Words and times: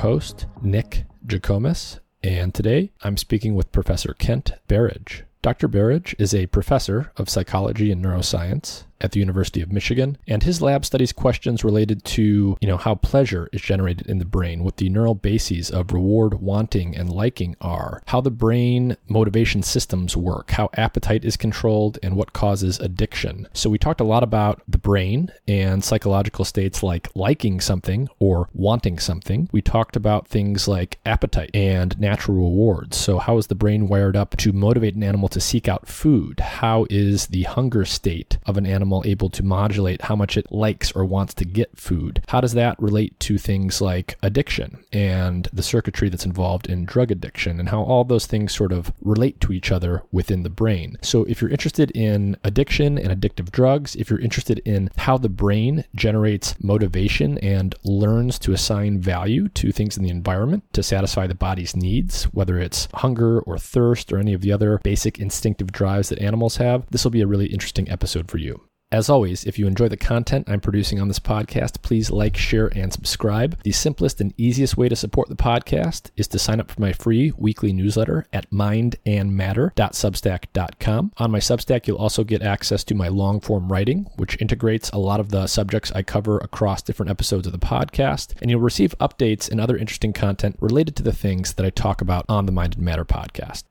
Host, 0.00 0.46
Nick 0.62 1.04
Jikomes, 1.26 2.00
and 2.22 2.54
today 2.54 2.90
I'm 3.02 3.18
speaking 3.18 3.54
with 3.54 3.70
Professor 3.70 4.14
Kent 4.14 4.52
Berridge. 4.66 5.24
Dr. 5.42 5.68
Berridge 5.68 6.14
is 6.18 6.32
a 6.32 6.46
professor 6.46 7.12
of 7.18 7.28
psychology 7.28 7.92
and 7.92 8.02
neuroscience 8.02 8.84
at 9.00 9.12
the 9.12 9.20
University 9.20 9.60
of 9.60 9.72
Michigan, 9.72 10.18
and 10.26 10.42
his 10.42 10.60
lab 10.60 10.84
studies 10.84 11.12
questions 11.12 11.64
related 11.64 12.04
to, 12.04 12.56
you 12.60 12.68
know, 12.68 12.76
how 12.76 12.94
pleasure 12.94 13.48
is 13.52 13.60
generated 13.62 14.06
in 14.06 14.18
the 14.18 14.24
brain, 14.24 14.64
what 14.64 14.76
the 14.76 14.88
neural 14.88 15.14
bases 15.14 15.70
of 15.70 15.92
reward, 15.92 16.34
wanting, 16.34 16.96
and 16.96 17.10
liking 17.10 17.56
are, 17.60 18.02
how 18.06 18.20
the 18.20 18.30
brain 18.30 18.96
motivation 19.08 19.62
systems 19.62 20.16
work, 20.16 20.50
how 20.52 20.68
appetite 20.74 21.24
is 21.24 21.36
controlled, 21.36 21.98
and 22.02 22.16
what 22.16 22.32
causes 22.32 22.78
addiction. 22.80 23.46
So 23.52 23.70
we 23.70 23.78
talked 23.78 24.00
a 24.00 24.04
lot 24.04 24.22
about 24.22 24.62
the 24.68 24.78
brain 24.78 25.32
and 25.46 25.82
psychological 25.84 26.44
states 26.44 26.82
like 26.82 27.08
liking 27.14 27.60
something 27.60 28.08
or 28.18 28.48
wanting 28.52 28.98
something. 28.98 29.48
We 29.52 29.62
talked 29.62 29.96
about 29.96 30.28
things 30.28 30.68
like 30.68 30.98
appetite 31.06 31.50
and 31.54 31.98
natural 31.98 32.36
rewards. 32.36 32.96
So 32.96 33.18
how 33.18 33.38
is 33.38 33.46
the 33.46 33.54
brain 33.54 33.88
wired 33.88 34.16
up 34.16 34.36
to 34.38 34.52
motivate 34.52 34.94
an 34.94 35.02
animal 35.02 35.28
to 35.28 35.40
seek 35.40 35.68
out 35.68 35.88
food? 35.88 36.40
How 36.40 36.86
is 36.90 37.28
the 37.28 37.44
hunger 37.44 37.84
state 37.84 38.38
of 38.46 38.56
an 38.56 38.66
animal 38.66 38.89
animal 38.90 39.08
able 39.08 39.30
to 39.30 39.44
modulate 39.44 40.02
how 40.02 40.16
much 40.16 40.36
it 40.36 40.50
likes 40.50 40.90
or 40.92 41.04
wants 41.04 41.32
to 41.34 41.44
get 41.44 41.78
food? 41.78 42.22
How 42.26 42.40
does 42.40 42.54
that 42.54 42.76
relate 42.80 43.18
to 43.20 43.38
things 43.38 43.80
like 43.80 44.18
addiction 44.20 44.82
and 44.92 45.46
the 45.52 45.62
circuitry 45.62 46.08
that's 46.08 46.26
involved 46.26 46.68
in 46.68 46.86
drug 46.86 47.12
addiction 47.12 47.60
and 47.60 47.68
how 47.68 47.82
all 47.82 48.04
those 48.04 48.26
things 48.26 48.52
sort 48.52 48.72
of 48.72 48.92
relate 49.00 49.40
to 49.42 49.52
each 49.52 49.70
other 49.70 50.02
within 50.10 50.42
the 50.42 50.50
brain? 50.50 50.96
So, 51.02 51.22
if 51.24 51.40
you're 51.40 51.50
interested 51.50 51.92
in 51.92 52.36
addiction 52.42 52.98
and 52.98 53.10
addictive 53.14 53.52
drugs, 53.52 53.94
if 53.94 54.10
you're 54.10 54.18
interested 54.18 54.58
in 54.64 54.90
how 54.96 55.18
the 55.18 55.28
brain 55.28 55.84
generates 55.94 56.56
motivation 56.60 57.38
and 57.38 57.76
learns 57.84 58.38
to 58.40 58.52
assign 58.52 59.00
value 59.00 59.48
to 59.50 59.70
things 59.70 59.96
in 59.96 60.02
the 60.02 60.10
environment 60.10 60.64
to 60.72 60.82
satisfy 60.82 61.28
the 61.28 61.34
body's 61.34 61.76
needs, 61.76 62.24
whether 62.34 62.58
it's 62.58 62.88
hunger 62.94 63.40
or 63.40 63.56
thirst 63.56 64.12
or 64.12 64.18
any 64.18 64.34
of 64.34 64.40
the 64.40 64.52
other 64.52 64.80
basic 64.82 65.20
instinctive 65.20 65.70
drives 65.70 66.08
that 66.08 66.18
animals 66.18 66.56
have, 66.56 66.86
this 66.90 67.04
will 67.04 67.12
be 67.12 67.22
a 67.22 67.26
really 67.26 67.46
interesting 67.46 67.88
episode 67.88 68.28
for 68.28 68.38
you. 68.38 68.60
As 68.92 69.08
always, 69.08 69.44
if 69.44 69.56
you 69.56 69.68
enjoy 69.68 69.88
the 69.88 69.96
content 69.96 70.50
I'm 70.50 70.58
producing 70.58 71.00
on 71.00 71.06
this 71.06 71.20
podcast, 71.20 71.80
please 71.80 72.10
like, 72.10 72.36
share, 72.36 72.66
and 72.76 72.92
subscribe. 72.92 73.56
The 73.62 73.70
simplest 73.70 74.20
and 74.20 74.34
easiest 74.36 74.76
way 74.76 74.88
to 74.88 74.96
support 74.96 75.28
the 75.28 75.36
podcast 75.36 76.10
is 76.16 76.26
to 76.28 76.40
sign 76.40 76.58
up 76.58 76.72
for 76.72 76.80
my 76.80 76.92
free 76.92 77.32
weekly 77.36 77.72
newsletter 77.72 78.26
at 78.32 78.50
mindandmatter.substack.com. 78.50 81.12
On 81.18 81.30
my 81.30 81.38
Substack, 81.38 81.86
you'll 81.86 81.98
also 81.98 82.24
get 82.24 82.42
access 82.42 82.82
to 82.82 82.96
my 82.96 83.06
long 83.06 83.40
form 83.40 83.70
writing, 83.70 84.10
which 84.16 84.42
integrates 84.42 84.90
a 84.90 84.98
lot 84.98 85.20
of 85.20 85.28
the 85.28 85.46
subjects 85.46 85.92
I 85.92 86.02
cover 86.02 86.38
across 86.38 86.82
different 86.82 87.10
episodes 87.10 87.46
of 87.46 87.52
the 87.52 87.60
podcast, 87.60 88.34
and 88.42 88.50
you'll 88.50 88.58
receive 88.58 88.98
updates 88.98 89.48
and 89.48 89.60
other 89.60 89.76
interesting 89.76 90.12
content 90.12 90.56
related 90.58 90.96
to 90.96 91.04
the 91.04 91.12
things 91.12 91.54
that 91.54 91.64
I 91.64 91.70
talk 91.70 92.00
about 92.00 92.24
on 92.28 92.46
the 92.46 92.52
Mind 92.52 92.74
and 92.74 92.84
Matter 92.84 93.04
podcast. 93.04 93.62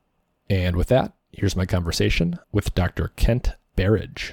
And 0.48 0.76
with 0.76 0.88
that, 0.88 1.12
here's 1.30 1.56
my 1.56 1.66
conversation 1.66 2.38
with 2.52 2.74
Dr. 2.74 3.08
Kent 3.16 3.50
Berridge. 3.76 4.32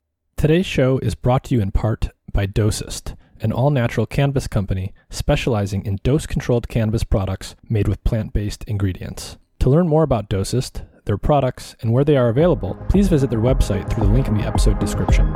Today's 0.41 0.65
show 0.65 0.97
is 1.03 1.13
brought 1.13 1.43
to 1.43 1.53
you 1.53 1.61
in 1.61 1.69
part 1.69 2.09
by 2.33 2.47
Dosist, 2.47 3.15
an 3.41 3.51
all 3.51 3.69
natural 3.69 4.07
cannabis 4.07 4.47
company 4.47 4.91
specializing 5.11 5.85
in 5.85 5.99
dose 6.01 6.25
controlled 6.25 6.67
cannabis 6.67 7.03
products 7.03 7.55
made 7.69 7.87
with 7.87 8.03
plant 8.03 8.33
based 8.33 8.63
ingredients. 8.63 9.37
To 9.59 9.69
learn 9.69 9.87
more 9.87 10.01
about 10.01 10.31
Dosist, 10.31 10.83
their 11.05 11.19
products, 11.19 11.75
and 11.81 11.93
where 11.93 12.03
they 12.03 12.17
are 12.17 12.29
available, 12.29 12.75
please 12.89 13.07
visit 13.07 13.29
their 13.29 13.39
website 13.39 13.87
through 13.93 14.07
the 14.07 14.11
link 14.11 14.27
in 14.27 14.33
the 14.35 14.43
episode 14.43 14.79
description. 14.79 15.27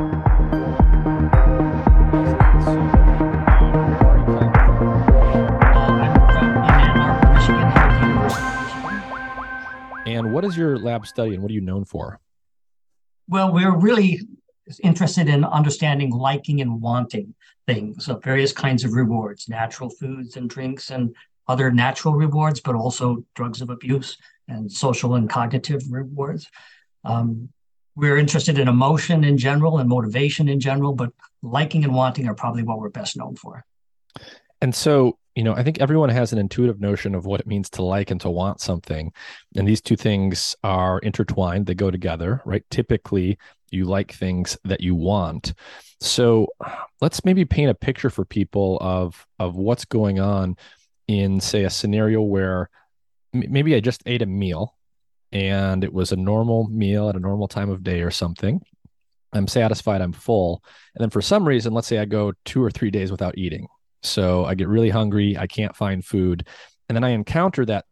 And 10.08 10.34
what 10.34 10.44
is 10.44 10.58
your 10.58 10.80
lab 10.80 11.06
study 11.06 11.36
and 11.36 11.44
what 11.44 11.52
are 11.52 11.54
you 11.54 11.62
known 11.62 11.86
for? 11.86 12.20
Well, 13.28 13.54
we're 13.54 13.78
really 13.78 14.22
interested 14.84 15.30
in 15.30 15.44
understanding 15.44 16.12
liking 16.12 16.62
and 16.62 16.82
wanting 16.82 17.34
things 17.68 18.08
of 18.08 18.24
various 18.24 18.52
kinds 18.52 18.84
of 18.84 18.94
rewards, 18.94 19.50
natural 19.50 19.90
foods 19.90 20.38
and 20.38 20.50
drinks 20.50 20.92
and 20.92 21.16
other 21.48 21.72
natural 21.72 22.14
rewards, 22.14 22.60
but 22.60 22.76
also 22.76 23.24
drugs 23.36 23.62
of 23.62 23.70
abuse 23.70 24.18
and 24.48 24.72
social 24.72 25.16
and 25.16 25.30
cognitive 25.30 25.82
rewards. 25.90 26.50
Um, 27.04 27.50
we're 27.96 28.18
interested 28.18 28.60
in 28.60 28.68
emotion 28.68 29.24
in 29.24 29.38
general 29.38 29.78
and 29.78 29.88
motivation 29.88 30.50
in 30.50 30.60
general, 30.60 30.94
but 30.94 31.12
liking 31.42 31.84
and 31.84 31.94
wanting 31.94 32.28
are 32.28 32.34
probably 32.34 32.64
what 32.64 32.80
we're 32.80 32.90
best 32.90 33.16
known 33.16 33.36
for. 33.36 33.64
And 34.62 34.76
so, 34.76 35.18
you 35.36 35.44
know, 35.44 35.54
I 35.54 35.64
think 35.64 35.80
everyone 35.80 36.10
has 36.10 36.32
an 36.32 36.40
intuitive 36.40 36.80
notion 36.80 37.14
of 37.14 37.26
what 37.26 37.42
it 37.42 37.48
means 37.48 37.70
to 37.72 37.84
like 37.84 38.10
and 38.10 38.22
to 38.22 38.30
want 38.30 38.62
something. 38.62 39.12
And 39.56 39.68
these 39.68 39.82
two 39.82 39.98
things 39.98 40.56
are 40.64 41.00
intertwined, 41.00 41.66
they 41.66 41.76
go 41.76 41.92
together, 41.92 42.42
right? 42.46 42.64
Typically, 42.72 43.38
you 43.70 43.86
like 43.86 44.14
things 44.14 44.58
that 44.64 44.82
you 44.82 44.96
want. 44.96 45.54
So 46.00 46.48
let's 47.02 47.26
maybe 47.26 47.44
paint 47.46 47.70
a 47.70 47.76
picture 47.76 48.10
for 48.10 48.24
people 48.24 48.78
of 48.80 49.28
of 49.40 49.56
what's 49.56 49.86
going 49.86 50.20
on 50.20 50.56
in 51.08 51.40
say 51.40 51.64
a 51.66 51.70
scenario 51.70 52.22
where 52.22 52.70
maybe 53.34 53.76
I 53.76 53.80
just 53.82 54.04
ate 54.06 54.22
a 54.22 54.26
meal 54.26 54.76
and 55.32 55.84
it 55.84 55.94
was 55.94 56.12
a 56.12 56.18
normal 56.18 56.70
meal 56.70 57.10
at 57.10 57.16
a 57.16 57.20
normal 57.20 57.48
time 57.48 57.70
of 57.70 57.84
day 57.84 58.02
or 58.02 58.12
something. 58.12 58.62
I'm 59.34 59.48
satisfied, 59.48 60.02
I'm 60.02 60.14
full. 60.14 60.64
And 60.96 61.04
then 61.04 61.10
for 61.10 61.22
some 61.22 61.46
reason, 61.46 61.74
let's 61.74 61.88
say 61.88 61.98
I 61.98 62.06
go 62.06 62.32
2 62.46 62.64
or 62.64 62.72
3 62.72 62.90
days 62.90 63.12
without 63.12 63.38
eating. 63.38 63.68
So 64.08 64.46
I 64.46 64.56
get 64.56 64.68
really 64.68 64.90
hungry, 64.90 65.38
I 65.38 65.48
can't 65.48 65.76
find 65.76 66.04
food, 66.04 66.48
and 66.88 66.96
then 66.96 67.04
I 67.04 67.10
encounter 67.10 67.66
that 67.66 67.86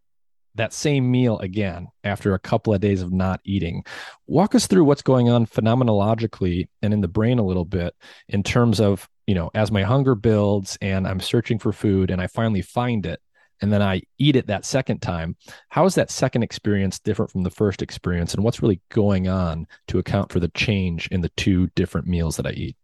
that 0.56 0.74
same 0.74 1.10
meal 1.10 1.40
again 1.40 1.88
after 2.04 2.34
a 2.34 2.40
couple 2.40 2.74
of 2.74 2.82
days 2.82 3.02
of 3.02 3.12
not 3.12 3.42
eating. 3.44 3.84
Walk 4.28 4.54
us 4.54 4.68
through 4.68 4.84
what's 4.84 5.02
going 5.02 5.30
on 5.30 5.48
phenomenologically 5.48 6.68
and 6.82 6.94
in 6.94 7.02
the 7.02 7.08
brain 7.08 7.40
a 7.40 7.46
little 7.46 7.66
bit 7.66 7.96
in 8.30 8.44
terms 8.44 8.80
of, 8.80 9.10
you 9.26 9.34
know, 9.34 9.50
as 9.56 9.72
my 9.72 9.82
hunger 9.82 10.16
builds 10.16 10.78
and 10.80 11.08
I'm 11.08 11.20
searching 11.20 11.58
for 11.58 11.72
food 11.72 12.12
and 12.12 12.22
I 12.22 12.28
finally 12.28 12.62
find 12.62 13.06
it 13.06 13.20
and 13.62 13.72
then 13.72 13.82
I 13.82 14.02
eat 14.18 14.36
it 14.36 14.48
that 14.48 14.66
second 14.66 15.02
time. 15.02 15.38
How 15.70 15.86
is 15.86 15.96
that 15.96 16.12
second 16.12 16.44
experience 16.44 17.00
different 17.00 17.32
from 17.32 17.44
the 17.44 17.50
first 17.50 17.82
experience 17.82 18.34
and 18.34 18.44
what's 18.44 18.62
really 18.62 18.82
going 18.90 19.28
on 19.28 19.68
to 19.88 20.00
account 20.00 20.32
for 20.32 20.40
the 20.40 20.50
change 20.50 21.08
in 21.08 21.22
the 21.22 21.30
two 21.30 21.68
different 21.76 22.08
meals 22.08 22.38
that 22.38 22.46
I 22.46 22.52
eat? 22.52 22.76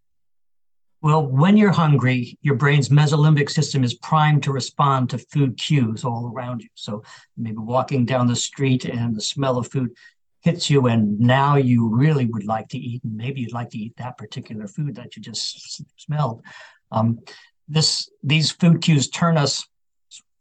Well, 1.01 1.25
when 1.25 1.55
you're 1.55 1.71
hungry, 1.71 2.37
your 2.41 2.55
brain's 2.55 2.89
mesolimbic 2.89 3.49
system 3.49 3.83
is 3.85 3.93
primed 3.93 4.43
to 4.43 4.51
respond 4.51 5.09
to 5.09 5.17
food 5.17 5.57
cues 5.57 6.03
all 6.03 6.29
around 6.33 6.61
you. 6.61 6.69
So 6.75 7.03
maybe 7.37 7.57
walking 7.57 8.05
down 8.05 8.27
the 8.27 8.35
street 8.35 8.83
and 8.83 9.15
the 9.15 9.21
smell 9.21 9.57
of 9.57 9.71
food 9.71 9.91
hits 10.41 10.69
you, 10.69 10.87
and 10.87 11.19
now 11.19 11.55
you 11.55 11.87
really 11.87 12.25
would 12.25 12.45
like 12.45 12.69
to 12.69 12.77
eat, 12.77 13.03
and 13.03 13.15
maybe 13.15 13.41
you'd 13.41 13.53
like 13.53 13.69
to 13.71 13.77
eat 13.77 13.95
that 13.97 14.17
particular 14.17 14.67
food 14.67 14.95
that 14.95 15.15
you 15.15 15.21
just 15.21 15.81
smelled. 15.97 16.41
Um, 16.91 17.19
this 17.67 18.09
these 18.23 18.51
food 18.51 18.81
cues 18.81 19.09
turn 19.09 19.37
us, 19.37 19.65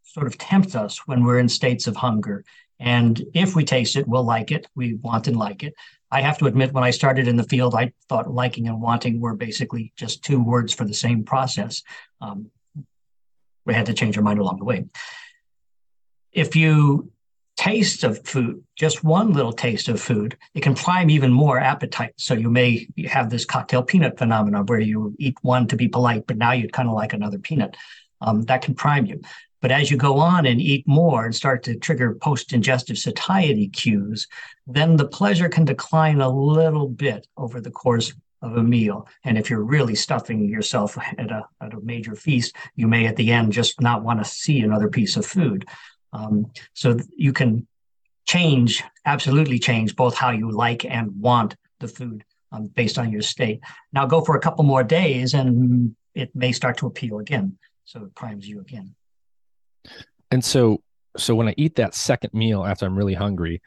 sort 0.03 0.27
of 0.27 0.39
tempt 0.39 0.75
us 0.75 1.07
when 1.07 1.25
we're 1.25 1.39
in 1.39 1.49
states 1.49 1.87
of 1.87 1.97
hunger. 1.97 2.45
And 2.81 3.21
if 3.35 3.55
we 3.57 3.65
taste 3.65 3.97
it, 3.97 4.07
we'll 4.07 4.25
like 4.25 4.53
it. 4.53 4.67
We 4.75 4.95
want 4.95 5.27
and 5.27 5.37
like 5.37 5.63
it. 5.65 5.75
I 6.11 6.23
have 6.23 6.39
to 6.39 6.47
admit, 6.47 6.73
when 6.73 6.85
I 6.85 6.91
started 6.91 7.29
in 7.29 7.37
the 7.37 7.45
field, 7.45 7.75
I 7.75 7.93
thought 8.09 8.33
liking 8.33 8.67
and 8.67 8.81
wanting 8.81 9.21
were 9.21 9.35
basically 9.35 9.93
just 9.97 10.25
two 10.25 10.43
words 10.43 10.73
for 10.73 10.85
the 10.85 10.95
same 10.95 11.25
process. 11.25 11.83
Um, 12.21 12.51
we 13.67 13.75
had 13.75 13.87
to 13.87 13.95
change 13.95 14.17
our 14.17 14.23
mind 14.23 14.39
along 14.39 14.59
the 14.59 14.65
way. 14.65 14.87
If 16.33 16.57
you 16.57 17.11
taste 17.59 18.05
of 18.05 18.25
food, 18.25 18.63
just 18.77 19.05
one 19.05 19.33
little 19.33 19.53
taste 19.53 19.89
of 19.89 20.01
food, 20.01 20.39
it 20.55 20.63
can 20.63 20.75
prime 20.75 21.11
even 21.11 21.33
more 21.33 21.59
appetite. 21.59 22.15
So 22.17 22.33
you 22.33 22.49
may 22.49 22.89
have 23.07 23.29
this 23.29 23.45
cocktail 23.45 23.83
peanut 23.83 24.17
phenomenon 24.17 24.65
where 24.67 24.81
you 24.81 25.15
eat 25.19 25.37
one 25.43 25.67
to 25.67 25.77
be 25.77 25.89
polite, 25.89 26.27
but 26.27 26.39
now 26.39 26.53
you'd 26.53 26.73
kind 26.73 26.89
of 26.89 26.95
like 26.95 27.13
another 27.13 27.39
peanut. 27.39 27.77
Um, 28.21 28.43
that 28.43 28.63
can 28.63 28.75
prime 28.75 29.07
you. 29.07 29.21
But 29.61 29.73
as 29.73 29.91
you 29.91 29.97
go 29.97 30.19
on 30.19 30.47
and 30.47 30.61
eat 30.61 30.87
more 30.87 31.25
and 31.25 31.35
start 31.35 31.63
to 31.65 31.77
trigger 31.77 32.15
post 32.15 32.51
ingestive 32.51 32.97
satiety 32.97 33.69
cues, 33.69 34.29
then 34.67 34.97
the 34.97 35.09
pleasure 35.09 35.49
can 35.49 35.65
decline 35.65 36.21
a 36.21 36.29
little 36.29 36.89
bit 36.89 37.27
over 37.37 37.61
the 37.61 37.71
course 37.71 38.13
of 38.43 38.57
a 38.57 38.63
meal. 38.63 39.07
And 39.25 39.37
if 39.37 39.51
you're 39.51 39.65
really 39.65 39.95
stuffing 39.95 40.49
yourself 40.49 40.97
at 41.19 41.31
a, 41.31 41.45
at 41.61 41.75
a 41.75 41.81
major 41.81 42.15
feast, 42.15 42.57
you 42.77 42.87
may 42.87 43.07
at 43.07 43.17
the 43.17 43.33
end 43.33 43.53
just 43.53 43.81
not 43.81 44.05
want 44.05 44.23
to 44.23 44.31
see 44.31 44.61
another 44.61 44.89
piece 44.89 45.17
of 45.17 45.27
food. 45.27 45.67
Um, 46.13 46.51
so 46.75 46.99
you 47.17 47.33
can 47.33 47.67
change, 48.27 48.83
absolutely 49.05 49.59
change 49.59 49.97
both 49.97 50.17
how 50.17 50.31
you 50.31 50.51
like 50.51 50.85
and 50.85 51.21
want 51.21 51.57
the 51.81 51.89
food 51.89 52.25
um, 52.53 52.67
based 52.67 52.99
on 52.99 53.13
your 53.13 53.23
state. 53.23 53.61
Now 53.93 54.07
go 54.07 54.21
for 54.21 54.37
a 54.37 54.41
couple 54.41 54.65
more 54.65 54.85
days 54.85 55.35
and 55.35 55.95
it 56.15 56.35
may 56.35 56.53
start 56.53 56.79
to 56.79 56.87
appeal 56.87 57.19
again. 57.19 57.59
So 57.85 58.05
it 58.05 58.15
primes 58.15 58.47
you 58.47 58.61
again. 58.61 58.95
And 60.31 60.45
so 60.45 60.83
so 61.17 61.35
when 61.35 61.49
I 61.49 61.55
eat 61.57 61.77
that 61.77 61.95
second 61.95 62.33
meal 62.33 62.65
after 62.65 62.87
I'm 62.87 62.97
really 62.97 63.15
hungry, 63.15 63.61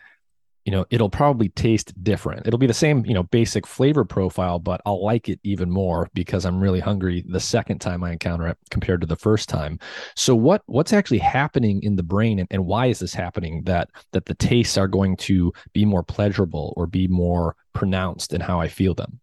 you 0.65 0.71
know, 0.71 0.85
it'll 0.91 1.09
probably 1.09 1.49
taste 1.49 1.91
different. 2.03 2.45
It'll 2.45 2.59
be 2.59 2.67
the 2.67 2.73
same, 2.73 3.03
you 3.05 3.15
know, 3.15 3.23
basic 3.23 3.65
flavor 3.65 4.05
profile, 4.05 4.59
but 4.59 4.79
I'll 4.85 5.03
like 5.03 5.27
it 5.27 5.39
even 5.43 5.71
more 5.71 6.07
because 6.13 6.45
I'm 6.45 6.59
really 6.59 6.79
hungry 6.79 7.25
the 7.27 7.39
second 7.39 7.79
time 7.79 8.03
I 8.03 8.11
encounter 8.11 8.47
it 8.47 8.57
compared 8.69 9.01
to 9.01 9.07
the 9.07 9.15
first 9.15 9.49
time. 9.49 9.79
So 10.15 10.35
what 10.35 10.61
what's 10.67 10.93
actually 10.93 11.17
happening 11.17 11.81
in 11.81 11.95
the 11.95 12.03
brain 12.03 12.37
and, 12.37 12.47
and 12.51 12.65
why 12.65 12.87
is 12.87 12.99
this 12.99 13.13
happening 13.13 13.63
that 13.63 13.89
that 14.11 14.25
the 14.25 14.35
tastes 14.35 14.77
are 14.77 14.87
going 14.87 15.17
to 15.17 15.51
be 15.73 15.83
more 15.83 16.03
pleasurable 16.03 16.73
or 16.77 16.85
be 16.85 17.07
more 17.07 17.55
pronounced 17.73 18.31
in 18.31 18.41
how 18.41 18.59
I 18.59 18.67
feel 18.67 18.93
them? 18.93 19.19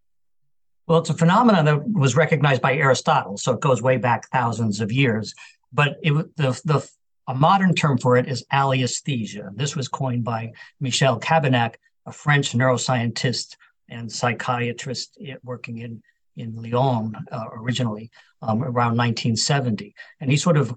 Well, 0.89 0.99
it's 0.99 1.11
a 1.11 1.15
phenomenon 1.15 1.67
that 1.67 1.87
was 1.89 2.17
recognized 2.17 2.63
by 2.63 2.75
Aristotle, 2.75 3.37
so 3.37 3.53
it 3.53 3.61
goes 3.61 3.83
way 3.83 3.99
back 3.99 4.29
thousands 4.31 4.81
of 4.81 4.91
years. 4.91 5.35
But 5.73 5.99
it 6.03 6.13
the 6.37 6.61
the 6.65 6.89
a 7.29 7.35
modern 7.35 7.75
term 7.75 7.99
for 7.99 8.17
it 8.17 8.27
is 8.27 8.45
alliesthesia. 8.51 9.51
This 9.55 9.77
was 9.77 9.87
coined 9.87 10.25
by 10.25 10.53
Michel 10.81 11.21
Cabanac, 11.21 11.75
a 12.07 12.13
French 12.13 12.53
neuroscientist 12.53 13.57
and 13.91 14.11
psychiatrist 14.11 15.19
working 15.45 15.79
in, 15.79 16.03
in 16.37 16.57
Lyon 16.57 17.15
uh, 17.31 17.45
originally 17.53 18.11
um, 18.41 18.63
around 18.63 18.97
1970. 18.97 19.95
And 20.21 20.31
he 20.31 20.39
sort 20.39 20.57
of 20.57 20.75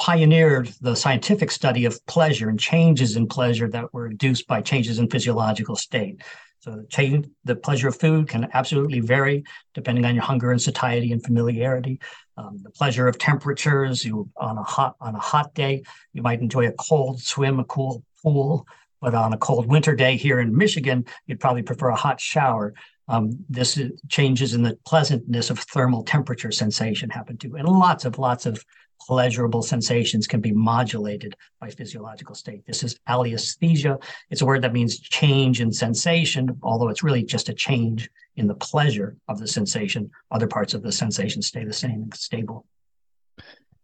pioneered 0.00 0.68
the 0.80 0.96
scientific 0.96 1.50
study 1.50 1.84
of 1.84 2.04
pleasure 2.06 2.48
and 2.48 2.58
changes 2.58 3.16
in 3.16 3.28
pleasure 3.28 3.68
that 3.68 3.92
were 3.94 4.06
induced 4.06 4.48
by 4.48 4.60
changes 4.60 4.98
in 4.98 5.08
physiological 5.08 5.76
state. 5.76 6.22
So 6.60 6.72
the 6.72 6.86
change, 6.88 7.26
the 7.44 7.54
pleasure 7.54 7.88
of 7.88 7.96
food 7.96 8.28
can 8.28 8.48
absolutely 8.52 8.98
vary 8.98 9.44
depending 9.74 10.04
on 10.04 10.14
your 10.14 10.24
hunger 10.24 10.50
and 10.50 10.60
satiety 10.60 11.12
and 11.12 11.22
familiarity. 11.22 12.00
Um, 12.38 12.60
the 12.62 12.70
pleasure 12.70 13.08
of 13.08 13.18
temperatures, 13.18 14.04
you 14.04 14.30
on 14.36 14.58
a 14.58 14.62
hot 14.62 14.94
on 15.00 15.16
a 15.16 15.18
hot 15.18 15.54
day, 15.54 15.82
you 16.12 16.22
might 16.22 16.40
enjoy 16.40 16.68
a 16.68 16.72
cold 16.72 17.20
swim, 17.20 17.58
a 17.58 17.64
cool 17.64 18.04
pool, 18.22 18.64
but 19.00 19.12
on 19.12 19.32
a 19.32 19.38
cold 19.38 19.66
winter 19.66 19.96
day 19.96 20.16
here 20.16 20.38
in 20.38 20.56
Michigan, 20.56 21.04
you'd 21.26 21.40
probably 21.40 21.62
prefer 21.62 21.88
a 21.88 21.96
hot 21.96 22.20
shower. 22.20 22.74
Um, 23.08 23.44
this 23.48 23.80
changes 24.08 24.54
in 24.54 24.62
the 24.62 24.78
pleasantness 24.86 25.50
of 25.50 25.58
thermal 25.58 26.04
temperature 26.04 26.52
sensation 26.52 27.10
happen 27.10 27.38
too, 27.38 27.56
and 27.56 27.66
lots 27.66 28.04
of 28.04 28.20
lots 28.20 28.46
of 28.46 28.64
pleasurable 29.00 29.62
sensations 29.62 30.26
can 30.26 30.40
be 30.40 30.52
modulated 30.52 31.34
by 31.60 31.70
physiological 31.70 32.34
state. 32.34 32.64
This 32.66 32.84
is 32.84 32.98
alliesthesia. 33.08 33.98
It's 34.30 34.42
a 34.42 34.46
word 34.46 34.62
that 34.62 34.72
means 34.72 35.00
change 35.00 35.60
in 35.60 35.72
sensation, 35.72 36.58
although 36.62 36.88
it's 36.88 37.02
really 37.02 37.24
just 37.24 37.48
a 37.48 37.54
change 37.54 38.10
in 38.38 38.46
the 38.46 38.54
pleasure 38.54 39.16
of 39.28 39.38
the 39.38 39.46
sensation. 39.46 40.10
Other 40.30 40.46
parts 40.46 40.74
of 40.74 40.82
the 40.82 40.92
sensation 40.92 41.42
stay 41.42 41.64
the 41.64 41.72
same 41.72 42.02
and 42.02 42.14
stable. 42.14 42.66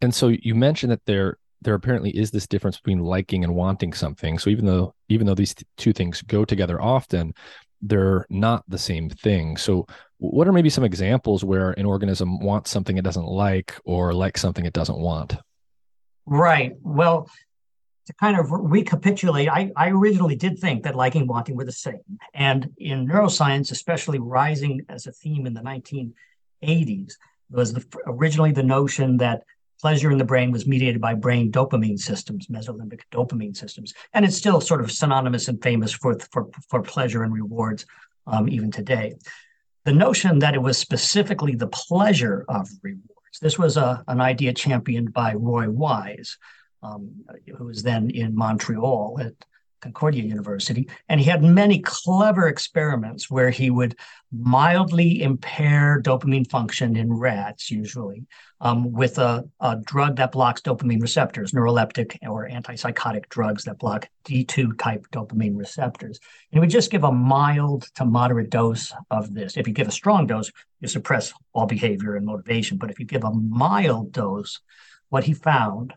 And 0.00 0.14
so 0.14 0.28
you 0.28 0.54
mentioned 0.54 0.92
that 0.92 1.04
there 1.06 1.38
there 1.62 1.74
apparently 1.74 2.10
is 2.10 2.30
this 2.30 2.46
difference 2.46 2.76
between 2.76 2.98
liking 2.98 3.42
and 3.42 3.54
wanting 3.54 3.94
something. 3.94 4.38
So 4.38 4.50
even 4.50 4.66
though 4.66 4.94
even 5.08 5.26
though 5.26 5.34
these 5.34 5.54
two 5.76 5.92
things 5.92 6.20
go 6.22 6.44
together 6.44 6.80
often, 6.80 7.34
they're 7.84 8.26
not 8.30 8.64
the 8.68 8.78
same 8.78 9.10
thing. 9.10 9.56
So, 9.56 9.86
what 10.18 10.48
are 10.48 10.52
maybe 10.52 10.70
some 10.70 10.84
examples 10.84 11.44
where 11.44 11.72
an 11.72 11.84
organism 11.84 12.40
wants 12.40 12.70
something 12.70 12.96
it 12.96 13.04
doesn't 13.04 13.26
like 13.26 13.74
or 13.84 14.14
likes 14.14 14.40
something 14.40 14.64
it 14.64 14.72
doesn't 14.72 14.98
want? 14.98 15.36
Right. 16.26 16.72
Well, 16.80 17.28
to 18.06 18.12
kind 18.14 18.38
of 18.38 18.50
recapitulate, 18.50 19.48
I, 19.48 19.70
I 19.76 19.90
originally 19.90 20.36
did 20.36 20.58
think 20.58 20.82
that 20.82 20.94
liking 20.94 21.22
and 21.22 21.28
wanting 21.28 21.56
were 21.56 21.64
the 21.64 21.72
same. 21.72 22.02
And 22.34 22.70
in 22.78 23.06
neuroscience, 23.06 23.72
especially 23.72 24.18
rising 24.18 24.84
as 24.88 25.06
a 25.06 25.12
theme 25.12 25.46
in 25.46 25.54
the 25.54 25.62
1980s, 25.62 27.12
was 27.50 27.72
the, 27.72 27.84
originally 28.06 28.52
the 28.52 28.62
notion 28.62 29.16
that 29.18 29.44
pleasure 29.80 30.10
in 30.10 30.18
the 30.18 30.24
brain 30.24 30.50
was 30.50 30.66
mediated 30.66 31.00
by 31.00 31.14
brain 31.14 31.50
dopamine 31.50 31.98
systems, 31.98 32.46
mesolimbic 32.48 33.00
dopamine 33.12 33.56
systems, 33.56 33.92
and 34.12 34.24
it's 34.24 34.36
still 34.36 34.60
sort 34.60 34.80
of 34.80 34.90
synonymous 34.90 35.48
and 35.48 35.62
famous 35.62 35.92
for 35.92 36.18
for, 36.32 36.48
for 36.68 36.82
pleasure 36.82 37.22
and 37.22 37.32
rewards 37.32 37.86
um, 38.26 38.48
even 38.48 38.70
today. 38.70 39.14
The 39.84 39.92
notion 39.92 40.38
that 40.38 40.54
it 40.54 40.62
was 40.62 40.78
specifically 40.78 41.54
the 41.54 41.66
pleasure 41.66 42.44
of 42.48 42.68
rewards. 42.82 43.38
This 43.42 43.58
was 43.58 43.76
a, 43.76 44.02
an 44.08 44.20
idea 44.20 44.54
championed 44.54 45.12
by 45.12 45.34
Roy 45.34 45.68
Wise, 45.68 46.38
um, 46.84 47.10
who 47.56 47.64
was 47.64 47.82
then 47.82 48.10
in 48.10 48.36
Montreal 48.36 49.18
at 49.20 49.32
Concordia 49.84 50.24
University. 50.24 50.88
And 51.10 51.20
he 51.20 51.26
had 51.26 51.42
many 51.42 51.80
clever 51.80 52.48
experiments 52.48 53.30
where 53.30 53.50
he 53.50 53.68
would 53.68 53.96
mildly 54.32 55.22
impair 55.22 56.00
dopamine 56.02 56.48
function 56.48 56.96
in 56.96 57.12
rats, 57.12 57.70
usually, 57.70 58.24
um, 58.62 58.92
with 58.92 59.18
a, 59.18 59.44
a, 59.60 59.76
drug 59.76 60.16
that 60.16 60.32
blocks 60.32 60.62
dopamine 60.62 61.02
receptors, 61.02 61.52
neuroleptic 61.52 62.16
or 62.26 62.48
antipsychotic 62.48 63.28
drugs 63.28 63.64
that 63.64 63.78
block 63.78 64.08
D2 64.24 64.78
type 64.78 65.06
dopamine 65.12 65.56
receptors. 65.56 66.18
And 66.50 66.56
he 66.56 66.60
would 66.60 66.70
just 66.70 66.90
give 66.90 67.04
a 67.04 67.12
mild 67.12 67.82
to 67.96 68.06
moderate 68.06 68.50
dose 68.50 68.94
of 69.10 69.34
this. 69.34 69.58
If 69.58 69.68
you 69.68 69.74
give 69.74 69.88
a 69.88 69.92
strong 69.92 70.26
dose, 70.26 70.50
you 70.80 70.88
suppress 70.88 71.34
all 71.52 71.66
behavior 71.66 72.16
and 72.16 72.24
motivation. 72.24 72.78
But 72.78 72.90
if 72.90 72.98
you 72.98 73.04
give 73.04 73.24
a 73.24 73.32
mild 73.32 74.12
dose, 74.12 74.60
what 75.10 75.24
he 75.24 75.34
found 75.34 75.92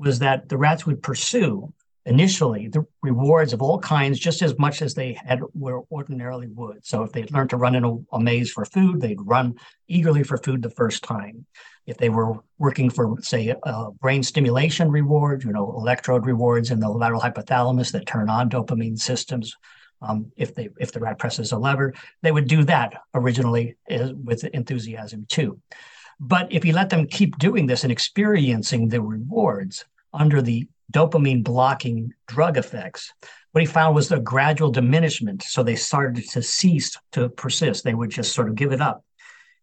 was 0.00 0.18
that 0.20 0.48
the 0.48 0.56
rats 0.56 0.86
would 0.86 1.02
pursue 1.02 1.72
initially 2.06 2.68
the 2.68 2.84
rewards 3.02 3.52
of 3.52 3.60
all 3.60 3.78
kinds 3.78 4.18
just 4.18 4.40
as 4.40 4.58
much 4.58 4.80
as 4.80 4.94
they 4.94 5.12
had 5.12 5.40
were 5.54 5.82
ordinarily 5.92 6.48
would. 6.48 6.84
So 6.84 7.02
if 7.02 7.12
they'd 7.12 7.30
learned 7.30 7.50
to 7.50 7.58
run 7.58 7.74
in 7.74 7.84
a, 7.84 7.96
a, 8.12 8.20
maze 8.20 8.50
for 8.50 8.64
food, 8.64 9.00
they'd 9.00 9.20
run 9.20 9.56
eagerly 9.86 10.22
for 10.22 10.38
food 10.38 10.62
the 10.62 10.70
first 10.70 11.04
time. 11.04 11.44
If 11.86 11.98
they 11.98 12.08
were 12.08 12.34
working 12.58 12.88
for, 12.88 13.20
say, 13.20 13.54
a 13.62 13.90
brain 13.90 14.22
stimulation 14.22 14.90
reward, 14.90 15.44
you 15.44 15.52
know, 15.52 15.74
electrode 15.76 16.24
rewards 16.24 16.70
in 16.70 16.80
the 16.80 16.88
lateral 16.88 17.20
hypothalamus 17.20 17.92
that 17.92 18.06
turn 18.06 18.30
on 18.30 18.48
dopamine 18.48 18.98
systems. 18.98 19.54
Um, 20.02 20.32
if 20.36 20.54
they 20.54 20.70
if 20.78 20.92
the 20.92 21.00
rat 21.00 21.18
presses 21.18 21.52
a 21.52 21.58
lever, 21.58 21.92
they 22.22 22.32
would 22.32 22.48
do 22.48 22.64
that 22.64 22.94
originally 23.12 23.76
uh, 23.90 24.12
with 24.14 24.44
enthusiasm 24.44 25.26
too. 25.28 25.60
But 26.20 26.52
if 26.52 26.66
you 26.66 26.74
let 26.74 26.90
them 26.90 27.06
keep 27.06 27.38
doing 27.38 27.66
this 27.66 27.82
and 27.82 27.90
experiencing 27.90 28.88
the 28.88 29.00
rewards 29.00 29.86
under 30.12 30.42
the 30.42 30.68
dopamine 30.92 31.42
blocking 31.42 32.12
drug 32.26 32.58
effects, 32.58 33.12
what 33.52 33.62
he 33.62 33.66
found 33.66 33.94
was 33.94 34.12
a 34.12 34.20
gradual 34.20 34.70
diminishment. 34.70 35.42
So 35.42 35.62
they 35.62 35.76
started 35.76 36.28
to 36.28 36.42
cease 36.42 36.96
to 37.12 37.30
persist. 37.30 37.84
They 37.84 37.94
would 37.94 38.10
just 38.10 38.34
sort 38.34 38.48
of 38.48 38.54
give 38.54 38.72
it 38.72 38.82
up. 38.82 39.02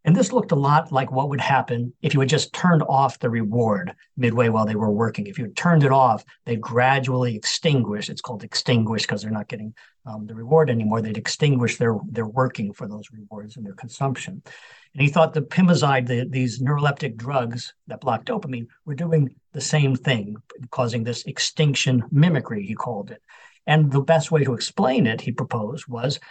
And 0.07 0.15
this 0.15 0.31
looked 0.31 0.53
a 0.53 0.55
lot 0.55 0.93
like 0.93 1.11
what 1.11 1.27
would 1.27 1.41
happen 1.41 1.91
if 2.01 2.13
you 2.13 2.21
had 2.21 2.29
just 2.29 2.53
turned 2.53 2.81
off 2.83 3.19
the 3.19 3.29
reward 3.29 3.93
midway 4.15 4.47
while 4.47 4.65
they 4.65 4.77
were 4.77 4.89
working. 4.89 5.27
If 5.27 5.37
you 5.37 5.49
turned 5.49 5.83
it 5.83 5.91
off, 5.91 6.23
they'd 6.45 6.61
gradually 6.61 7.35
extinguish. 7.35 8.09
It's 8.09 8.21
called 8.21 8.41
extinguish 8.41 9.01
because 9.01 9.21
they're 9.21 9.31
not 9.31 9.49
getting 9.49 9.73
um, 10.05 10.25
the 10.25 10.33
reward 10.33 10.69
anymore. 10.69 11.01
They'd 11.01 11.17
extinguish 11.17 11.75
their, 11.75 11.97
their 12.09 12.25
working 12.25 12.71
for 12.71 12.87
those 12.87 13.11
rewards 13.11 13.57
and 13.57 13.65
their 13.65 13.73
consumption. 13.73 14.41
And 14.93 15.01
he 15.01 15.09
thought 15.09 15.33
the 15.33 15.41
pimozide, 15.41 16.07
the, 16.07 16.25
these 16.25 16.61
neuroleptic 16.61 17.17
drugs 17.17 17.73
that 17.87 17.99
block 17.99 18.23
dopamine, 18.23 18.67
were 18.85 18.95
doing 18.95 19.35
the 19.51 19.59
same 19.59 19.93
thing, 19.93 20.37
causing 20.71 21.03
this 21.03 21.25
extinction 21.25 22.01
mimicry, 22.11 22.65
he 22.65 22.75
called 22.75 23.11
it. 23.11 23.21
And 23.65 23.91
the 23.91 23.99
best 23.99 24.31
way 24.31 24.45
to 24.45 24.53
explain 24.53 25.05
it, 25.05 25.19
he 25.19 25.33
proposed, 25.33 25.85
was 25.89 26.21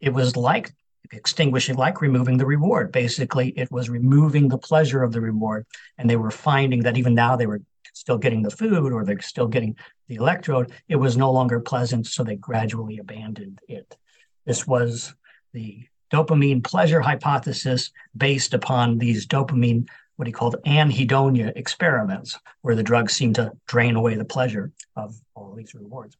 it 0.00 0.14
was 0.14 0.36
like 0.36 0.72
extinguishing, 1.12 1.76
like 1.76 2.00
removing 2.00 2.38
the 2.38 2.46
reward. 2.46 2.92
Basically, 2.92 3.48
it 3.50 3.70
was 3.70 3.88
removing 3.88 4.48
the 4.48 4.58
pleasure 4.58 5.02
of 5.02 5.12
the 5.12 5.20
reward. 5.20 5.66
And 5.98 6.08
they 6.08 6.16
were 6.16 6.30
finding 6.30 6.82
that 6.82 6.96
even 6.96 7.14
now 7.14 7.36
they 7.36 7.46
were 7.46 7.60
still 7.96 8.18
getting 8.18 8.42
the 8.42 8.50
food 8.50 8.92
or 8.92 9.04
they're 9.04 9.20
still 9.20 9.48
getting 9.48 9.76
the 10.08 10.16
electrode, 10.16 10.70
it 10.88 10.96
was 10.96 11.16
no 11.16 11.32
longer 11.32 11.60
pleasant. 11.60 12.06
So 12.06 12.22
they 12.22 12.36
gradually 12.36 12.98
abandoned 12.98 13.60
it. 13.68 13.96
This 14.44 14.66
was 14.66 15.14
the 15.52 15.86
dopamine 16.12 16.62
pleasure 16.62 17.00
hypothesis 17.00 17.90
based 18.16 18.54
upon 18.54 18.98
these 18.98 19.26
dopamine, 19.26 19.88
what 20.16 20.28
he 20.28 20.32
called 20.32 20.56
anhedonia 20.66 21.52
experiments, 21.56 22.38
where 22.62 22.76
the 22.76 22.82
drugs 22.82 23.14
seemed 23.14 23.34
to 23.36 23.52
drain 23.66 23.96
away 23.96 24.14
the 24.14 24.24
pleasure 24.24 24.72
of 24.94 25.16
all 25.34 25.54
these 25.54 25.74
rewards. 25.74 26.16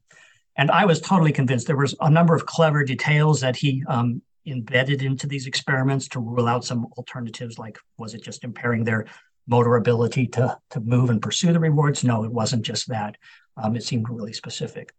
And 0.56 0.70
I 0.70 0.86
was 0.86 1.00
totally 1.00 1.32
convinced 1.32 1.66
there 1.66 1.76
was 1.76 1.94
a 2.00 2.10
number 2.10 2.34
of 2.34 2.46
clever 2.46 2.82
details 2.82 3.42
that 3.42 3.56
he 3.56 3.84
um, 3.86 4.22
embedded 4.46 5.02
into 5.02 5.26
these 5.26 5.46
experiments 5.46 6.08
to 6.08 6.20
rule 6.20 6.46
out 6.46 6.64
some 6.64 6.86
alternatives, 6.96 7.58
like 7.58 7.78
was 7.98 8.14
it 8.14 8.22
just 8.22 8.44
impairing 8.44 8.84
their 8.84 9.06
motor 9.46 9.76
ability 9.76 10.26
to, 10.26 10.58
to 10.70 10.80
move 10.80 11.10
and 11.10 11.22
pursue 11.22 11.52
the 11.52 11.60
rewards? 11.60 12.04
No, 12.04 12.24
it 12.24 12.32
wasn't 12.32 12.62
just 12.62 12.88
that. 12.88 13.16
Um, 13.56 13.76
it 13.76 13.84
seemed 13.84 14.08
really 14.08 14.32
specific. 14.32 14.92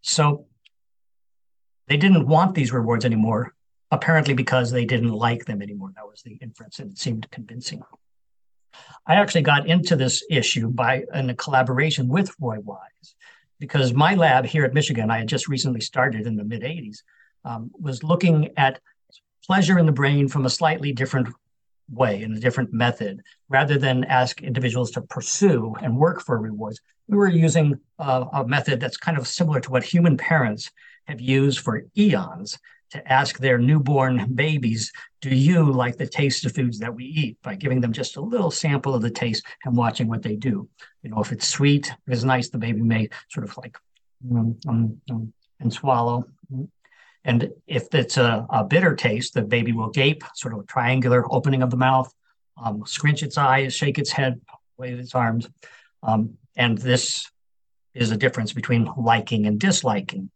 So 0.00 0.46
they 1.88 1.96
didn't 1.96 2.26
want 2.26 2.54
these 2.54 2.72
rewards 2.72 3.04
anymore, 3.04 3.54
apparently 3.90 4.34
because 4.34 4.70
they 4.70 4.84
didn't 4.84 5.12
like 5.12 5.44
them 5.46 5.62
anymore. 5.62 5.92
That 5.96 6.06
was 6.06 6.22
the 6.22 6.34
inference, 6.40 6.78
and 6.78 6.92
it 6.92 6.98
seemed 6.98 7.30
convincing. 7.30 7.82
I 9.06 9.14
actually 9.14 9.42
got 9.42 9.66
into 9.66 9.96
this 9.96 10.22
issue 10.30 10.68
by 10.68 11.04
in 11.14 11.30
a 11.30 11.34
collaboration 11.34 12.08
with 12.08 12.34
Roy 12.38 12.60
Wise, 12.60 13.16
because 13.58 13.92
my 13.92 14.14
lab 14.14 14.44
here 14.44 14.64
at 14.64 14.74
Michigan, 14.74 15.10
I 15.10 15.18
had 15.18 15.28
just 15.28 15.48
recently 15.48 15.80
started 15.80 16.26
in 16.26 16.36
the 16.36 16.44
mid 16.44 16.62
80s, 16.62 16.98
um, 17.48 17.70
was 17.80 18.04
looking 18.04 18.50
at 18.56 18.80
pleasure 19.44 19.78
in 19.78 19.86
the 19.86 19.92
brain 19.92 20.28
from 20.28 20.44
a 20.44 20.50
slightly 20.50 20.92
different 20.92 21.28
way, 21.90 22.22
in 22.22 22.34
a 22.34 22.40
different 22.40 22.72
method, 22.72 23.22
rather 23.48 23.78
than 23.78 24.04
ask 24.04 24.42
individuals 24.42 24.90
to 24.92 25.00
pursue 25.00 25.74
and 25.82 25.96
work 25.96 26.22
for 26.22 26.38
rewards. 26.38 26.80
We 27.08 27.16
were 27.16 27.28
using 27.28 27.80
uh, 27.98 28.26
a 28.32 28.46
method 28.46 28.80
that's 28.80 28.98
kind 28.98 29.16
of 29.16 29.26
similar 29.26 29.60
to 29.60 29.70
what 29.70 29.82
human 29.82 30.18
parents 30.18 30.70
have 31.06 31.20
used 31.20 31.60
for 31.60 31.84
eons 31.96 32.58
to 32.90 33.12
ask 33.12 33.38
their 33.38 33.58
newborn 33.58 34.34
babies, 34.34 34.92
Do 35.20 35.30
you 35.30 35.70
like 35.72 35.96
the 35.96 36.06
taste 36.06 36.44
of 36.46 36.54
foods 36.54 36.78
that 36.78 36.94
we 36.94 37.04
eat? 37.04 37.38
by 37.42 37.54
giving 37.54 37.80
them 37.80 37.92
just 37.92 38.16
a 38.16 38.20
little 38.20 38.50
sample 38.50 38.94
of 38.94 39.02
the 39.02 39.10
taste 39.10 39.44
and 39.64 39.76
watching 39.76 40.08
what 40.08 40.22
they 40.22 40.36
do. 40.36 40.68
You 41.02 41.10
know, 41.10 41.20
if 41.20 41.32
it's 41.32 41.48
sweet, 41.48 41.88
if 41.88 42.12
it's 42.12 42.24
nice, 42.24 42.48
the 42.48 42.58
baby 42.58 42.82
may 42.82 43.08
sort 43.30 43.44
of 43.48 43.56
like 43.58 43.76
um, 44.30 44.58
um, 44.66 45.32
and 45.60 45.72
swallow. 45.72 46.24
And 47.24 47.50
if 47.66 47.94
it's 47.94 48.16
a, 48.16 48.46
a, 48.48 48.64
bitter 48.64 48.94
taste, 48.94 49.34
the 49.34 49.42
baby 49.42 49.72
will 49.72 49.90
gape, 49.90 50.22
sort 50.34 50.54
of 50.54 50.60
a 50.60 50.64
triangular 50.64 51.24
opening 51.32 51.62
of 51.62 51.70
the 51.70 51.76
mouth, 51.76 52.12
um, 52.62 52.84
scrunch 52.86 53.22
its 53.22 53.36
eyes, 53.36 53.74
shake 53.74 53.98
its 53.98 54.10
head, 54.10 54.40
wave 54.76 54.98
its 54.98 55.14
arms. 55.14 55.48
Um, 56.02 56.38
and 56.56 56.78
this 56.78 57.30
is 57.94 58.10
a 58.10 58.16
difference 58.16 58.52
between 58.52 58.90
liking 58.96 59.46
and 59.46 59.58
disliking. 59.58 60.30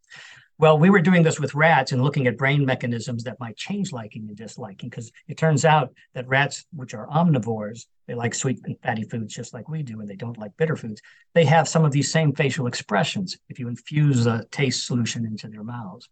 Well, 0.59 0.79
we 0.79 0.91
were 0.91 1.01
doing 1.01 1.23
this 1.25 1.41
with 1.41 1.55
rats 1.55 1.91
and 1.91 2.05
looking 2.05 2.27
at 2.29 2.37
brain 2.37 2.65
mechanisms 2.65 3.25
that 3.25 3.41
might 3.41 3.57
change 3.57 3.91
liking 3.91 4.29
and 4.29 4.37
disliking, 4.37 4.91
because 4.91 5.11
it 5.27 5.37
turns 5.37 5.65
out 5.65 5.93
that 6.15 6.29
rats, 6.29 6.67
which 6.73 6.95
are 6.95 7.09
omnivores, 7.09 7.87
they 8.07 8.15
like 8.15 8.35
sweet 8.35 8.61
and 8.65 8.79
fatty 8.81 9.05
foods 9.05 9.35
just 9.35 9.55
like 9.55 9.69
we 9.69 9.83
do, 9.83 10.01
and 10.01 10.09
they 10.09 10.15
don't 10.15 10.39
like 10.39 10.57
bitter 10.57 10.77
foods. 10.77 11.01
They 11.35 11.45
have 11.47 11.67
some 11.67 11.85
of 11.85 11.91
these 11.91 12.13
same 12.13 12.33
facial 12.33 12.67
expressions 12.67 13.39
if 13.49 13.59
you 13.59 13.69
infuse 13.69 14.27
a 14.27 14.45
taste 14.53 14.87
solution 14.87 15.25
into 15.25 15.49
their 15.49 15.65
mouths. 15.65 16.09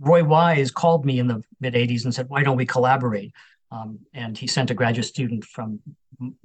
Roy 0.00 0.24
Wise 0.24 0.70
called 0.70 1.04
me 1.04 1.18
in 1.18 1.28
the 1.28 1.42
mid 1.60 1.74
80s 1.74 2.04
and 2.04 2.14
said, 2.14 2.28
Why 2.28 2.42
don't 2.42 2.56
we 2.56 2.66
collaborate? 2.66 3.32
Um, 3.70 4.00
and 4.12 4.36
he 4.36 4.46
sent 4.46 4.70
a 4.70 4.74
graduate 4.74 5.06
student 5.06 5.44
from 5.44 5.80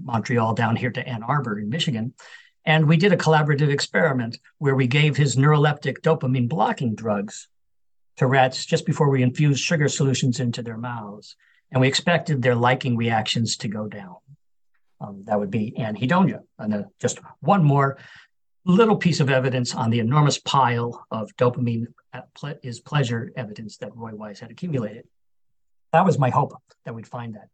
Montreal 0.04 0.54
down 0.54 0.76
here 0.76 0.92
to 0.92 1.08
Ann 1.08 1.24
Arbor 1.24 1.58
in 1.60 1.70
Michigan. 1.70 2.14
And 2.66 2.88
we 2.88 2.98
did 2.98 3.14
a 3.14 3.18
collaborative 3.18 3.70
experiment 3.70 4.38
where 4.58 4.76
we 4.76 4.88
gave 4.88 5.16
his 5.16 5.36
neuroleptic 5.36 6.02
dopamine 6.02 6.50
blocking 6.50 6.96
drugs 6.96 7.48
to 8.18 8.28
rats 8.28 8.66
just 8.66 8.86
before 8.86 9.10
we 9.10 9.24
infused 9.24 9.64
sugar 9.64 9.88
solutions 9.88 10.40
into 10.40 10.62
their 10.62 10.78
mouths. 10.78 11.36
And 11.72 11.82
we 11.82 11.88
expected 11.88 12.42
their 12.42 12.56
liking 12.56 12.98
reactions 12.98 13.58
to 13.58 13.68
go 13.68 13.88
down. 13.88 14.16
Um, 15.02 15.24
that 15.26 15.40
would 15.40 15.52
be 15.52 15.74
anhedonia. 15.78 16.42
And 16.58 16.74
uh, 16.74 16.84
just 17.00 17.20
one 17.40 17.64
more 17.64 17.98
little 18.66 18.98
piece 18.98 19.20
of 19.20 19.30
evidence 19.30 19.76
on 19.76 19.92
the 19.92 20.00
enormous 20.00 20.40
pile 20.40 21.06
of 21.12 21.36
dopamine 21.38 21.88
is 22.64 22.80
pleasure 22.80 23.32
evidence 23.36 23.78
that 23.78 23.96
Roy 23.96 24.16
Wise 24.16 24.40
had 24.40 24.52
accumulated. 24.52 25.08
That 25.94 26.06
was 26.06 26.18
my 26.18 26.30
hope 26.30 26.54
that 26.84 26.96
we'd 26.96 27.08
find 27.08 27.36
that. 27.36 27.50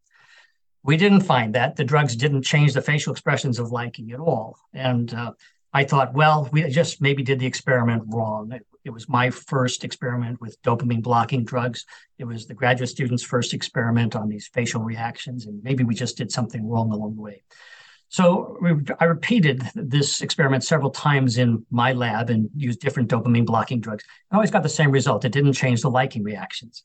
We 0.84 0.98
didn't 0.98 1.22
find 1.22 1.54
that. 1.54 1.76
The 1.76 1.84
drugs 1.84 2.16
didn't 2.16 2.44
change 2.44 2.74
the 2.74 2.82
facial 2.82 3.12
expressions 3.12 3.60
of 3.60 3.72
liking 3.72 4.12
at 4.12 4.20
all. 4.20 4.58
And 4.74 5.14
uh, 5.14 5.34
I 5.74 5.84
thought, 5.84 6.14
well, 6.14 6.50
we 6.52 6.68
just 6.70 7.02
maybe 7.02 7.24
did 7.24 7.40
the 7.40 7.46
experiment 7.46 8.04
wrong. 8.08 8.52
It, 8.52 8.66
it, 8.84 8.90
was 8.90 9.08
my 9.08 9.30
first 9.30 9.84
experiment 9.84 10.42
with 10.42 10.62
dopamine 10.64 11.04
blocking 11.04 11.46
drugs. 11.46 11.86
It 12.18 12.26
was 12.26 12.48
the 12.48 12.56
graduate 12.56 12.90
student's 12.90 13.24
first 13.24 13.54
experiment 13.54 14.16
on 14.16 14.28
these 14.28 14.48
facial 14.48 14.82
reactions, 14.82 15.46
and 15.46 15.64
maybe 15.64 15.84
we 15.84 15.94
just 15.94 16.18
did 16.18 16.32
something 16.32 16.68
wrong 16.68 16.92
along 16.92 17.16
the 17.16 17.22
way. 17.22 17.44
So 18.12 18.58
I 19.00 19.06
repeated 19.06 19.64
this 19.74 20.20
experiment 20.20 20.66
several 20.66 20.90
times 20.90 21.38
in 21.38 21.66
my 21.72 21.94
lab 21.94 22.30
and 22.30 22.50
used 22.58 22.82
different 22.82 23.10
dopamine 23.10 23.46
blocking 23.46 23.80
drugs. 23.80 24.04
I 24.30 24.36
always 24.36 24.52
got 24.52 24.64
the 24.64 24.70
same 24.70 24.92
result. 24.92 25.24
It 25.24 25.32
didn't 25.32 25.54
change 25.54 25.82
the 25.82 25.90
liking 25.90 26.22
reactions. 26.22 26.84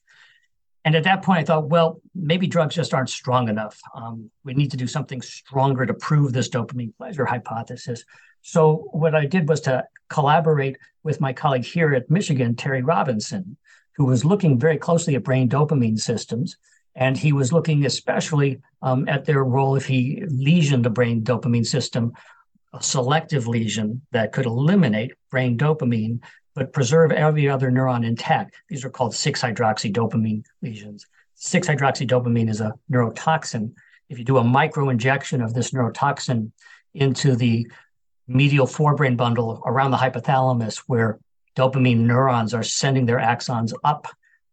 And 0.85 0.95
at 0.95 1.03
that 1.03 1.25
point, 1.25 1.41
I 1.41 1.43
thought, 1.43 1.69
well, 1.69 2.01
maybe 2.15 2.47
drugs 2.47 2.77
just 2.77 2.95
aren't 2.95 3.11
strong 3.11 3.49
enough. 3.49 3.77
Um, 3.93 4.31
we 4.45 4.55
need 4.55 4.71
to 4.71 4.77
do 4.77 4.87
something 4.87 5.21
stronger 5.21 5.85
to 5.85 5.95
prove 5.95 6.33
this 6.33 6.49
dopamine 6.49 6.97
pleasure 6.97 7.27
hypothesis. 7.27 8.05
So, 8.43 8.89
what 8.93 9.17
I 9.17 9.27
did 9.27 9.49
was 9.49 9.61
to 9.63 9.85
collaborate 10.09 10.77
with 11.03 11.21
my 11.21 11.33
colleague 11.33 11.65
here 11.65 11.93
at 11.93 12.09
Michigan, 12.09 12.55
Terry 12.55 12.83
Robinson, 12.83 13.57
who 13.97 14.05
was 14.05 14.25
looking 14.25 14.61
very 14.61 14.79
closely 14.79 15.17
at 15.17 15.25
brain 15.25 15.49
dopamine 15.49 15.99
systems. 15.99 16.57
And 16.97 17.17
he 17.17 17.33
was 17.33 17.53
looking 17.53 17.85
especially 17.85 18.61
um, 18.83 19.09
at 19.09 19.25
their 19.25 19.45
role 19.45 19.77
if 19.77 19.87
he 19.87 20.23
lesioned 20.27 20.83
the 20.83 20.91
brain 20.91 21.23
dopamine 21.23 21.67
system, 21.67 22.13
a 22.73 22.83
selective 22.83 23.47
lesion 23.47 24.03
that 24.13 24.33
could 24.33 24.47
eliminate 24.47 25.13
brain 25.31 25.57
dopamine 25.57 26.21
but 26.57 26.73
preserve 26.73 27.13
every 27.13 27.49
other 27.51 27.71
neuron 27.71 28.05
intact. 28.05 28.57
These 28.69 28.85
are 28.85 28.91
called 28.91 29.13
6-hydroxydopamine 29.13 30.43
lesions. 30.63 31.07
6-hydroxydopamine 31.39 32.49
is 32.49 32.63
a 32.63 32.73
neurotoxin. 32.91 33.75
If 34.09 34.19
you 34.19 34.25
do 34.25 34.39
a 34.39 34.45
micro 34.45 34.89
injection 34.89 35.43
of 35.43 35.53
this 35.53 35.73
neurotoxin 35.73 36.51
into 36.95 37.37
the 37.37 37.71
medial 38.27 38.67
forebrain 38.67 39.19
bundle 39.19 39.63
around 39.67 39.91
the 39.91 39.99
hypothalamus, 39.99 40.79
where 40.87 41.19
dopamine 41.57 41.99
neurons 41.99 42.55
are 42.55 42.63
sending 42.63 43.05
their 43.05 43.19
axons 43.19 43.75
up 43.85 44.09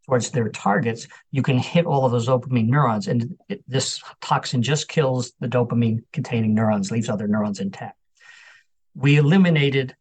towards 0.05 0.31
their 0.31 0.49
targets, 0.49 1.07
you 1.31 1.41
can 1.41 1.57
hit 1.57 1.85
all 1.85 2.05
of 2.05 2.11
those 2.11 2.27
dopamine 2.27 2.67
neurons. 2.67 3.07
And 3.07 3.37
it, 3.49 3.63
this 3.67 4.01
toxin 4.21 4.61
just 4.61 4.87
kills 4.87 5.33
the 5.39 5.47
dopamine 5.47 6.03
containing 6.11 6.53
neurons, 6.53 6.91
leaves 6.91 7.09
other 7.09 7.27
neurons 7.27 7.59
intact. 7.59 7.97
We 8.95 9.17
eliminated 9.17 9.95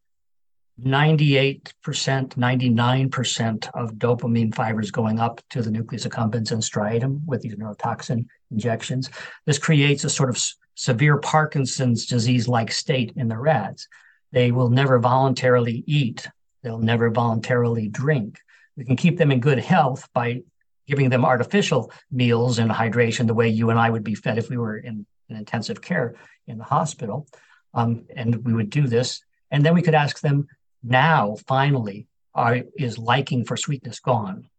98%, 0.81 1.71
99% 1.83 3.69
of 3.73 3.93
dopamine 3.93 4.53
fibers 4.53 4.91
going 4.91 5.19
up 5.19 5.41
to 5.51 5.61
the 5.61 5.71
nucleus 5.71 6.05
accumbens 6.05 6.51
and 6.51 6.61
striatum 6.61 7.21
with 7.25 7.41
these 7.41 7.55
neurotoxin 7.55 8.25
injections. 8.51 9.09
This 9.45 9.59
creates 9.59 10.03
a 10.03 10.09
sort 10.09 10.29
of 10.29 10.43
severe 10.75 11.17
Parkinson's 11.17 12.05
disease 12.07 12.47
like 12.47 12.71
state 12.71 13.13
in 13.15 13.27
the 13.27 13.37
rats. 13.37 13.87
They 14.31 14.51
will 14.51 14.69
never 14.69 14.97
voluntarily 14.99 15.83
eat, 15.85 16.27
they'll 16.63 16.79
never 16.79 17.11
voluntarily 17.11 17.87
drink. 17.87 18.39
We 18.75 18.85
can 18.85 18.95
keep 18.95 19.17
them 19.17 19.31
in 19.31 19.39
good 19.39 19.59
health 19.59 20.07
by 20.13 20.43
giving 20.87 21.09
them 21.09 21.25
artificial 21.25 21.91
meals 22.11 22.59
and 22.59 22.69
hydration 22.69 23.27
the 23.27 23.33
way 23.33 23.47
you 23.47 23.69
and 23.69 23.79
I 23.79 23.89
would 23.89 24.03
be 24.03 24.15
fed 24.15 24.37
if 24.37 24.49
we 24.49 24.57
were 24.57 24.77
in, 24.77 25.05
in 25.29 25.35
intensive 25.35 25.81
care 25.81 26.15
in 26.47 26.57
the 26.57 26.63
hospital. 26.63 27.27
Um, 27.73 28.05
and 28.15 28.43
we 28.43 28.53
would 28.53 28.69
do 28.69 28.87
this. 28.87 29.21
And 29.51 29.65
then 29.65 29.73
we 29.73 29.81
could 29.81 29.95
ask 29.95 30.19
them 30.19 30.47
now 30.83 31.37
finally 31.47 32.07
are, 32.35 32.61
is 32.77 32.97
liking 32.97 33.45
for 33.45 33.55
sweetness 33.55 33.99
gone? 33.99 34.49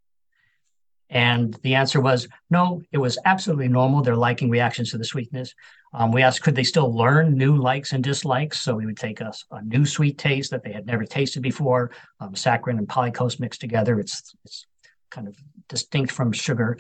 And 1.11 1.54
the 1.62 1.75
answer 1.75 2.00
was 2.00 2.26
no, 2.50 2.82
it 2.90 2.99
was 2.99 3.18
absolutely 3.25 3.68
normal. 3.68 4.02
They're 4.02 4.16
liking 4.16 4.50
reactions 4.50 4.90
to 4.90 4.99
the 4.99 5.04
sweetness. 5.04 5.54
Um, 5.92 6.11
we 6.11 6.23
asked, 6.23 6.42
could 6.42 6.56
they 6.56 6.64
still 6.64 6.92
learn 6.92 7.37
new 7.37 7.56
likes 7.56 7.92
and 7.92 8.02
dislikes? 8.02 8.61
So 8.61 8.75
we 8.75 8.87
would 8.87 8.96
take 8.96 9.20
a, 9.20 9.32
a 9.50 9.62
new 9.62 9.87
sweet 9.87 10.18
taste 10.18 10.50
that 10.50 10.64
they 10.64 10.73
had 10.73 10.87
never 10.87 11.04
tasted 11.04 11.42
before, 11.42 11.92
um, 12.20 12.34
saccharin 12.34 12.78
and 12.78 12.88
polycose 12.88 13.38
mixed 13.38 13.61
together. 13.61 14.00
It's, 14.00 14.34
it's 14.44 14.66
kind 15.11 15.28
of 15.28 15.37
distinct 15.68 16.11
from 16.11 16.32
sugar, 16.32 16.78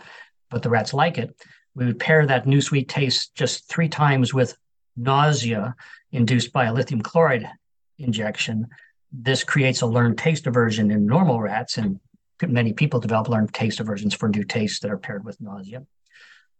but 0.50 0.62
the 0.62 0.70
rats 0.70 0.94
like 0.94 1.18
it. 1.18 1.36
We 1.76 1.86
would 1.86 2.00
pair 2.00 2.26
that 2.26 2.46
new 2.46 2.60
sweet 2.60 2.88
taste 2.88 3.34
just 3.34 3.68
three 3.68 3.88
times 3.88 4.32
with 4.32 4.56
nausea 4.96 5.74
induced 6.12 6.52
by 6.52 6.64
a 6.64 6.72
lithium 6.72 7.02
chloride 7.02 7.48
injection. 7.98 8.66
This 9.12 9.44
creates 9.44 9.82
a 9.82 9.86
learned 9.86 10.18
taste 10.18 10.46
aversion 10.46 10.90
in 10.90 11.06
normal 11.06 11.40
rats, 11.40 11.78
and 11.78 12.00
many 12.42 12.72
people 12.72 13.00
develop 13.00 13.28
learned 13.28 13.52
taste 13.52 13.80
aversions 13.80 14.14
for 14.14 14.28
new 14.28 14.44
tastes 14.44 14.80
that 14.80 14.90
are 14.90 14.98
paired 14.98 15.24
with 15.24 15.40
nausea. 15.40 15.84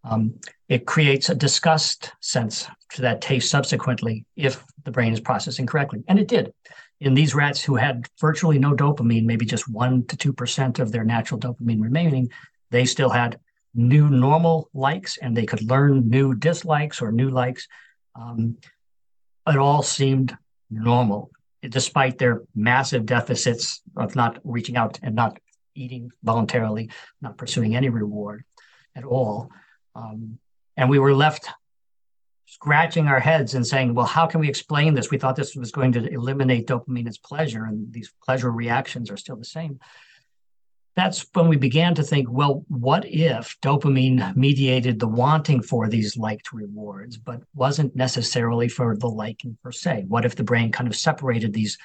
Um, 0.05 0.35
it 0.69 0.87
creates 0.87 1.31
a 1.31 1.35
disgust 1.35 2.13
sense 2.21 2.69
to 2.91 3.03
that 3.03 3.21
taste 3.21 3.51
subsequently 3.51 4.27
if 4.37 4.63
the 4.85 4.91
brain 4.91 5.13
is 5.13 5.21
processing 5.21 5.67
correctly. 5.67 6.05
And 6.09 6.19
it 6.19 6.29
did. 6.29 6.53
In 7.01 7.15
these 7.15 7.35
rats 7.35 7.63
who 7.63 7.77
had 7.77 8.07
virtually 8.21 8.59
no 8.59 8.75
dopamine, 8.75 9.25
maybe 9.25 9.47
just 9.47 9.73
1% 9.73 10.09
to 10.09 10.33
2% 10.33 10.79
of 10.79 10.93
their 10.93 11.05
natural 11.05 11.41
dopamine 11.41 11.81
remaining, 11.81 12.31
they 12.71 12.85
still 12.85 13.11
had 13.11 13.41
new 13.75 14.09
normal 14.09 14.69
likes 14.75 15.17
and 15.19 15.37
they 15.37 15.47
could 15.47 15.63
learn 15.69 16.09
new 16.09 16.35
dislikes 16.35 17.03
or 17.03 17.11
new 17.11 17.31
likes. 17.31 17.67
Um, 18.15 18.59
it 19.47 19.57
all 19.57 19.83
seemed 19.83 20.37
normal, 20.71 21.31
despite 21.63 22.19
their 22.19 22.43
massive 22.55 23.07
deficits 23.07 23.83
of 23.97 24.15
not 24.15 24.39
reaching 24.45 24.77
out 24.77 24.99
and 25.03 25.15
not 25.15 25.39
eating 25.75 26.11
voluntarily, 26.23 26.91
not 27.21 27.39
pursuing 27.39 27.77
any 27.77 27.89
reward 27.89 28.45
at 28.95 29.05
all. 29.05 29.51
Um, 29.95 30.39
and 30.77 30.91
we 30.91 30.99
were 30.99 31.15
left 31.15 31.49
scratching 32.47 33.09
our 33.09 33.21
heads 33.21 33.55
and 33.55 33.67
saying, 33.67 33.95
well, 33.95 34.07
how 34.07 34.27
can 34.27 34.41
we 34.41 34.49
explain 34.49 34.95
this? 34.95 35.11
We 35.11 35.19
thought 35.19 35.37
this 35.37 35.57
was 35.57 35.73
going 35.73 35.93
to 35.93 36.13
eliminate 36.13 36.67
dopamine 36.67 37.09
as 37.09 37.19
pleasure, 37.19 37.65
and 37.65 37.93
these 37.93 38.13
pleasure 38.23 38.51
reactions 38.51 39.11
are 39.11 39.17
still 39.17 39.37
the 39.37 39.45
same. 39.45 39.81
That's 40.97 41.27
when 41.33 41.49
we 41.49 41.57
began 41.57 41.97
to 41.97 42.05
think, 42.05 42.31
well, 42.31 42.65
what 42.69 43.05
if 43.05 43.59
dopamine 43.61 44.37
mediated 44.37 45.01
the 45.01 45.09
wanting 45.09 45.61
for 45.63 45.89
these 45.89 46.17
liked 46.17 46.53
rewards, 46.53 47.17
but 47.17 47.43
wasn't 47.55 47.97
necessarily 47.97 48.69
for 48.69 48.97
the 48.97 49.09
liking 49.09 49.59
per 49.63 49.73
se? 49.73 50.05
What 50.07 50.25
if 50.25 50.37
the 50.37 50.45
brain 50.45 50.71
kind 50.71 50.89
of 50.89 50.95
separated 50.95 51.53
these 51.53 51.77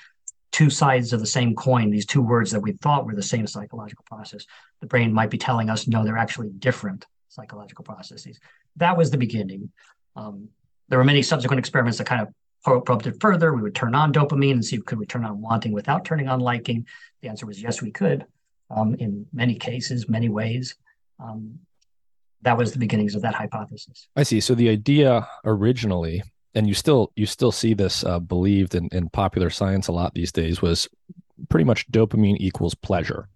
two 0.59 0.69
sides 0.69 1.13
of 1.13 1.21
the 1.21 1.25
same 1.25 1.55
coin, 1.55 1.89
these 1.89 2.05
two 2.05 2.21
words 2.21 2.51
that 2.51 2.59
we 2.59 2.73
thought 2.73 3.05
were 3.05 3.15
the 3.15 3.23
same 3.23 3.47
psychological 3.47 4.03
process? 4.05 4.45
The 4.81 4.87
brain 4.87 5.13
might 5.13 5.29
be 5.29 5.37
telling 5.37 5.69
us, 5.69 5.87
no, 5.87 6.03
they're 6.03 6.17
actually 6.17 6.49
different 6.49 7.05
psychological 7.29 7.85
processes. 7.85 8.41
That 8.75 8.97
was 8.97 9.09
the 9.09 9.17
beginning. 9.17 9.71
Um, 10.17 10.49
there 10.89 10.99
were 10.99 11.05
many 11.05 11.21
subsequent 11.21 11.59
experiments 11.59 11.97
that 11.99 12.07
kind 12.07 12.21
of 12.21 12.85
probed 12.85 13.07
it 13.07 13.21
further. 13.21 13.53
We 13.53 13.61
would 13.61 13.73
turn 13.73 13.95
on 13.95 14.11
dopamine 14.11 14.51
and 14.51 14.65
see 14.65 14.75
if 14.75 14.83
could 14.83 14.99
we 14.99 15.05
turn 15.05 15.23
on 15.23 15.39
wanting 15.39 15.71
without 15.71 16.03
turning 16.03 16.27
on 16.27 16.41
liking. 16.41 16.85
The 17.21 17.29
answer 17.29 17.45
was 17.45 17.61
yes, 17.61 17.81
we 17.81 17.91
could. 17.91 18.25
Um, 18.69 18.95
in 18.95 19.27
many 19.31 19.55
cases, 19.55 20.09
many 20.09 20.27
ways. 20.27 20.75
Um, 21.21 21.59
that 22.41 22.57
was 22.57 22.73
the 22.73 22.79
beginnings 22.79 23.15
of 23.15 23.21
that 23.21 23.33
hypothesis. 23.33 24.09
I 24.17 24.23
see. 24.23 24.41
So 24.41 24.55
the 24.55 24.67
idea 24.67 25.25
originally, 25.45 26.21
and 26.55 26.67
you 26.67 26.73
still 26.73 27.11
you 27.15 27.25
still 27.25 27.51
see 27.51 27.73
this 27.73 28.03
uh, 28.03 28.19
believed 28.19 28.75
in, 28.75 28.89
in 28.91 29.09
popular 29.09 29.49
science 29.49 29.87
a 29.87 29.91
lot 29.91 30.13
these 30.13 30.31
days, 30.31 30.61
was 30.61 30.87
pretty 31.49 31.65
much 31.65 31.89
dopamine 31.91 32.37
equals 32.39 32.75
pleasure. 32.75 33.29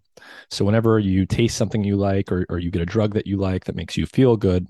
So 0.49 0.65
whenever 0.65 0.99
you 0.99 1.25
taste 1.25 1.57
something 1.57 1.83
you 1.83 1.95
like 1.95 2.31
or, 2.31 2.45
or 2.49 2.59
you 2.59 2.71
get 2.71 2.81
a 2.81 2.85
drug 2.85 3.13
that 3.13 3.27
you 3.27 3.37
like 3.37 3.65
that 3.65 3.75
makes 3.75 3.97
you 3.97 4.05
feel 4.05 4.37
good, 4.37 4.67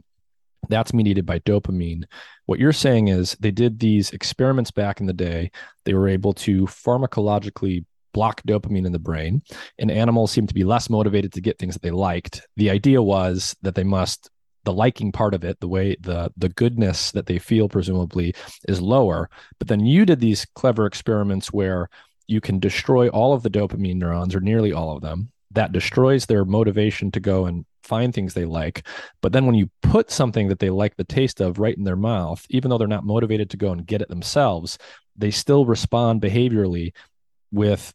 that's 0.70 0.94
mediated 0.94 1.26
by 1.26 1.40
dopamine. 1.40 2.04
What 2.46 2.60
you're 2.60 2.74
saying 2.74 3.10
is 3.10 3.36
they 3.40 3.52
did 3.52 3.80
these 3.80 4.12
experiments 4.12 4.72
back 4.72 5.00
in 5.00 5.06
the 5.06 5.14
day. 5.14 5.52
They 5.86 5.94
were 5.94 6.08
able 6.08 6.34
to 6.34 6.66
pharmacologically 6.66 7.86
block 8.14 8.42
dopamine 8.44 8.86
in 8.86 8.92
the 8.92 9.00
brain, 9.00 9.42
and 9.80 9.90
animals 9.90 10.32
seem 10.32 10.48
to 10.48 10.54
be 10.54 10.64
less 10.64 10.90
motivated 10.90 11.34
to 11.34 11.42
get 11.42 11.58
things 11.58 11.74
that 11.74 11.82
they 11.82 11.92
liked. 11.92 12.48
The 12.58 12.70
idea 12.70 13.02
was 13.02 13.56
that 13.64 13.76
they 13.76 13.84
must 13.84 14.30
the 14.64 14.74
liking 14.74 15.12
part 15.12 15.34
of 15.34 15.44
it, 15.44 15.60
the 15.60 15.68
way 15.68 15.96
the 16.00 16.32
the 16.38 16.50
goodness 16.50 17.12
that 17.12 17.26
they 17.26 17.40
feel 17.40 17.70
presumably 17.70 18.34
is 18.68 18.82
lower. 18.82 19.30
But 19.60 19.68
then 19.68 19.86
you 19.86 20.06
did 20.06 20.20
these 20.20 20.46
clever 20.56 20.86
experiments 20.86 21.52
where 21.52 21.90
you 22.28 22.42
can 22.42 22.60
destroy 22.60 23.10
all 23.10 23.34
of 23.34 23.44
the 23.44 23.50
dopamine 23.50 23.98
neurons 23.98 24.34
or 24.34 24.40
nearly 24.40 24.72
all 24.72 24.96
of 24.96 25.02
them 25.02 25.32
that 25.52 25.72
destroys 25.72 26.26
their 26.26 26.46
motivation 26.46 27.12
to 27.12 27.20
go 27.20 27.46
and 27.46 27.66
find 27.84 28.14
things 28.14 28.34
they 28.34 28.46
like. 28.46 28.88
But 29.22 29.34
then 29.34 29.46
when 29.46 29.56
you 29.56 29.70
put 29.82 30.10
something 30.10 30.48
that 30.48 30.60
they 30.60 30.70
like 30.70 30.96
the 30.96 31.04
taste 31.04 31.42
of 31.42 31.60
right 31.60 31.78
in 31.78 31.84
their 31.84 31.96
mouth, 31.96 32.46
even 32.50 32.70
though 32.70 32.78
they're 32.78 32.88
not 32.88 33.06
motivated 33.06 33.50
to 33.52 33.58
go 33.58 33.72
and 33.72 33.86
get 33.86 34.02
it 34.02 34.10
themselves, 34.10 34.78
they 35.16 35.32
still 35.32 35.66
respond 35.66 36.22
behaviorally 36.22 36.94
with 37.52 37.94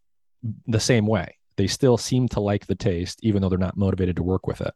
the 0.66 0.81
same 0.81 1.07
way. 1.07 1.37
They 1.57 1.66
still 1.66 1.98
seem 1.98 2.28
to 2.28 2.40
like 2.40 2.66
the 2.66 2.76
taste, 2.76 3.18
even 3.22 3.42
though 3.42 3.48
they're 3.48 3.59
not 3.59 3.76
motivated 3.76 4.16
to 4.16 4.22
work 4.22 4.46
with 4.46 4.61
it. 4.61 4.72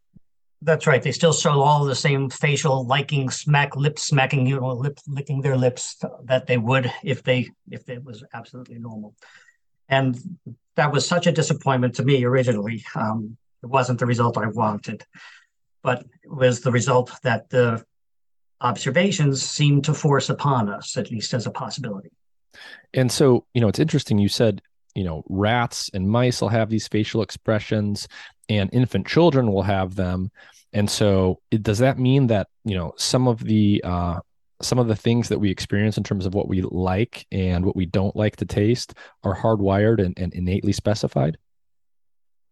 That's 0.64 0.86
right. 0.86 1.02
They 1.02 1.12
still 1.12 1.32
show 1.32 1.60
all 1.60 1.84
the 1.84 1.94
same 1.94 2.30
facial 2.30 2.86
liking, 2.86 3.30
smack, 3.30 3.74
lip 3.74 3.98
smacking, 3.98 4.46
you 4.46 4.60
know, 4.60 4.72
lip 4.72 4.98
licking 5.08 5.40
their 5.40 5.56
lips 5.56 6.00
that 6.24 6.46
they 6.46 6.56
would 6.56 6.92
if 7.02 7.24
they 7.24 7.50
if 7.70 7.88
it 7.88 8.04
was 8.04 8.22
absolutely 8.32 8.78
normal. 8.78 9.14
And 9.88 10.16
that 10.76 10.92
was 10.92 11.06
such 11.06 11.26
a 11.26 11.32
disappointment 11.32 11.96
to 11.96 12.04
me 12.04 12.24
originally. 12.24 12.84
Um, 12.94 13.36
it 13.62 13.66
wasn't 13.66 13.98
the 13.98 14.06
result 14.06 14.38
I 14.38 14.46
wanted, 14.46 15.04
but 15.82 16.04
it 16.22 16.32
was 16.32 16.60
the 16.60 16.72
result 16.72 17.12
that 17.22 17.50
the 17.50 17.84
observations 18.60 19.42
seemed 19.42 19.84
to 19.84 19.94
force 19.94 20.30
upon 20.30 20.68
us, 20.68 20.96
at 20.96 21.10
least 21.10 21.34
as 21.34 21.46
a 21.46 21.50
possibility. 21.50 22.10
And 22.94 23.10
so, 23.10 23.46
you 23.52 23.60
know, 23.60 23.68
it's 23.68 23.78
interesting. 23.78 24.18
You 24.18 24.28
said, 24.28 24.62
you 24.94 25.04
know, 25.04 25.22
rats 25.28 25.90
and 25.94 26.08
mice 26.08 26.40
will 26.40 26.48
have 26.48 26.70
these 26.70 26.88
facial 26.88 27.22
expressions, 27.22 28.08
and 28.48 28.70
infant 28.72 29.06
children 29.06 29.52
will 29.52 29.62
have 29.62 29.94
them. 29.94 30.30
And 30.72 30.88
so, 30.88 31.40
it, 31.50 31.62
does 31.62 31.78
that 31.78 31.98
mean 31.98 32.28
that 32.28 32.48
you 32.64 32.76
know 32.76 32.92
some 32.96 33.28
of 33.28 33.42
the 33.44 33.82
uh, 33.84 34.20
some 34.60 34.78
of 34.78 34.88
the 34.88 34.96
things 34.96 35.28
that 35.28 35.38
we 35.38 35.50
experience 35.50 35.96
in 35.96 36.04
terms 36.04 36.26
of 36.26 36.34
what 36.34 36.48
we 36.48 36.62
like 36.62 37.26
and 37.32 37.64
what 37.64 37.76
we 37.76 37.86
don't 37.86 38.16
like 38.16 38.36
to 38.36 38.44
taste 38.44 38.94
are 39.24 39.36
hardwired 39.36 40.04
and, 40.04 40.18
and 40.18 40.32
innately 40.34 40.72
specified? 40.72 41.36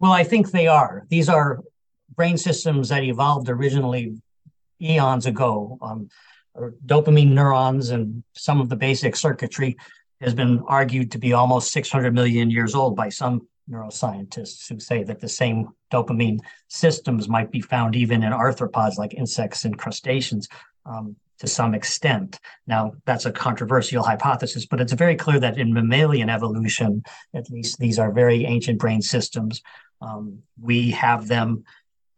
Well, 0.00 0.12
I 0.12 0.24
think 0.24 0.50
they 0.50 0.66
are. 0.66 1.06
These 1.08 1.28
are 1.28 1.60
brain 2.16 2.36
systems 2.36 2.88
that 2.88 3.04
evolved 3.04 3.48
originally 3.48 4.16
eons 4.80 5.26
ago. 5.26 5.78
Um, 5.80 6.08
dopamine 6.84 7.30
neurons 7.30 7.90
and 7.90 8.22
some 8.34 8.60
of 8.60 8.68
the 8.68 8.76
basic 8.76 9.14
circuitry 9.16 9.76
has 10.20 10.34
been 10.34 10.62
argued 10.66 11.10
to 11.12 11.18
be 11.18 11.32
almost 11.32 11.72
600 11.72 12.14
million 12.14 12.50
years 12.50 12.74
old 12.74 12.96
by 12.96 13.08
some 13.08 13.46
neuroscientists 13.70 14.68
who 14.68 14.78
say 14.80 15.02
that 15.04 15.20
the 15.20 15.28
same 15.28 15.68
dopamine 15.92 16.40
systems 16.68 17.28
might 17.28 17.50
be 17.50 17.60
found 17.60 17.96
even 17.96 18.22
in 18.22 18.32
arthropods 18.32 18.98
like 18.98 19.14
insects 19.14 19.64
and 19.64 19.78
crustaceans. 19.78 20.48
Um, 20.84 21.16
to 21.40 21.46
some 21.46 21.74
extent. 21.74 22.38
Now, 22.66 22.92
that's 23.06 23.24
a 23.24 23.32
controversial 23.32 24.02
hypothesis, 24.02 24.66
but 24.66 24.80
it's 24.80 24.92
very 24.92 25.16
clear 25.16 25.40
that 25.40 25.58
in 25.58 25.72
mammalian 25.72 26.28
evolution, 26.28 27.02
at 27.34 27.50
least, 27.50 27.78
these 27.78 27.98
are 27.98 28.12
very 28.12 28.44
ancient 28.44 28.78
brain 28.78 29.00
systems. 29.00 29.62
Um, 30.02 30.40
we 30.60 30.90
have 30.90 31.28
them, 31.28 31.64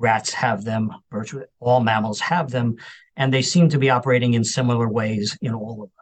rats 0.00 0.32
have 0.32 0.64
them, 0.64 0.92
virtually 1.10 1.44
all 1.60 1.80
mammals 1.80 2.18
have 2.18 2.50
them, 2.50 2.76
and 3.16 3.32
they 3.32 3.42
seem 3.42 3.68
to 3.68 3.78
be 3.78 3.90
operating 3.90 4.34
in 4.34 4.42
similar 4.42 4.88
ways 4.88 5.38
in 5.40 5.54
all 5.54 5.84
of 5.84 5.90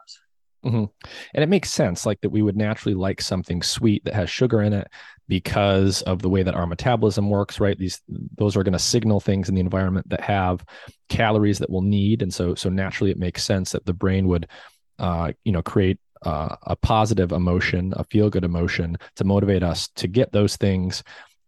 Mm-hmm. 0.65 0.85
And 1.33 1.43
it 1.43 1.49
makes 1.49 1.71
sense, 1.71 2.05
like 2.05 2.21
that 2.21 2.29
we 2.29 2.43
would 2.43 2.55
naturally 2.55 2.93
like 2.93 3.21
something 3.21 3.63
sweet 3.63 4.05
that 4.05 4.13
has 4.13 4.29
sugar 4.29 4.61
in 4.61 4.73
it 4.73 4.87
because 5.27 6.01
of 6.03 6.21
the 6.21 6.29
way 6.29 6.43
that 6.43 6.53
our 6.53 6.67
metabolism 6.67 7.29
works, 7.29 7.59
right? 7.59 7.77
These 7.77 8.01
those 8.37 8.55
are 8.55 8.63
going 8.63 8.73
to 8.73 8.79
signal 8.79 9.19
things 9.19 9.49
in 9.49 9.55
the 9.55 9.61
environment 9.61 10.09
that 10.09 10.21
have 10.21 10.63
calories 11.09 11.57
that 11.59 11.69
we'll 11.69 11.81
need, 11.81 12.21
and 12.21 12.33
so 12.33 12.53
so 12.53 12.69
naturally 12.69 13.11
it 13.11 13.17
makes 13.17 13.43
sense 13.43 13.71
that 13.71 13.85
the 13.85 13.93
brain 13.93 14.27
would, 14.27 14.47
uh, 14.99 15.31
you 15.43 15.51
know, 15.51 15.63
create 15.63 15.99
uh, 16.23 16.55
a 16.63 16.75
positive 16.75 17.31
emotion, 17.31 17.93
a 17.97 18.03
feel 18.03 18.29
good 18.29 18.43
emotion 18.43 18.97
to 19.15 19.23
motivate 19.23 19.63
us 19.63 19.87
to 19.95 20.07
get 20.07 20.31
those 20.31 20.57
things. 20.57 21.03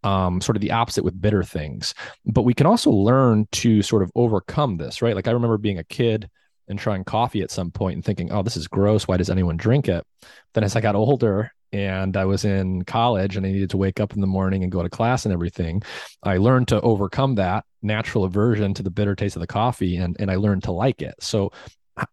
Um, 0.05 0.41
sort 0.41 0.57
of 0.57 0.61
the 0.61 0.71
opposite 0.71 1.05
with 1.05 1.21
bitter 1.21 1.43
things, 1.43 1.93
but 2.25 2.41
we 2.41 2.53
can 2.53 2.67
also 2.67 2.91
learn 2.91 3.47
to 3.53 3.81
sort 3.81 4.03
of 4.03 4.11
overcome 4.15 4.75
this, 4.75 5.01
right? 5.01 5.15
Like 5.15 5.29
I 5.29 5.31
remember 5.31 5.57
being 5.57 5.79
a 5.79 5.83
kid 5.85 6.29
and 6.67 6.79
trying 6.79 7.03
coffee 7.03 7.41
at 7.41 7.51
some 7.51 7.71
point 7.71 7.95
and 7.95 8.05
thinking, 8.05 8.31
oh, 8.31 8.43
this 8.43 8.57
is 8.57 8.67
gross. 8.67 9.07
Why 9.07 9.17
does 9.17 9.29
anyone 9.29 9.57
drink 9.57 9.87
it? 9.87 10.05
Then 10.53 10.63
as 10.63 10.75
I 10.75 10.81
got 10.81 10.95
older 10.95 11.51
and 11.71 12.15
I 12.15 12.25
was 12.25 12.45
in 12.45 12.83
college 12.83 13.35
and 13.35 13.45
I 13.45 13.51
needed 13.51 13.71
to 13.71 13.77
wake 13.77 13.99
up 13.99 14.13
in 14.13 14.21
the 14.21 14.27
morning 14.27 14.63
and 14.63 14.71
go 14.71 14.83
to 14.83 14.89
class 14.89 15.25
and 15.25 15.33
everything, 15.33 15.81
I 16.21 16.37
learned 16.37 16.69
to 16.69 16.81
overcome 16.81 17.35
that 17.35 17.65
natural 17.81 18.23
aversion 18.23 18.73
to 18.75 18.83
the 18.83 18.91
bitter 18.91 19.15
taste 19.15 19.35
of 19.35 19.41
the 19.41 19.47
coffee 19.47 19.97
and, 19.97 20.15
and 20.19 20.31
I 20.31 20.35
learned 20.35 20.63
to 20.63 20.71
like 20.71 21.01
it. 21.01 21.15
So, 21.19 21.51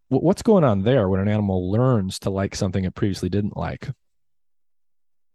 what's 0.09 0.43
going 0.43 0.65
on 0.65 0.83
there 0.83 1.09
when 1.09 1.21
an 1.21 1.29
animal 1.29 1.71
learns 1.71 2.19
to 2.21 2.31
like 2.31 2.55
something 2.55 2.85
it 2.85 2.95
previously 2.95 3.31
didn't 3.31 3.57
like? 3.57 3.89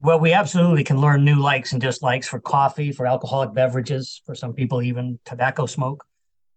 Well, 0.02 0.20
we 0.20 0.34
absolutely 0.34 0.84
can 0.84 1.02
learn 1.02 1.26
new 1.26 1.42
likes 1.42 1.72
and 1.72 1.82
dislikes 1.82 2.28
for 2.28 2.40
coffee, 2.40 2.92
for 2.92 3.08
alcoholic 3.08 3.56
beverages, 3.56 4.22
for 4.26 4.36
some 4.36 4.54
people, 4.54 4.84
even 4.84 5.18
tobacco 5.26 5.66
smoke. 5.66 6.06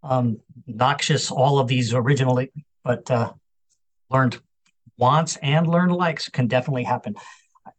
Um, 0.02 0.40
noxious, 0.66 1.30
all 1.30 1.58
of 1.58 1.68
these 1.68 1.92
originally, 1.92 2.52
but 2.84 3.10
uh, 3.10 3.32
learned 4.10 4.40
wants 4.96 5.36
and 5.42 5.66
learned 5.66 5.92
likes 5.92 6.28
can 6.28 6.46
definitely 6.46 6.84
happen. 6.84 7.14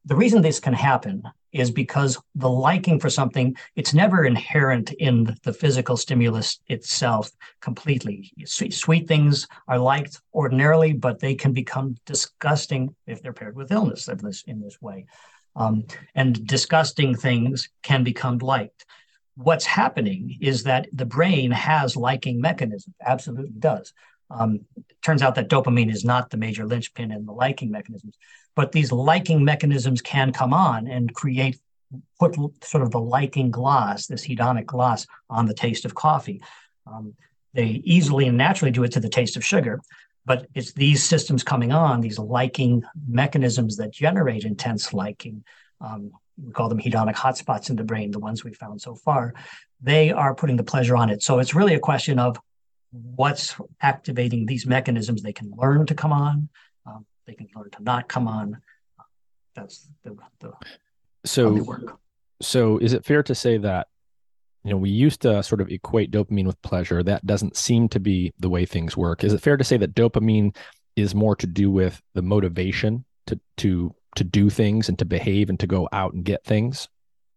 The 0.06 0.16
reason 0.16 0.42
this 0.42 0.60
can 0.60 0.74
happen 0.74 1.24
is 1.52 1.72
because 1.72 2.18
the 2.36 2.50
liking 2.50 3.00
for 3.00 3.10
something, 3.10 3.56
it's 3.76 3.94
never 3.94 4.24
inherent 4.24 4.92
in 4.94 5.36
the 5.44 5.54
physical 5.54 5.98
stimulus 5.98 6.60
itself 6.68 7.32
completely. 7.60 8.32
Sweet, 8.46 8.74
sweet 8.74 9.08
things 9.08 9.48
are 9.68 9.80
liked 9.80 10.22
ordinarily, 10.34 10.94
but 10.94 11.20
they 11.20 11.36
can 11.36 11.54
become 11.54 11.96
disgusting 12.06 12.96
if 13.08 13.22
they're 13.22 13.34
paired 13.34 13.56
with 13.56 13.72
illness 13.72 14.08
in 14.08 14.18
this, 14.18 14.44
in 14.44 14.62
this 14.62 14.80
way. 14.82 15.06
Um, 15.56 15.86
and 16.14 16.46
disgusting 16.46 17.16
things 17.16 17.70
can 17.82 18.04
become 18.04 18.38
liked. 18.38 18.86
What's 19.42 19.66
happening 19.66 20.38
is 20.42 20.64
that 20.64 20.90
the 20.92 21.06
brain 21.06 21.52
has 21.52 21.96
liking 21.96 22.42
mechanisms, 22.42 22.94
absolutely 23.02 23.58
does. 23.58 23.94
Um, 24.30 24.66
turns 25.02 25.22
out 25.22 25.36
that 25.36 25.50
dopamine 25.50 25.90
is 25.90 26.04
not 26.04 26.30
the 26.30 26.36
major 26.36 26.66
linchpin 26.66 27.12
in 27.12 27.26
the 27.26 27.32
liking 27.32 27.72
mechanisms, 27.72 28.16
but 28.54 28.74
these 28.74 28.92
liking 28.92 29.46
mechanisms 29.46 30.02
can 30.02 30.34
come 30.34 30.54
on 30.54 30.88
and 30.88 31.16
create 31.16 31.58
put 32.20 32.36
sort 32.64 32.84
of 32.84 32.92
the 32.92 33.00
liking 33.00 33.50
gloss, 33.50 34.08
this 34.08 34.28
hedonic 34.28 34.66
gloss, 34.66 35.08
on 35.30 35.46
the 35.46 35.54
taste 35.54 35.86
of 35.86 35.96
coffee. 35.96 36.42
Um, 36.86 37.14
they 37.54 37.82
easily 37.86 38.28
and 38.28 38.38
naturally 38.38 38.72
do 38.72 38.84
it 38.84 38.92
to 38.92 39.00
the 39.00 39.10
taste 39.10 39.38
of 39.38 39.46
sugar, 39.46 39.80
but 40.26 40.48
it's 40.54 40.74
these 40.74 41.02
systems 41.02 41.44
coming 41.44 41.72
on, 41.72 42.02
these 42.02 42.20
liking 42.20 42.84
mechanisms 43.08 43.78
that 43.78 43.92
generate 43.92 44.44
intense 44.44 44.94
liking. 44.94 45.46
Um, 45.80 46.12
we 46.46 46.52
call 46.52 46.70
them 46.70 46.80
hedonic 46.80 47.16
hotspots 47.16 47.70
in 47.70 47.76
the 47.76 47.84
brain, 47.84 48.12
the 48.12 48.20
ones 48.20 48.44
we 48.44 48.54
found 48.54 48.82
so 48.82 48.96
far. 48.96 49.34
They 49.82 50.12
are 50.12 50.36
putting 50.36 50.58
the 50.58 50.64
pleasure 50.64 50.96
on 50.96 51.10
it. 51.10 51.24
So 51.24 51.40
it's 51.40 51.56
really 51.56 51.74
a 51.74 51.80
question 51.80 52.20
of 52.20 52.40
what's 52.92 53.56
activating 53.82 54.46
these 54.46 54.66
mechanisms 54.66 55.22
they 55.22 55.34
can 55.34 55.52
learn 55.58 55.86
to 55.86 55.96
come 55.96 56.12
on 56.12 56.50
um, 56.86 57.06
they 57.28 57.34
can 57.34 57.48
learn 57.56 57.70
to 57.70 57.84
not 57.84 58.08
come 58.08 58.28
on 58.28 58.58
that's 59.56 59.88
the, 60.04 60.16
the 60.40 60.52
so 61.26 61.54
work. 61.64 62.00
so 62.42 62.78
is 62.80 62.94
it 62.94 63.06
fair 63.06 63.22
to 63.22 63.36
say 63.36 63.58
that 63.58 63.88
you 64.64 64.72
know 64.72 64.78
we 64.78 64.90
used 64.90 65.22
to 65.22 65.44
sort 65.44 65.62
of 65.62 65.70
equate 65.70 66.12
dopamine 66.12 66.46
with 66.46 66.62
pleasure 66.62 67.04
that 67.04 67.26
doesn't 67.26 67.56
seem 67.56 67.88
to 67.90 68.00
be 68.00 68.34
the 68.40 68.50
way 68.50 68.66
things 68.66 68.98
work 68.98 69.24
is 69.24 69.34
it 69.34 69.42
fair 69.42 69.58
to 69.58 69.64
say 69.64 69.78
that 69.78 69.94
dopamine 69.94 70.56
is 70.96 71.14
more 71.14 71.36
to 71.36 71.48
do 71.48 71.70
with 71.70 72.02
the 72.16 72.22
motivation 72.22 73.06
to 73.28 73.40
to 73.58 73.94
to 74.16 74.24
do 74.24 74.50
things 74.50 74.90
and 74.90 74.98
to 75.00 75.06
behave 75.06 75.50
and 75.50 75.60
to 75.60 75.68
go 75.68 75.88
out 75.92 76.14
and 76.14 76.24
get 76.24 76.44
things? 76.44 76.88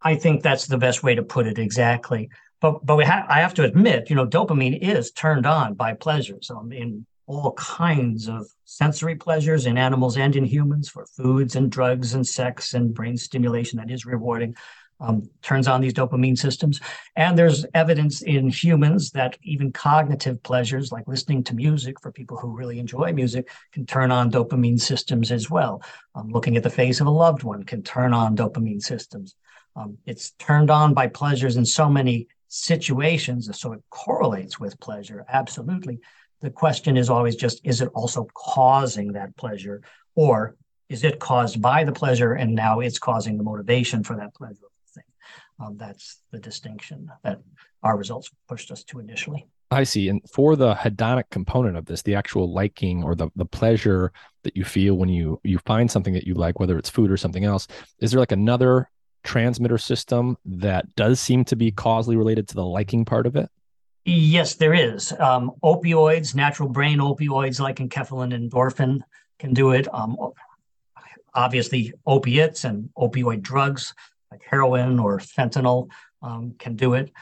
I 0.02 0.16
think 0.16 0.42
that's 0.42 0.66
the 0.66 0.78
best 0.78 1.02
way 1.02 1.14
to 1.14 1.22
put 1.22 1.46
it 1.46 1.58
exactly. 1.58 2.28
But 2.60 2.84
but 2.84 2.96
we 2.96 3.04
ha- 3.04 3.26
I 3.28 3.40
have 3.40 3.54
to 3.54 3.64
admit, 3.64 4.10
you 4.10 4.16
know, 4.16 4.26
dopamine 4.26 4.78
is 4.80 5.10
turned 5.10 5.46
on 5.46 5.74
by 5.74 5.94
pleasures. 5.94 6.50
Um, 6.50 6.72
in 6.72 7.06
all 7.26 7.52
kinds 7.52 8.28
of 8.28 8.46
sensory 8.64 9.14
pleasures 9.14 9.66
in 9.66 9.78
animals 9.78 10.16
and 10.16 10.34
in 10.34 10.44
humans 10.44 10.88
for 10.88 11.06
foods 11.06 11.56
and 11.56 11.70
drugs 11.70 12.14
and 12.14 12.26
sex 12.26 12.74
and 12.74 12.92
brain 12.92 13.16
stimulation 13.16 13.78
that 13.78 13.90
is 13.90 14.04
rewarding. 14.04 14.54
Um, 15.04 15.28
turns 15.42 15.66
on 15.66 15.80
these 15.80 15.92
dopamine 15.92 16.38
systems. 16.38 16.80
And 17.16 17.36
there's 17.36 17.66
evidence 17.74 18.22
in 18.22 18.48
humans 18.48 19.10
that 19.10 19.36
even 19.42 19.72
cognitive 19.72 20.40
pleasures, 20.44 20.92
like 20.92 21.08
listening 21.08 21.42
to 21.44 21.54
music 21.54 22.00
for 22.00 22.12
people 22.12 22.36
who 22.36 22.56
really 22.56 22.78
enjoy 22.78 23.12
music, 23.12 23.50
can 23.72 23.84
turn 23.84 24.12
on 24.12 24.30
dopamine 24.30 24.80
systems 24.80 25.32
as 25.32 25.50
well. 25.50 25.82
Um, 26.14 26.28
looking 26.28 26.56
at 26.56 26.62
the 26.62 26.70
face 26.70 27.00
of 27.00 27.08
a 27.08 27.10
loved 27.10 27.42
one 27.42 27.64
can 27.64 27.82
turn 27.82 28.14
on 28.14 28.36
dopamine 28.36 28.80
systems. 28.80 29.34
Um, 29.74 29.98
it's 30.06 30.32
turned 30.32 30.70
on 30.70 30.94
by 30.94 31.08
pleasures 31.08 31.56
in 31.56 31.64
so 31.64 31.88
many 31.88 32.28
situations, 32.48 33.48
so 33.58 33.72
it 33.72 33.82
correlates 33.90 34.60
with 34.60 34.78
pleasure, 34.78 35.24
absolutely. 35.28 35.98
The 36.42 36.50
question 36.50 36.96
is 36.96 37.08
always 37.08 37.36
just 37.36 37.60
is 37.64 37.80
it 37.80 37.88
also 37.94 38.28
causing 38.34 39.12
that 39.12 39.34
pleasure, 39.36 39.82
or 40.14 40.56
is 40.88 41.04
it 41.04 41.18
caused 41.18 41.62
by 41.62 41.84
the 41.84 41.92
pleasure 41.92 42.34
and 42.34 42.54
now 42.54 42.80
it's 42.80 42.98
causing 42.98 43.38
the 43.38 43.42
motivation 43.42 44.04
for 44.04 44.16
that 44.16 44.34
pleasure? 44.34 44.71
Um, 45.60 45.76
that's 45.76 46.22
the 46.30 46.38
distinction 46.38 47.08
that 47.24 47.40
our 47.82 47.96
results 47.96 48.30
pushed 48.48 48.70
us 48.70 48.84
to 48.84 48.98
initially. 48.98 49.46
I 49.70 49.84
see. 49.84 50.08
And 50.08 50.20
for 50.30 50.54
the 50.54 50.74
hedonic 50.74 51.30
component 51.30 51.76
of 51.76 51.86
this, 51.86 52.02
the 52.02 52.14
actual 52.14 52.52
liking 52.52 53.02
or 53.02 53.14
the, 53.14 53.28
the 53.36 53.46
pleasure 53.46 54.12
that 54.42 54.56
you 54.56 54.64
feel 54.64 54.94
when 54.94 55.08
you 55.08 55.40
you 55.44 55.58
find 55.60 55.90
something 55.90 56.12
that 56.12 56.26
you 56.26 56.34
like, 56.34 56.60
whether 56.60 56.76
it's 56.76 56.90
food 56.90 57.10
or 57.10 57.16
something 57.16 57.44
else, 57.44 57.66
is 57.98 58.10
there 58.10 58.20
like 58.20 58.32
another 58.32 58.90
transmitter 59.24 59.78
system 59.78 60.36
that 60.44 60.94
does 60.94 61.20
seem 61.20 61.44
to 61.46 61.56
be 61.56 61.70
causally 61.70 62.16
related 62.16 62.48
to 62.48 62.54
the 62.54 62.64
liking 62.64 63.04
part 63.04 63.26
of 63.26 63.34
it? 63.36 63.48
Yes, 64.04 64.56
there 64.56 64.74
is. 64.74 65.12
Um, 65.18 65.52
opioids, 65.62 66.34
natural 66.34 66.68
brain 66.68 66.98
opioids 66.98 67.60
like 67.60 67.76
enkephalin 67.76 68.34
and 68.34 68.50
endorphin 68.50 69.00
can 69.38 69.54
do 69.54 69.70
it. 69.70 69.86
Um, 69.94 70.16
obviously, 71.34 71.92
opiates 72.06 72.64
and 72.64 72.90
opioid 72.98 73.42
drugs 73.42 73.94
like 74.32 74.42
heroin 74.48 74.98
or 74.98 75.18
fentanyl 75.18 75.90
um, 76.22 76.54
can 76.58 76.74
do 76.76 76.94
it. 76.94 77.12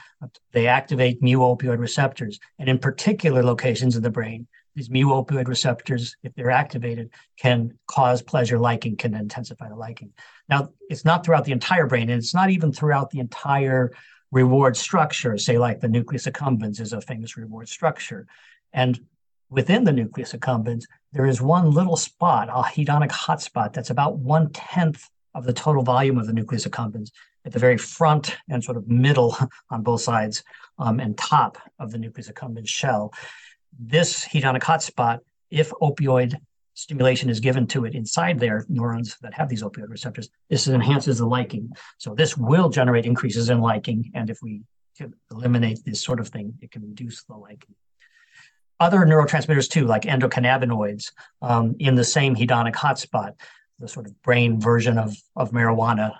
They 0.52 0.66
activate 0.68 1.22
mu 1.22 1.38
opioid 1.38 1.78
receptors. 1.78 2.38
And 2.58 2.68
in 2.68 2.78
particular 2.78 3.42
locations 3.42 3.96
in 3.96 4.02
the 4.02 4.10
brain, 4.10 4.46
these 4.76 4.90
mu 4.90 5.06
opioid 5.06 5.48
receptors, 5.48 6.16
if 6.22 6.34
they're 6.34 6.50
activated, 6.50 7.10
can 7.36 7.76
cause 7.88 8.22
pleasure 8.22 8.58
liking, 8.58 8.96
can 8.96 9.14
intensify 9.14 9.68
the 9.68 9.74
liking. 9.74 10.12
Now, 10.48 10.70
it's 10.88 11.04
not 11.04 11.24
throughout 11.24 11.44
the 11.44 11.52
entire 11.52 11.86
brain, 11.86 12.08
and 12.10 12.18
it's 12.18 12.34
not 12.34 12.50
even 12.50 12.72
throughout 12.72 13.10
the 13.10 13.18
entire 13.18 13.90
reward 14.30 14.76
structure. 14.76 15.36
Say, 15.36 15.58
like 15.58 15.80
the 15.80 15.88
nucleus 15.88 16.26
accumbens 16.26 16.80
is 16.80 16.92
a 16.92 17.00
famous 17.00 17.36
reward 17.36 17.68
structure. 17.68 18.26
And 18.72 19.00
within 19.48 19.82
the 19.82 19.92
nucleus 19.92 20.32
accumbens, 20.32 20.84
there 21.12 21.26
is 21.26 21.42
one 21.42 21.72
little 21.72 21.96
spot, 21.96 22.48
a 22.48 22.62
hedonic 22.62 23.10
hotspot, 23.10 23.72
that's 23.72 23.90
about 23.90 24.18
one 24.18 24.52
tenth 24.52 25.08
of 25.34 25.44
the 25.44 25.52
total 25.52 25.82
volume 25.82 26.18
of 26.18 26.26
the 26.26 26.32
nucleus 26.32 26.66
accumbens 26.66 27.10
at 27.44 27.52
the 27.52 27.58
very 27.58 27.78
front 27.78 28.36
and 28.48 28.62
sort 28.62 28.76
of 28.76 28.88
middle 28.88 29.36
on 29.70 29.82
both 29.82 30.00
sides 30.00 30.42
um, 30.78 31.00
and 31.00 31.16
top 31.16 31.58
of 31.78 31.90
the 31.90 31.98
nucleus 31.98 32.30
accumbens 32.30 32.68
shell 32.68 33.12
this 33.78 34.24
hedonic 34.24 34.62
hotspot, 34.62 35.20
if 35.50 35.70
opioid 35.82 36.36
stimulation 36.74 37.28
is 37.28 37.40
given 37.40 37.66
to 37.66 37.84
it 37.84 37.94
inside 37.94 38.38
their 38.38 38.64
neurons 38.68 39.16
that 39.20 39.34
have 39.34 39.48
these 39.48 39.62
opioid 39.62 39.88
receptors, 39.88 40.28
this 40.48 40.66
enhances 40.68 41.18
the 41.18 41.26
liking. 41.26 41.70
So 41.98 42.14
this 42.14 42.36
will 42.36 42.68
generate 42.68 43.06
increases 43.06 43.50
in 43.50 43.60
liking. 43.60 44.10
And 44.14 44.30
if 44.30 44.38
we 44.42 44.62
eliminate 45.30 45.80
this 45.84 46.02
sort 46.02 46.20
of 46.20 46.28
thing, 46.28 46.54
it 46.60 46.70
can 46.70 46.82
reduce 46.82 47.24
the 47.24 47.34
liking. 47.34 47.74
Other 48.78 49.00
neurotransmitters 49.00 49.68
too, 49.68 49.86
like 49.86 50.02
endocannabinoids 50.02 51.12
um, 51.42 51.76
in 51.78 51.96
the 51.96 52.04
same 52.04 52.34
hedonic 52.34 52.74
hotspot, 52.74 53.34
the 53.80 53.88
sort 53.88 54.06
of 54.06 54.22
brain 54.22 54.60
version 54.60 54.98
of, 54.98 55.16
of 55.36 55.50
marijuana 55.50 56.14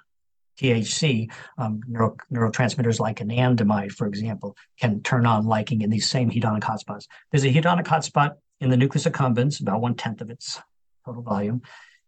THC, 0.61 1.31
um, 1.59 1.81
neuro, 1.87 2.16
neurotransmitters 2.33 3.01
like 3.01 3.18
anandamide, 3.18 3.92
for 3.92 4.07
example, 4.07 4.57
can 4.79 5.03
turn 5.03 5.25
on 5.27 5.46
liking 5.46 5.83
in 5.83 5.90
these 5.90 6.09
same 6.09 6.31
hedonic 6.31 6.61
hotspots. 6.61 7.07
There's 7.31 7.44
a 7.44 7.53
hedonic 7.53 7.85
hotspot 7.85 8.35
in 8.61 8.68
the 8.68 8.77
nucleus 8.77 9.07
accumbens, 9.07 9.61
about 9.61 9.81
one 9.81 9.94
tenth 9.94 10.20
of 10.20 10.31
its 10.31 10.61
total 11.05 11.23
volume. 11.23 11.62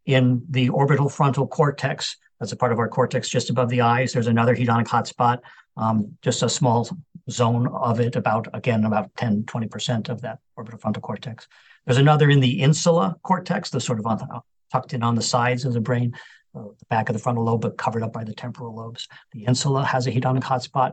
In 0.04 0.44
the 0.50 0.68
orbital 0.68 1.08
frontal 1.08 1.46
cortex, 1.46 2.16
that's 2.38 2.52
a 2.52 2.56
part 2.56 2.72
of 2.72 2.78
our 2.78 2.88
cortex 2.88 3.28
just 3.28 3.48
above 3.48 3.70
the 3.70 3.80
eyes, 3.80 4.12
there's 4.12 4.26
another 4.26 4.54
hedonic 4.54 4.86
hotspot, 4.86 5.38
um, 5.76 6.16
just 6.20 6.42
a 6.42 6.48
small 6.48 6.88
zone 7.30 7.68
of 7.68 8.00
it, 8.00 8.16
about, 8.16 8.48
again, 8.52 8.84
about 8.84 9.14
10, 9.16 9.44
20% 9.44 10.08
of 10.08 10.20
that 10.22 10.40
orbital 10.56 10.78
frontal 10.78 11.00
cortex. 11.00 11.46
There's 11.86 11.98
another 11.98 12.28
in 12.28 12.40
the 12.40 12.60
insula 12.60 13.16
cortex, 13.22 13.70
the 13.70 13.80
sort 13.80 13.98
of 13.98 14.06
on 14.06 14.18
the, 14.18 14.40
tucked 14.72 14.94
in 14.94 15.02
on 15.02 15.14
the 15.14 15.22
sides 15.22 15.64
of 15.64 15.72
the 15.72 15.80
brain 15.80 16.14
uh, 16.54 16.64
the 16.78 16.84
back 16.90 17.08
of 17.08 17.14
the 17.14 17.18
frontal 17.18 17.44
lobe, 17.44 17.62
but 17.62 17.78
covered 17.78 18.02
up 18.02 18.12
by 18.12 18.24
the 18.24 18.34
temporal 18.34 18.74
lobes. 18.74 19.08
The 19.32 19.44
insula 19.44 19.84
has 19.84 20.06
a 20.06 20.12
hedonic 20.12 20.42
hotspot. 20.42 20.92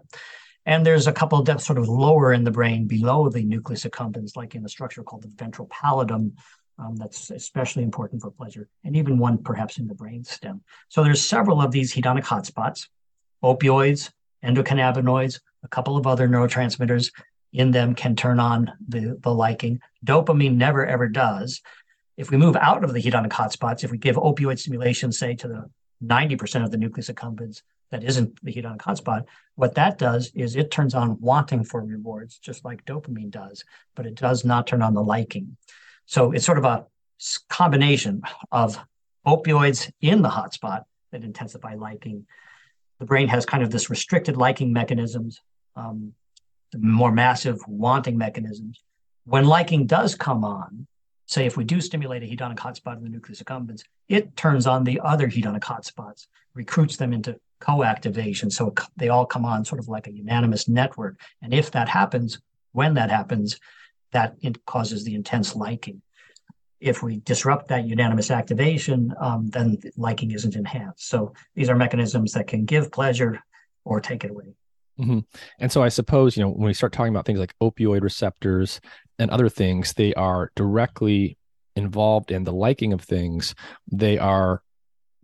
And 0.65 0.85
there's 0.85 1.07
a 1.07 1.11
couple 1.11 1.39
of 1.39 1.45
depths 1.45 1.65
sort 1.65 1.79
of 1.79 1.89
lower 1.89 2.31
in 2.31 2.43
the 2.43 2.51
brain 2.51 2.85
below 2.85 3.27
the 3.27 3.43
nucleus 3.43 3.85
accumbens, 3.85 4.37
like 4.37 4.55
in 4.55 4.63
a 4.63 4.69
structure 4.69 5.03
called 5.03 5.23
the 5.23 5.31
ventral 5.35 5.67
pallidum, 5.67 6.33
um, 6.77 6.95
that's 6.95 7.29
especially 7.29 7.83
important 7.83 8.21
for 8.21 8.31
pleasure, 8.31 8.69
and 8.85 8.95
even 8.95 9.17
one 9.17 9.37
perhaps 9.37 9.79
in 9.79 9.87
the 9.87 9.95
brain 9.95 10.23
stem. 10.23 10.61
So 10.87 11.03
there's 11.03 11.21
several 11.21 11.61
of 11.61 11.71
these 11.71 11.93
hedonic 11.93 12.23
hotspots, 12.23 12.87
opioids, 13.43 14.11
endocannabinoids, 14.45 15.39
a 15.63 15.67
couple 15.67 15.97
of 15.97 16.07
other 16.07 16.27
neurotransmitters 16.27 17.11
in 17.51 17.71
them 17.71 17.95
can 17.95 18.15
turn 18.15 18.39
on 18.39 18.71
the, 18.87 19.17
the 19.21 19.33
liking. 19.33 19.81
Dopamine 20.05 20.55
never 20.55 20.85
ever 20.85 21.07
does. 21.09 21.61
If 22.19 22.31
we 22.31 22.35
move 22.35 22.57
out 22.57 22.83
of 22.83 22.93
the 22.93 23.01
hedonic 23.01 23.29
hotspots, 23.29 23.85
if 23.85 23.91
we 23.91 23.97
give 23.97 24.17
opioid 24.17 24.59
stimulation, 24.59 25.09
say 25.13 25.35
to 25.35 25.47
the 25.47 25.69
90% 26.03 26.65
of 26.65 26.69
the 26.69 26.75
nucleus 26.75 27.09
accumbens 27.09 27.61
that 27.91 28.03
isn't 28.03 28.43
the 28.43 28.51
hedonic 28.51 28.79
hotspot, 28.79 29.23
what 29.55 29.75
that 29.75 29.97
does 29.97 30.29
is 30.35 30.57
it 30.57 30.69
turns 30.69 30.93
on 30.93 31.17
wanting 31.21 31.63
for 31.63 31.81
rewards, 31.81 32.37
just 32.37 32.65
like 32.65 32.83
dopamine 32.83 33.31
does, 33.31 33.63
but 33.95 34.05
it 34.05 34.15
does 34.15 34.43
not 34.43 34.67
turn 34.67 34.81
on 34.81 34.93
the 34.93 35.01
liking. 35.01 35.55
So 36.07 36.33
it's 36.33 36.45
sort 36.45 36.57
of 36.57 36.65
a 36.65 36.85
combination 37.47 38.21
of 38.51 38.77
opioids 39.25 39.89
in 40.01 40.21
the 40.21 40.29
hotspot 40.29 40.83
that 41.13 41.23
intensify 41.23 41.75
liking. 41.75 42.25
The 42.99 43.05
brain 43.05 43.29
has 43.29 43.45
kind 43.45 43.63
of 43.63 43.71
this 43.71 43.89
restricted 43.89 44.35
liking 44.35 44.73
mechanisms, 44.73 45.39
um, 45.77 46.11
more 46.75 47.13
massive 47.13 47.61
wanting 47.65 48.17
mechanisms. 48.17 48.83
When 49.23 49.45
liking 49.45 49.85
does 49.85 50.15
come 50.15 50.43
on, 50.43 50.85
say 51.29 51.45
if 51.45 51.55
we 51.55 51.63
do 51.63 51.79
stimulate 51.79 52.23
a 52.23 52.25
hedonic 52.25 52.57
hotspot 52.57 52.97
in 52.97 53.03
the 53.03 53.09
nucleus 53.09 53.41
accumbens, 53.41 53.83
it 54.07 54.35
turns 54.35 54.65
on 54.65 54.83
the 54.83 54.99
other 55.03 55.27
hedonic 55.27 55.61
hotspots, 55.61 56.25
recruits 56.55 56.97
them 56.97 57.13
into 57.13 57.39
co-activation. 57.59 58.49
So 58.49 58.73
they 58.97 59.09
all 59.09 59.27
come 59.27 59.45
on 59.45 59.63
sort 59.63 59.79
of 59.79 59.87
like 59.87 60.07
a 60.07 60.11
unanimous 60.11 60.67
network. 60.67 61.19
And 61.43 61.53
if 61.53 61.69
that 61.71 61.87
happens, 61.87 62.41
when 62.71 62.95
that 62.95 63.11
happens, 63.11 63.59
that 64.11 64.37
causes 64.65 65.03
the 65.03 65.13
intense 65.13 65.55
liking. 65.55 66.01
If 66.79 67.03
we 67.03 67.17
disrupt 67.17 67.67
that 67.67 67.85
unanimous 67.85 68.31
activation, 68.31 69.13
um, 69.19 69.49
then 69.51 69.77
liking 69.97 70.31
isn't 70.31 70.55
enhanced. 70.55 71.09
So 71.09 71.33
these 71.53 71.69
are 71.69 71.75
mechanisms 71.75 72.31
that 72.33 72.47
can 72.47 72.65
give 72.65 72.91
pleasure 72.91 73.39
or 73.85 74.01
take 74.01 74.23
it 74.23 74.31
away. 74.31 74.55
Mm-hmm. 74.99 75.19
And 75.59 75.71
so 75.71 75.81
I 75.81 75.89
suppose, 75.89 76.35
you 76.35 76.43
know, 76.43 76.49
when 76.49 76.67
we 76.67 76.73
start 76.73 76.93
talking 76.93 77.13
about 77.13 77.25
things 77.25 77.39
like 77.39 77.55
opioid 77.61 78.01
receptors 78.01 78.81
and 79.17 79.31
other 79.31 79.49
things, 79.49 79.93
they 79.93 80.13
are 80.15 80.51
directly 80.55 81.37
involved 81.75 82.31
in 82.31 82.43
the 82.43 82.53
liking 82.53 82.93
of 82.93 83.01
things. 83.01 83.55
They 83.91 84.17
are 84.17 84.61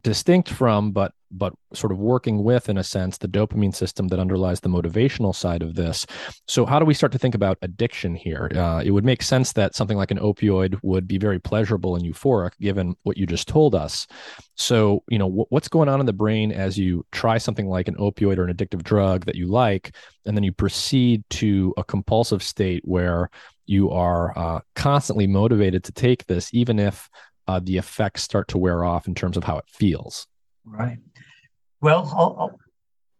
distinct 0.05 0.49
from, 0.49 0.91
but 0.91 1.11
but 1.31 1.53
sort 1.73 1.91
of 1.91 1.97
working 1.97 2.43
with, 2.43 2.69
in 2.69 2.77
a 2.77 2.83
sense, 2.83 3.17
the 3.17 3.27
dopamine 3.27 3.75
system 3.75 4.07
that 4.07 4.19
underlies 4.19 4.61
the 4.61 4.69
motivational 4.69 5.35
side 5.35 5.61
of 5.63 5.73
this. 5.73 6.05
So, 6.47 6.65
how 6.65 6.77
do 6.79 6.85
we 6.85 6.93
start 6.93 7.11
to 7.13 7.17
think 7.17 7.33
about 7.33 7.57
addiction 7.63 8.15
here? 8.15 8.49
Uh, 8.55 8.81
it 8.85 8.91
would 8.91 9.03
make 9.03 9.23
sense 9.23 9.51
that 9.53 9.75
something 9.75 9.97
like 9.97 10.11
an 10.11 10.19
opioid 10.19 10.79
would 10.83 11.07
be 11.07 11.17
very 11.17 11.39
pleasurable 11.39 11.95
and 11.95 12.05
euphoric, 12.05 12.51
given 12.61 12.95
what 13.01 13.17
you 13.17 13.25
just 13.25 13.47
told 13.47 13.73
us. 13.73 14.05
So, 14.55 15.03
you 15.09 15.17
know, 15.17 15.25
w- 15.25 15.47
what's 15.49 15.67
going 15.67 15.89
on 15.89 15.99
in 15.99 16.05
the 16.05 16.13
brain 16.13 16.51
as 16.51 16.77
you 16.77 17.03
try 17.11 17.39
something 17.39 17.67
like 17.67 17.87
an 17.87 17.95
opioid 17.95 18.37
or 18.37 18.45
an 18.45 18.55
addictive 18.55 18.83
drug 18.83 19.25
that 19.25 19.35
you 19.35 19.47
like, 19.47 19.95
and 20.25 20.37
then 20.37 20.43
you 20.43 20.51
proceed 20.51 21.23
to 21.31 21.73
a 21.77 21.83
compulsive 21.83 22.43
state 22.43 22.83
where 22.85 23.29
you 23.65 23.89
are 23.89 24.37
uh, 24.37 24.59
constantly 24.75 25.25
motivated 25.25 25.83
to 25.85 25.91
take 25.91 26.27
this, 26.27 26.53
even 26.53 26.77
if 26.79 27.09
uh, 27.47 27.59
the 27.63 27.77
effects 27.77 28.23
start 28.23 28.47
to 28.49 28.57
wear 28.57 28.83
off 28.83 29.07
in 29.07 29.15
terms 29.15 29.37
of 29.37 29.43
how 29.43 29.57
it 29.57 29.65
feels. 29.67 30.27
Right. 30.63 30.97
Well, 31.81 32.59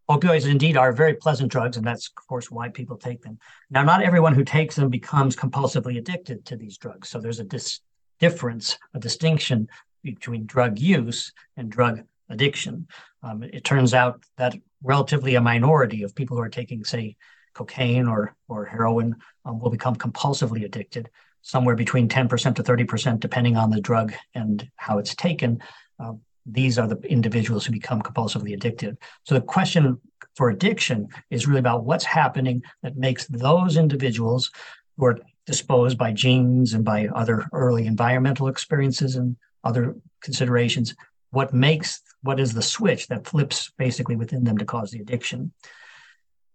opioids 0.10 0.50
indeed 0.50 0.78
are 0.78 0.92
very 0.92 1.14
pleasant 1.14 1.52
drugs, 1.52 1.78
and 1.78 1.86
that's, 1.86 2.08
of 2.08 2.28
course, 2.28 2.50
why 2.50 2.70
people 2.70 2.98
take 2.98 3.22
them. 3.22 3.38
Now, 3.70 3.84
not 3.84 4.02
everyone 4.02 4.34
who 4.34 4.44
takes 4.44 4.76
them 4.76 4.90
becomes 4.90 5.36
compulsively 5.36 5.98
addicted 5.98 6.46
to 6.46 6.56
these 6.56 6.78
drugs. 6.78 7.10
So 7.10 7.20
there's 7.20 7.40
a 7.40 7.44
dis- 7.44 7.82
difference, 8.20 8.78
a 8.94 9.00
distinction 9.00 9.68
between 10.04 10.46
drug 10.46 10.80
use 10.80 11.32
and 11.58 11.70
drug 11.70 12.02
addiction. 12.30 12.88
Um, 13.24 13.44
it 13.44 13.64
turns 13.64 13.94
out 13.94 14.24
that 14.38 14.56
relatively 14.84 15.36
a 15.36 15.42
minority 15.42 16.04
of 16.04 16.16
people 16.16 16.38
who 16.38 16.44
are 16.44 16.50
taking, 16.50 16.84
say, 16.84 17.16
cocaine 17.54 18.08
or, 18.08 18.36
or 18.48 18.66
heroin 18.66 19.16
um, 19.46 19.60
will 19.60 19.70
become 19.72 19.96
compulsively 19.96 20.66
addicted 20.66 21.10
somewhere 21.46 21.76
between 21.76 22.08
10% 22.08 22.56
to 22.56 22.64
30%, 22.64 23.20
depending 23.20 23.56
on 23.56 23.70
the 23.70 23.80
drug 23.80 24.14
and 24.34 24.68
how 24.78 24.98
it's 24.98 25.14
taken. 25.14 25.62
Uh, 26.00 26.14
these 26.48 26.80
are 26.80 26.88
the 26.88 27.00
individuals 27.04 27.64
who 27.64 27.72
become 27.72 28.02
compulsively 28.02 28.54
addicted. 28.56 28.98
So 29.26 29.36
the 29.36 29.42
question 29.42 30.02
for 30.36 30.50
addiction 30.50 31.08
is 31.30 31.46
really 31.46 31.60
about 31.60 31.86
what's 31.86 32.04
happening 32.04 32.64
that 32.82 32.98
makes 32.98 33.28
those 33.28 33.78
individuals 33.78 34.52
who 34.98 35.06
are 35.06 35.20
disposed 35.46 36.00
by 36.00 36.14
genes 36.14 36.74
and 36.74 36.84
by 36.84 37.10
other 37.14 37.46
early 37.54 37.86
environmental 37.86 38.48
experiences 38.48 39.16
and 39.16 39.36
other 39.64 39.96
considerations, 40.22 40.96
what 41.30 41.54
makes 41.54 42.02
what 42.24 42.40
is 42.40 42.56
the 42.56 42.62
switch 42.64 43.08
that 43.08 43.28
flips 43.28 43.72
basically 43.78 44.16
within 44.16 44.46
them 44.46 44.58
to 44.58 44.66
cause 44.66 44.90
the 44.90 45.00
addiction. 45.00 45.52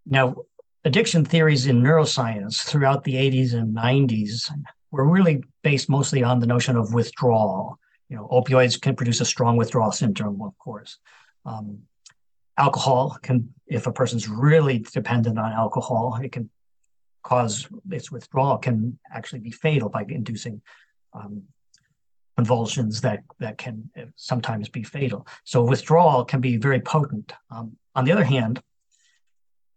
Now, 0.05 0.35
addiction 0.85 1.25
theories 1.25 1.67
in 1.67 1.81
neuroscience 1.81 2.63
throughout 2.65 3.05
the 3.05 3.15
80s 3.15 3.55
and 3.55 3.77
90s 3.77 4.51
were 4.91 5.07
really 5.07 5.43
based 5.63 5.89
mostly 5.89 6.23
on 6.23 6.41
the 6.41 6.47
notion 6.47 6.77
of 6.77 6.95
withdrawal. 6.95 7.79
You 8.09 8.17
know, 8.17 8.29
opioids 8.31 8.81
can 8.81 8.97
produce 8.97 9.21
a 9.21 9.25
strong 9.25 9.57
withdrawal 9.57 9.93
syndrome, 9.93 10.43
of 10.43 10.57
course. 10.59 10.99
Um, 11.47 11.83
alcohol 12.59 13.17
can, 13.23 13.55
if 13.67 13.87
a 13.87 13.93
person's 13.93 14.29
really 14.29 14.79
dependent 14.79 15.39
on 15.39 15.53
alcohol, 15.53 16.19
it 16.23 16.33
can 16.33 16.51
cause 17.23 17.69
its 17.91 18.11
withdrawal 18.11 18.59
can 18.59 18.99
actually 19.13 19.41
be 19.41 19.51
fatal 19.51 19.89
by 19.89 20.05
inducing 20.09 20.61
um, 21.13 21.43
convulsions 22.37 23.01
that 23.03 23.23
that 23.39 23.59
can 23.59 23.91
sometimes 24.17 24.69
be 24.69 24.83
fatal. 24.83 25.27
So 25.45 25.63
withdrawal 25.63 26.25
can 26.25 26.41
be 26.41 26.57
very 26.57 26.81
potent. 26.81 27.33
Um, 27.51 27.77
on 27.95 28.05
the 28.05 28.13
other 28.13 28.25
hand, 28.25 28.63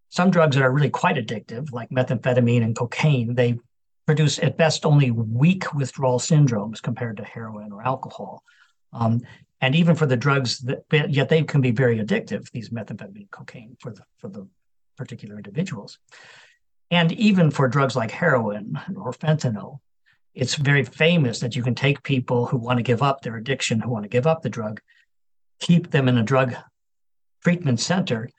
some 0.09 0.31
drugs 0.31 0.55
that 0.55 0.63
are 0.63 0.71
really 0.71 0.89
quite 0.89 1.15
addictive, 1.15 1.71
like 1.71 1.89
methamphetamine 1.89 2.63
and 2.63 2.75
cocaine, 2.75 3.35
they 3.35 3.59
produce 4.05 4.39
at 4.39 4.57
best 4.57 4.85
only 4.85 5.11
weak 5.11 5.73
withdrawal 5.73 6.19
syndromes 6.19 6.81
compared 6.81 7.17
to 7.17 7.23
heroin 7.23 7.71
or 7.71 7.83
alcohol. 7.83 8.43
Um, 8.91 9.21
and 9.61 9.75
even 9.75 9.95
for 9.95 10.05
the 10.05 10.17
drugs 10.17 10.59
that, 10.59 10.83
yet 11.09 11.29
they 11.29 11.43
can 11.43 11.61
be 11.61 11.71
very 11.71 11.99
addictive, 11.99 12.51
these 12.51 12.69
methamphetamine, 12.69 13.31
cocaine 13.31 13.77
for 13.79 13.91
the, 13.91 14.03
for 14.17 14.27
the 14.27 14.47
particular 14.97 15.37
individuals. 15.37 15.99
And 16.91 17.11
even 17.13 17.49
for 17.49 17.67
drugs 17.67 17.95
like 17.95 18.11
heroin 18.11 18.77
or 18.95 19.13
fentanyl, 19.13 19.79
it's 20.33 20.55
very 20.55 20.83
famous 20.83 21.39
that 21.39 21.55
you 21.55 21.63
can 21.63 21.75
take 21.75 22.03
people 22.03 22.45
who 22.45 22.57
want 22.57 22.77
to 22.77 22.83
give 22.83 23.01
up 23.01 23.21
their 23.21 23.37
addiction, 23.37 23.79
who 23.79 23.89
want 23.89 24.03
to 24.03 24.09
give 24.09 24.27
up 24.27 24.41
the 24.41 24.49
drug, 24.49 24.81
keep 25.59 25.91
them 25.91 26.07
in 26.07 26.17
a 26.17 26.23
drug 26.23 26.55
treatment 27.43 27.79
center, 27.79 28.29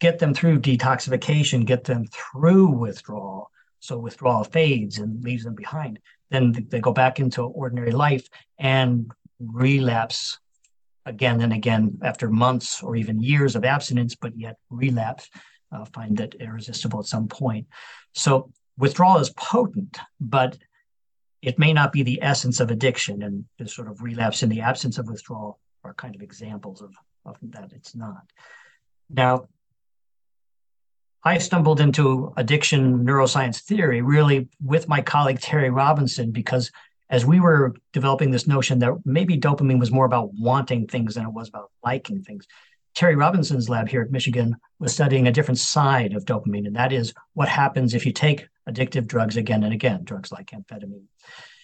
get 0.00 0.18
them 0.18 0.34
through 0.34 0.60
detoxification, 0.60 1.64
get 1.64 1.84
them 1.84 2.06
through 2.06 2.68
withdrawal, 2.68 3.50
so 3.80 3.98
withdrawal 3.98 4.44
fades 4.44 4.98
and 4.98 5.24
leaves 5.24 5.44
them 5.44 5.54
behind. 5.54 5.98
Then 6.30 6.52
they 6.68 6.80
go 6.80 6.92
back 6.92 7.18
into 7.18 7.42
ordinary 7.42 7.92
life 7.92 8.28
and 8.58 9.10
relapse 9.40 10.38
again 11.06 11.40
and 11.40 11.52
again 11.52 11.98
after 12.02 12.28
months 12.28 12.82
or 12.82 12.94
even 12.94 13.20
years 13.22 13.56
of 13.56 13.64
abstinence, 13.64 14.14
but 14.14 14.38
yet 14.38 14.56
relapse, 14.68 15.28
uh, 15.72 15.84
find 15.86 16.16
that 16.18 16.34
irresistible 16.34 17.00
at 17.00 17.06
some 17.06 17.26
point. 17.26 17.66
So 18.14 18.52
withdrawal 18.78 19.18
is 19.18 19.30
potent, 19.30 19.98
but 20.20 20.56
it 21.42 21.58
may 21.58 21.72
not 21.72 21.92
be 21.92 22.02
the 22.02 22.22
essence 22.22 22.60
of 22.60 22.70
addiction. 22.70 23.22
And 23.22 23.44
the 23.58 23.66
sort 23.66 23.88
of 23.88 24.02
relapse 24.02 24.42
in 24.42 24.50
the 24.50 24.60
absence 24.60 24.98
of 24.98 25.08
withdrawal 25.08 25.58
are 25.84 25.94
kind 25.94 26.14
of 26.14 26.22
examples 26.22 26.82
of, 26.82 26.94
of 27.24 27.36
that 27.42 27.72
it's 27.72 27.94
not. 27.94 28.22
Now, 29.08 29.46
I 31.22 31.38
stumbled 31.38 31.80
into 31.80 32.32
addiction 32.36 33.04
neuroscience 33.04 33.60
theory 33.60 34.00
really 34.00 34.48
with 34.62 34.88
my 34.88 35.02
colleague 35.02 35.40
Terry 35.40 35.70
Robinson 35.70 36.30
because 36.30 36.70
as 37.10 37.26
we 37.26 37.40
were 37.40 37.74
developing 37.92 38.30
this 38.30 38.46
notion 38.46 38.78
that 38.78 38.94
maybe 39.04 39.36
dopamine 39.36 39.80
was 39.80 39.90
more 39.90 40.06
about 40.06 40.30
wanting 40.34 40.86
things 40.86 41.14
than 41.14 41.24
it 41.24 41.32
was 41.32 41.48
about 41.48 41.70
liking 41.84 42.22
things, 42.22 42.46
Terry 42.94 43.16
Robinson's 43.16 43.68
lab 43.68 43.88
here 43.88 44.02
at 44.02 44.10
Michigan 44.10 44.56
was 44.78 44.92
studying 44.92 45.26
a 45.26 45.32
different 45.32 45.58
side 45.58 46.14
of 46.14 46.24
dopamine, 46.24 46.66
and 46.66 46.76
that 46.76 46.92
is 46.92 47.12
what 47.34 47.48
happens 47.48 47.94
if 47.94 48.04
you 48.04 48.12
take 48.12 48.48
addictive 48.68 49.06
drugs 49.06 49.36
again 49.36 49.62
and 49.62 49.72
again, 49.72 50.04
drugs 50.04 50.32
like 50.32 50.50
amphetamine. 50.50 51.04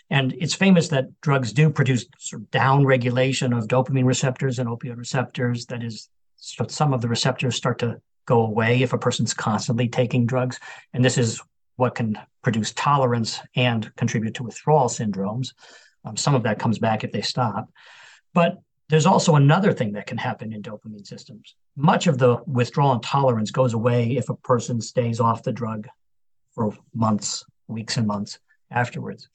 And 0.08 0.34
it's 0.38 0.54
famous 0.54 0.88
that 0.88 1.06
drugs 1.20 1.52
do 1.52 1.68
produce 1.70 2.06
sort 2.18 2.42
of 2.42 2.50
down 2.50 2.84
regulation 2.84 3.52
of 3.52 3.66
dopamine 3.66 4.04
receptors 4.04 4.58
and 4.58 4.68
opioid 4.68 4.96
receptors. 4.96 5.66
That 5.66 5.82
is, 5.82 6.08
some 6.36 6.92
of 6.92 7.00
the 7.00 7.08
receptors 7.08 7.56
start 7.56 7.80
to 7.80 8.00
go 8.26 8.44
away 8.44 8.82
if 8.82 8.92
a 8.92 8.98
person's 8.98 9.32
constantly 9.32 9.88
taking 9.88 10.26
drugs. 10.26 10.58
And 10.92 11.04
this 11.04 11.16
is 11.16 11.40
what 11.76 11.94
can 11.94 12.18
produce 12.42 12.72
tolerance 12.72 13.40
and 13.54 13.94
contribute 13.96 14.34
to 14.34 14.42
withdrawal 14.42 14.88
syndromes. 14.88 15.52
Um, 16.04 16.16
some 16.16 16.34
of 16.34 16.42
that 16.44 16.58
comes 16.58 16.78
back 16.78 17.04
if 17.04 17.12
they 17.12 17.22
stop. 17.22 17.70
But 18.34 18.58
there's 18.88 19.06
also 19.06 19.34
another 19.34 19.72
thing 19.72 19.92
that 19.92 20.06
can 20.06 20.18
happen 20.18 20.52
in 20.52 20.62
dopamine 20.62 21.06
systems. 21.06 21.54
Much 21.76 22.06
of 22.06 22.18
the 22.18 22.36
withdrawal 22.46 22.92
and 22.92 23.02
tolerance 23.02 23.50
goes 23.50 23.74
away 23.74 24.16
if 24.16 24.28
a 24.28 24.36
person 24.36 24.80
stays 24.80 25.18
off 25.18 25.42
the 25.42 25.52
drug 25.52 25.88
for 26.54 26.72
months, 26.94 27.44
weeks, 27.66 27.96
and 27.96 28.06
months 28.06 28.38
afterwards. 28.70 29.28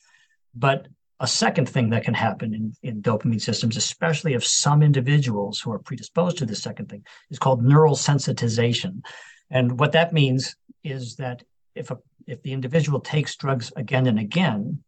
But 0.55 0.87
a 1.21 1.27
second 1.27 1.69
thing 1.69 1.91
that 1.91 2.03
can 2.03 2.15
happen 2.15 2.53
in, 2.53 2.73
in 2.81 3.01
dopamine 3.01 3.39
systems, 3.39 3.77
especially 3.77 4.33
if 4.33 4.45
some 4.45 4.81
individuals 4.81 5.59
who 5.59 5.71
are 5.71 5.77
predisposed 5.77 6.39
to 6.39 6.47
this 6.47 6.63
second 6.63 6.89
thing, 6.89 7.05
is 7.29 7.37
called 7.37 7.63
neural 7.63 7.95
sensitization. 7.95 9.03
And 9.51 9.79
what 9.79 9.91
that 9.91 10.13
means 10.13 10.55
is 10.83 11.15
that 11.17 11.43
if 11.75 11.91
a 11.91 11.99
if 12.27 12.41
the 12.43 12.53
individual 12.53 12.99
takes 12.99 13.35
drugs 13.35 13.71
again 13.75 14.07
and 14.07 14.19
again, 14.19 14.83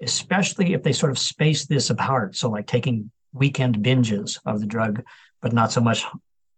especially 0.00 0.72
if 0.74 0.82
they 0.82 0.92
sort 0.92 1.12
of 1.12 1.18
space 1.18 1.66
this 1.66 1.90
apart, 1.90 2.36
so 2.36 2.50
like 2.50 2.66
taking 2.66 3.10
weekend 3.32 3.76
binges 3.76 4.38
of 4.44 4.60
the 4.60 4.66
drug, 4.66 5.02
but 5.40 5.52
not 5.52 5.72
so 5.72 5.80
much 5.80 6.04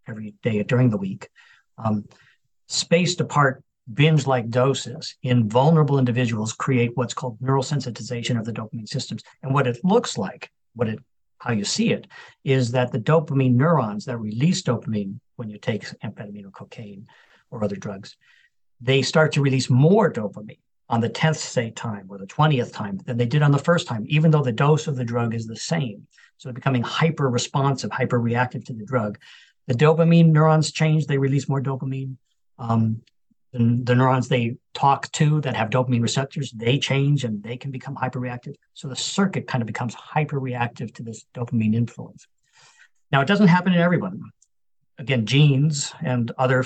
every 0.07 0.33
day 0.41 0.61
during 0.63 0.89
the 0.89 0.97
week, 0.97 1.29
um, 1.77 2.05
spaced 2.67 3.21
apart 3.21 3.63
binge 3.93 4.25
like 4.25 4.49
doses 4.49 5.15
in 5.21 5.47
vulnerable 5.47 5.99
individuals 5.99 6.53
create 6.53 6.91
what's 6.95 7.13
called 7.13 7.37
neural 7.41 7.63
sensitization 7.63 8.37
of 8.37 8.45
the 8.45 8.53
dopamine 8.53 8.87
systems. 8.87 9.23
And 9.43 9.53
what 9.53 9.67
it 9.67 9.77
looks 9.83 10.17
like, 10.17 10.51
what 10.73 10.89
it 10.89 10.99
how 11.39 11.51
you 11.51 11.63
see 11.63 11.91
it 11.91 12.07
is 12.43 12.71
that 12.71 12.91
the 12.91 12.99
dopamine 12.99 13.53
neurons 13.53 14.05
that 14.05 14.17
release 14.17 14.63
dopamine 14.63 15.19
when 15.35 15.49
you 15.49 15.59
take 15.59 15.83
amphetamine 15.99 16.45
or 16.45 16.51
cocaine 16.51 17.05
or 17.51 17.63
other 17.63 17.75
drugs, 17.75 18.15
they 18.81 19.01
start 19.01 19.31
to 19.33 19.41
release 19.41 19.69
more 19.69 20.11
dopamine 20.11 20.59
on 20.89 21.01
the 21.01 21.09
10th 21.09 21.37
say 21.37 21.71
time 21.71 22.07
or 22.09 22.17
the 22.17 22.27
20th 22.27 22.71
time 22.71 22.99
than 23.05 23.17
they 23.17 23.25
did 23.25 23.41
on 23.41 23.51
the 23.51 23.57
first 23.57 23.87
time, 23.87 24.05
even 24.07 24.31
though 24.31 24.43
the 24.43 24.51
dose 24.51 24.87
of 24.87 24.95
the 24.95 25.03
drug 25.03 25.33
is 25.33 25.45
the 25.45 25.55
same. 25.55 26.07
So 26.37 26.49
they're 26.49 26.53
becoming 26.53 26.83
hyper 26.83 27.29
responsive, 27.29 27.91
hyper 27.91 28.19
reactive 28.19 28.63
to 28.65 28.73
the 28.73 28.85
drug. 28.85 29.17
The 29.67 29.73
dopamine 29.73 30.31
neurons 30.31 30.71
change, 30.71 31.07
they 31.07 31.17
release 31.17 31.49
more 31.49 31.61
dopamine. 31.61 32.17
Um, 32.59 33.01
the, 33.55 33.79
the 33.83 33.95
neurons 33.95 34.27
they 34.27 34.57
talk 34.73 35.09
to 35.13 35.39
that 35.41 35.55
have 35.55 35.69
dopamine 35.69 36.01
receptors, 36.01 36.51
they 36.51 36.77
change 36.77 37.23
and 37.23 37.41
they 37.41 37.55
can 37.55 37.71
become 37.71 37.95
hyperreactive. 37.95 38.55
So 38.73 38.89
the 38.89 38.95
circuit 38.95 39.47
kind 39.47 39.61
of 39.61 39.65
becomes 39.65 39.95
hyperreactive 39.95 40.93
to 40.95 41.03
this 41.03 41.25
dopamine 41.33 41.73
influence. 41.73 42.27
Now, 43.11 43.21
it 43.21 43.27
doesn't 43.27 43.47
happen 43.47 43.73
in 43.73 43.79
everyone. 43.79 44.21
Again, 44.97 45.25
genes 45.25 45.93
and 46.03 46.31
other 46.37 46.65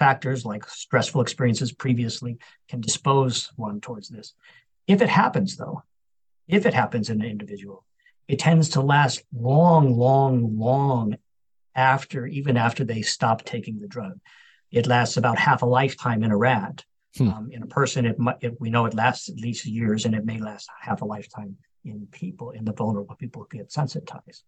factors 0.00 0.44
like 0.44 0.68
stressful 0.68 1.20
experiences 1.20 1.72
previously 1.72 2.38
can 2.68 2.80
dispose 2.80 3.52
one 3.54 3.80
towards 3.80 4.08
this. 4.08 4.34
If 4.88 5.00
it 5.00 5.08
happens, 5.08 5.56
though, 5.56 5.84
if 6.48 6.66
it 6.66 6.74
happens 6.74 7.08
in 7.08 7.22
an 7.22 7.30
individual, 7.30 7.84
it 8.26 8.40
tends 8.40 8.70
to 8.70 8.80
last 8.80 9.22
long, 9.32 9.96
long, 9.96 10.58
long 10.58 11.18
after, 11.76 12.26
even 12.26 12.56
after 12.56 12.82
they 12.82 13.02
stop 13.02 13.44
taking 13.44 13.78
the 13.78 13.86
drug. 13.86 14.18
It 14.74 14.86
lasts 14.86 15.16
about 15.16 15.38
half 15.38 15.62
a 15.62 15.66
lifetime 15.66 16.24
in 16.24 16.30
a 16.30 16.36
rat. 16.36 16.84
Hmm. 17.16 17.28
Um, 17.28 17.48
in 17.52 17.62
a 17.62 17.66
person, 17.66 18.06
it, 18.06 18.16
it, 18.40 18.60
we 18.60 18.70
know 18.70 18.86
it 18.86 18.94
lasts 18.94 19.28
at 19.28 19.36
least 19.36 19.66
years, 19.66 20.04
and 20.04 20.14
it 20.14 20.24
may 20.24 20.40
last 20.40 20.68
half 20.80 21.00
a 21.00 21.04
lifetime 21.04 21.56
in 21.84 22.08
people, 22.10 22.50
in 22.50 22.64
the 22.64 22.72
vulnerable 22.72 23.14
people 23.14 23.42
who 23.42 23.58
get 23.58 23.70
sensitized. 23.70 24.42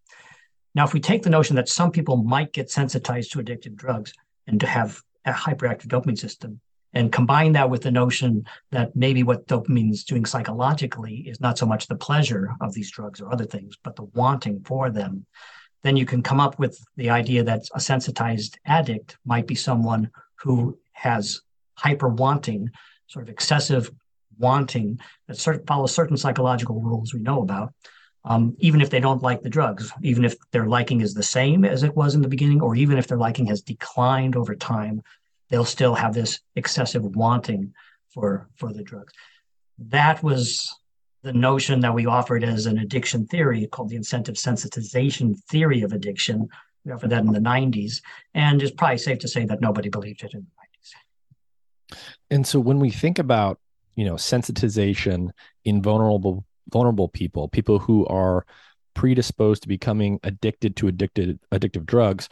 Now, 0.75 0.83
if 0.83 0.93
we 0.93 0.99
take 0.99 1.23
the 1.23 1.29
notion 1.29 1.55
that 1.55 1.69
some 1.69 1.91
people 1.91 2.17
might 2.17 2.51
get 2.51 2.69
sensitized 2.69 3.31
to 3.31 3.39
addictive 3.39 3.75
drugs 3.75 4.13
and 4.47 4.59
to 4.59 4.67
have 4.67 5.01
a 5.25 5.31
hyperactive 5.31 5.87
dopamine 5.87 6.17
system, 6.17 6.59
and 6.93 7.11
combine 7.11 7.53
that 7.53 7.69
with 7.69 7.83
the 7.83 7.91
notion 7.91 8.45
that 8.71 8.95
maybe 8.95 9.23
what 9.23 9.47
dopamine 9.47 9.91
is 9.91 10.03
doing 10.03 10.25
psychologically 10.25 11.17
is 11.27 11.39
not 11.39 11.57
so 11.57 11.65
much 11.65 11.87
the 11.87 11.95
pleasure 11.95 12.55
of 12.59 12.73
these 12.73 12.91
drugs 12.91 13.21
or 13.21 13.31
other 13.31 13.45
things, 13.45 13.77
but 13.83 13.95
the 13.95 14.03
wanting 14.13 14.61
for 14.65 14.89
them, 14.89 15.25
then 15.87 15.95
you 15.95 16.05
can 16.05 16.21
come 16.21 16.41
up 16.41 16.59
with 16.59 16.77
the 16.97 17.09
idea 17.09 17.43
that 17.43 17.63
a 17.73 17.79
sensitized 17.79 18.59
addict 18.65 19.17
might 19.23 19.47
be 19.47 19.55
someone 19.55 20.11
who 20.35 20.77
has 20.91 21.41
hyper 21.75 22.09
wanting, 22.09 22.69
sort 23.07 23.23
of 23.23 23.29
excessive 23.29 23.89
wanting 24.37 24.99
that 25.27 25.37
cert- 25.37 25.65
follows 25.65 25.95
certain 25.95 26.17
psychological 26.17 26.81
rules 26.81 27.13
we 27.13 27.21
know 27.21 27.41
about, 27.41 27.73
um, 28.25 28.53
even 28.59 28.81
if 28.81 28.89
they 28.89 28.99
don't 28.99 29.23
like 29.23 29.41
the 29.41 29.49
drugs, 29.49 29.93
even 30.01 30.25
if 30.25 30.35
their 30.51 30.65
liking 30.65 30.99
is 30.99 31.13
the 31.13 31.23
same 31.23 31.63
as 31.63 31.83
it 31.83 31.95
was 31.95 32.15
in 32.15 32.21
the 32.21 32.27
beginning, 32.27 32.61
or 32.61 32.75
even 32.75 32.97
if 32.97 33.07
their 33.07 33.17
liking 33.17 33.45
has 33.45 33.61
declined 33.61 34.35
over 34.35 34.55
time, 34.55 35.01
they'll 35.49 35.63
still 35.63 35.95
have 35.95 36.13
this 36.13 36.41
excessive 36.57 37.05
wanting 37.15 37.73
for 38.09 38.49
for 38.55 38.73
the 38.73 38.83
drugs. 38.83 39.13
That 39.77 40.21
was 40.21 40.75
the 41.27 41.33
notion 41.33 41.81
that 41.81 41.93
we 41.93 42.05
offered 42.05 42.41
as 42.45 42.67
an 42.67 42.77
addiction 42.77 43.27
theory 43.27 43.67
called 43.67 43.89
the 43.89 43.97
incentive 43.97 44.35
sensitization 44.35 45.37
theory 45.49 45.81
of 45.81 45.91
addiction. 45.91 46.47
We 46.85 46.93
offered 46.93 47.09
that 47.09 47.25
in 47.25 47.33
the 47.33 47.39
90s. 47.39 48.01
And 48.33 48.63
it's 48.63 48.71
probably 48.71 48.97
safe 48.97 49.19
to 49.19 49.27
say 49.27 49.43
that 49.43 49.59
nobody 49.59 49.89
believed 49.89 50.23
it 50.23 50.33
in 50.33 50.39
the 50.39 51.95
90s. 51.95 51.97
And 52.31 52.47
so 52.47 52.61
when 52.61 52.79
we 52.79 52.91
think 52.91 53.19
about, 53.19 53.59
you 53.95 54.05
know, 54.05 54.13
sensitization 54.13 55.31
in 55.65 55.81
vulnerable 55.81 56.45
vulnerable 56.71 57.09
people, 57.09 57.49
people 57.49 57.79
who 57.79 58.05
are 58.07 58.45
predisposed 58.93 59.63
to 59.63 59.67
becoming 59.67 60.19
addicted 60.23 60.75
to 60.77 60.87
addicted 60.87 61.39
addictive 61.51 61.85
drugs, 61.85 62.29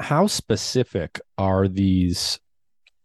how 0.00 0.26
specific 0.26 1.20
are 1.36 1.68
these 1.68 2.40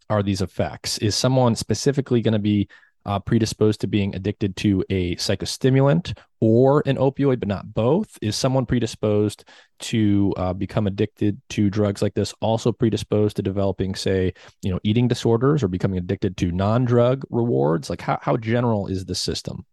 are 0.08 0.22
these 0.22 0.40
effects? 0.40 0.96
Is 0.98 1.14
someone 1.14 1.56
specifically 1.56 2.22
going 2.22 2.32
to 2.32 2.38
be 2.38 2.68
uh, 3.06 3.18
predisposed 3.20 3.80
to 3.80 3.86
being 3.86 4.14
addicted 4.14 4.56
to 4.56 4.84
a 4.90 5.16
psychostimulant 5.16 6.16
or 6.40 6.82
an 6.86 6.96
opioid, 6.96 7.38
but 7.38 7.48
not 7.48 7.72
both? 7.72 8.18
Is 8.20 8.36
someone 8.36 8.66
predisposed 8.66 9.44
to 9.78 10.34
uh, 10.36 10.52
become 10.52 10.86
addicted 10.86 11.40
to 11.50 11.70
drugs 11.70 12.02
like 12.02 12.14
this 12.14 12.34
also 12.40 12.72
predisposed 12.72 13.36
to 13.36 13.42
developing, 13.42 13.94
say, 13.94 14.34
you 14.62 14.70
know, 14.70 14.80
eating 14.82 15.08
disorders 15.08 15.62
or 15.62 15.68
becoming 15.68 15.98
addicted 15.98 16.36
to 16.38 16.50
non-drug 16.50 17.24
rewards? 17.30 17.88
Like, 17.88 18.02
how 18.02 18.18
how 18.20 18.36
general 18.36 18.88
is 18.88 19.04
the 19.06 19.14
system? 19.14 19.64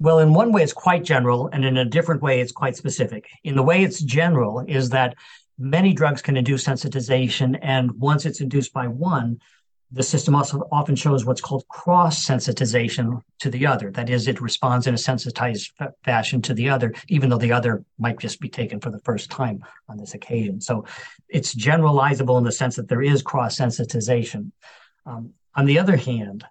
Well, 0.00 0.18
in 0.18 0.34
one 0.34 0.50
way, 0.52 0.62
it's 0.62 0.72
quite 0.72 1.04
general, 1.04 1.48
and 1.52 1.64
in 1.64 1.76
a 1.76 1.84
different 1.84 2.20
way, 2.20 2.40
it's 2.40 2.52
quite 2.52 2.76
specific. 2.76 3.28
In 3.44 3.54
the 3.54 3.62
way 3.62 3.84
it's 3.84 4.00
general 4.02 4.64
is 4.66 4.90
that 4.90 5.14
many 5.56 5.92
drugs 5.92 6.20
can 6.20 6.36
induce 6.36 6.64
sensitization, 6.64 7.58
and 7.62 7.92
once 7.92 8.26
it's 8.26 8.40
induced 8.40 8.72
by 8.72 8.88
one, 8.88 9.38
the 9.94 10.02
system 10.02 10.34
also 10.34 10.66
often 10.72 10.96
shows 10.96 11.24
what's 11.24 11.40
called 11.40 11.66
cross 11.68 12.26
sensitization 12.26 13.22
to 13.38 13.48
the 13.48 13.64
other. 13.64 13.92
That 13.92 14.10
is, 14.10 14.26
it 14.26 14.40
responds 14.40 14.88
in 14.88 14.94
a 14.94 14.98
sensitized 14.98 15.72
fashion 16.02 16.42
to 16.42 16.54
the 16.54 16.68
other, 16.68 16.92
even 17.08 17.30
though 17.30 17.38
the 17.38 17.52
other 17.52 17.84
might 17.96 18.18
just 18.18 18.40
be 18.40 18.48
taken 18.48 18.80
for 18.80 18.90
the 18.90 18.98
first 19.00 19.30
time 19.30 19.64
on 19.88 19.96
this 19.96 20.14
occasion. 20.14 20.60
So 20.60 20.84
it's 21.28 21.54
generalizable 21.54 22.36
in 22.38 22.44
the 22.44 22.50
sense 22.50 22.74
that 22.74 22.88
there 22.88 23.02
is 23.02 23.22
cross 23.22 23.56
sensitization. 23.56 24.50
Um, 25.06 25.30
on 25.54 25.64
the 25.64 25.78
other 25.78 25.96
hand, 25.96 26.44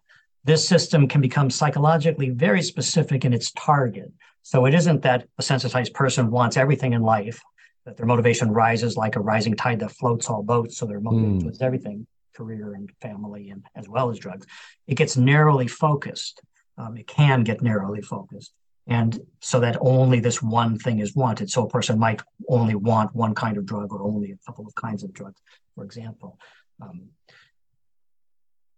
this 0.45 0.65
system 0.65 1.09
can 1.09 1.19
become 1.19 1.49
psychologically 1.49 2.29
very 2.29 2.61
specific 2.61 3.25
in 3.25 3.33
its 3.33 3.51
target. 3.51 4.11
So 4.43 4.65
it 4.65 4.73
isn't 4.73 5.01
that 5.01 5.27
a 5.37 5.41
sensitized 5.41 5.93
person 5.93 6.31
wants 6.31 6.55
everything 6.55 6.93
in 6.93 7.01
life, 7.01 7.41
that 7.85 7.97
their 7.97 8.05
motivation 8.05 8.51
rises 8.51 8.95
like 8.95 9.17
a 9.17 9.21
rising 9.21 9.55
tide 9.55 9.79
that 9.81 9.91
floats 9.91 10.29
all 10.29 10.43
boats. 10.43 10.77
So 10.77 10.85
they're 10.85 11.01
motivated 11.01 11.59
mm. 11.59 11.61
everything 11.61 12.07
career 12.33 12.73
and 12.73 12.91
family 13.01 13.49
and 13.49 13.65
as 13.75 13.87
well 13.87 14.09
as 14.09 14.19
drugs 14.19 14.45
it 14.87 14.95
gets 14.95 15.17
narrowly 15.17 15.67
focused. 15.67 16.41
Um, 16.77 16.97
it 16.97 17.07
can 17.07 17.43
get 17.43 17.61
narrowly 17.61 18.01
focused. 18.01 18.53
And 18.87 19.19
so 19.39 19.59
that 19.59 19.77
only 19.79 20.19
this 20.19 20.41
one 20.41 20.77
thing 20.77 20.99
is 20.99 21.15
wanted. 21.15 21.49
So 21.49 21.63
a 21.63 21.69
person 21.69 21.97
might 21.99 22.21
only 22.49 22.75
want 22.75 23.15
one 23.15 23.33
kind 23.35 23.57
of 23.57 23.65
drug 23.65 23.93
or 23.93 24.01
only 24.01 24.31
a 24.31 24.37
couple 24.45 24.65
of 24.65 24.75
kinds 24.75 25.03
of 25.03 25.13
drugs 25.13 25.39
for 25.75 25.83
example. 25.83 26.37
Um, 26.81 27.09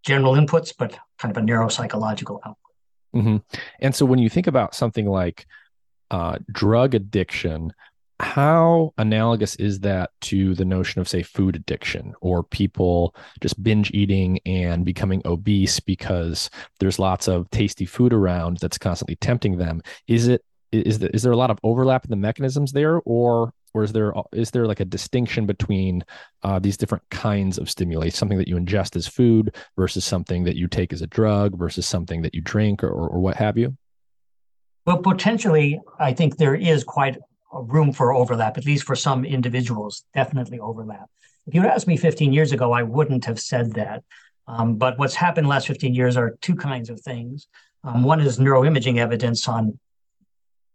general 0.04 0.34
inputs 0.34 0.74
but 0.78 0.98
kind 1.18 1.36
of 1.36 1.42
a 1.42 1.46
narrow 1.46 1.70
psychological 1.70 2.40
output. 2.46 2.58
Mm-hmm. 3.16 3.38
and 3.80 3.96
so 3.96 4.06
when 4.06 4.20
you 4.20 4.30
think 4.30 4.46
about 4.46 4.76
something 4.76 5.08
like 5.08 5.48
uh, 6.12 6.38
drug 6.52 6.94
addiction 6.96 7.72
how 8.20 8.94
analogous 8.98 9.56
is 9.58 9.82
that 9.82 10.12
to 10.22 10.56
the 10.56 10.64
notion 10.64 11.02
of 11.02 11.08
say 11.08 11.22
food 11.22 11.56
addiction 11.56 12.14
or 12.22 12.44
people 12.44 13.14
just 13.42 13.62
binge 13.62 13.92
eating 13.94 14.40
and 14.46 14.86
becoming 14.86 15.22
obese 15.26 15.80
because 15.82 16.50
there's 16.80 17.00
lots 17.00 17.28
of 17.28 17.50
tasty 17.52 17.86
food 17.86 18.14
around 18.14 18.58
that's 18.58 18.78
constantly 18.78 19.18
tempting 19.18 19.58
them? 19.58 19.82
Is 20.08 20.28
it 20.28 20.44
is 20.72 21.00
there, 21.00 21.10
is 21.14 21.24
there 21.24 21.32
a 21.32 21.38
lot 21.38 21.52
of 21.52 21.60
overlap 21.64 22.06
in 22.06 22.10
the 22.10 22.16
mechanisms 22.16 22.72
there 22.72 23.02
or 23.06 23.54
or 23.74 23.84
is 23.84 23.92
there 23.92 24.14
is 24.32 24.52
there 24.52 24.66
like 24.66 24.80
a 24.80 24.86
distinction 24.86 25.46
between 25.46 26.04
uh, 26.44 26.60
these 26.60 26.78
different 26.78 27.04
kinds 27.10 27.58
of 27.58 27.70
stimuli 27.70 28.10
something 28.10 28.38
that 28.38 28.48
you 28.48 28.56
ingest 28.56 28.96
as 28.96 29.08
food 29.08 29.56
versus 29.78 30.06
something 30.06 30.44
that 30.46 30.56
you 30.56 30.68
take 30.68 30.94
as 30.94 31.02
a 31.02 31.08
drug 31.08 31.58
versus 31.58 31.86
something 31.86 32.22
that 32.22 32.34
you 32.34 32.42
drink 32.42 32.84
or, 32.84 32.90
or 32.90 33.20
what 33.20 33.36
have 33.36 33.58
you? 33.58 33.76
Well 34.86 35.00
potentially 35.00 35.80
i 36.00 36.14
think 36.14 36.38
there 36.38 36.56
is 36.56 36.84
quite 36.84 37.18
room 37.62 37.94
for 37.94 38.14
overlap, 38.14 38.58
at 38.58 38.66
least 38.66 38.84
for 38.84 38.96
some 38.96 39.26
individuals, 39.26 40.04
definitely 40.14 40.60
overlap. 40.60 41.10
If 41.48 41.54
you'd 41.54 41.66
asked 41.66 41.88
me 41.88 41.98
15 41.98 42.34
years 42.34 42.52
ago, 42.52 42.72
I 42.72 42.84
wouldn't 42.84 43.26
have 43.26 43.40
said 43.40 43.74
that. 43.74 44.04
Um, 44.48 44.76
but 44.76 44.98
what's 44.98 45.16
happened 45.16 45.48
last 45.48 45.68
15 45.68 45.94
years 45.94 46.18
are 46.18 46.38
two 46.42 46.56
kinds 46.56 46.90
of 46.90 47.00
things. 47.02 47.48
Um, 47.84 48.04
one 48.04 48.20
is 48.20 48.40
neuroimaging 48.40 48.98
evidence 48.98 49.48
on 49.48 49.80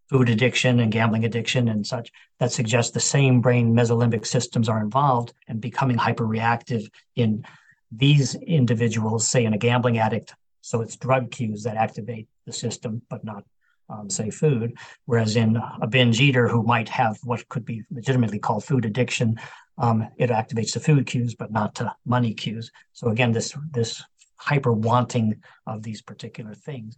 food 0.09 0.28
addiction 0.28 0.80
and 0.80 0.90
gambling 0.90 1.24
addiction 1.24 1.68
and 1.68 1.86
such 1.86 2.11
that 2.40 2.50
suggests 2.50 2.92
the 2.92 3.00
same 3.00 3.40
brain 3.40 3.72
mesolimbic 3.72 4.26
systems 4.26 4.68
are 4.68 4.80
involved 4.80 5.32
and 5.46 5.61
becoming 5.61 5.96
hyperreactive 5.96 6.90
in 7.14 7.44
these 7.92 8.34
individuals, 8.34 9.26
say 9.26 9.44
in 9.44 9.55
a 9.55 9.59
gambling 9.59 9.98
addict. 9.98 10.34
So 10.62 10.80
it's 10.82 10.96
drug 10.96 11.30
cues 11.30 11.62
that 11.62 11.76
activate 11.76 12.28
the 12.44 12.52
system, 12.52 13.02
but 13.09 13.24
not 13.24 13.44
um, 13.91 14.09
say 14.09 14.30
food, 14.30 14.76
whereas 15.07 15.36
in 15.36 15.61
a 15.80 15.86
binge 15.86 16.20
eater 16.20 16.49
who 16.49 16.62
might 16.62 16.88
have 16.88 17.18
what 17.24 17.49
could 17.49 17.64
be 17.64 17.82
legitimately 17.91 18.38
called 18.38 18.64
food 18.64 18.84
addiction, 18.84 19.38
um, 19.78 20.09
it 20.16 20.30
activates 20.30 20.72
the 20.72 20.80
food 20.80 21.07
cues 21.07 21.34
but 21.34 21.51
not 21.51 21.74
the 21.74 21.93
money 22.05 22.34
cues. 22.34 22.70
So 22.93 23.09
again, 23.09 23.32
this 23.32 23.57
this 23.72 24.03
hyper 24.36 24.72
wanting 24.72 25.43
of 25.66 25.82
these 25.82 26.01
particular 26.01 26.55
things. 26.55 26.97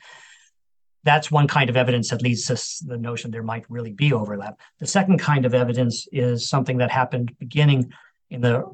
That's 1.05 1.33
one 1.33 1.49
kind 1.49 1.69
of 1.69 1.77
evidence 1.77 2.11
that 2.11 2.23
leads 2.23 2.47
to 2.47 2.87
the 2.87 2.97
notion 2.97 3.33
there 3.33 3.43
might 3.43 3.69
really 3.69 3.93
be 3.93 4.13
overlap. 4.13 4.61
The 4.79 4.87
second 4.87 5.19
kind 5.19 5.45
of 5.45 5.53
evidence 5.53 6.07
is 6.13 6.49
something 6.49 6.79
that 6.79 6.93
happened 6.93 7.37
beginning 7.41 7.93
in 8.31 8.41
the 8.41 8.71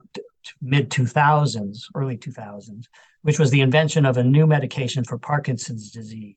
mid 0.61 0.91
2000s, 0.91 1.79
early 1.95 2.19
2000s, 2.19 2.85
which 3.23 3.39
was 3.39 3.51
the 3.51 3.63
invention 3.63 4.05
of 4.05 4.19
a 4.19 4.25
new 4.25 4.47
medication 4.47 5.05
for 5.05 5.19
Parkinson's 5.19 5.91
disease 5.91 6.37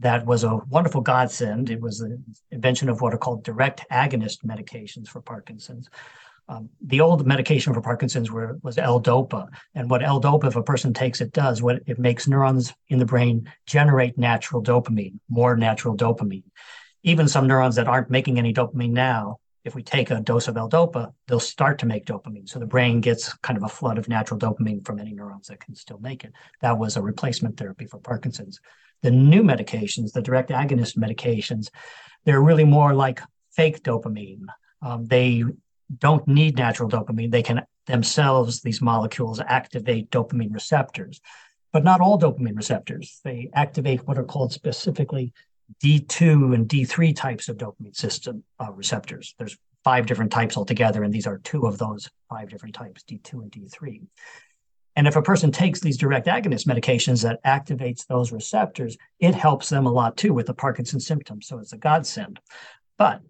that 0.00 0.26
was 0.26 0.44
a 0.44 0.56
wonderful 0.68 1.00
godsend. 1.00 1.70
It 1.70 1.80
was 1.80 1.98
the 1.98 2.20
invention 2.50 2.88
of 2.88 3.00
what 3.00 3.14
are 3.14 3.18
called 3.18 3.44
direct 3.44 3.84
agonist 3.90 4.44
medications 4.44 5.08
for 5.08 5.20
Parkinson's. 5.20 5.88
Um, 6.48 6.68
the 6.84 7.00
old 7.00 7.26
medication 7.26 7.72
for 7.72 7.80
Parkinson's 7.80 8.30
were, 8.30 8.58
was 8.62 8.76
L-DOPA, 8.76 9.48
and 9.74 9.88
what 9.88 10.02
L-DOPA, 10.02 10.48
if 10.48 10.56
a 10.56 10.62
person 10.62 10.92
takes 10.92 11.22
it, 11.22 11.32
does 11.32 11.62
what 11.62 11.80
it 11.86 11.98
makes 11.98 12.28
neurons 12.28 12.74
in 12.88 12.98
the 12.98 13.06
brain 13.06 13.50
generate 13.66 14.18
natural 14.18 14.62
dopamine, 14.62 15.18
more 15.30 15.56
natural 15.56 15.96
dopamine. 15.96 16.44
Even 17.02 17.28
some 17.28 17.46
neurons 17.46 17.76
that 17.76 17.88
aren't 17.88 18.10
making 18.10 18.38
any 18.38 18.52
dopamine 18.52 18.90
now, 18.90 19.38
if 19.64 19.74
we 19.74 19.82
take 19.82 20.10
a 20.10 20.20
dose 20.20 20.46
of 20.46 20.58
L-DOPA, 20.58 21.14
they'll 21.26 21.40
start 21.40 21.78
to 21.78 21.86
make 21.86 22.04
dopamine. 22.04 22.46
So 22.46 22.58
the 22.58 22.66
brain 22.66 23.00
gets 23.00 23.32
kind 23.38 23.56
of 23.56 23.62
a 23.62 23.68
flood 23.68 23.96
of 23.96 24.08
natural 24.08 24.38
dopamine 24.38 24.84
from 24.84 24.98
any 24.98 25.14
neurons 25.14 25.48
that 25.48 25.60
can 25.60 25.74
still 25.74 25.98
make 25.98 26.24
it. 26.24 26.32
That 26.60 26.78
was 26.78 26.96
a 26.96 27.02
replacement 27.02 27.56
therapy 27.56 27.86
for 27.86 27.98
Parkinson's. 27.98 28.60
The 29.04 29.10
new 29.10 29.42
medications, 29.42 30.12
the 30.12 30.22
direct 30.22 30.48
agonist 30.48 30.96
medications, 30.96 31.68
they're 32.24 32.40
really 32.40 32.64
more 32.64 32.94
like 32.94 33.20
fake 33.52 33.82
dopamine. 33.82 34.46
Um, 34.80 35.04
they 35.04 35.44
don't 35.98 36.26
need 36.26 36.56
natural 36.56 36.88
dopamine. 36.88 37.30
They 37.30 37.42
can 37.42 37.66
themselves, 37.86 38.62
these 38.62 38.80
molecules, 38.80 39.40
activate 39.40 40.10
dopamine 40.10 40.54
receptors, 40.54 41.20
but 41.70 41.84
not 41.84 42.00
all 42.00 42.18
dopamine 42.18 42.56
receptors. 42.56 43.20
They 43.24 43.50
activate 43.52 44.06
what 44.06 44.16
are 44.16 44.24
called 44.24 44.54
specifically 44.54 45.34
D2 45.84 46.54
and 46.54 46.66
D3 46.66 47.14
types 47.14 47.50
of 47.50 47.58
dopamine 47.58 47.94
system 47.94 48.42
uh, 48.58 48.72
receptors. 48.72 49.34
There's 49.38 49.58
five 49.82 50.06
different 50.06 50.32
types 50.32 50.56
altogether, 50.56 51.02
and 51.02 51.12
these 51.12 51.26
are 51.26 51.38
two 51.44 51.66
of 51.66 51.76
those 51.76 52.08
five 52.30 52.48
different 52.48 52.74
types, 52.74 53.04
D2 53.04 53.32
and 53.34 53.52
D3. 53.52 54.06
And 54.96 55.08
if 55.08 55.16
a 55.16 55.22
person 55.22 55.50
takes 55.50 55.80
these 55.80 55.96
direct 55.96 56.26
agonist 56.26 56.66
medications 56.66 57.22
that 57.22 57.42
activates 57.44 58.06
those 58.06 58.32
receptors, 58.32 58.96
it 59.18 59.34
helps 59.34 59.68
them 59.68 59.86
a 59.86 59.92
lot 59.92 60.16
too 60.16 60.32
with 60.32 60.46
the 60.46 60.54
Parkinson's 60.54 61.06
symptoms. 61.06 61.48
So 61.48 61.58
it's 61.58 61.72
a 61.72 61.76
godsend. 61.76 62.38
But 62.96 63.20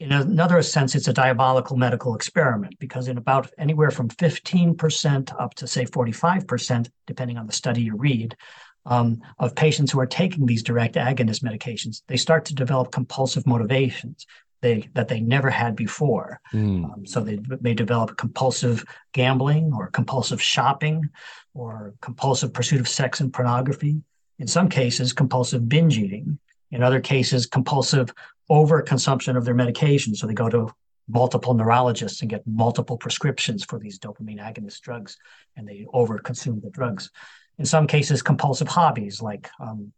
in 0.00 0.10
another 0.10 0.62
sense, 0.62 0.94
it's 0.94 1.08
a 1.08 1.12
diabolical 1.12 1.76
medical 1.76 2.14
experiment 2.14 2.78
because 2.78 3.06
in 3.06 3.18
about 3.18 3.50
anywhere 3.58 3.90
from 3.90 4.08
15% 4.08 5.40
up 5.40 5.54
to 5.54 5.66
say 5.66 5.84
45%, 5.84 6.90
depending 7.06 7.38
on 7.38 7.46
the 7.46 7.52
study 7.52 7.82
you 7.82 7.96
read, 7.96 8.36
um, 8.84 9.20
of 9.38 9.54
patients 9.54 9.92
who 9.92 10.00
are 10.00 10.06
taking 10.06 10.44
these 10.44 10.62
direct 10.62 10.96
agonist 10.96 11.44
medications, 11.44 12.02
they 12.08 12.16
start 12.16 12.44
to 12.46 12.54
develop 12.54 12.90
compulsive 12.90 13.46
motivations 13.46 14.26
they, 14.62 14.88
that 14.94 15.08
they 15.08 15.20
never 15.20 15.50
had 15.50 15.76
before. 15.76 16.40
Mm. 16.54 16.84
Um, 16.84 17.06
so 17.06 17.20
they 17.20 17.40
may 17.60 17.74
develop 17.74 18.16
compulsive 18.16 18.84
gambling 19.12 19.72
or 19.74 19.88
compulsive 19.88 20.40
shopping 20.40 21.10
or 21.52 21.94
compulsive 22.00 22.54
pursuit 22.54 22.80
of 22.80 22.88
sex 22.88 23.20
and 23.20 23.32
pornography. 23.32 24.00
In 24.38 24.46
some 24.46 24.68
cases, 24.68 25.12
compulsive 25.12 25.68
binge 25.68 25.98
eating. 25.98 26.38
In 26.70 26.82
other 26.82 27.00
cases, 27.00 27.44
compulsive 27.44 28.14
overconsumption 28.50 29.36
of 29.36 29.44
their 29.44 29.54
medication. 29.54 30.14
So 30.14 30.26
they 30.26 30.34
go 30.34 30.48
to 30.48 30.72
multiple 31.08 31.54
neurologists 31.54 32.20
and 32.20 32.30
get 32.30 32.46
multiple 32.46 32.96
prescriptions 32.96 33.64
for 33.64 33.78
these 33.78 33.98
dopamine 33.98 34.40
agonist 34.40 34.80
drugs, 34.80 35.16
and 35.56 35.68
they 35.68 35.86
overconsume 35.92 36.62
the 36.62 36.70
drugs. 36.70 37.10
In 37.58 37.66
some 37.66 37.86
cases, 37.86 38.22
compulsive 38.22 38.68
hobbies 38.68 39.20
like 39.20 39.50
um, 39.60 39.92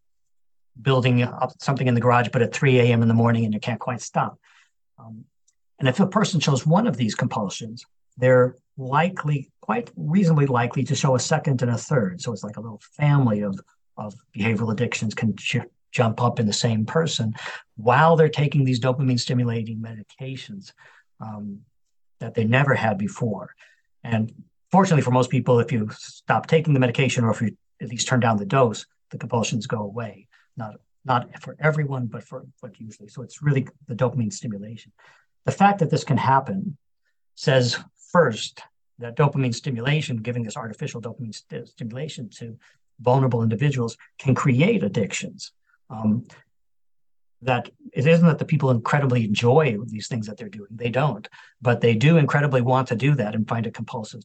building 0.81 1.23
up 1.23 1.53
something 1.61 1.87
in 1.87 1.95
the 1.95 2.01
garage, 2.01 2.29
but 2.33 2.43
at 2.43 2.53
3 2.53 2.81
a.m. 2.81 3.03
in 3.03 3.09
the 3.09 3.15
morning 3.15 3.45
and 3.45 3.55
you 3.55 3.61
can't 3.61 3.81
quite 3.81 4.01
stop. 4.01 4.39
Um, 4.99 5.25
and 5.79 5.89
if 5.89 6.01
a 6.01 6.07
person 6.07 6.41
shows 6.41 6.67
one 6.67 6.87
of 6.87 6.97
these 6.97 7.15
compulsions, 7.15 7.85
they're 8.17 8.57
likely, 8.77 9.51
quite 9.61 9.91
reasonably 9.97 10.47
likely, 10.47 10.85
to 10.85 10.95
show 10.95 11.15
a 11.17 11.21
second 11.21 11.63
and 11.63 11.71
a 11.71 11.79
third. 11.79 12.21
So 12.21 12.33
it's 12.33 12.45
like 12.45 12.57
a 12.57 12.61
little 12.61 12.81
family 12.97 13.43
of 13.43 13.59
of 13.97 14.15
behavioral 14.37 14.73
addictions 14.73 15.15
can 15.15 15.37
jump 15.93 16.21
up 16.21 16.41
in 16.41 16.47
the 16.47 16.53
same 16.53 16.85
person 16.85 17.35
while 17.77 18.17
they're 18.17 18.29
taking 18.29 18.65
these 18.65 18.81
dopamine 18.81 19.21
stimulating 19.21 19.81
medications 19.81 20.73
um, 21.21 21.61
that 22.19 22.35
they 22.35 22.45
never 22.45 22.75
had 22.75 22.99
before. 22.99 23.55
And 24.03 24.33
fortunately 24.73 25.03
for 25.03 25.13
most 25.13 25.31
people, 25.31 25.61
if 25.61 25.71
you 25.71 25.89
stop 25.93 26.47
taking 26.47 26.75
the 26.75 26.81
medication 26.81 27.25
or 27.25 27.31
if 27.31 27.41
you 27.41 27.57
at 27.81 27.89
least 27.89 28.09
turn 28.09 28.21
down 28.21 28.37
the 28.37 28.45
dose, 28.45 28.87
the 29.11 29.19
compulsions 29.19 29.67
go 29.67 29.83
away. 29.83 30.27
Not 30.57 30.75
not 31.05 31.43
for 31.43 31.57
everyone, 31.61 32.07
but 32.07 32.25
for 32.25 32.47
but 32.63 32.79
usually. 32.81 33.09
So 33.09 33.23
it's 33.23 33.43
really 33.43 33.67
the 33.87 33.95
dopamine 33.95 34.33
stimulation. 34.33 34.93
The 35.45 35.53
fact 35.53 35.79
that 35.81 35.91
this 35.91 36.05
can 36.05 36.17
happen 36.17 36.77
says 37.35 37.79
first 38.13 38.63
that 38.99 39.17
dopamine 39.17 39.55
stimulation, 39.55 40.19
giving 40.19 40.45
this 40.45 40.57
artificial 40.57 41.03
dopamine 41.03 41.35
st- 41.35 41.69
stimulation 41.69 42.29
to 42.31 42.57
vulnerable 43.01 43.43
individuals, 43.43 43.97
can 44.19 44.35
create 44.35 44.83
addictions. 44.83 45.53
Um, 45.91 46.27
that 47.43 47.69
it 47.93 48.07
isn't 48.07 48.27
that 48.27 48.39
the 48.39 48.45
people 48.45 48.71
incredibly 48.71 49.23
enjoy 49.25 49.77
these 49.87 50.09
things 50.09 50.27
that 50.27 50.39
they're 50.39 50.49
doing. 50.49 50.69
They 50.71 50.89
don't, 50.89 51.29
but 51.61 51.81
they 51.81 51.95
do 51.95 52.17
incredibly 52.17 52.63
want 52.63 52.89
to 52.89 52.97
do 52.97 53.15
that 53.17 53.35
and 53.35 53.47
find 53.47 53.67
it 53.67 53.75
compulsive 53.75 54.23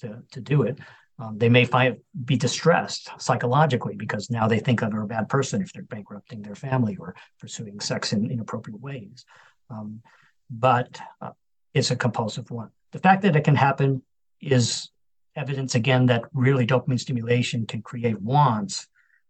to, 0.00 0.22
to 0.32 0.40
do 0.40 0.62
it. 0.62 0.78
Um, 1.22 1.38
they 1.38 1.48
may 1.48 1.64
find 1.64 1.98
be 2.24 2.36
distressed 2.36 3.10
psychologically 3.18 3.94
because 3.94 4.28
now 4.28 4.48
they 4.48 4.58
think 4.58 4.80
they're 4.80 5.02
a 5.02 5.06
bad 5.06 5.28
person 5.28 5.62
if 5.62 5.72
they're 5.72 5.84
bankrupting 5.84 6.42
their 6.42 6.56
family 6.56 6.96
or 6.98 7.14
pursuing 7.38 7.78
sex 7.78 8.12
in 8.12 8.28
inappropriate 8.28 8.80
ways. 8.80 9.24
Um, 9.70 10.02
but 10.50 10.98
uh, 11.20 11.30
it's 11.74 11.92
a 11.92 11.96
compulsive 11.96 12.50
one. 12.50 12.70
The 12.90 12.98
fact 12.98 13.22
that 13.22 13.36
it 13.36 13.44
can 13.44 13.54
happen 13.54 14.02
is 14.40 14.90
evidence 15.36 15.76
again 15.76 16.06
that 16.06 16.24
really 16.32 16.66
dopamine 16.66 16.98
stimulation 16.98 17.66
can 17.66 17.82
create 17.82 18.20
wants 18.20 18.88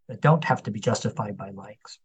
that 0.09 0.23
don't 0.23 0.45
have 0.45 0.63
to 0.63 0.71
be 0.71 0.81
justified 0.81 1.37
by 1.37 1.51
likes. 1.51 1.99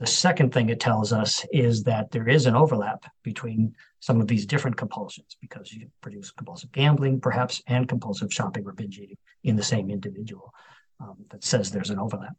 The 0.00 0.06
second 0.06 0.52
thing 0.52 0.70
it 0.70 0.80
tells 0.80 1.12
us 1.12 1.44
is 1.52 1.84
that 1.84 2.10
there 2.10 2.26
is 2.26 2.46
an 2.46 2.56
overlap 2.56 3.04
between 3.22 3.74
some 4.00 4.18
of 4.20 4.26
these 4.26 4.46
different 4.46 4.78
compulsions 4.78 5.36
because 5.42 5.72
you 5.72 5.88
produce 6.00 6.30
compulsive 6.30 6.72
gambling, 6.72 7.20
perhaps, 7.20 7.62
and 7.66 7.86
compulsive 7.86 8.32
shopping 8.32 8.66
or 8.66 8.72
binge 8.72 8.98
eating 8.98 9.18
in 9.44 9.56
the 9.56 9.62
same 9.62 9.90
individual. 9.90 10.52
Um, 11.00 11.16
that 11.30 11.44
says 11.44 11.70
there's 11.70 11.90
an 11.90 11.98
overlap. 11.98 12.34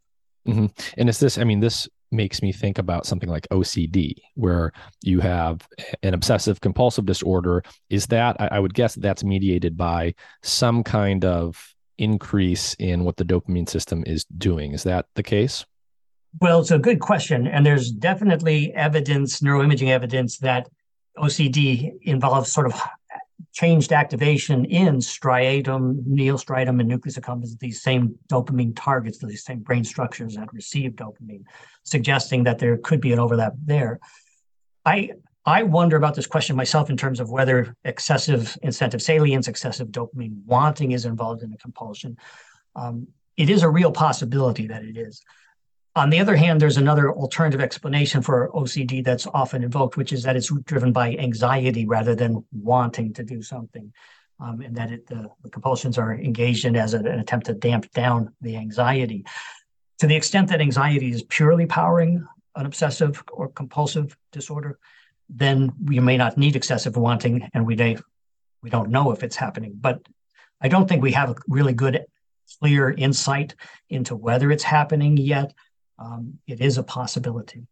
Mm-hmm. 0.46 0.66
And 0.96 1.08
is 1.08 1.20
this, 1.20 1.38
I 1.38 1.44
mean, 1.44 1.60
this 1.60 1.88
makes 2.10 2.42
me 2.42 2.52
think 2.52 2.78
about 2.78 3.06
something 3.06 3.28
like 3.28 3.48
OCD, 3.50 4.14
where 4.34 4.72
you 5.02 5.20
have 5.20 5.66
an 6.02 6.14
obsessive 6.14 6.60
compulsive 6.60 7.06
disorder. 7.06 7.62
Is 7.90 8.06
that, 8.08 8.36
I, 8.40 8.48
I 8.52 8.58
would 8.58 8.74
guess, 8.74 8.94
that's 8.94 9.24
mediated 9.24 9.76
by 9.76 10.14
some 10.42 10.82
kind 10.82 11.24
of 11.24 11.74
increase 11.98 12.74
in 12.74 13.04
what 13.04 13.16
the 13.16 13.24
dopamine 13.24 13.68
system 13.68 14.02
is 14.06 14.24
doing. 14.24 14.72
Is 14.72 14.82
that 14.82 15.06
the 15.14 15.22
case? 15.22 15.64
Well, 16.40 16.60
it's 16.60 16.70
a 16.70 16.78
good 16.78 17.00
question. 17.00 17.46
And 17.46 17.64
there's 17.64 17.90
definitely 17.90 18.72
evidence, 18.74 19.40
neuroimaging 19.40 19.88
evidence, 19.88 20.38
that 20.38 20.68
OCD 21.18 21.92
involves 22.02 22.52
sort 22.52 22.66
of 22.66 22.80
changed 23.52 23.92
activation 23.92 24.64
in 24.64 24.96
striatum, 24.96 26.02
neostriatum, 26.06 26.80
and 26.80 26.88
nucleus 26.88 27.18
accumbens, 27.18 27.58
these 27.58 27.82
same 27.82 28.16
dopamine 28.28 28.72
targets, 28.74 29.18
these 29.18 29.44
same 29.44 29.60
brain 29.60 29.84
structures 29.84 30.36
that 30.36 30.52
receive 30.52 30.92
dopamine, 30.92 31.44
suggesting 31.82 32.44
that 32.44 32.58
there 32.58 32.78
could 32.78 33.00
be 33.00 33.12
an 33.12 33.18
overlap 33.18 33.52
there. 33.64 34.00
I 34.86 35.10
I 35.44 35.64
wonder 35.64 35.96
about 35.96 36.14
this 36.14 36.26
question 36.26 36.54
myself 36.54 36.88
in 36.88 36.96
terms 36.96 37.18
of 37.18 37.30
whether 37.30 37.76
excessive 37.84 38.56
incentive 38.62 39.02
salience, 39.02 39.48
excessive 39.48 39.88
dopamine 39.88 40.36
wanting 40.46 40.92
is 40.92 41.04
involved 41.04 41.42
in 41.42 41.50
the 41.50 41.58
compulsion. 41.58 42.16
Um, 42.76 43.08
it 43.36 43.50
is 43.50 43.62
a 43.62 43.68
real 43.68 43.90
possibility 43.90 44.68
that 44.68 44.84
it 44.84 44.96
is. 44.96 45.20
On 45.94 46.08
the 46.08 46.20
other 46.20 46.36
hand, 46.36 46.60
there's 46.60 46.78
another 46.78 47.12
alternative 47.12 47.60
explanation 47.60 48.22
for 48.22 48.50
OCD 48.54 49.04
that's 49.04 49.26
often 49.26 49.62
invoked, 49.62 49.98
which 49.98 50.12
is 50.12 50.22
that 50.22 50.36
it's 50.36 50.50
driven 50.64 50.90
by 50.90 51.14
anxiety 51.16 51.84
rather 51.84 52.14
than 52.14 52.44
wanting 52.50 53.12
to 53.12 53.22
do 53.22 53.42
something, 53.42 53.92
um, 54.40 54.62
and 54.62 54.74
that 54.74 54.90
it, 54.90 55.06
the, 55.06 55.28
the, 55.42 55.50
compulsions 55.50 55.98
are 55.98 56.14
engaged 56.14 56.64
in 56.64 56.76
as 56.76 56.94
a, 56.94 56.98
an 56.98 57.20
attempt 57.20 57.46
to 57.46 57.52
damp 57.52 57.90
down 57.92 58.32
the 58.40 58.56
anxiety. 58.56 59.26
To 59.98 60.06
the 60.06 60.16
extent 60.16 60.48
that 60.48 60.62
anxiety 60.62 61.10
is 61.10 61.22
purely 61.24 61.66
powering 61.66 62.26
an 62.56 62.64
obsessive 62.64 63.22
or 63.30 63.50
compulsive 63.50 64.16
disorder, 64.32 64.78
then 65.28 65.72
we 65.84 65.98
may 66.00 66.16
not 66.16 66.36
need 66.36 66.56
excessive 66.56 66.96
wanting 66.96 67.48
and 67.54 67.66
we 67.66 67.74
may 67.74 67.96
we 68.62 68.70
don't 68.70 68.90
know 68.90 69.10
if 69.10 69.22
it's 69.22 69.36
happening 69.36 69.72
but 69.80 70.00
i 70.60 70.68
don't 70.68 70.88
think 70.88 71.02
we 71.02 71.12
have 71.12 71.30
a 71.30 71.34
really 71.48 71.72
good 71.72 72.04
clear 72.60 72.90
insight 72.90 73.54
into 73.88 74.14
whether 74.14 74.50
it's 74.50 74.62
happening 74.62 75.16
yet 75.16 75.52
um, 76.02 76.38
it 76.46 76.60
is 76.60 76.78
a 76.78 76.82
possibility. 76.82 77.66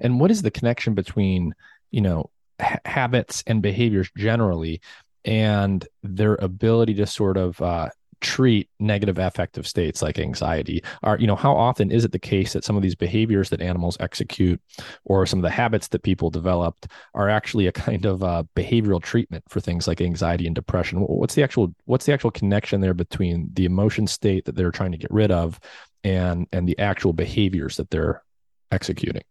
And 0.00 0.20
what 0.20 0.30
is 0.30 0.42
the 0.42 0.50
connection 0.50 0.94
between 0.94 1.54
you 1.90 2.00
know 2.00 2.30
ha- 2.60 2.78
habits 2.84 3.42
and 3.46 3.62
behaviors 3.62 4.10
generally 4.16 4.80
and 5.24 5.86
their 6.02 6.36
ability 6.36 6.94
to 6.94 7.06
sort 7.06 7.36
of 7.36 7.60
uh, 7.60 7.88
treat 8.20 8.68
negative 8.78 9.18
affective 9.18 9.66
states 9.66 10.02
like 10.02 10.18
anxiety? 10.18 10.82
Are 11.02 11.18
you 11.18 11.26
know 11.26 11.34
how 11.34 11.56
often 11.56 11.90
is 11.90 12.04
it 12.04 12.12
the 12.12 12.18
case 12.18 12.52
that 12.52 12.64
some 12.64 12.76
of 12.76 12.82
these 12.82 12.94
behaviors 12.94 13.50
that 13.50 13.60
animals 13.60 13.96
execute 13.98 14.60
or 15.04 15.26
some 15.26 15.40
of 15.40 15.42
the 15.42 15.50
habits 15.50 15.88
that 15.88 16.02
people 16.02 16.30
developed 16.30 16.86
are 17.14 17.28
actually 17.28 17.66
a 17.66 17.72
kind 17.72 18.04
of 18.04 18.22
uh, 18.22 18.44
behavioral 18.54 19.02
treatment 19.02 19.44
for 19.48 19.60
things 19.60 19.88
like 19.88 20.00
anxiety 20.00 20.46
and 20.46 20.54
depression? 20.54 21.00
What's 21.00 21.34
the 21.34 21.42
actual 21.42 21.74
what's 21.86 22.06
the 22.06 22.12
actual 22.12 22.30
connection 22.30 22.80
there 22.80 22.94
between 22.94 23.50
the 23.54 23.64
emotion 23.64 24.06
state 24.06 24.44
that 24.44 24.54
they're 24.54 24.70
trying 24.70 24.92
to 24.92 24.98
get 24.98 25.10
rid 25.10 25.32
of 25.32 25.58
and 26.04 26.46
and 26.52 26.68
the 26.68 26.78
actual 26.78 27.12
behaviors 27.12 27.76
that 27.76 27.90
they're 27.90 28.22
executing? 28.70 29.22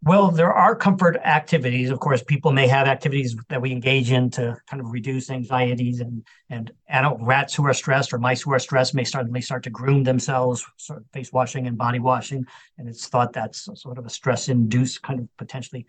Well, 0.00 0.30
there 0.30 0.52
are 0.52 0.76
comfort 0.76 1.16
activities. 1.24 1.90
Of 1.90 1.98
course, 1.98 2.22
people 2.22 2.52
may 2.52 2.68
have 2.68 2.86
activities 2.86 3.34
that 3.48 3.60
we 3.60 3.72
engage 3.72 4.12
in 4.12 4.30
to 4.30 4.56
kind 4.70 4.80
of 4.80 4.92
reduce 4.92 5.28
anxieties, 5.28 6.00
and 6.00 6.24
and 6.50 6.70
adult 6.88 7.18
rats 7.20 7.52
who 7.54 7.66
are 7.66 7.74
stressed 7.74 8.12
or 8.12 8.18
mice 8.18 8.42
who 8.42 8.52
are 8.52 8.60
stressed 8.60 8.94
may 8.94 9.02
suddenly 9.02 9.40
start 9.40 9.64
to 9.64 9.70
groom 9.70 10.04
themselves, 10.04 10.64
sort 10.76 11.00
of 11.00 11.04
face 11.12 11.32
washing 11.32 11.66
and 11.66 11.76
body 11.76 11.98
washing, 11.98 12.46
and 12.78 12.88
it's 12.88 13.08
thought 13.08 13.32
that's 13.32 13.68
sort 13.74 13.98
of 13.98 14.06
a 14.06 14.10
stress-induced 14.10 15.02
kind 15.02 15.18
of 15.18 15.28
potentially 15.36 15.84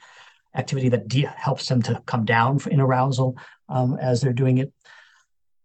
activity 0.56 0.90
that 0.90 1.08
de- 1.08 1.28
helps 1.28 1.68
them 1.68 1.80
to 1.84 2.02
come 2.08 2.26
down 2.26 2.60
in 2.72 2.82
arousal 2.82 3.38
um, 3.70 3.96
as 4.02 4.22
they're 4.22 4.34
doing 4.34 4.58
it. 4.58 4.74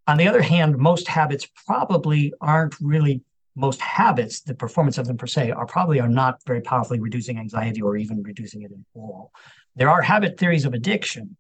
On 0.07 0.18
the 0.18 0.28
other 0.28 0.42
hand, 0.42 0.76
most 0.76 1.09
habits 1.09 1.46
probably 1.66 2.34
aren't 2.42 2.78
really 2.78 3.22
most 3.57 3.80
habits, 3.80 4.40
the 4.40 4.55
performance 4.55 4.98
of 4.98 5.07
them 5.07 5.16
per 5.16 5.26
se, 5.26 5.50
are 5.50 5.66
probably 5.66 6.00
are 6.00 6.09
not 6.09 6.40
very 6.46 6.61
powerfully 6.61 7.00
reducing 7.00 7.38
anxiety 7.38 7.80
or 7.80 7.96
even 7.96 8.22
reducing 8.22 8.62
it 8.62 8.72
at 8.72 8.78
all. 8.94 9.32
There 9.76 9.90
are 9.90 10.02
habit 10.02 10.38
theories 10.38 10.64
of 10.64 10.74
addiction 10.74 11.36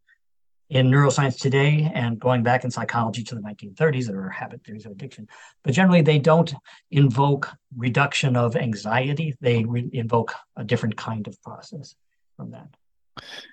in 0.70 0.90
neuroscience 0.90 1.38
today 1.38 1.90
and 1.94 2.18
going 2.18 2.42
back 2.42 2.64
in 2.64 2.70
psychology 2.70 3.22
to 3.22 3.34
the 3.34 3.40
1930s, 3.42 4.06
there 4.06 4.20
are 4.22 4.30
habit 4.30 4.64
theories 4.64 4.86
of 4.86 4.92
addiction. 4.92 5.28
But 5.62 5.74
generally, 5.74 6.00
they 6.00 6.18
don't 6.18 6.52
invoke 6.90 7.50
reduction 7.76 8.34
of 8.36 8.56
anxiety. 8.56 9.34
They 9.40 9.64
re- 9.64 9.90
invoke 9.92 10.34
a 10.56 10.64
different 10.64 10.96
kind 10.96 11.28
of 11.28 11.40
process 11.42 11.94
from 12.36 12.52
that. 12.52 12.68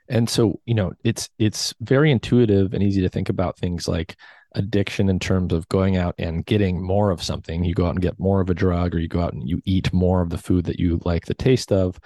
And 0.09 0.29
so, 0.29 0.59
you 0.65 0.73
know, 0.73 0.93
it's 1.03 1.29
it's 1.37 1.73
very 1.81 2.11
intuitive 2.11 2.73
and 2.73 2.81
easy 2.81 3.01
to 3.01 3.09
think 3.09 3.29
about 3.29 3.57
things 3.57 3.87
like 3.87 4.15
addiction 4.55 5.09
in 5.09 5.19
terms 5.19 5.53
of 5.53 5.67
going 5.69 5.97
out 5.97 6.15
and 6.17 6.45
getting 6.45 6.81
more 6.83 7.09
of 7.09 7.23
something. 7.23 7.63
You 7.63 7.73
go 7.73 7.85
out 7.85 7.91
and 7.91 8.01
get 8.01 8.19
more 8.19 8.41
of 8.41 8.49
a 8.49 8.53
drug, 8.53 8.95
or 8.95 8.99
you 8.99 9.07
go 9.07 9.21
out 9.21 9.33
and 9.33 9.47
you 9.47 9.61
eat 9.65 9.91
more 9.93 10.21
of 10.21 10.29
the 10.29 10.37
food 10.37 10.65
that 10.65 10.79
you 10.79 10.99
like 11.05 11.25
the 11.25 11.33
taste 11.33 11.71
of. 11.71 11.99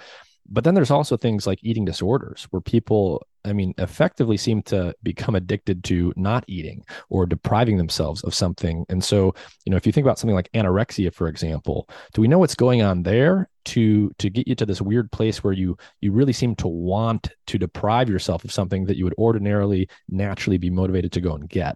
But 0.47 0.63
then 0.63 0.75
there's 0.75 0.91
also 0.91 1.17
things 1.17 1.47
like 1.47 1.59
eating 1.63 1.85
disorders 1.85 2.47
where 2.51 2.61
people, 2.61 3.25
I 3.45 3.53
mean, 3.53 3.73
effectively 3.79 4.37
seem 4.37 4.61
to 4.63 4.93
become 5.01 5.33
addicted 5.33 5.83
to 5.85 6.13
not 6.15 6.43
eating 6.47 6.85
or 7.09 7.25
depriving 7.25 7.77
themselves 7.77 8.23
of 8.23 8.35
something. 8.35 8.85
And 8.89 9.03
so, 9.03 9.33
you 9.65 9.71
know, 9.71 9.77
if 9.77 9.87
you 9.87 9.91
think 9.91 10.05
about 10.05 10.19
something 10.19 10.35
like 10.35 10.51
anorexia, 10.53 11.11
for 11.11 11.27
example, 11.27 11.89
do 12.13 12.21
we 12.21 12.27
know 12.27 12.37
what's 12.37 12.53
going 12.53 12.83
on 12.83 13.01
there 13.01 13.49
to 13.65 14.11
to 14.19 14.29
get 14.29 14.47
you 14.47 14.53
to 14.53 14.65
this 14.67 14.81
weird 14.81 15.11
place 15.11 15.43
where 15.43 15.53
you 15.53 15.75
you 16.01 16.11
really 16.11 16.33
seem 16.33 16.55
to 16.57 16.67
want 16.67 17.29
to 17.47 17.57
deprive 17.57 18.07
yourself 18.07 18.43
of 18.43 18.51
something 18.51 18.85
that 18.85 18.97
you 18.97 19.03
would 19.03 19.15
ordinarily 19.17 19.89
naturally 20.09 20.59
be 20.59 20.69
motivated 20.69 21.11
to 21.13 21.21
go 21.21 21.33
and 21.33 21.49
get? 21.49 21.75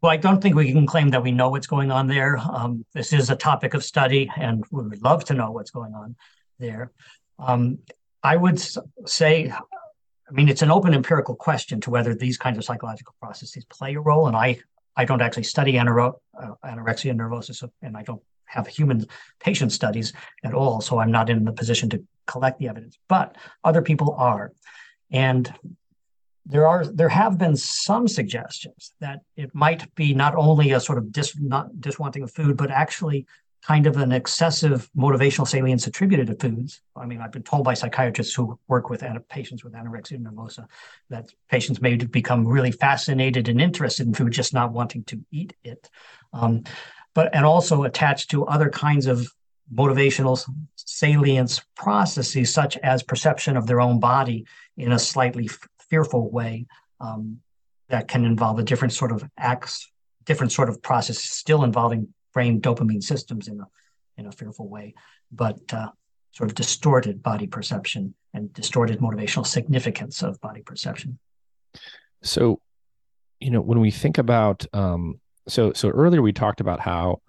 Well, 0.00 0.12
I 0.12 0.16
don't 0.16 0.40
think 0.40 0.54
we 0.54 0.72
can 0.72 0.86
claim 0.86 1.10
that 1.10 1.22
we 1.22 1.32
know 1.32 1.50
what's 1.50 1.66
going 1.66 1.90
on 1.90 2.06
there. 2.06 2.38
Um, 2.38 2.84
this 2.94 3.12
is 3.12 3.30
a 3.30 3.36
topic 3.36 3.74
of 3.74 3.82
study, 3.82 4.30
and 4.36 4.64
we 4.70 4.84
would 4.84 5.02
love 5.02 5.24
to 5.26 5.34
know 5.34 5.50
what's 5.50 5.72
going 5.72 5.92
on 5.94 6.14
there. 6.58 6.92
Um, 7.38 7.78
I 8.22 8.36
would 8.36 8.60
say, 9.06 9.50
I 9.50 10.32
mean, 10.32 10.48
it's 10.48 10.62
an 10.62 10.70
open 10.70 10.94
empirical 10.94 11.34
question 11.34 11.80
to 11.80 11.90
whether 11.90 12.14
these 12.14 12.38
kinds 12.38 12.58
of 12.58 12.64
psychological 12.64 13.14
processes 13.20 13.64
play 13.64 13.94
a 13.94 14.00
role. 14.00 14.28
And 14.28 14.36
I, 14.36 14.60
I 14.96 15.04
don't 15.04 15.22
actually 15.22 15.44
study 15.44 15.76
uh, 15.78 15.82
anorexia 15.82 17.14
nervosa, 17.14 17.68
and 17.82 17.96
I 17.96 18.02
don't 18.02 18.22
have 18.44 18.66
human 18.66 19.04
patient 19.40 19.72
studies 19.72 20.12
at 20.44 20.54
all. 20.54 20.80
So 20.80 20.98
I'm 20.98 21.10
not 21.10 21.28
in 21.28 21.44
the 21.44 21.52
position 21.52 21.90
to 21.90 22.04
collect 22.26 22.58
the 22.58 22.68
evidence, 22.68 22.98
but 23.08 23.36
other 23.64 23.82
people 23.82 24.14
are. 24.16 24.52
And 25.10 25.52
there 26.48 26.66
are 26.66 26.86
there 26.86 27.10
have 27.10 27.38
been 27.38 27.56
some 27.56 28.08
suggestions 28.08 28.92
that 29.00 29.20
it 29.36 29.54
might 29.54 29.94
be 29.94 30.14
not 30.14 30.34
only 30.34 30.72
a 30.72 30.80
sort 30.80 30.98
of 30.98 31.12
dis 31.12 31.36
not 31.38 31.80
diswanting 31.80 32.22
of 32.22 32.32
food, 32.32 32.56
but 32.56 32.70
actually 32.70 33.26
kind 33.62 33.86
of 33.86 33.96
an 33.98 34.12
excessive 34.12 34.88
motivational 34.96 35.46
salience 35.46 35.86
attributed 35.86 36.28
to 36.28 36.34
foods. 36.36 36.80
I 36.96 37.04
mean, 37.04 37.20
I've 37.20 37.32
been 37.32 37.42
told 37.42 37.64
by 37.64 37.74
psychiatrists 37.74 38.34
who 38.34 38.58
work 38.66 38.88
with 38.88 39.04
patients 39.28 39.62
with 39.62 39.74
anorexia 39.74 40.18
nervosa 40.22 40.66
that 41.10 41.30
patients 41.50 41.82
may 41.82 41.96
become 41.96 42.46
really 42.46 42.72
fascinated 42.72 43.48
and 43.48 43.60
interested 43.60 44.06
in 44.06 44.14
food, 44.14 44.32
just 44.32 44.54
not 44.54 44.72
wanting 44.72 45.04
to 45.04 45.20
eat 45.30 45.54
it. 45.64 45.90
Um, 46.32 46.64
but 47.14 47.34
and 47.34 47.44
also 47.44 47.82
attached 47.82 48.30
to 48.30 48.46
other 48.46 48.70
kinds 48.70 49.06
of 49.06 49.28
motivational 49.74 50.42
salience 50.76 51.60
processes, 51.76 52.52
such 52.54 52.78
as 52.78 53.02
perception 53.02 53.56
of 53.56 53.66
their 53.66 53.80
own 53.80 54.00
body 54.00 54.46
in 54.78 54.92
a 54.92 54.98
slightly 54.98 55.50
fearful 55.90 56.30
way 56.30 56.66
um, 57.00 57.40
that 57.88 58.08
can 58.08 58.24
involve 58.24 58.58
a 58.58 58.62
different 58.62 58.92
sort 58.92 59.12
of 59.12 59.24
acts, 59.38 59.90
different 60.24 60.52
sort 60.52 60.68
of 60.68 60.82
process, 60.82 61.18
still 61.18 61.64
involving 61.64 62.12
brain 62.32 62.60
dopamine 62.60 63.02
systems 63.02 63.48
in 63.48 63.60
a 63.60 63.66
in 64.16 64.26
a 64.26 64.32
fearful 64.32 64.68
way, 64.68 64.94
but 65.30 65.58
uh, 65.72 65.88
sort 66.32 66.50
of 66.50 66.54
distorted 66.54 67.22
body 67.22 67.46
perception 67.46 68.14
and 68.34 68.52
distorted 68.52 68.98
motivational 68.98 69.46
significance 69.46 70.22
of 70.22 70.40
body 70.40 70.60
perception. 70.62 71.18
So, 72.22 72.60
you 73.40 73.50
know, 73.50 73.60
when 73.60 73.80
we 73.80 73.90
think 73.90 74.18
about 74.18 74.66
um, 74.72 75.20
so 75.46 75.72
so 75.72 75.88
earlier 75.90 76.20
we 76.20 76.32
talked 76.32 76.60
about 76.60 76.80
how 76.80 77.20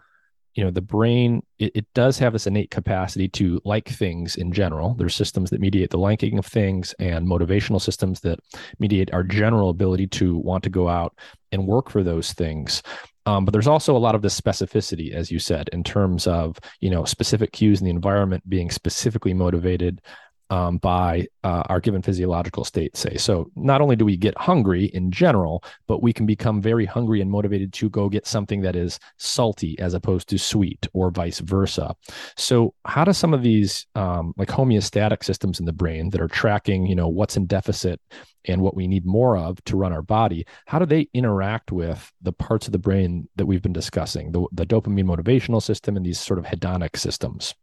you 0.55 0.63
know 0.63 0.71
the 0.71 0.81
brain 0.81 1.41
it, 1.59 1.71
it, 1.75 1.85
does 1.93 2.17
have 2.19 2.33
this 2.33 2.47
innate 2.47 2.71
capacity 2.71 3.27
to 3.27 3.61
like 3.65 3.87
things 3.87 4.35
in 4.35 4.51
general. 4.51 4.93
There's 4.95 5.15
systems 5.15 5.49
that 5.49 5.61
mediate 5.61 5.89
the 5.89 5.97
liking 5.97 6.37
of 6.37 6.45
things 6.45 6.93
and 6.99 7.27
motivational 7.27 7.81
systems 7.81 8.21
that 8.21 8.39
mediate 8.79 9.13
our 9.13 9.23
general 9.23 9.69
ability 9.69 10.07
to 10.07 10.37
want 10.37 10.63
to 10.63 10.69
go 10.69 10.87
out 10.87 11.15
and 11.51 11.67
work 11.67 11.89
for 11.89 12.03
those 12.03 12.33
things. 12.33 12.81
Um, 13.25 13.45
but 13.45 13.51
there's 13.51 13.67
also 13.67 13.95
a 13.95 13.99
lot 13.99 14.15
of 14.15 14.21
this 14.21 14.39
specificity 14.39 15.13
as 15.13 15.29
you 15.31 15.39
said 15.39 15.69
in 15.71 15.83
terms 15.83 16.27
of 16.27 16.57
you 16.79 16.89
know 16.89 17.05
specific 17.05 17.51
cues 17.51 17.79
in 17.79 17.85
the 17.85 17.91
environment 17.91 18.47
being 18.49 18.71
specifically 18.71 19.33
motivated 19.33 20.01
um, 20.49 20.77
by 20.77 21.27
uh, 21.43 21.63
our 21.69 21.79
given 21.79 22.01
physiological 22.01 22.63
state, 22.63 22.95
say. 22.97 23.17
So, 23.17 23.51
not 23.55 23.81
only 23.81 23.95
do 23.95 24.05
we 24.05 24.17
get 24.17 24.37
hungry 24.37 24.85
in 24.85 25.11
general, 25.11 25.63
but 25.87 26.01
we 26.01 26.13
can 26.13 26.25
become 26.25 26.61
very 26.61 26.85
hungry 26.85 27.21
and 27.21 27.29
motivated 27.29 27.73
to 27.73 27.89
go 27.89 28.09
get 28.09 28.27
something 28.27 28.61
that 28.61 28.75
is 28.75 28.99
salty 29.17 29.77
as 29.79 29.93
opposed 29.93 30.27
to 30.29 30.37
sweet, 30.37 30.87
or 30.93 31.11
vice 31.11 31.39
versa. 31.39 31.95
So, 32.35 32.73
how 32.85 33.05
do 33.05 33.13
some 33.13 33.33
of 33.33 33.43
these 33.43 33.85
um, 33.95 34.33
like 34.37 34.49
homeostatic 34.49 35.23
systems 35.23 35.59
in 35.59 35.65
the 35.65 35.73
brain 35.73 36.09
that 36.09 36.21
are 36.21 36.27
tracking, 36.27 36.85
you 36.85 36.95
know, 36.95 37.07
what's 37.07 37.37
in 37.37 37.45
deficit 37.45 38.01
and 38.45 38.61
what 38.61 38.75
we 38.75 38.87
need 38.87 39.05
more 39.05 39.37
of 39.37 39.63
to 39.65 39.77
run 39.77 39.93
our 39.93 40.01
body, 40.01 40.45
how 40.65 40.79
do 40.79 40.85
they 40.85 41.07
interact 41.13 41.71
with 41.71 42.11
the 42.21 42.31
parts 42.31 42.67
of 42.67 42.71
the 42.71 42.79
brain 42.79 43.27
that 43.35 43.45
we've 43.45 43.61
been 43.61 43.73
discussing, 43.73 44.31
the, 44.31 44.45
the 44.51 44.65
dopamine 44.65 45.05
motivational 45.05 45.61
system 45.61 45.97
and 45.97 46.05
these 46.05 46.19
sort 46.19 46.39
of 46.39 46.45
hedonic 46.45 46.97
systems? 46.97 47.53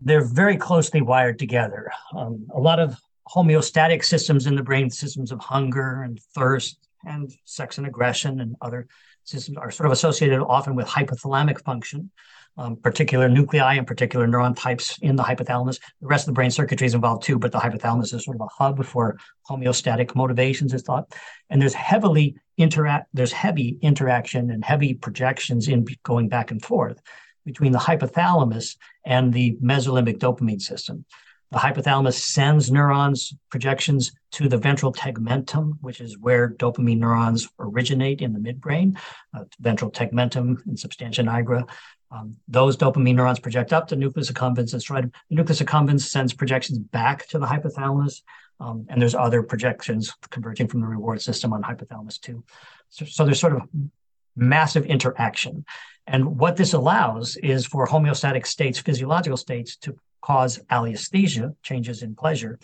They're 0.00 0.24
very 0.24 0.56
closely 0.56 1.00
wired 1.00 1.38
together. 1.38 1.90
Um, 2.16 2.46
a 2.54 2.60
lot 2.60 2.78
of 2.78 2.98
homeostatic 3.28 4.04
systems 4.04 4.46
in 4.46 4.54
the 4.54 4.62
brain, 4.62 4.90
systems 4.90 5.32
of 5.32 5.40
hunger 5.40 6.02
and 6.02 6.20
thirst 6.34 6.78
and 7.04 7.30
sex 7.44 7.78
and 7.78 7.86
aggression 7.86 8.40
and 8.40 8.56
other 8.60 8.88
systems 9.24 9.58
are 9.58 9.70
sort 9.70 9.86
of 9.86 9.92
associated 9.92 10.40
often 10.40 10.74
with 10.74 10.86
hypothalamic 10.86 11.62
function, 11.62 12.10
um, 12.56 12.76
particular 12.76 13.28
nuclei 13.28 13.74
and 13.74 13.86
particular 13.86 14.26
neuron 14.26 14.56
types 14.56 14.98
in 15.02 15.16
the 15.16 15.22
hypothalamus. 15.22 15.78
The 16.00 16.06
rest 16.06 16.22
of 16.22 16.32
the 16.32 16.38
brain 16.38 16.50
circuitry 16.50 16.86
is 16.86 16.94
involved 16.94 17.24
too, 17.24 17.38
but 17.38 17.52
the 17.52 17.58
hypothalamus 17.58 18.14
is 18.14 18.24
sort 18.24 18.36
of 18.36 18.40
a 18.40 18.62
hub 18.62 18.84
for 18.84 19.18
homeostatic 19.48 20.14
motivations, 20.14 20.72
is 20.72 20.82
thought. 20.82 21.12
And 21.50 21.60
there's 21.60 21.74
heavily 21.74 22.36
interact, 22.56 23.08
there's 23.12 23.32
heavy 23.32 23.78
interaction 23.82 24.50
and 24.50 24.64
heavy 24.64 24.94
projections 24.94 25.68
in 25.68 25.84
going 26.02 26.28
back 26.28 26.50
and 26.50 26.64
forth 26.64 27.00
between 27.48 27.72
the 27.72 27.78
hypothalamus 27.78 28.76
and 29.06 29.32
the 29.32 29.56
mesolimbic 29.62 30.18
dopamine 30.18 30.60
system. 30.60 31.06
The 31.50 31.56
hypothalamus 31.56 32.18
sends 32.20 32.70
neurons 32.70 33.32
projections 33.48 34.12
to 34.32 34.50
the 34.50 34.58
ventral 34.58 34.92
tegmentum, 34.92 35.78
which 35.80 36.02
is 36.02 36.18
where 36.18 36.50
dopamine 36.50 36.98
neurons 36.98 37.48
originate 37.58 38.20
in 38.20 38.34
the 38.34 38.38
midbrain, 38.38 38.98
uh, 39.34 39.44
ventral 39.60 39.90
tegmentum 39.90 40.58
and 40.66 40.78
substantia 40.78 41.22
nigra. 41.22 41.66
Um, 42.10 42.36
those 42.48 42.76
dopamine 42.76 43.14
neurons 43.14 43.40
project 43.40 43.72
up 43.72 43.88
to 43.88 43.96
nucleus 43.96 44.30
accumbens 44.30 44.74
and 44.74 44.82
striatum. 44.82 45.14
The 45.30 45.36
nucleus 45.36 45.62
accumbens 45.62 46.02
sends 46.02 46.34
projections 46.34 46.78
back 46.78 47.26
to 47.28 47.38
the 47.38 47.46
hypothalamus, 47.46 48.20
um, 48.60 48.84
and 48.90 49.00
there's 49.00 49.14
other 49.14 49.42
projections 49.42 50.14
converging 50.28 50.68
from 50.68 50.82
the 50.82 50.86
reward 50.86 51.22
system 51.22 51.54
on 51.54 51.62
hypothalamus 51.62 52.20
too. 52.20 52.44
So, 52.90 53.06
so 53.06 53.24
there's 53.24 53.40
sort 53.40 53.54
of 53.54 53.62
massive 54.36 54.84
interaction. 54.84 55.64
And 56.08 56.38
what 56.38 56.56
this 56.56 56.72
allows 56.72 57.36
is 57.36 57.66
for 57.66 57.86
homeostatic 57.86 58.46
states, 58.46 58.78
physiological 58.78 59.36
states, 59.36 59.76
to 59.78 59.94
cause 60.22 60.58
alliesthesia, 60.70 61.54
changes 61.62 62.02
in 62.02 62.14
pleasure, 62.14 62.58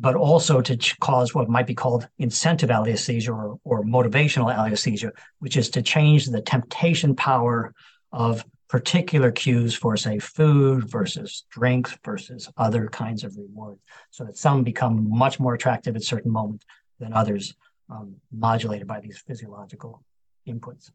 but 0.00 0.16
also 0.16 0.62
to 0.62 0.76
ch- 0.78 0.98
cause 0.98 1.34
what 1.34 1.50
might 1.50 1.66
be 1.66 1.74
called 1.74 2.08
incentive 2.18 2.70
alliesthesia 2.70 3.30
or, 3.30 3.58
or 3.64 3.84
motivational 3.84 4.52
alliesthesia, 4.52 5.12
which 5.38 5.58
is 5.58 5.68
to 5.70 5.82
change 5.82 6.26
the 6.26 6.40
temptation 6.40 7.14
power 7.14 7.74
of 8.10 8.44
particular 8.68 9.30
cues 9.30 9.74
for, 9.74 9.94
say, 9.98 10.18
food 10.18 10.90
versus 10.90 11.44
drinks 11.50 11.94
versus 12.02 12.48
other 12.56 12.88
kinds 12.88 13.22
of 13.22 13.36
reward, 13.36 13.78
so 14.10 14.24
that 14.24 14.38
some 14.38 14.64
become 14.64 15.10
much 15.10 15.38
more 15.38 15.52
attractive 15.52 15.94
at 15.94 16.02
certain 16.02 16.32
moments 16.32 16.64
than 16.98 17.12
others, 17.12 17.54
um, 17.90 18.16
modulated 18.32 18.86
by 18.86 18.98
these 18.98 19.18
physiological 19.18 20.02
inputs. 20.48 20.90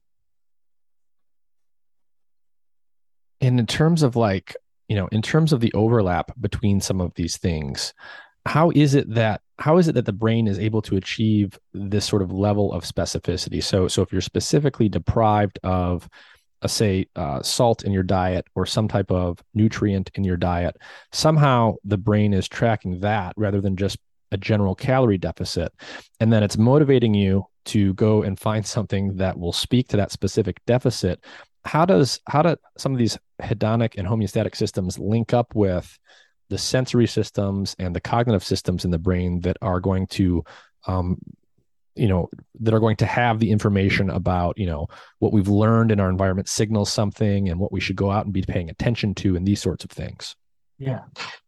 And 3.41 3.59
in 3.59 3.67
terms 3.67 4.03
of 4.03 4.15
like, 4.15 4.55
you 4.87 4.95
know, 4.95 5.07
in 5.11 5.21
terms 5.21 5.53
of 5.53 5.59
the 5.59 5.73
overlap 5.73 6.31
between 6.39 6.79
some 6.79 7.01
of 7.01 7.13
these 7.15 7.37
things, 7.37 7.93
how 8.45 8.71
is 8.71 8.95
it 8.95 9.13
that 9.13 9.41
how 9.59 9.77
is 9.77 9.87
it 9.87 9.95
that 9.95 10.05
the 10.05 10.13
brain 10.13 10.47
is 10.47 10.59
able 10.59 10.81
to 10.83 10.97
achieve 10.97 11.57
this 11.73 12.05
sort 12.05 12.21
of 12.21 12.31
level 12.31 12.71
of 12.73 12.83
specificity? 12.83 13.63
So, 13.63 13.87
so 13.87 14.01
if 14.01 14.11
you're 14.11 14.21
specifically 14.21 14.87
deprived 14.87 15.59
of, 15.63 16.07
a, 16.61 16.69
say, 16.69 17.07
uh, 17.15 17.41
salt 17.41 17.83
in 17.83 17.91
your 17.91 18.03
diet 18.03 18.45
or 18.55 18.65
some 18.65 18.87
type 18.87 19.11
of 19.11 19.43
nutrient 19.53 20.11
in 20.15 20.23
your 20.23 20.37
diet, 20.37 20.77
somehow 21.11 21.75
the 21.83 21.97
brain 21.97 22.33
is 22.33 22.47
tracking 22.47 22.99
that 22.99 23.33
rather 23.35 23.61
than 23.61 23.75
just 23.75 23.97
a 24.31 24.37
general 24.37 24.75
calorie 24.75 25.17
deficit, 25.17 25.71
and 26.19 26.31
then 26.31 26.43
it's 26.43 26.57
motivating 26.57 27.13
you 27.13 27.45
to 27.65 27.93
go 27.93 28.23
and 28.23 28.39
find 28.39 28.65
something 28.75 29.15
that 29.17 29.39
will 29.39 29.53
speak 29.53 29.87
to 29.89 29.97
that 29.97 30.11
specific 30.11 30.63
deficit. 30.65 31.23
How 31.65 31.85
does 31.85 32.19
how 32.27 32.41
do 32.41 32.55
some 32.77 32.93
of 32.93 32.97
these 32.97 33.17
hedonic 33.41 33.95
and 33.97 34.07
homeostatic 34.07 34.55
systems 34.55 34.97
link 34.97 35.33
up 35.33 35.53
with 35.53 35.97
the 36.49 36.57
sensory 36.57 37.07
systems 37.07 37.75
and 37.77 37.95
the 37.95 38.01
cognitive 38.01 38.43
systems 38.43 38.85
in 38.85 38.91
the 38.91 38.97
brain 38.97 39.41
that 39.41 39.57
are 39.61 39.79
going 39.79 40.07
to 40.07 40.43
um, 40.87 41.17
you 41.97 42.07
know 42.07 42.29
that 42.59 42.73
are 42.73 42.79
going 42.79 42.95
to 42.95 43.05
have 43.05 43.39
the 43.39 43.51
information 43.51 44.09
about 44.09 44.57
you 44.57 44.65
know 44.65 44.87
what 45.19 45.33
we've 45.33 45.47
learned 45.47 45.91
in 45.91 45.99
our 45.99 46.09
environment 46.09 46.47
signals 46.47 46.91
something 46.91 47.49
and 47.49 47.59
what 47.59 47.71
we 47.71 47.79
should 47.79 47.95
go 47.95 48.11
out 48.11 48.25
and 48.25 48.33
be 48.33 48.43
paying 48.43 48.69
attention 48.69 49.13
to 49.15 49.35
and 49.35 49.45
these 49.45 49.61
sorts 49.61 49.83
of 49.83 49.89
things? 49.89 50.35
Yeah. 50.77 51.01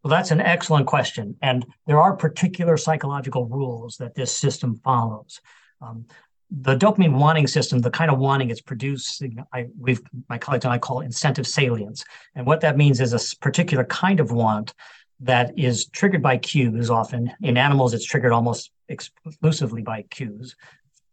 Well 0.04 0.10
that's 0.10 0.32
an 0.32 0.42
excellent 0.42 0.88
question. 0.88 1.36
And 1.42 1.66
there 1.86 2.02
are 2.02 2.16
particular 2.16 2.78
psychological 2.78 3.48
rules 3.48 3.98
that 3.98 4.16
this 4.16 4.36
system 4.36 4.76
follows. 4.84 5.40
Um, 5.82 6.06
the 6.52 6.76
dopamine 6.76 7.18
wanting 7.18 7.48
system, 7.48 7.80
the 7.80 7.92
kind 7.92 8.10
of 8.10 8.18
wanting 8.18 8.50
it's 8.50 8.62
producing, 8.62 9.44
I 9.54 9.68
we've 9.80 10.02
my 10.30 10.38
colleagues 10.38 10.66
and 10.66 10.74
I 10.74 10.80
call 10.80 11.02
incentive 11.02 11.46
salience. 11.46 12.04
And 12.36 12.46
what 12.46 12.62
that 12.62 12.78
means 12.78 13.00
is 13.00 13.14
a 13.14 13.38
particular 13.38 13.84
kind 13.86 14.20
of 14.20 14.32
want 14.32 14.74
that 15.22 15.58
is 15.58 15.88
triggered 15.88 16.24
by 16.24 16.38
cues 16.38 16.90
often. 16.90 17.32
In 17.42 17.58
animals, 17.58 17.94
it's 17.94 18.06
triggered 18.06 18.32
almost 18.32 18.72
exclusively 18.88 19.82
by 19.82 20.04
cues 20.04 20.56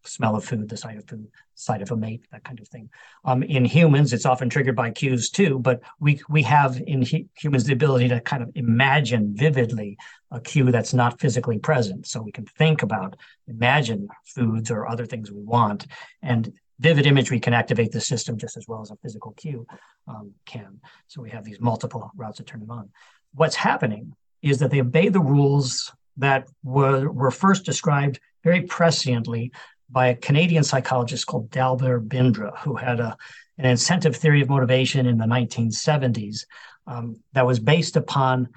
smell 0.04 0.36
of 0.36 0.44
food, 0.44 0.68
the 0.68 0.76
sight 0.76 0.96
of 0.96 1.04
food, 1.06 1.28
sight 1.56 1.82
of 1.82 1.90
a 1.90 1.96
mate, 1.96 2.24
that 2.30 2.44
kind 2.44 2.60
of 2.60 2.68
thing. 2.68 2.88
Um, 3.24 3.42
in 3.42 3.64
humans, 3.64 4.12
it's 4.12 4.26
often 4.26 4.48
triggered 4.48 4.76
by 4.76 4.90
cues 4.90 5.30
too, 5.30 5.58
but 5.58 5.80
we 5.98 6.20
we 6.28 6.42
have 6.42 6.80
in 6.86 7.02
he- 7.02 7.28
humans 7.36 7.64
the 7.64 7.72
ability 7.72 8.08
to 8.08 8.20
kind 8.20 8.42
of 8.42 8.50
imagine 8.54 9.34
vividly 9.34 9.96
a 10.30 10.40
cue 10.40 10.70
that's 10.70 10.94
not 10.94 11.18
physically 11.18 11.58
present. 11.58 12.06
So 12.06 12.22
we 12.22 12.32
can 12.32 12.46
think 12.46 12.82
about, 12.82 13.16
imagine 13.48 14.08
foods 14.24 14.70
or 14.70 14.86
other 14.86 15.06
things 15.06 15.32
we 15.32 15.42
want, 15.42 15.86
and 16.22 16.52
vivid 16.78 17.06
imagery 17.06 17.40
can 17.40 17.54
activate 17.54 17.90
the 17.90 18.00
system 18.00 18.36
just 18.36 18.56
as 18.56 18.68
well 18.68 18.82
as 18.82 18.90
a 18.90 18.96
physical 18.96 19.32
cue 19.32 19.66
um, 20.06 20.32
can. 20.44 20.78
So 21.08 21.22
we 21.22 21.30
have 21.30 21.44
these 21.44 21.60
multiple 21.60 22.10
routes 22.16 22.36
to 22.36 22.44
turn 22.44 22.60
them 22.60 22.70
on. 22.70 22.90
What's 23.34 23.56
happening 23.56 24.14
is 24.42 24.58
that 24.58 24.70
they 24.70 24.80
obey 24.80 25.08
the 25.08 25.20
rules 25.20 25.92
that 26.18 26.48
were, 26.62 27.10
were 27.10 27.30
first 27.30 27.64
described 27.64 28.20
very 28.44 28.62
presciently 28.62 29.50
by 29.90 30.08
a 30.08 30.16
Canadian 30.16 30.64
psychologist 30.64 31.26
called 31.26 31.50
Dalbir 31.50 32.06
Bindra, 32.06 32.58
who 32.58 32.76
had 32.76 33.00
a, 33.00 33.16
an 33.58 33.66
incentive 33.66 34.16
theory 34.16 34.40
of 34.40 34.48
motivation 34.48 35.06
in 35.06 35.18
the 35.18 35.24
1970s 35.24 36.44
um, 36.86 37.16
that 37.32 37.46
was 37.46 37.58
based 37.58 37.96
upon 37.96 38.48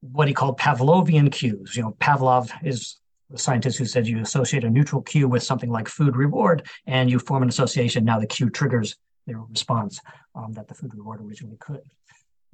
what 0.00 0.28
he 0.28 0.34
called 0.34 0.58
Pavlovian 0.58 1.30
cues. 1.30 1.74
You 1.76 1.82
know, 1.82 1.96
Pavlov 2.00 2.50
is 2.64 2.98
the 3.30 3.38
scientist 3.38 3.78
who 3.78 3.84
said 3.84 4.06
you 4.06 4.20
associate 4.20 4.64
a 4.64 4.70
neutral 4.70 5.02
cue 5.02 5.28
with 5.28 5.42
something 5.42 5.70
like 5.70 5.88
food 5.88 6.16
reward, 6.16 6.66
and 6.86 7.10
you 7.10 7.18
form 7.18 7.42
an 7.42 7.48
association. 7.48 8.04
Now 8.04 8.18
the 8.18 8.26
cue 8.26 8.48
triggers 8.48 8.96
their 9.26 9.38
response 9.40 10.00
um, 10.34 10.52
that 10.54 10.68
the 10.68 10.74
food 10.74 10.94
reward 10.94 11.20
originally 11.20 11.56
could. 11.58 11.82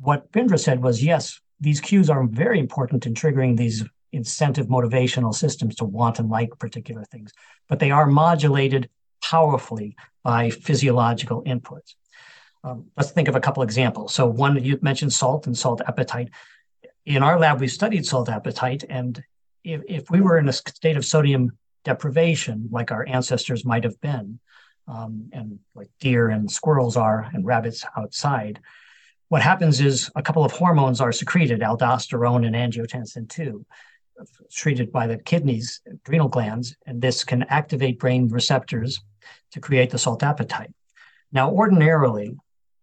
What 0.00 0.30
Bindra 0.32 0.58
said 0.58 0.82
was, 0.82 1.02
yes, 1.02 1.40
these 1.60 1.80
cues 1.80 2.10
are 2.10 2.26
very 2.26 2.58
important 2.58 3.06
in 3.06 3.14
triggering 3.14 3.56
these 3.56 3.84
incentive 4.14 4.66
motivational 4.68 5.34
systems 5.34 5.74
to 5.76 5.84
want 5.84 6.18
and 6.18 6.30
like 6.30 6.58
particular 6.58 7.04
things, 7.04 7.32
but 7.68 7.78
they 7.78 7.90
are 7.90 8.06
modulated 8.06 8.88
powerfully 9.22 9.96
by 10.22 10.50
physiological 10.50 11.42
inputs. 11.44 11.94
Um, 12.62 12.86
let's 12.96 13.10
think 13.10 13.28
of 13.28 13.36
a 13.36 13.40
couple 13.40 13.62
examples. 13.62 14.14
So, 14.14 14.26
one 14.26 14.62
you 14.62 14.78
mentioned 14.80 15.12
salt 15.12 15.46
and 15.46 15.56
salt 15.56 15.82
appetite. 15.86 16.30
In 17.04 17.22
our 17.22 17.38
lab, 17.38 17.60
we 17.60 17.68
studied 17.68 18.06
salt 18.06 18.30
appetite, 18.30 18.84
and 18.88 19.22
if, 19.62 19.82
if 19.86 20.10
we 20.10 20.22
were 20.22 20.38
in 20.38 20.48
a 20.48 20.52
state 20.52 20.96
of 20.96 21.04
sodium 21.04 21.50
deprivation, 21.84 22.68
like 22.70 22.90
our 22.90 23.06
ancestors 23.06 23.64
might 23.66 23.84
have 23.84 24.00
been, 24.00 24.40
um, 24.88 25.28
and 25.32 25.58
like 25.74 25.90
deer 26.00 26.30
and 26.30 26.50
squirrels 26.50 26.96
are, 26.96 27.28
and 27.34 27.44
rabbits 27.44 27.84
outside, 27.98 28.60
what 29.28 29.42
happens 29.42 29.80
is 29.80 30.10
a 30.16 30.22
couple 30.22 30.44
of 30.44 30.52
hormones 30.52 31.00
are 31.00 31.12
secreted, 31.12 31.60
aldosterone 31.60 32.46
and 32.46 32.54
angiotensin 32.54 33.28
2 33.28 33.66
treated 34.50 34.92
by 34.92 35.06
the 35.06 35.18
kidneys, 35.18 35.80
adrenal 35.86 36.28
glands, 36.28 36.76
and 36.86 37.00
this 37.00 37.24
can 37.24 37.42
activate 37.44 37.98
brain 37.98 38.28
receptors 38.28 39.02
to 39.52 39.60
create 39.60 39.90
the 39.90 39.98
salt 39.98 40.22
appetite. 40.22 40.72
Now, 41.32 41.50
ordinarily, 41.50 42.36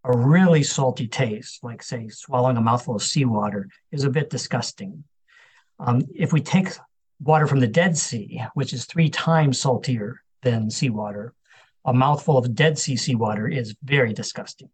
a 0.03 0.17
really 0.17 0.63
salty 0.63 1.07
taste, 1.07 1.63
like 1.63 1.83
say 1.83 2.09
swallowing 2.09 2.57
a 2.57 2.61
mouthful 2.61 2.95
of 2.95 3.03
seawater, 3.03 3.69
is 3.91 4.03
a 4.03 4.09
bit 4.09 4.29
disgusting. 4.29 5.03
Um, 5.79 6.01
if 6.13 6.33
we 6.33 6.41
take 6.41 6.69
water 7.21 7.47
from 7.47 7.59
the 7.59 7.67
Dead 7.67 7.97
Sea, 7.97 8.43
which 8.53 8.73
is 8.73 8.85
three 8.85 9.09
times 9.09 9.59
saltier 9.59 10.21
than 10.41 10.69
seawater, 10.69 11.33
a 11.85 11.93
mouthful 11.93 12.37
of 12.37 12.55
Dead 12.55 12.77
Sea 12.77 12.95
seawater 12.95 13.47
is 13.47 13.75
very 13.83 14.13
disgusting 14.13 14.69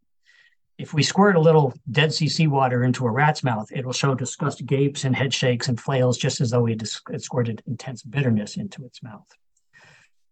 if 0.77 0.93
we 0.93 1.01
squirt 1.01 1.35
a 1.35 1.39
little 1.39 1.73
Dead 1.89 2.13
Sea 2.13 2.29
seawater 2.29 2.83
into 2.83 3.05
a 3.05 3.11
rat's 3.11 3.43
mouth, 3.43 3.67
it 3.71 3.85
will 3.85 3.93
show 3.93 4.13
disgust 4.13 4.65
gapes 4.65 5.05
and 5.05 5.15
head 5.15 5.33
shakes 5.33 5.69
and 5.69 5.79
flails, 5.79 6.17
just 6.17 6.39
as 6.39 6.51
though 6.51 6.61
we 6.61 6.71
had 6.71 7.21
squirted 7.21 7.63
intense 7.65 8.03
bitterness 8.03 8.57
into 8.57 8.85
its 8.85 9.01
mouth. 9.01 9.25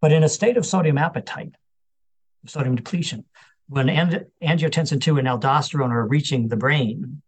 But 0.01 0.11
in 0.11 0.23
a 0.23 0.29
state 0.29 0.57
of 0.57 0.65
sodium 0.65 0.99
appetite, 0.99 1.55
sodium 2.45 2.75
depletion, 2.75 3.25
when 3.67 3.87
angiotensin 3.87 5.01
2 5.01 5.17
and 5.17 5.27
aldosterone 5.27 5.89
are 5.89 6.07
reaching 6.07 6.47
the 6.47 6.57
brain, 6.57 7.23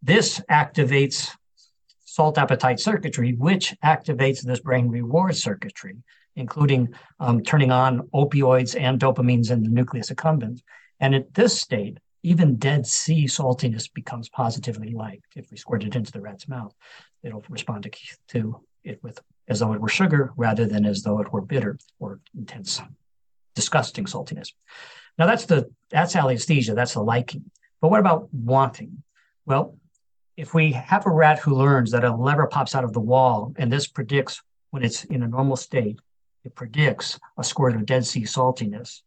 this 0.00 0.40
activates 0.48 1.30
salt 2.04 2.38
appetite 2.38 2.78
circuitry, 2.78 3.34
which 3.34 3.74
activates 3.84 4.42
this 4.42 4.60
brain 4.60 4.88
reward 4.88 5.34
circuitry, 5.34 5.96
including 6.36 6.94
um, 7.18 7.42
turning 7.42 7.72
on 7.72 8.02
opioids 8.14 8.80
and 8.80 9.00
dopamines 9.00 9.50
in 9.50 9.64
the 9.64 9.68
nucleus 9.68 10.10
accumbens. 10.10 10.60
And 11.00 11.16
at 11.16 11.34
this 11.34 11.60
state, 11.60 11.98
even 12.24 12.56
Dead 12.56 12.86
Sea 12.86 13.26
saltiness 13.26 13.92
becomes 13.92 14.30
positively 14.30 14.94
liked. 14.94 15.36
If 15.36 15.50
we 15.50 15.58
squirt 15.58 15.84
it 15.84 15.94
into 15.94 16.10
the 16.10 16.22
rat's 16.22 16.48
mouth, 16.48 16.74
it'll 17.22 17.44
respond 17.50 17.82
to, 17.84 17.90
to 18.28 18.60
it 18.82 18.98
with 19.02 19.20
as 19.46 19.60
though 19.60 19.74
it 19.74 19.80
were 19.80 19.88
sugar 19.88 20.32
rather 20.36 20.64
than 20.64 20.86
as 20.86 21.02
though 21.02 21.20
it 21.20 21.30
were 21.30 21.42
bitter 21.42 21.78
or 22.00 22.20
intense, 22.34 22.80
disgusting 23.54 24.06
saltiness. 24.06 24.52
Now 25.18 25.26
that's 25.26 25.44
the 25.44 25.70
that's 25.90 26.16
alliesthesia, 26.16 26.74
that's 26.74 26.94
the 26.94 27.02
liking. 27.02 27.50
But 27.82 27.90
what 27.90 28.00
about 28.00 28.32
wanting? 28.32 29.02
Well, 29.44 29.76
if 30.38 30.54
we 30.54 30.72
have 30.72 31.04
a 31.04 31.10
rat 31.10 31.40
who 31.40 31.54
learns 31.54 31.90
that 31.90 32.04
a 32.04 32.16
lever 32.16 32.46
pops 32.46 32.74
out 32.74 32.84
of 32.84 32.94
the 32.94 33.00
wall 33.00 33.52
and 33.56 33.70
this 33.70 33.86
predicts 33.86 34.42
when 34.70 34.82
it's 34.82 35.04
in 35.04 35.22
a 35.22 35.28
normal 35.28 35.56
state, 35.56 36.00
it 36.42 36.54
predicts 36.54 37.20
a 37.36 37.44
squirt 37.44 37.76
of 37.76 37.84
Dead 37.84 38.06
Sea 38.06 38.22
saltiness 38.22 39.02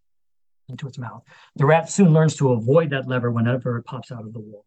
into 0.69 0.87
its 0.87 0.97
mouth. 0.97 1.23
The 1.55 1.65
rat 1.65 1.89
soon 1.89 2.13
learns 2.13 2.35
to 2.37 2.51
avoid 2.51 2.89
that 2.91 3.07
lever 3.07 3.31
whenever 3.31 3.77
it 3.77 3.83
pops 3.83 4.11
out 4.11 4.25
of 4.25 4.33
the 4.33 4.39
wall. 4.39 4.65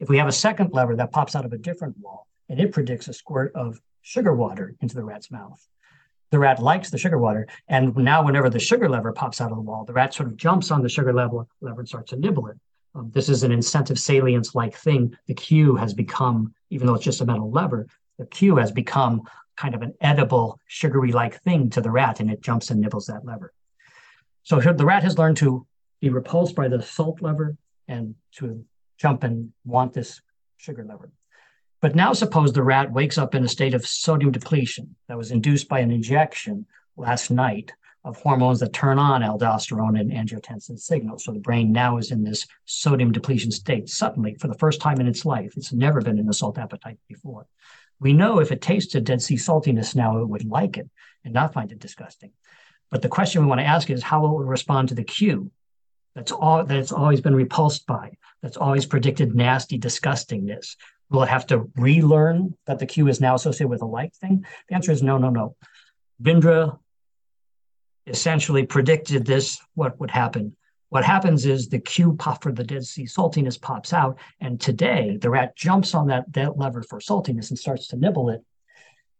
If 0.00 0.08
we 0.08 0.18
have 0.18 0.28
a 0.28 0.32
second 0.32 0.72
lever 0.72 0.96
that 0.96 1.12
pops 1.12 1.34
out 1.34 1.44
of 1.44 1.52
a 1.52 1.58
different 1.58 1.98
wall 1.98 2.26
and 2.48 2.60
it 2.60 2.72
predicts 2.72 3.08
a 3.08 3.12
squirt 3.12 3.52
of 3.54 3.80
sugar 4.02 4.34
water 4.34 4.74
into 4.80 4.94
the 4.94 5.04
rat's 5.04 5.30
mouth, 5.30 5.66
the 6.30 6.38
rat 6.38 6.60
likes 6.60 6.90
the 6.90 6.98
sugar 6.98 7.18
water. 7.18 7.46
And 7.68 7.94
now, 7.96 8.24
whenever 8.24 8.50
the 8.50 8.58
sugar 8.58 8.88
lever 8.88 9.12
pops 9.12 9.40
out 9.40 9.50
of 9.50 9.56
the 9.56 9.62
wall, 9.62 9.84
the 9.84 9.92
rat 9.92 10.12
sort 10.12 10.28
of 10.28 10.36
jumps 10.36 10.70
on 10.70 10.82
the 10.82 10.88
sugar 10.88 11.12
level, 11.12 11.48
lever 11.60 11.80
and 11.80 11.88
starts 11.88 12.10
to 12.10 12.16
nibble 12.16 12.48
it. 12.48 12.56
Um, 12.94 13.10
this 13.12 13.28
is 13.28 13.42
an 13.42 13.52
incentive 13.52 13.98
salience 13.98 14.54
like 14.54 14.76
thing. 14.76 15.16
The 15.26 15.34
cue 15.34 15.76
has 15.76 15.94
become, 15.94 16.54
even 16.70 16.86
though 16.86 16.94
it's 16.94 17.04
just 17.04 17.20
a 17.20 17.26
metal 17.26 17.50
lever, 17.50 17.86
the 18.18 18.26
cue 18.26 18.56
has 18.56 18.72
become 18.72 19.22
kind 19.56 19.74
of 19.74 19.82
an 19.82 19.94
edible, 20.00 20.58
sugary 20.66 21.12
like 21.12 21.40
thing 21.42 21.70
to 21.70 21.80
the 21.80 21.90
rat, 21.90 22.20
and 22.20 22.30
it 22.30 22.40
jumps 22.40 22.70
and 22.70 22.80
nibbles 22.80 23.06
that 23.06 23.24
lever. 23.24 23.52
So 24.44 24.60
the 24.60 24.84
rat 24.84 25.02
has 25.02 25.18
learned 25.18 25.38
to 25.38 25.66
be 26.00 26.10
repulsed 26.10 26.54
by 26.54 26.68
the 26.68 26.82
salt 26.82 27.20
lever 27.22 27.56
and 27.88 28.14
to 28.36 28.64
jump 28.98 29.24
and 29.24 29.52
want 29.64 29.92
this 29.92 30.20
sugar 30.58 30.84
lever. 30.84 31.10
But 31.80 31.94
now 31.94 32.12
suppose 32.12 32.52
the 32.52 32.62
rat 32.62 32.92
wakes 32.92 33.18
up 33.18 33.34
in 33.34 33.44
a 33.44 33.48
state 33.48 33.74
of 33.74 33.86
sodium 33.86 34.32
depletion 34.32 34.96
that 35.08 35.18
was 35.18 35.30
induced 35.30 35.68
by 35.68 35.80
an 35.80 35.90
injection 35.90 36.66
last 36.96 37.30
night 37.30 37.72
of 38.04 38.18
hormones 38.18 38.60
that 38.60 38.72
turn 38.74 38.98
on 38.98 39.22
aldosterone 39.22 39.98
and 39.98 40.10
angiotensin 40.12 40.78
signals. 40.78 41.24
So 41.24 41.32
the 41.32 41.40
brain 41.40 41.72
now 41.72 41.96
is 41.96 42.10
in 42.10 42.22
this 42.22 42.46
sodium 42.66 43.12
depletion 43.12 43.50
state 43.50 43.88
suddenly 43.88 44.34
for 44.34 44.48
the 44.48 44.58
first 44.58 44.80
time 44.80 45.00
in 45.00 45.06
its 45.06 45.24
life. 45.24 45.54
It's 45.56 45.72
never 45.72 46.02
been 46.02 46.18
in 46.18 46.28
a 46.28 46.34
salt 46.34 46.58
appetite 46.58 46.98
before. 47.08 47.46
We 48.00 48.12
know 48.12 48.40
if 48.40 48.52
it 48.52 48.60
tasted 48.60 49.04
Dead 49.04 49.22
Sea 49.22 49.36
saltiness 49.36 49.94
now, 49.94 50.18
it 50.18 50.28
would 50.28 50.44
like 50.44 50.76
it 50.76 50.88
and 51.24 51.32
not 51.32 51.54
find 51.54 51.72
it 51.72 51.78
disgusting. 51.78 52.32
But 52.90 53.02
the 53.02 53.08
question 53.08 53.42
we 53.42 53.48
want 53.48 53.60
to 53.60 53.66
ask 53.66 53.90
is 53.90 54.02
how 54.02 54.20
will 54.22 54.40
it 54.40 54.46
respond 54.46 54.88
to 54.88 54.94
the 54.94 55.04
cue 55.04 55.50
that's 56.14 56.32
all 56.32 56.64
that 56.64 56.76
it's 56.76 56.92
always 56.92 57.20
been 57.20 57.34
repulsed 57.34 57.86
by, 57.86 58.12
that's 58.42 58.56
always 58.56 58.86
predicted 58.86 59.34
nasty 59.34 59.78
disgustingness. 59.78 60.76
Will 61.10 61.24
it 61.24 61.28
have 61.28 61.46
to 61.48 61.70
relearn 61.76 62.56
that 62.66 62.78
the 62.78 62.86
cue 62.86 63.08
is 63.08 63.20
now 63.20 63.34
associated 63.34 63.68
with 63.68 63.82
a 63.82 63.86
like 63.86 64.14
thing? 64.14 64.46
The 64.68 64.74
answer 64.74 64.92
is 64.92 65.02
no, 65.02 65.18
no, 65.18 65.30
no. 65.30 65.56
Bindra 66.22 66.78
essentially 68.06 68.64
predicted 68.66 69.26
this, 69.26 69.58
what 69.74 69.98
would 69.98 70.10
happen. 70.10 70.56
What 70.90 71.04
happens 71.04 71.46
is 71.46 71.68
the 71.68 71.80
cue 71.80 72.16
for 72.40 72.52
the 72.52 72.62
Dead 72.62 72.84
Sea 72.84 73.04
saltiness 73.04 73.60
pops 73.60 73.92
out, 73.92 74.18
and 74.40 74.60
today 74.60 75.18
the 75.20 75.30
rat 75.30 75.56
jumps 75.56 75.94
on 75.94 76.06
that, 76.08 76.32
that 76.34 76.56
lever 76.56 76.82
for 76.82 77.00
saltiness 77.00 77.50
and 77.50 77.58
starts 77.58 77.88
to 77.88 77.96
nibble 77.96 78.30
it, 78.30 78.42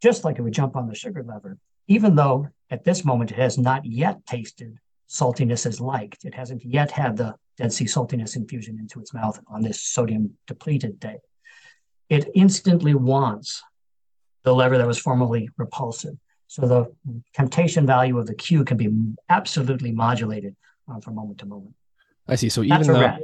just 0.01 0.23
like 0.23 0.39
it 0.39 0.41
would 0.41 0.53
jump 0.53 0.77
on 0.77 0.87
the 0.87 0.95
sugar 0.95 1.23
lever, 1.23 1.57
even 1.87 2.15
though 2.15 2.47
at 2.69 2.83
this 2.83 3.05
moment 3.05 3.31
it 3.31 3.37
has 3.37 3.57
not 3.57 3.85
yet 3.85 4.25
tasted 4.25 4.77
saltiness 5.07 5.65
as 5.65 5.79
liked. 5.79 6.25
It 6.25 6.33
hasn't 6.33 6.63
yet 6.65 6.91
had 6.91 7.17
the 7.17 7.35
Dead 7.57 7.71
Sea 7.71 7.85
saltiness 7.85 8.35
infusion 8.35 8.79
into 8.79 8.99
its 8.99 9.13
mouth 9.13 9.39
on 9.47 9.61
this 9.61 9.81
sodium 9.81 10.33
depleted 10.47 10.99
day. 10.99 11.17
It 12.09 12.29
instantly 12.35 12.95
wants 12.95 13.63
the 14.43 14.53
lever 14.53 14.77
that 14.77 14.87
was 14.87 14.99
formerly 14.99 15.49
repulsive. 15.57 16.15
So 16.47 16.67
the 16.67 16.93
temptation 17.33 17.85
value 17.85 18.17
of 18.17 18.27
the 18.27 18.35
cue 18.35 18.63
can 18.63 18.77
be 18.77 18.89
absolutely 19.29 19.91
modulated 19.91 20.55
uh, 20.89 20.99
from 20.99 21.15
moment 21.15 21.39
to 21.39 21.45
moment. 21.45 21.75
I 22.27 22.35
see. 22.35 22.49
So 22.49 22.63
even 22.63 22.87
though, 22.87 23.17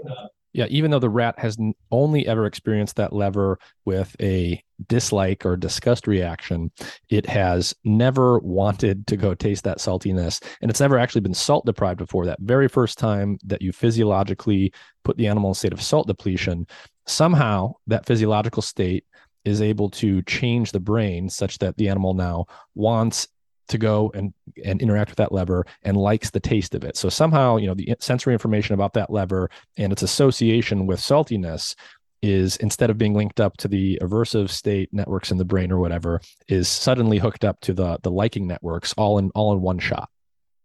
yeah, 0.54 0.66
even 0.70 0.91
though 0.91 0.99
the 0.99 1.10
rat 1.10 1.39
has 1.39 1.58
only 1.91 2.28
ever 2.28 2.45
experienced 2.45 2.97
that 2.97 3.14
lever 3.14 3.58
with 3.86 4.16
a 4.22 4.62
dislike 4.88 5.45
or 5.45 5.56
disgust 5.56 6.08
reaction, 6.08 6.72
it 7.10 7.26
has 7.26 7.74
never 7.84 8.39
wanted 8.39 9.08
to 9.08 9.18
go 9.18 9.34
taste 9.34 9.64
that 9.64 9.78
saltiness, 9.78 10.43
and 10.62 10.70
it's 10.70 10.80
never 10.80 10.97
actually 10.97 11.22
been 11.22 11.34
salt 11.34 11.66
deprived 11.66 11.99
before. 11.99 12.26
That 12.26 12.39
very 12.41 12.68
first 12.68 12.97
time 12.97 13.38
that 13.45 13.62
you 13.62 13.72
physiologically 13.72 14.74
put 15.04 15.18
the 15.18 15.28
animal 15.28 15.49
in 15.49 15.54
a 15.54 15.56
state 15.56 15.74
of 15.74 15.82
salt 15.82 16.08
depletion, 16.08 16.68
somehow 17.08 17.74
that 17.88 18.06
physiological 18.06 18.62
state 18.62 19.06
is 19.45 19.62
able 19.62 19.89
to 19.89 20.22
change 20.24 20.72
the 20.72 20.80
brain 20.80 21.30
such 21.30 21.58
that 21.60 21.78
the 21.78 21.89
animal 21.89 22.14
now 22.14 22.45
wants 22.76 23.28
to 23.72 23.78
go 23.78 24.11
and 24.13 24.34
and 24.63 24.82
interact 24.82 25.09
with 25.09 25.17
that 25.17 25.32
lever 25.32 25.65
and 25.84 25.97
likes 25.97 26.30
the 26.30 26.39
taste 26.39 26.76
of 26.76 26.84
it. 26.84 26.95
So 26.97 27.09
somehow, 27.09 27.57
you 27.57 27.67
know, 27.67 27.74
the 27.74 27.95
sensory 27.99 28.34
information 28.34 28.74
about 28.74 28.93
that 28.93 29.09
lever 29.09 29.49
and 29.78 29.91
its 29.91 30.03
association 30.03 30.88
with 30.88 30.99
saltiness 30.99 31.76
is 32.22 32.55
instead 32.57 32.91
of 32.91 32.97
being 32.97 33.15
linked 33.15 33.39
up 33.39 33.57
to 33.57 33.67
the 33.67 33.97
aversive 34.01 34.49
state 34.49 34.89
networks 34.93 35.32
in 35.32 35.38
the 35.38 35.45
brain 35.45 35.72
or 35.72 35.80
whatever, 35.80 36.22
is 36.47 36.67
suddenly 36.67 37.17
hooked 37.17 37.43
up 37.43 37.59
to 37.61 37.74
the 37.74 37.97
the 38.03 38.11
liking 38.11 38.47
networks 38.47 38.93
all 38.97 39.17
in 39.17 39.32
all 39.34 39.53
in 39.53 39.61
one 39.61 39.80
shot. 39.80 40.09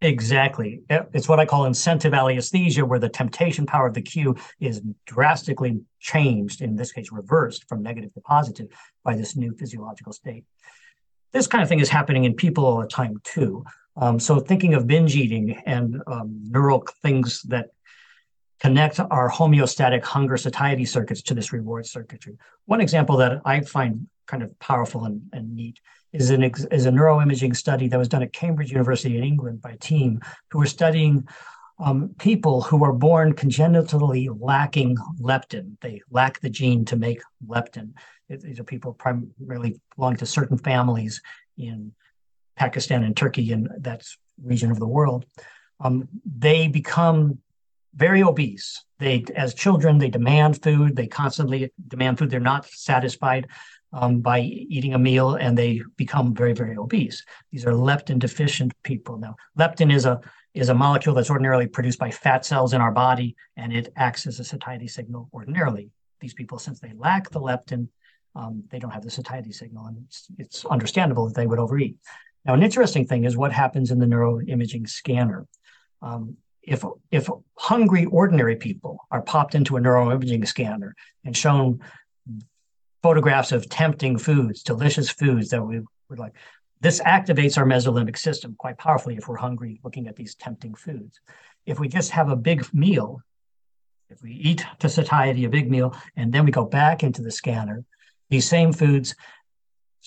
Exactly. 0.02 0.82
It's 0.90 1.26
what 1.26 1.40
I 1.40 1.46
call 1.46 1.64
incentive 1.64 2.12
alliesthesia, 2.12 2.84
where 2.84 2.98
the 2.98 3.08
temptation 3.08 3.64
power 3.64 3.86
of 3.86 3.94
the 3.94 4.02
cue 4.02 4.36
is 4.60 4.82
drastically 5.06 5.80
changed, 6.00 6.60
in 6.60 6.76
this 6.76 6.92
case, 6.92 7.10
reversed 7.10 7.66
from 7.66 7.82
negative 7.82 8.12
to 8.12 8.20
positive 8.20 8.68
by 9.02 9.16
this 9.16 9.36
new 9.36 9.54
physiological 9.54 10.12
state. 10.12 10.44
This 11.32 11.46
kind 11.46 11.62
of 11.62 11.68
thing 11.68 11.80
is 11.80 11.88
happening 11.88 12.24
in 12.24 12.34
people 12.34 12.64
all 12.64 12.80
the 12.80 12.86
time, 12.86 13.20
too. 13.24 13.64
Um, 13.96 14.18
so, 14.20 14.40
thinking 14.40 14.74
of 14.74 14.86
binge 14.86 15.16
eating 15.16 15.60
and 15.66 16.02
um, 16.06 16.40
neural 16.50 16.86
things 17.02 17.42
that 17.42 17.70
connect 18.60 19.00
our 19.00 19.30
homeostatic 19.30 20.02
hunger 20.02 20.36
satiety 20.36 20.84
circuits 20.84 21.22
to 21.22 21.34
this 21.34 21.52
reward 21.52 21.86
circuitry. 21.86 22.36
One 22.66 22.80
example 22.80 23.16
that 23.18 23.42
I 23.44 23.60
find 23.60 24.08
kind 24.26 24.42
of 24.42 24.58
powerful 24.58 25.04
and, 25.04 25.22
and 25.32 25.54
neat 25.54 25.80
is 26.12 26.30
an 26.30 26.42
is 26.42 26.86
a 26.86 26.90
neuroimaging 26.90 27.54
study 27.54 27.88
that 27.88 27.98
was 27.98 28.08
done 28.08 28.22
at 28.22 28.32
Cambridge 28.32 28.70
University 28.70 29.16
in 29.16 29.24
England 29.24 29.60
by 29.60 29.72
a 29.72 29.76
team 29.76 30.20
who 30.50 30.58
were 30.58 30.66
studying 30.66 31.26
um, 31.78 32.14
people 32.18 32.62
who 32.62 32.82
are 32.84 32.92
born 32.92 33.34
congenitally 33.34 34.28
lacking 34.28 34.96
leptin. 35.20 35.76
They 35.80 36.00
lack 36.10 36.40
the 36.40 36.48
gene 36.48 36.84
to 36.86 36.96
make 36.96 37.20
leptin. 37.46 37.92
These 38.28 38.58
are 38.58 38.64
people 38.64 38.92
primarily 38.92 39.80
belonging 39.94 40.18
to 40.18 40.26
certain 40.26 40.58
families 40.58 41.22
in 41.56 41.92
Pakistan 42.56 43.04
and 43.04 43.16
Turkey 43.16 43.52
and 43.52 43.68
that 43.78 44.04
region 44.42 44.70
of 44.70 44.78
the 44.78 44.86
world. 44.86 45.26
Um, 45.80 46.08
they 46.24 46.68
become 46.68 47.38
very 47.94 48.22
obese. 48.22 48.84
They, 48.98 49.24
as 49.34 49.54
children, 49.54 49.98
they 49.98 50.10
demand 50.10 50.62
food. 50.62 50.96
They 50.96 51.06
constantly 51.06 51.72
demand 51.88 52.18
food. 52.18 52.30
They're 52.30 52.40
not 52.40 52.66
satisfied 52.66 53.48
um, 53.92 54.20
by 54.20 54.40
eating 54.40 54.94
a 54.94 54.98
meal 54.98 55.34
and 55.34 55.56
they 55.56 55.82
become 55.96 56.34
very, 56.34 56.52
very 56.52 56.76
obese. 56.76 57.24
These 57.52 57.64
are 57.64 57.72
leptin 57.72 58.18
deficient 58.18 58.72
people. 58.82 59.18
Now, 59.18 59.36
leptin 59.58 59.92
is 59.92 60.04
a 60.04 60.20
is 60.54 60.70
a 60.70 60.74
molecule 60.74 61.14
that's 61.14 61.28
ordinarily 61.28 61.66
produced 61.66 61.98
by 61.98 62.10
fat 62.10 62.46
cells 62.46 62.72
in 62.72 62.80
our 62.80 62.90
body, 62.90 63.36
and 63.58 63.74
it 63.74 63.92
acts 63.94 64.26
as 64.26 64.40
a 64.40 64.44
satiety 64.44 64.88
signal 64.88 65.28
ordinarily. 65.34 65.90
These 66.18 66.32
people, 66.32 66.58
since 66.58 66.80
they 66.80 66.94
lack 66.96 67.28
the 67.28 67.40
leptin, 67.40 67.88
um, 68.36 68.62
they 68.70 68.78
don't 68.78 68.90
have 68.90 69.02
the 69.02 69.10
satiety 69.10 69.52
signal, 69.52 69.86
and 69.86 69.96
it's, 70.04 70.26
it's 70.38 70.64
understandable 70.66 71.26
that 71.26 71.34
they 71.34 71.46
would 71.46 71.58
overeat. 71.58 71.96
Now, 72.44 72.54
an 72.54 72.62
interesting 72.62 73.06
thing 73.06 73.24
is 73.24 73.36
what 73.36 73.52
happens 73.52 73.90
in 73.90 73.98
the 73.98 74.06
neuroimaging 74.06 74.88
scanner. 74.88 75.46
Um, 76.02 76.36
if 76.62 76.84
if 77.10 77.28
hungry 77.56 78.04
ordinary 78.06 78.56
people 78.56 78.98
are 79.10 79.22
popped 79.22 79.54
into 79.54 79.76
a 79.76 79.80
neuroimaging 79.80 80.46
scanner 80.46 80.94
and 81.24 81.36
shown 81.36 81.80
photographs 83.02 83.52
of 83.52 83.68
tempting 83.68 84.18
foods, 84.18 84.62
delicious 84.62 85.08
foods 85.08 85.50
that 85.50 85.62
we 85.62 85.80
would 86.08 86.18
like. 86.18 86.34
This 86.80 87.00
activates 87.00 87.56
our 87.56 87.64
mesolimbic 87.64 88.18
system 88.18 88.56
quite 88.58 88.78
powerfully 88.78 89.16
if 89.16 89.28
we're 89.28 89.36
hungry 89.36 89.80
looking 89.84 90.08
at 90.08 90.16
these 90.16 90.34
tempting 90.34 90.74
foods. 90.74 91.20
If 91.66 91.78
we 91.78 91.88
just 91.88 92.10
have 92.10 92.28
a 92.28 92.36
big 92.36 92.66
meal, 92.74 93.22
if 94.10 94.22
we 94.22 94.32
eat 94.32 94.64
to 94.80 94.88
satiety 94.88 95.44
a 95.44 95.48
big 95.48 95.70
meal, 95.70 95.96
and 96.16 96.32
then 96.32 96.44
we 96.44 96.50
go 96.50 96.64
back 96.64 97.02
into 97.02 97.22
the 97.22 97.30
scanner, 97.30 97.84
these 98.30 98.48
same 98.48 98.72
foods, 98.72 99.14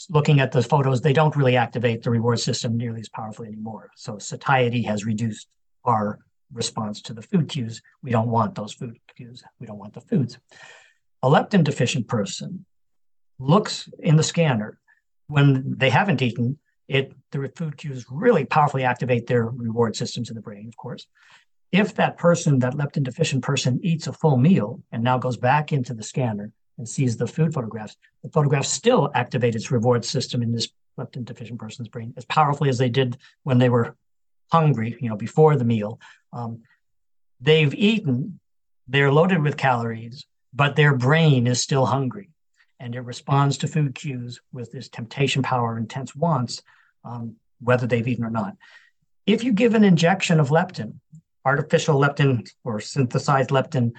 looking 0.09 0.39
at 0.39 0.51
the 0.51 0.61
photos, 0.61 1.01
they 1.01 1.13
don't 1.13 1.35
really 1.35 1.57
activate 1.57 2.03
the 2.03 2.09
reward 2.09 2.39
system 2.39 2.77
nearly 2.77 3.01
as 3.01 3.09
powerfully 3.09 3.47
anymore. 3.47 3.89
So 3.95 4.17
satiety 4.17 4.83
has 4.83 5.05
reduced 5.05 5.47
our 5.85 6.19
response 6.53 7.01
to 7.03 7.13
the 7.13 7.21
food 7.21 7.49
cues. 7.49 7.81
We 8.01 8.11
don't 8.11 8.29
want 8.29 8.55
those 8.55 8.73
food 8.73 8.97
cues. 9.15 9.43
We 9.59 9.67
don't 9.67 9.77
want 9.77 9.93
the 9.93 10.01
foods. 10.01 10.37
A 11.21 11.29
leptin 11.29 11.63
deficient 11.63 12.07
person 12.07 12.65
looks 13.39 13.89
in 13.99 14.15
the 14.15 14.23
scanner 14.23 14.79
when 15.27 15.75
they 15.77 15.89
haven't 15.89 16.21
eaten 16.21 16.57
it 16.87 17.13
the 17.31 17.49
food 17.55 17.77
cues 17.77 18.05
really 18.09 18.43
powerfully 18.43 18.83
activate 18.83 19.27
their 19.27 19.45
reward 19.45 19.95
systems 19.95 20.29
in 20.29 20.35
the 20.35 20.41
brain 20.41 20.67
of 20.67 20.75
course 20.75 21.07
if 21.71 21.95
that 21.95 22.17
person 22.17 22.59
that 22.59 22.73
leptin 22.73 23.03
deficient 23.03 23.43
person 23.43 23.79
eats 23.81 24.07
a 24.07 24.13
full 24.13 24.37
meal 24.37 24.81
and 24.91 25.03
now 25.03 25.17
goes 25.17 25.37
back 25.37 25.71
into 25.71 25.93
the 25.93 26.03
scanner 26.03 26.51
and 26.79 26.89
sees 26.89 27.15
the 27.15 27.27
food 27.27 27.53
photographs 27.53 27.95
the 28.23 28.29
photographs 28.29 28.69
still 28.69 29.11
activate 29.13 29.55
its 29.55 29.69
reward 29.69 30.03
system 30.03 30.41
in 30.41 30.51
this 30.51 30.69
leptin 30.99 31.23
deficient 31.23 31.59
person's 31.59 31.87
brain 31.87 32.13
as 32.17 32.25
powerfully 32.25 32.69
as 32.69 32.79
they 32.79 32.89
did 32.89 33.17
when 33.43 33.59
they 33.59 33.69
were 33.69 33.95
hungry 34.51 34.97
you 34.99 35.09
know 35.09 35.15
before 35.15 35.55
the 35.55 35.63
meal 35.63 35.99
um, 36.33 36.61
they've 37.39 37.75
eaten 37.75 38.39
they're 38.87 39.11
loaded 39.11 39.43
with 39.43 39.55
calories 39.55 40.25
but 40.53 40.75
their 40.75 40.95
brain 40.95 41.45
is 41.45 41.61
still 41.61 41.85
hungry 41.85 42.29
and 42.79 42.95
it 42.95 43.01
responds 43.01 43.57
to 43.57 43.67
food 43.67 43.93
cues 43.93 44.39
with 44.51 44.71
this 44.71 44.87
temptation 44.87 45.43
power, 45.43 45.77
intense 45.77 46.15
wants, 46.15 46.61
um, 47.03 47.35
whether 47.59 47.85
they've 47.85 48.07
eaten 48.07 48.23
or 48.23 48.29
not. 48.29 48.55
If 49.25 49.43
you 49.43 49.51
give 49.51 49.73
an 49.73 49.83
injection 49.83 50.39
of 50.39 50.49
leptin, 50.49 50.95
artificial 51.45 51.99
leptin 51.99 52.49
or 52.63 52.79
synthesized 52.79 53.49
leptin 53.49 53.91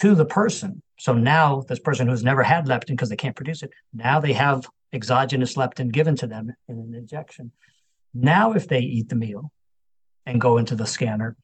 to 0.00 0.14
the 0.14 0.24
person, 0.24 0.82
so 0.98 1.12
now 1.12 1.62
this 1.68 1.78
person 1.78 2.08
who's 2.08 2.24
never 2.24 2.42
had 2.42 2.66
leptin 2.66 2.88
because 2.88 3.08
they 3.08 3.16
can't 3.16 3.36
produce 3.36 3.62
it, 3.62 3.70
now 3.92 4.20
they 4.20 4.32
have 4.32 4.66
exogenous 4.92 5.54
leptin 5.54 5.92
given 5.92 6.16
to 6.16 6.26
them 6.26 6.54
in 6.68 6.78
an 6.78 6.94
injection. 6.94 7.52
Now, 8.14 8.52
if 8.52 8.66
they 8.66 8.80
eat 8.80 9.08
the 9.08 9.14
meal 9.14 9.52
and 10.24 10.40
go 10.40 10.56
into 10.56 10.74
the 10.74 10.86
scanner, 10.86 11.36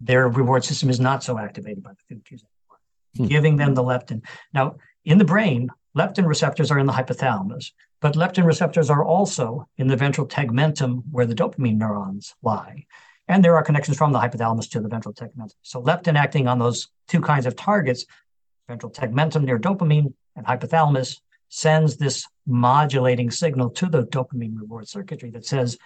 their 0.00 0.28
reward 0.28 0.64
system 0.64 0.88
is 0.88 1.00
not 1.00 1.22
so 1.22 1.38
activated 1.38 1.82
by 1.82 1.90
the 1.90 2.02
food 2.08 2.24
cues 2.24 2.44
anymore, 2.44 2.80
hmm. 3.16 3.26
giving 3.26 3.56
them 3.56 3.74
the 3.74 3.82
leptin. 3.82 4.22
Now, 4.54 4.76
in 5.04 5.18
the 5.18 5.24
brain, 5.24 5.68
leptin 5.96 6.26
receptors 6.26 6.70
are 6.70 6.78
in 6.78 6.86
the 6.86 6.92
hypothalamus, 6.92 7.72
but 8.00 8.14
leptin 8.14 8.46
receptors 8.46 8.88
are 8.88 9.04
also 9.04 9.66
in 9.76 9.88
the 9.88 9.96
ventral 9.96 10.26
tegmentum 10.26 11.02
where 11.10 11.26
the 11.26 11.34
dopamine 11.34 11.76
neurons 11.76 12.34
lie. 12.42 12.86
And 13.28 13.44
there 13.44 13.56
are 13.56 13.62
connections 13.62 13.96
from 13.96 14.12
the 14.12 14.18
hypothalamus 14.18 14.70
to 14.70 14.80
the 14.80 14.88
ventral 14.88 15.14
tegmentum. 15.14 15.54
So 15.62 15.82
leptin 15.82 16.16
acting 16.16 16.46
on 16.48 16.58
those 16.58 16.88
two 17.08 17.20
kinds 17.20 17.46
of 17.46 17.56
targets, 17.56 18.06
ventral 18.70 18.92
tegmentum 18.92 19.44
near 19.44 19.58
dopamine 19.58 20.12
and 20.36 20.46
hypothalamus, 20.46 21.20
sends 21.48 21.96
this 21.96 22.26
modulating 22.46 23.30
signal 23.30 23.68
to 23.70 23.86
the 23.86 24.04
dopamine 24.04 24.56
reward 24.56 24.88
circuitry 24.88 25.30
that 25.30 25.44
says 25.44 25.76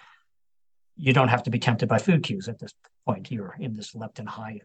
you 0.95 1.11
don't 1.11 1.27
have 1.27 1.43
to 1.43 1.49
be 1.49 1.59
tempted 1.59 1.89
by 1.89 1.97
food 1.97 2.21
cues 2.23 2.47
at 2.47 2.59
this 2.59 2.73
point. 3.05 3.31
You're 3.31 3.55
in 3.59 3.75
this 3.75 3.93
leptin 3.93 4.27
high 4.27 4.61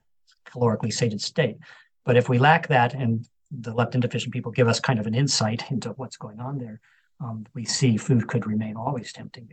calorically 0.47 0.93
sated 0.93 1.21
state. 1.21 1.57
But 2.05 2.17
if 2.17 2.29
we 2.29 2.39
lack 2.39 2.69
that 2.69 2.95
and 2.95 3.27
the 3.51 3.73
leptin 3.75 4.01
deficient 4.01 4.33
people 4.33 4.53
give 4.53 4.69
us 4.69 4.79
kind 4.81 4.99
of 4.99 5.07
an 5.07 5.15
insight 5.15 5.71
into 5.71 5.91
what's 5.91 6.17
going 6.17 6.41
on 6.41 6.59
there. 6.59 6.81
Um, 7.21 7.47
we 7.55 7.65
see 7.65 7.97
food 7.97 8.29
could 8.29 8.47
remain 8.47 8.77
always 8.77 9.13
tempting. 9.13 9.53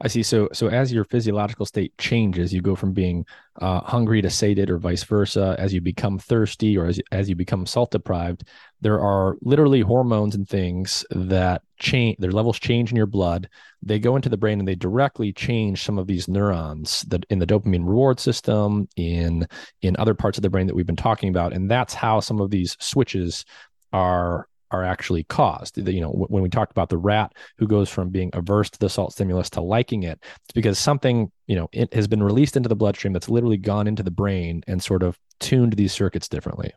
I 0.00 0.08
see. 0.08 0.22
So, 0.22 0.48
so 0.52 0.68
as 0.68 0.92
your 0.92 1.04
physiological 1.04 1.66
state 1.66 1.96
changes, 1.98 2.52
you 2.52 2.60
go 2.60 2.74
from 2.74 2.92
being 2.92 3.24
uh, 3.60 3.80
hungry 3.80 4.22
to 4.22 4.30
sated, 4.30 4.70
or 4.70 4.78
vice 4.78 5.04
versa. 5.04 5.54
As 5.58 5.72
you 5.72 5.80
become 5.80 6.18
thirsty, 6.18 6.76
or 6.76 6.86
as 6.86 7.00
as 7.12 7.28
you 7.28 7.36
become 7.36 7.66
salt 7.66 7.90
deprived, 7.90 8.44
there 8.80 9.00
are 9.00 9.36
literally 9.42 9.80
hormones 9.80 10.34
and 10.34 10.48
things 10.48 11.04
that 11.10 11.62
change. 11.78 12.18
Their 12.18 12.32
levels 12.32 12.58
change 12.58 12.90
in 12.90 12.96
your 12.96 13.06
blood. 13.06 13.48
They 13.82 13.98
go 13.98 14.16
into 14.16 14.28
the 14.28 14.36
brain 14.36 14.58
and 14.58 14.68
they 14.68 14.74
directly 14.74 15.32
change 15.32 15.84
some 15.84 15.98
of 15.98 16.06
these 16.06 16.28
neurons 16.28 17.02
that 17.08 17.24
in 17.30 17.38
the 17.38 17.46
dopamine 17.46 17.86
reward 17.86 18.20
system, 18.20 18.88
in 18.96 19.46
in 19.82 19.96
other 19.98 20.14
parts 20.14 20.38
of 20.38 20.42
the 20.42 20.50
brain 20.50 20.66
that 20.66 20.74
we've 20.74 20.86
been 20.86 20.96
talking 20.96 21.28
about, 21.28 21.52
and 21.52 21.70
that's 21.70 21.94
how 21.94 22.20
some 22.20 22.40
of 22.40 22.50
these 22.50 22.76
switches 22.80 23.44
are 23.92 24.46
are 24.70 24.84
actually 24.84 25.24
caused. 25.24 25.76
You 25.76 26.00
know, 26.00 26.10
when 26.10 26.42
we 26.42 26.48
talked 26.48 26.72
about 26.72 26.88
the 26.88 26.98
rat 26.98 27.32
who 27.58 27.66
goes 27.66 27.88
from 27.88 28.10
being 28.10 28.30
averse 28.32 28.70
to 28.70 28.78
the 28.78 28.88
salt 28.88 29.12
stimulus 29.12 29.50
to 29.50 29.60
liking 29.60 30.04
it, 30.04 30.18
it's 30.22 30.52
because 30.54 30.78
something, 30.78 31.30
you 31.46 31.56
know, 31.56 31.68
it 31.72 31.92
has 31.94 32.06
been 32.06 32.22
released 32.22 32.56
into 32.56 32.68
the 32.68 32.76
bloodstream 32.76 33.12
that's 33.12 33.28
literally 33.28 33.56
gone 33.56 33.86
into 33.86 34.02
the 34.02 34.10
brain 34.10 34.62
and 34.66 34.82
sort 34.82 35.02
of 35.02 35.18
tuned 35.40 35.74
these 35.74 35.92
circuits 35.92 36.28
differently. 36.28 36.72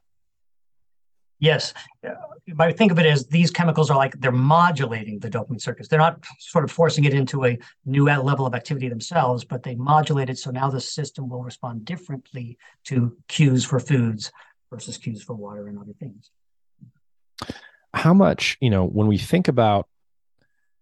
Yes. 1.39 1.73
Uh, 2.07 2.13
I 2.57 2.71
think 2.71 2.91
of 2.91 2.99
it 2.99 3.05
as 3.05 3.27
these 3.27 3.51
chemicals 3.51 3.89
are 3.89 3.97
like 3.97 4.19
they're 4.19 4.31
modulating 4.31 5.19
the 5.19 5.29
dopamine 5.29 5.61
circuits. 5.61 5.89
They're 5.89 5.99
not 5.99 6.23
sort 6.39 6.63
of 6.63 6.71
forcing 6.71 7.03
it 7.03 7.13
into 7.13 7.45
a 7.45 7.57
new 7.85 8.05
level 8.05 8.45
of 8.45 8.55
activity 8.55 8.87
themselves, 8.87 9.43
but 9.43 9.61
they 9.61 9.75
modulate 9.75 10.29
it. 10.29 10.37
So 10.37 10.51
now 10.51 10.69
the 10.69 10.79
system 10.79 11.27
will 11.27 11.43
respond 11.43 11.85
differently 11.85 12.57
to 12.85 13.17
cues 13.27 13.65
for 13.65 13.79
foods 13.79 14.31
versus 14.71 14.97
cues 14.97 15.21
for 15.21 15.33
water 15.33 15.67
and 15.67 15.77
other 15.77 15.93
things 15.99 16.31
how 17.93 18.13
much 18.13 18.57
you 18.59 18.69
know 18.69 18.85
when 18.85 19.07
we 19.07 19.17
think 19.17 19.47
about 19.47 19.87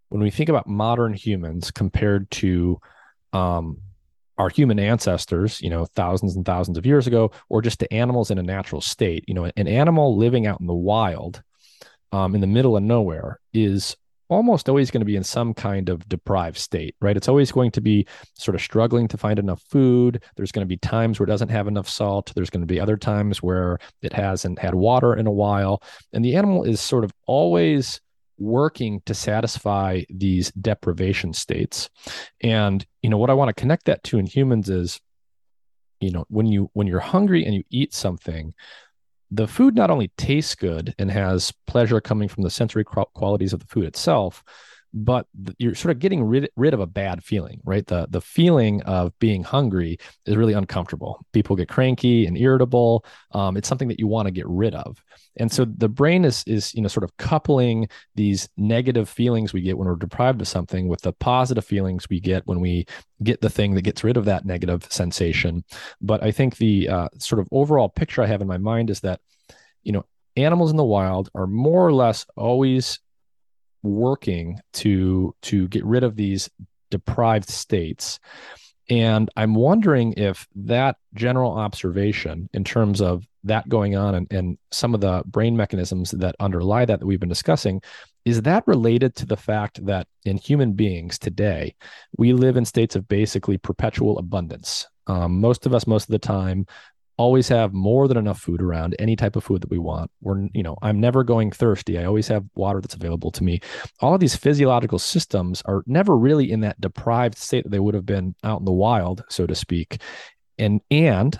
when 0.09 0.21
we 0.21 0.29
think 0.29 0.49
about 0.49 0.67
modern 0.67 1.13
humans 1.13 1.71
compared 1.71 2.29
to 2.31 2.79
um, 3.31 3.77
our 4.37 4.49
human 4.49 4.79
ancestors, 4.79 5.61
you 5.61 5.69
know, 5.69 5.85
thousands 5.85 6.35
and 6.35 6.45
thousands 6.45 6.77
of 6.77 6.85
years 6.85 7.07
ago, 7.07 7.31
or 7.47 7.61
just 7.61 7.79
to 7.79 7.93
animals 7.93 8.29
in 8.29 8.37
a 8.37 8.43
natural 8.43 8.81
state, 8.81 9.23
you 9.27 9.33
know, 9.33 9.49
an 9.55 9.67
animal 9.67 10.17
living 10.17 10.47
out 10.47 10.59
in 10.59 10.67
the 10.67 10.73
wild, 10.73 11.41
um, 12.11 12.35
in 12.35 12.41
the 12.41 12.47
middle 12.47 12.75
of 12.75 12.83
nowhere, 12.83 13.39
is 13.53 13.95
almost 14.31 14.69
always 14.69 14.89
going 14.89 15.01
to 15.01 15.05
be 15.05 15.17
in 15.17 15.23
some 15.23 15.53
kind 15.53 15.89
of 15.89 16.07
deprived 16.07 16.57
state, 16.57 16.95
right? 17.01 17.17
It's 17.17 17.27
always 17.27 17.51
going 17.51 17.69
to 17.71 17.81
be 17.81 18.07
sort 18.33 18.55
of 18.55 18.61
struggling 18.61 19.09
to 19.09 19.17
find 19.17 19.37
enough 19.37 19.61
food. 19.69 20.23
There's 20.37 20.53
going 20.53 20.65
to 20.65 20.69
be 20.69 20.77
times 20.77 21.19
where 21.19 21.25
it 21.25 21.29
doesn't 21.29 21.49
have 21.49 21.67
enough 21.67 21.89
salt. 21.89 22.31
There's 22.33 22.49
going 22.49 22.61
to 22.61 22.73
be 22.73 22.79
other 22.79 22.95
times 22.95 23.43
where 23.43 23.77
it 24.01 24.13
hasn't 24.13 24.57
had 24.57 24.73
water 24.73 25.15
in 25.15 25.27
a 25.27 25.31
while. 25.31 25.83
And 26.13 26.23
the 26.23 26.37
animal 26.37 26.63
is 26.63 26.79
sort 26.79 27.03
of 27.03 27.11
always 27.27 27.99
working 28.37 29.01
to 29.05 29.13
satisfy 29.13 30.03
these 30.09 30.49
deprivation 30.53 31.33
states. 31.33 31.89
And, 32.41 32.85
you 33.01 33.09
know, 33.09 33.17
what 33.17 33.29
I 33.29 33.33
want 33.33 33.49
to 33.49 33.61
connect 33.61 33.85
that 33.85 34.01
to 34.05 34.17
in 34.17 34.25
humans 34.25 34.69
is, 34.69 34.99
you 35.99 36.11
know, 36.11 36.25
when 36.29 36.45
you 36.45 36.69
when 36.71 36.87
you're 36.87 37.01
hungry 37.01 37.45
and 37.45 37.53
you 37.53 37.63
eat 37.69 37.93
something, 37.93 38.53
the 39.31 39.47
food 39.47 39.75
not 39.75 39.89
only 39.89 40.09
tastes 40.17 40.55
good 40.55 40.93
and 40.99 41.09
has 41.09 41.53
pleasure 41.65 42.01
coming 42.01 42.27
from 42.27 42.43
the 42.43 42.49
sensory 42.49 42.83
qualities 42.83 43.53
of 43.53 43.61
the 43.61 43.65
food 43.67 43.85
itself, 43.85 44.43
but 44.93 45.25
you're 45.57 45.75
sort 45.75 45.91
of 45.91 45.99
getting 45.99 46.23
rid, 46.23 46.49
rid 46.55 46.73
of 46.73 46.79
a 46.79 46.85
bad 46.87 47.23
feeling, 47.23 47.61
right? 47.63 47.85
The 47.85 48.07
the 48.09 48.21
feeling 48.21 48.81
of 48.83 49.17
being 49.19 49.43
hungry 49.43 49.97
is 50.25 50.35
really 50.35 50.53
uncomfortable. 50.53 51.25
People 51.31 51.55
get 51.55 51.69
cranky 51.69 52.25
and 52.25 52.37
irritable. 52.37 53.05
Um, 53.31 53.55
it's 53.55 53.67
something 53.67 53.87
that 53.87 53.99
you 53.99 54.07
want 54.07 54.27
to 54.27 54.31
get 54.31 54.47
rid 54.47 54.75
of, 54.75 55.01
and 55.37 55.51
so 55.51 55.65
the 55.65 55.89
brain 55.89 56.25
is 56.25 56.43
is 56.45 56.73
you 56.73 56.81
know 56.81 56.87
sort 56.87 57.03
of 57.03 57.15
coupling 57.17 57.87
these 58.15 58.49
negative 58.57 59.07
feelings 59.07 59.53
we 59.53 59.61
get 59.61 59.77
when 59.77 59.87
we're 59.87 59.95
deprived 59.95 60.41
of 60.41 60.47
something 60.47 60.87
with 60.87 61.01
the 61.01 61.13
positive 61.13 61.65
feelings 61.65 62.09
we 62.09 62.19
get 62.19 62.45
when 62.45 62.59
we 62.59 62.85
get 63.23 63.41
the 63.41 63.49
thing 63.49 63.75
that 63.75 63.83
gets 63.83 64.03
rid 64.03 64.17
of 64.17 64.25
that 64.25 64.45
negative 64.45 64.85
sensation. 64.89 65.63
But 66.01 66.23
I 66.23 66.31
think 66.31 66.57
the 66.57 66.89
uh, 66.89 67.07
sort 67.17 67.39
of 67.39 67.47
overall 67.51 67.89
picture 67.89 68.21
I 68.21 68.27
have 68.27 68.41
in 68.41 68.47
my 68.47 68.57
mind 68.57 68.89
is 68.89 68.99
that 69.01 69.21
you 69.83 69.93
know 69.93 70.05
animals 70.35 70.71
in 70.71 70.77
the 70.77 70.83
wild 70.83 71.29
are 71.35 71.47
more 71.47 71.85
or 71.85 71.93
less 71.93 72.25
always 72.35 72.99
working 73.83 74.59
to 74.73 75.35
to 75.43 75.67
get 75.67 75.85
rid 75.85 76.03
of 76.03 76.15
these 76.15 76.49
deprived 76.89 77.49
states. 77.49 78.19
And 78.89 79.29
i'm 79.37 79.55
wondering 79.55 80.13
if 80.17 80.47
that 80.55 80.97
general 81.13 81.53
observation 81.53 82.49
in 82.51 82.63
terms 82.63 82.99
of 82.99 83.25
that 83.43 83.69
going 83.69 83.95
on 83.95 84.15
and, 84.15 84.33
and 84.33 84.57
some 84.71 84.93
of 84.93 85.01
the 85.01 85.23
brain 85.25 85.55
mechanisms 85.55 86.11
that 86.11 86.35
underlie 86.39 86.85
that 86.85 86.99
that 86.99 87.05
we've 87.05 87.19
been 87.19 87.29
discussing 87.29 87.81
is 88.25 88.41
that 88.43 88.67
related 88.67 89.15
to 89.15 89.25
the 89.25 89.37
fact 89.37 89.83
that 89.85 90.07
in 90.25 90.37
human 90.37 90.73
beings 90.73 91.17
today 91.17 91.75
we 92.17 92.33
live 92.33 92.57
in 92.57 92.65
states 92.65 92.95
of 92.95 93.07
basically 93.07 93.57
perpetual 93.57 94.19
abundance? 94.19 94.87
Um, 95.07 95.41
most 95.41 95.65
of 95.65 95.73
us 95.73 95.87
most 95.87 96.03
of 96.03 96.11
the 96.11 96.19
time 96.19 96.67
always 97.21 97.47
have 97.47 97.71
more 97.71 98.07
than 98.07 98.17
enough 98.17 98.41
food 98.41 98.61
around 98.61 98.95
any 98.97 99.15
type 99.15 99.35
of 99.35 99.43
food 99.43 99.61
that 99.61 99.69
we 99.69 99.77
want. 99.77 100.09
We're 100.21 100.47
you 100.53 100.63
know 100.63 100.75
i'm 100.81 100.99
never 100.99 101.23
going 101.23 101.51
thirsty. 101.51 101.97
I 101.99 102.05
always 102.05 102.27
have 102.27 102.45
water 102.55 102.81
that's 102.81 102.95
available 102.95 103.31
to 103.31 103.43
me. 103.43 103.59
All 103.99 104.15
of 104.15 104.19
these 104.19 104.35
physiological 104.35 104.97
systems 104.97 105.61
are 105.65 105.83
never 105.85 106.17
really 106.17 106.51
in 106.51 106.61
that 106.61 106.81
deprived 106.81 107.37
state 107.37 107.63
that 107.63 107.69
they 107.69 107.79
would 107.79 107.93
have 107.93 108.05
been 108.05 108.33
out 108.43 108.59
in 108.59 108.65
the 108.65 108.71
wild 108.71 109.23
so 109.29 109.45
to 109.45 109.53
speak. 109.53 110.01
And 110.57 110.81
and 110.89 111.39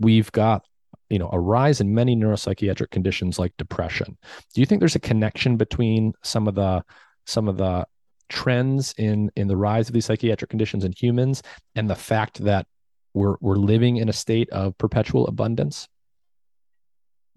we've 0.00 0.32
got 0.32 0.64
you 1.08 1.18
know 1.20 1.30
a 1.32 1.38
rise 1.38 1.80
in 1.80 1.94
many 1.94 2.16
neuropsychiatric 2.16 2.90
conditions 2.90 3.38
like 3.38 3.56
depression. 3.56 4.18
Do 4.52 4.60
you 4.60 4.66
think 4.66 4.80
there's 4.80 4.96
a 4.96 5.00
connection 5.00 5.56
between 5.56 6.12
some 6.22 6.48
of 6.48 6.56
the 6.56 6.82
some 7.26 7.46
of 7.46 7.56
the 7.56 7.86
trends 8.28 8.94
in 8.98 9.30
in 9.36 9.46
the 9.46 9.56
rise 9.56 9.88
of 9.88 9.92
these 9.92 10.06
psychiatric 10.06 10.50
conditions 10.50 10.84
in 10.84 10.92
humans 10.92 11.42
and 11.76 11.88
the 11.88 11.94
fact 11.94 12.42
that 12.44 12.66
we're 13.14 13.36
we're 13.40 13.56
living 13.56 13.96
in 13.96 14.08
a 14.08 14.12
state 14.12 14.48
of 14.50 14.76
perpetual 14.78 15.26
abundance? 15.26 15.88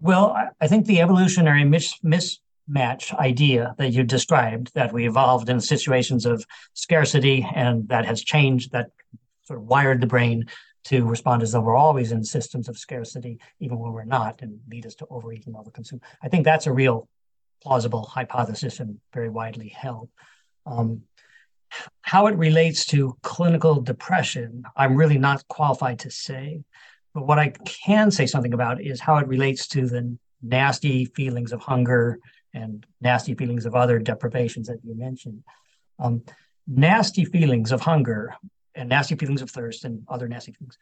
Well, 0.00 0.36
I 0.60 0.66
think 0.66 0.86
the 0.86 1.00
evolutionary 1.00 1.64
mis- 1.64 1.98
mismatch 2.04 3.14
idea 3.14 3.74
that 3.78 3.92
you 3.92 4.02
described, 4.04 4.72
that 4.74 4.92
we 4.92 5.06
evolved 5.06 5.48
in 5.48 5.60
situations 5.60 6.26
of 6.26 6.44
scarcity 6.74 7.46
and 7.54 7.88
that 7.88 8.04
has 8.04 8.22
changed, 8.22 8.72
that 8.72 8.90
sort 9.44 9.60
of 9.60 9.66
wired 9.66 10.00
the 10.00 10.06
brain 10.06 10.46
to 10.84 11.06
respond 11.06 11.42
as 11.42 11.52
though 11.52 11.60
we're 11.60 11.76
always 11.76 12.12
in 12.12 12.22
systems 12.22 12.68
of 12.68 12.76
scarcity, 12.76 13.38
even 13.60 13.78
when 13.78 13.92
we're 13.92 14.04
not, 14.04 14.42
and 14.42 14.60
lead 14.70 14.84
us 14.84 14.94
to 14.96 15.06
overeat 15.08 15.46
and 15.46 15.56
overconsume. 15.56 16.00
I 16.22 16.28
think 16.28 16.44
that's 16.44 16.66
a 16.66 16.72
real 16.72 17.08
plausible 17.62 18.04
hypothesis 18.04 18.80
and 18.80 18.98
very 19.14 19.30
widely 19.30 19.68
held. 19.68 20.10
Um, 20.66 21.02
how 22.02 22.26
it 22.26 22.36
relates 22.36 22.84
to 22.86 23.16
clinical 23.22 23.80
depression, 23.80 24.64
I'm 24.76 24.96
really 24.96 25.18
not 25.18 25.46
qualified 25.48 26.00
to 26.00 26.10
say. 26.10 26.62
But 27.14 27.26
what 27.26 27.38
I 27.38 27.50
can 27.64 28.10
say 28.10 28.26
something 28.26 28.54
about 28.54 28.80
is 28.80 29.00
how 29.00 29.16
it 29.18 29.28
relates 29.28 29.68
to 29.68 29.86
the 29.86 30.16
nasty 30.42 31.06
feelings 31.06 31.52
of 31.52 31.60
hunger 31.60 32.18
and 32.52 32.86
nasty 33.00 33.34
feelings 33.34 33.66
of 33.66 33.74
other 33.74 33.98
deprivations 33.98 34.68
that 34.68 34.78
you 34.84 34.94
mentioned. 34.94 35.42
Um, 35.98 36.22
nasty 36.66 37.24
feelings 37.24 37.72
of 37.72 37.80
hunger 37.80 38.34
and 38.74 38.88
nasty 38.88 39.14
feelings 39.14 39.42
of 39.42 39.50
thirst 39.50 39.84
and 39.84 40.02
other 40.08 40.28
nasty 40.28 40.52
feelings, 40.52 40.78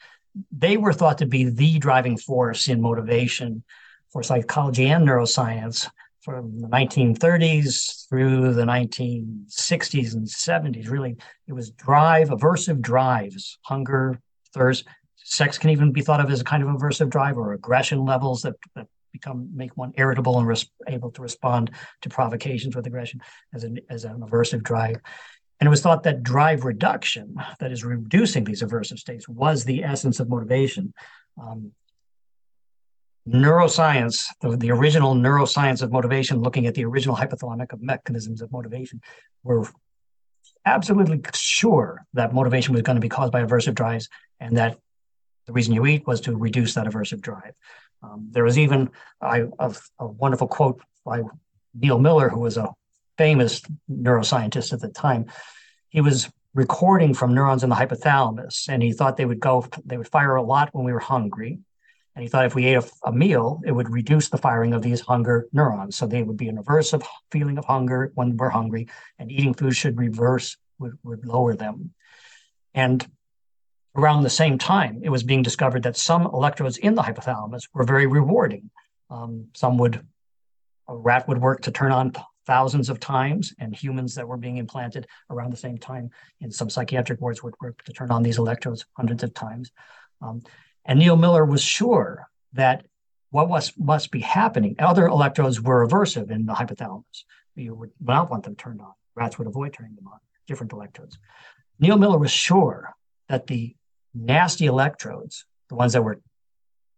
they 0.50 0.76
were 0.76 0.92
thought 0.92 1.18
to 1.18 1.26
be 1.26 1.44
the 1.44 1.78
driving 1.78 2.16
force 2.16 2.68
in 2.68 2.80
motivation 2.80 3.62
for 4.10 4.22
psychology 4.22 4.88
and 4.88 5.06
neuroscience 5.06 5.88
from 6.22 6.60
the 6.60 6.68
1930s 6.68 8.08
through 8.08 8.54
the 8.54 8.62
1960s 8.62 10.14
and 10.14 10.26
70s. 10.26 10.88
Really, 10.88 11.16
it 11.48 11.52
was 11.52 11.70
drive, 11.70 12.28
aversive 12.28 12.80
drives, 12.80 13.58
hunger, 13.62 14.20
thirst. 14.54 14.84
Sex 15.16 15.58
can 15.58 15.70
even 15.70 15.92
be 15.92 16.00
thought 16.00 16.20
of 16.20 16.30
as 16.30 16.40
a 16.40 16.44
kind 16.44 16.62
of 16.62 16.68
aversive 16.68 17.10
drive 17.10 17.36
or 17.36 17.52
aggression 17.52 18.04
levels 18.04 18.42
that, 18.42 18.54
that 18.74 18.86
become 19.12 19.50
make 19.54 19.76
one 19.76 19.92
irritable 19.96 20.38
and 20.38 20.46
res- 20.46 20.70
able 20.88 21.10
to 21.10 21.22
respond 21.22 21.70
to 22.00 22.08
provocations 22.08 22.74
with 22.74 22.86
aggression 22.86 23.20
as 23.54 23.64
an 23.64 23.78
as 23.90 24.04
an 24.04 24.20
aversive 24.20 24.62
drive. 24.62 24.96
And 25.60 25.66
it 25.66 25.70
was 25.70 25.80
thought 25.80 26.02
that 26.04 26.22
drive 26.22 26.64
reduction, 26.64 27.36
that 27.60 27.70
is 27.70 27.84
reducing 27.84 28.42
these 28.42 28.62
aversive 28.62 28.98
states, 28.98 29.28
was 29.28 29.64
the 29.64 29.84
essence 29.84 30.18
of 30.18 30.28
motivation. 30.28 30.92
Um, 31.40 31.72
neuroscience, 33.28 34.26
the, 34.40 34.56
the 34.56 34.70
original 34.70 35.14
neuroscience 35.14 35.82
of 35.82 35.92
motivation, 35.92 36.40
looking 36.40 36.66
at 36.66 36.74
the 36.74 36.84
original 36.84 37.16
hypothalamic 37.16 37.68
mechanisms 37.80 38.42
of 38.42 38.50
motivation, 38.50 39.00
were 39.42 39.66
absolutely 40.64 41.20
sure 41.34 42.04
that 42.14 42.34
motivation 42.34 42.72
was 42.72 42.82
going 42.82 42.96
to 42.96 43.00
be 43.00 43.08
caused 43.08 43.32
by 43.32 43.42
aversive 43.42 43.74
drives 43.74 44.08
and 44.40 44.56
that 44.56 44.78
the 45.46 45.52
reason 45.52 45.74
you 45.74 45.86
eat 45.86 46.06
was 46.06 46.20
to 46.22 46.36
reduce 46.36 46.74
that 46.74 46.86
aversive 46.86 47.20
drive. 47.20 47.54
Um, 48.02 48.28
there 48.30 48.44
was 48.44 48.58
even 48.58 48.90
I, 49.20 49.44
a, 49.58 49.74
a, 49.98 50.06
wonderful 50.06 50.48
quote 50.48 50.80
by 51.04 51.22
Neal 51.74 51.98
Miller, 51.98 52.28
who 52.28 52.40
was 52.40 52.56
a 52.56 52.72
famous 53.16 53.62
neuroscientist 53.90 54.72
at 54.72 54.80
the 54.80 54.88
time. 54.88 55.26
He 55.88 56.00
was 56.00 56.30
recording 56.54 57.14
from 57.14 57.34
neurons 57.34 57.62
in 57.62 57.70
the 57.70 57.76
hypothalamus, 57.76 58.68
and 58.68 58.82
he 58.82 58.92
thought 58.92 59.16
they 59.16 59.24
would 59.24 59.40
go, 59.40 59.66
they 59.84 59.96
would 59.96 60.08
fire 60.08 60.36
a 60.36 60.42
lot 60.42 60.70
when 60.72 60.84
we 60.84 60.92
were 60.92 60.98
hungry, 61.00 61.58
and 62.14 62.22
he 62.22 62.28
thought 62.28 62.44
if 62.44 62.54
we 62.54 62.66
ate 62.66 62.76
a, 62.76 62.90
a, 63.04 63.12
meal, 63.12 63.60
it 63.64 63.72
would 63.72 63.90
reduce 63.90 64.28
the 64.28 64.38
firing 64.38 64.74
of 64.74 64.82
these 64.82 65.00
hunger 65.00 65.48
neurons. 65.52 65.96
So 65.96 66.06
they 66.06 66.22
would 66.22 66.36
be 66.36 66.48
an 66.48 66.62
aversive 66.62 67.04
feeling 67.30 67.56
of 67.56 67.64
hunger 67.64 68.12
when 68.14 68.36
we're 68.36 68.50
hungry, 68.50 68.88
and 69.18 69.32
eating 69.32 69.54
food 69.54 69.74
should 69.74 69.98
reverse 69.98 70.56
would, 70.78 70.98
would 71.02 71.26
lower 71.26 71.54
them. 71.54 71.94
And 72.74 73.06
around 73.96 74.22
the 74.22 74.30
same 74.30 74.58
time, 74.58 75.00
it 75.02 75.10
was 75.10 75.22
being 75.22 75.42
discovered 75.42 75.84
that 75.84 75.96
some 75.96 76.26
electrodes 76.26 76.76
in 76.76 76.94
the 76.94 77.02
hypothalamus 77.02 77.68
were 77.72 77.84
very 77.84 78.06
rewarding. 78.06 78.70
Um, 79.10 79.48
some 79.54 79.78
would, 79.78 80.04
a 80.88 80.96
rat 80.96 81.28
would 81.28 81.38
work 81.38 81.62
to 81.62 81.70
turn 81.70 81.92
on 81.92 82.12
thousands 82.46 82.90
of 82.90 82.98
times, 82.98 83.54
and 83.58 83.74
humans 83.74 84.14
that 84.16 84.26
were 84.26 84.36
being 84.36 84.56
implanted 84.56 85.06
around 85.30 85.50
the 85.50 85.56
same 85.56 85.78
time 85.78 86.10
in 86.40 86.50
some 86.50 86.68
psychiatric 86.68 87.20
wards 87.20 87.42
would 87.42 87.54
work 87.60 87.82
to 87.84 87.92
turn 87.92 88.10
on 88.10 88.22
these 88.22 88.38
electrodes 88.38 88.84
hundreds 88.96 89.22
of 89.22 89.32
times. 89.32 89.70
Um, 90.20 90.42
and 90.84 90.98
Neal 90.98 91.16
Miller 91.16 91.44
was 91.44 91.62
sure 91.62 92.28
that 92.54 92.86
what 93.30 93.48
was, 93.48 93.72
must 93.78 94.10
be 94.10 94.20
happening, 94.20 94.76
other 94.78 95.06
electrodes 95.06 95.60
were 95.60 95.86
aversive 95.86 96.30
in 96.30 96.46
the 96.46 96.52
hypothalamus. 96.52 97.24
You 97.54 97.74
would 97.74 97.90
not 98.00 98.30
want 98.30 98.44
them 98.44 98.56
turned 98.56 98.80
on. 98.80 98.92
Rats 99.14 99.38
would 99.38 99.46
avoid 99.46 99.72
turning 99.72 99.94
them 99.94 100.06
on, 100.06 100.18
different 100.46 100.72
electrodes. 100.72 101.18
Neal 101.78 101.98
Miller 101.98 102.18
was 102.18 102.30
sure 102.30 102.94
that 103.28 103.46
the 103.46 103.74
nasty 104.14 104.66
electrodes, 104.66 105.44
the 105.68 105.74
ones 105.74 105.94
that 105.94 106.02
were 106.02 106.20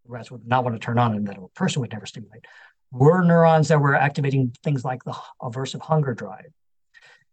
rats 0.07 0.31
would 0.31 0.47
not 0.47 0.65
want 0.65 0.77
to 0.77 0.85
turn 0.85 0.99
on 0.99 1.15
and 1.15 1.27
that 1.27 1.39
a 1.39 1.49
person 1.55 1.81
would 1.81 1.93
never 1.93 2.07
stimulate, 2.07 2.45
were 2.91 3.23
neurons 3.23 3.69
that 3.69 3.81
were 3.81 3.95
activating 3.95 4.55
things 4.63 4.85
like 4.85 5.03
the 5.05 5.15
aversive 5.41 5.81
hunger 5.81 6.15
drive. 6.15 6.53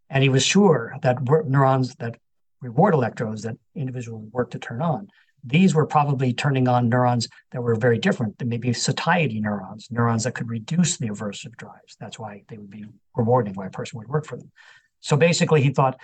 And 0.10 0.24
he 0.24 0.30
was 0.30 0.46
sure 0.46 0.96
that 1.02 1.22
neurons 1.48 1.96
that 1.96 2.18
reward 2.62 2.94
electrodes 2.94 3.44
that 3.44 3.58
individuals 3.76 4.30
work 4.32 4.52
to 4.52 4.60
turn 4.60 4.82
on, 4.82 5.10
these 5.44 5.74
were 5.74 5.86
probably 5.86 6.34
turning 6.34 6.68
on 6.68 6.90
neurons 6.90 7.28
that 7.52 7.62
were 7.62 7.76
very 7.76 7.98
different 7.98 8.38
than 8.38 8.50
maybe 8.50 8.74
satiety 8.74 9.40
neurons, 9.40 9.88
neurons 9.90 10.24
that 10.24 10.36
could 10.36 10.50
reduce 10.50 10.98
the 10.98 11.10
aversive 11.10 11.56
drives. 11.58 11.96
That's 12.00 12.20
why 12.20 12.44
they 12.48 12.58
would 12.58 12.70
be 12.70 12.86
rewarding, 13.16 13.54
why 13.54 13.68
a 13.68 13.72
person 13.72 13.98
would 14.00 14.08
work 14.08 14.26
for 14.26 14.38
them. 14.38 14.52
So 15.00 15.18
basically, 15.18 15.62
he 15.62 15.72
thought 15.72 16.00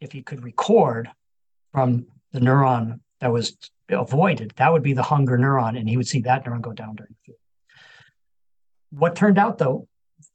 if 0.00 0.12
he 0.12 0.22
could 0.22 0.42
record 0.42 1.10
from 1.72 2.06
the 2.32 2.40
neuron 2.40 3.00
that 3.20 3.32
was 3.32 3.56
avoided, 3.88 4.52
that 4.56 4.72
would 4.72 4.82
be 4.82 4.94
the 4.94 5.02
hunger 5.02 5.38
neuron, 5.38 5.78
and 5.78 5.88
he 5.88 5.96
would 5.96 6.08
see 6.08 6.20
that 6.22 6.44
neuron 6.44 6.60
go 6.60 6.72
down 6.72 6.96
during 6.96 7.14
the 7.26 7.32
food. 7.32 7.36
What 8.90 9.14
turned 9.14 9.38
out, 9.38 9.58
though, 9.58 9.86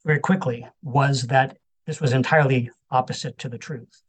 very 0.04 0.20
quickly 0.20 0.66
was 0.82 1.24
that 1.24 1.58
this 1.86 2.00
was 2.00 2.12
entirely 2.12 2.70
opposite 2.90 3.38
to 3.38 3.48
the 3.48 3.58
truth. 3.58 4.02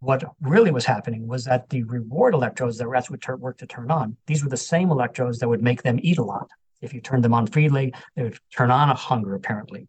What 0.00 0.24
really 0.40 0.70
was 0.70 0.86
happening 0.86 1.28
was 1.28 1.44
that 1.44 1.68
the 1.68 1.82
reward 1.84 2.34
electrodes 2.34 2.78
that 2.78 2.88
rats 2.88 3.10
would 3.10 3.24
work 3.38 3.58
to 3.58 3.66
turn 3.66 3.90
on, 3.90 4.16
these 4.26 4.42
were 4.42 4.48
the 4.50 4.56
same 4.56 4.90
electrodes 4.90 5.38
that 5.38 5.48
would 5.48 5.62
make 5.62 5.82
them 5.82 5.98
eat 6.02 6.18
a 6.18 6.24
lot. 6.24 6.48
If 6.80 6.94
you 6.94 7.00
turned 7.02 7.22
them 7.22 7.34
on 7.34 7.46
freely, 7.46 7.92
they 8.16 8.22
would 8.22 8.38
turn 8.56 8.70
on 8.70 8.88
a 8.88 8.94
hunger, 8.94 9.34
apparently. 9.34 9.86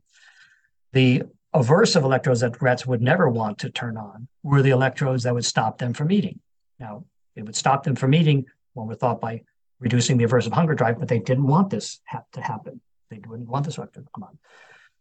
The 0.92 1.24
aversive 1.56 2.04
electrodes 2.04 2.42
that 2.42 2.62
rats 2.62 2.86
would 2.86 3.02
never 3.02 3.30
want 3.30 3.60
to 3.60 3.70
turn 3.70 3.98
on 3.98 4.28
were 4.44 4.62
the 4.62 4.72
electrodes 4.72 5.24
that 5.24 5.34
would 5.34 5.46
stop 5.46 5.78
them 5.78 5.94
from 5.94 6.12
eating. 6.12 6.40
Now, 6.80 7.06
it 7.36 7.44
would 7.44 7.56
stop 7.56 7.84
them 7.84 7.96
from 7.96 8.14
eating, 8.14 8.46
one 8.74 8.88
would 8.88 9.00
thought 9.00 9.22
by 9.22 9.44
reducing 9.80 10.18
the 10.18 10.26
aversive 10.26 10.52
hunger 10.52 10.76
drive, 10.76 11.00
but 11.00 11.08
they 11.08 11.20
didn't 11.20 11.48
want 11.48 11.70
this 11.70 12.02
ha- 12.08 12.24
to 12.34 12.42
happen. 12.42 12.82
They 13.10 13.20
wouldn't 13.26 13.50
want 13.50 13.66
this 13.66 13.78
electrode 13.78 14.06
to 14.06 14.12
come 14.14 14.24
on. 14.24 14.38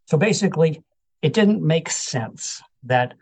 So 0.06 0.16
basically, 0.16 0.82
it 1.22 1.32
didn't 1.32 1.62
make 1.62 1.90
sense 1.90 2.62
that 2.84 3.14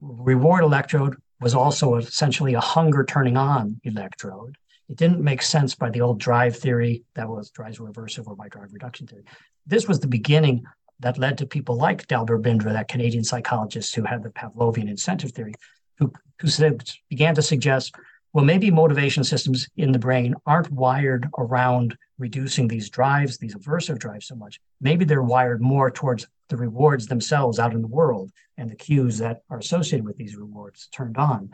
reward 0.00 0.62
electrode 0.62 1.16
was 1.40 1.54
also 1.54 1.96
essentially 1.96 2.54
a 2.54 2.60
hunger 2.60 3.04
turning 3.04 3.36
on 3.36 3.80
electrode. 3.84 4.56
It 4.88 4.96
didn't 4.96 5.20
make 5.20 5.42
sense 5.42 5.74
by 5.74 5.90
the 5.90 6.00
old 6.00 6.20
drive 6.20 6.56
theory 6.56 7.02
that 7.14 7.28
was 7.28 7.50
drives 7.50 7.78
reversive 7.78 8.28
or 8.28 8.36
by 8.36 8.48
drive 8.48 8.72
reduction 8.72 9.06
theory. 9.06 9.24
This 9.66 9.88
was 9.88 10.00
the 10.00 10.06
beginning 10.06 10.64
that 11.00 11.18
led 11.18 11.36
to 11.38 11.46
people 11.46 11.76
like 11.76 12.06
Dalbir 12.06 12.40
Bindra, 12.40 12.72
that 12.72 12.88
Canadian 12.88 13.24
psychologist 13.24 13.94
who 13.94 14.04
had 14.04 14.22
the 14.22 14.30
Pavlovian 14.30 14.88
incentive 14.88 15.32
theory, 15.32 15.54
who, 15.98 16.12
who 16.40 16.48
said, 16.48 16.88
began 17.10 17.34
to 17.34 17.42
suggest, 17.42 17.94
well, 18.32 18.44
maybe 18.44 18.70
motivation 18.70 19.24
systems 19.24 19.68
in 19.76 19.92
the 19.92 19.98
brain 19.98 20.34
aren't 20.46 20.70
wired 20.70 21.28
around 21.38 21.96
reducing 22.18 22.68
these 22.68 22.88
drives, 22.88 23.38
these 23.38 23.54
aversive 23.54 23.98
drives 23.98 24.26
so 24.26 24.34
much. 24.34 24.60
Maybe 24.80 25.04
they're 25.04 25.22
wired 25.22 25.60
more 25.60 25.90
towards 25.90 26.26
the 26.48 26.56
rewards 26.56 27.06
themselves 27.06 27.58
out 27.58 27.74
in 27.74 27.82
the 27.82 27.88
world 27.88 28.30
and 28.56 28.70
the 28.70 28.76
cues 28.76 29.18
that 29.18 29.42
are 29.50 29.58
associated 29.58 30.04
with 30.04 30.16
these 30.16 30.36
rewards 30.36 30.88
turned 30.92 31.18
on. 31.18 31.50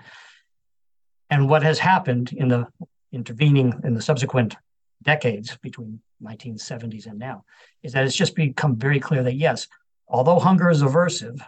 And 1.31 1.49
what 1.49 1.63
has 1.63 1.79
happened 1.79 2.33
in 2.33 2.49
the 2.49 2.67
intervening 3.13 3.75
in 3.85 3.95
the 3.95 4.03
subsequent 4.03 4.57
decades 5.03 5.57
between 5.63 6.01
1970s 6.23 7.07
and 7.07 7.19
now 7.19 7.45
is 7.83 7.93
that 7.93 8.05
it's 8.05 8.17
just 8.17 8.35
become 8.35 8.77
very 8.77 9.01
clear 9.01 9.23
that 9.23 9.35
yes, 9.35 9.67
although 10.09 10.39
hunger 10.39 10.71
is 10.71 10.83
aversive, 10.83 11.41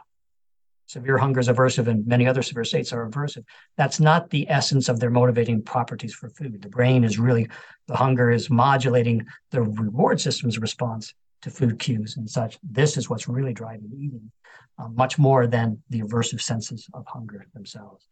severe 0.94 1.18
hunger 1.18 1.40
is 1.40 1.48
aversive 1.48 1.88
and 1.88 2.06
many 2.06 2.26
other 2.26 2.42
severe 2.42 2.64
states 2.64 2.92
are 2.92 3.08
aversive, 3.08 3.44
that's 3.76 3.98
not 3.98 4.30
the 4.30 4.48
essence 4.48 4.88
of 4.88 5.00
their 5.00 5.10
motivating 5.10 5.60
properties 5.60 6.14
for 6.14 6.28
food. 6.28 6.62
The 6.62 6.68
brain 6.68 7.02
is 7.02 7.18
really, 7.18 7.48
the 7.88 7.96
hunger 7.96 8.30
is 8.30 8.48
modulating 8.48 9.26
the 9.50 9.62
reward 9.62 10.20
system's 10.20 10.58
response 10.58 11.12
to 11.42 11.50
food 11.50 11.80
cues 11.80 12.16
and 12.16 12.30
such. 12.30 12.58
This 12.62 12.96
is 12.96 13.10
what's 13.10 13.28
really 13.28 13.52
driving 13.52 13.90
eating, 13.92 14.30
uh, 14.78 14.88
much 14.88 15.18
more 15.18 15.48
than 15.48 15.82
the 15.90 16.00
aversive 16.00 16.40
senses 16.40 16.88
of 16.94 17.04
hunger 17.08 17.44
themselves. 17.54 18.06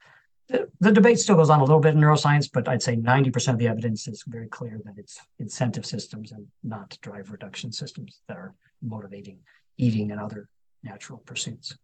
The, 0.48 0.68
the, 0.80 0.90
debate 0.90 1.20
still 1.20 1.36
goes 1.36 1.50
on 1.50 1.60
a 1.60 1.64
little 1.64 1.80
bit 1.80 1.94
in 1.94 2.00
neuroscience, 2.00 2.50
but 2.52 2.68
I'd 2.68 2.82
say 2.82 2.96
90% 2.96 3.52
of 3.52 3.58
the 3.58 3.68
evidence 3.68 4.08
is 4.08 4.24
very 4.26 4.48
clear 4.48 4.80
that 4.84 4.94
it's 4.98 5.20
incentive 5.38 5.86
systems 5.86 6.32
and 6.32 6.44
not 6.64 6.98
drive 7.00 7.30
reduction 7.30 7.70
systems 7.70 8.20
that 8.26 8.36
are 8.36 8.54
motivating 8.82 9.38
eating 9.78 10.10
and 10.10 10.20
other 10.20 10.48
natural 10.82 11.20
pursuits. 11.24 11.78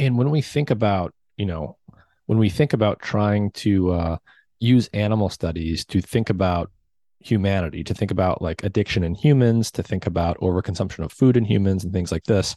And 0.00 0.18
when 0.18 0.30
we 0.30 0.40
think 0.40 0.70
about, 0.70 1.14
you 1.36 1.46
know, 1.46 1.76
when 2.26 2.38
we 2.38 2.48
think 2.48 2.72
about 2.72 3.00
trying 3.00 3.50
to 3.52 3.92
uh, 3.92 4.16
use 4.58 4.88
animal 4.92 5.28
studies 5.28 5.84
to 5.86 6.00
think 6.00 6.30
about 6.30 6.70
humanity 7.22 7.84
to 7.84 7.92
think 7.92 8.10
about 8.10 8.40
like 8.40 8.64
addiction 8.64 9.04
in 9.04 9.14
humans 9.14 9.70
to 9.70 9.82
think 9.82 10.06
about 10.06 10.38
overconsumption 10.38 11.04
of 11.04 11.12
food 11.12 11.36
in 11.36 11.44
humans 11.44 11.84
and 11.84 11.92
things 11.92 12.10
like 12.10 12.24
this 12.24 12.56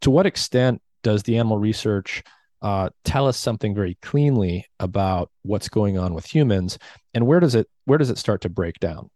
to 0.00 0.10
what 0.10 0.26
extent 0.26 0.82
does 1.04 1.22
the 1.22 1.36
animal 1.36 1.58
research 1.58 2.24
uh, 2.62 2.90
tell 3.04 3.26
us 3.26 3.36
something 3.36 3.74
very 3.74 3.96
cleanly 4.02 4.66
about 4.80 5.30
what's 5.42 5.68
going 5.68 5.98
on 5.98 6.12
with 6.12 6.26
humans? 6.26 6.78
And 7.14 7.26
where 7.26 7.40
does 7.40 7.54
it 7.54 7.68
where 7.86 7.98
does 7.98 8.10
it 8.10 8.18
start 8.18 8.42
to 8.42 8.48
break 8.48 8.78
down? 8.80 9.10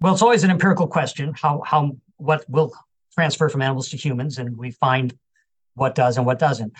Well 0.00 0.12
it's 0.12 0.22
always 0.22 0.44
an 0.44 0.50
empirical 0.50 0.86
question 0.86 1.32
how 1.34 1.62
how 1.64 1.96
what 2.16 2.44
will 2.48 2.72
transfer 3.14 3.48
from 3.48 3.62
animals 3.62 3.88
to 3.90 3.96
humans 3.96 4.38
and 4.38 4.56
we 4.56 4.70
find 4.72 5.16
what 5.74 5.94
does 5.94 6.16
and 6.16 6.26
what 6.26 6.38
doesn't 6.38 6.72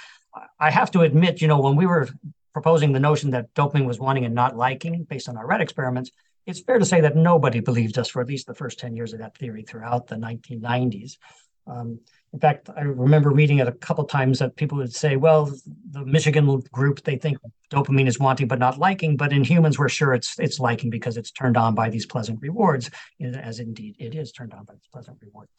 i 0.59 0.70
have 0.70 0.90
to 0.90 1.01
admit 1.01 1.40
you 1.40 1.49
know 1.49 1.61
when 1.61 1.76
we 1.76 1.86
were 1.86 2.09
proposing 2.53 2.93
the 2.93 3.01
notion 3.01 3.30
that 3.30 3.53
dopamine 3.55 3.86
was 3.86 3.99
wanting 3.99 4.24
and 4.24 4.34
not 4.34 4.57
liking 4.57 5.05
based 5.05 5.28
on 5.28 5.36
our 5.36 5.47
rat 5.47 5.61
experiments 5.61 6.11
it's 6.47 6.61
fair 6.61 6.78
to 6.78 6.84
say 6.84 7.01
that 7.01 7.16
nobody 7.16 7.61
believed 7.61 7.99
us 7.99 8.09
for 8.09 8.20
at 8.20 8.28
least 8.28 8.47
the 8.47 8.55
first 8.55 8.78
10 8.78 8.97
years 8.97 9.12
of 9.12 9.20
that 9.20 9.36
theory 9.36 9.62
throughout 9.62 10.07
the 10.07 10.16
1990s. 10.16 11.18
Um, 11.66 12.01
in 12.32 12.40
fact, 12.40 12.68
I 12.76 12.80
remember 12.80 13.30
reading 13.30 13.59
it 13.59 13.68
a 13.68 13.72
couple 13.72 14.05
times 14.05 14.40
that 14.40 14.57
people 14.57 14.78
would 14.78 14.93
say, 14.93 15.16
well, 15.16 15.53
the 15.90 16.05
Michigan 16.05 16.61
group, 16.72 17.03
they 17.03 17.16
think 17.16 17.38
dopamine 17.70 18.09
is 18.09 18.18
wanting 18.18 18.49
but 18.49 18.59
not 18.59 18.78
liking, 18.78 19.16
but 19.16 19.32
in 19.32 19.45
humans, 19.45 19.78
we're 19.78 19.88
sure 19.88 20.14
it's 20.14 20.38
it's 20.38 20.59
liking 20.59 20.90
because 20.90 21.16
it's 21.16 21.30
turned 21.30 21.57
on 21.57 21.74
by 21.74 21.88
these 21.88 22.07
pleasant 22.07 22.40
rewards, 22.40 22.90
as 23.20 23.61
indeed 23.61 23.97
it 23.99 24.14
is 24.14 24.32
turned 24.32 24.55
on 24.55 24.64
by 24.64 24.74
these 24.74 24.88
pleasant 24.93 25.18
rewards. 25.20 25.51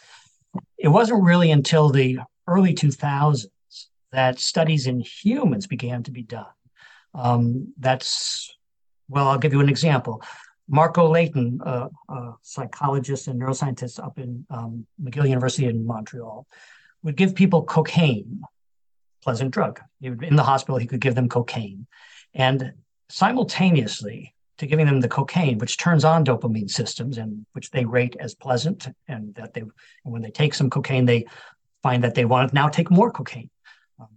It 0.77 0.89
wasn't 0.89 1.23
really 1.23 1.51
until 1.51 1.89
the 1.89 2.19
early 2.47 2.73
2000s 2.73 3.47
that 4.11 4.39
studies 4.39 4.87
in 4.87 4.99
humans 4.99 5.67
began 5.67 6.03
to 6.03 6.11
be 6.11 6.21
done. 6.23 6.45
Um, 7.15 7.73
that's, 7.79 8.55
well, 9.09 9.27
I'll 9.27 9.39
give 9.39 9.53
you 9.53 9.59
an 9.59 9.69
example. 9.69 10.21
Marco 10.67 11.09
Leyton, 11.09 11.59
a, 11.65 11.89
a, 12.09 12.33
psychologist 12.41 13.27
and 13.27 13.41
neuroscientist 13.41 14.03
up 14.03 14.17
in 14.17 14.45
um, 14.49 14.85
McGill 15.03 15.27
University 15.27 15.65
in 15.65 15.85
Montreal, 15.85 16.47
would 17.01 17.17
give 17.17 17.35
people 17.35 17.63
cocaine, 17.63 18.41
pleasant 19.21 19.51
drug. 19.51 19.81
Would, 20.01 20.23
in 20.23 20.35
the 20.35 20.43
hospital, 20.43 20.77
he 20.77 20.87
could 20.87 21.01
give 21.01 21.15
them 21.15 21.27
cocaine. 21.27 21.87
And 22.33 22.73
simultaneously 23.09 24.33
to 24.57 24.67
giving 24.67 24.85
them 24.85 25.01
the 25.01 25.09
cocaine, 25.09 25.57
which 25.57 25.77
turns 25.77 26.05
on 26.05 26.23
dopamine 26.23 26.69
systems 26.69 27.17
and 27.17 27.45
which 27.53 27.71
they 27.71 27.85
rate 27.85 28.15
as 28.19 28.35
pleasant, 28.35 28.87
and 29.07 29.33
that 29.35 29.53
they, 29.53 29.61
and 29.61 29.71
when 30.13 30.21
they 30.21 30.31
take 30.31 30.53
some 30.53 30.69
cocaine, 30.69 31.05
they 31.05 31.25
find 31.83 32.03
that 32.03 32.15
they 32.15 32.25
want 32.25 32.49
to 32.49 32.55
now 32.55 32.69
take 32.69 32.89
more 32.89 33.11
cocaine. 33.11 33.49
Um, 33.99 34.07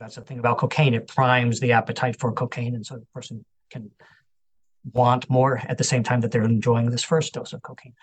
that's 0.00 0.14
the 0.14 0.22
thing 0.22 0.38
about 0.38 0.58
cocaine; 0.58 0.94
it 0.94 1.08
primes 1.08 1.60
the 1.60 1.72
appetite 1.72 2.18
for 2.18 2.32
cocaine, 2.32 2.74
and 2.74 2.86
so 2.86 2.96
the 2.96 3.06
person 3.12 3.44
can 3.70 3.90
want 4.92 5.28
more 5.28 5.60
at 5.68 5.78
the 5.78 5.84
same 5.84 6.02
time 6.02 6.20
that 6.20 6.30
they're 6.30 6.42
enjoying 6.44 6.90
this 6.90 7.04
first 7.04 7.34
dose 7.34 7.52
of 7.52 7.62
cocaine. 7.62 7.94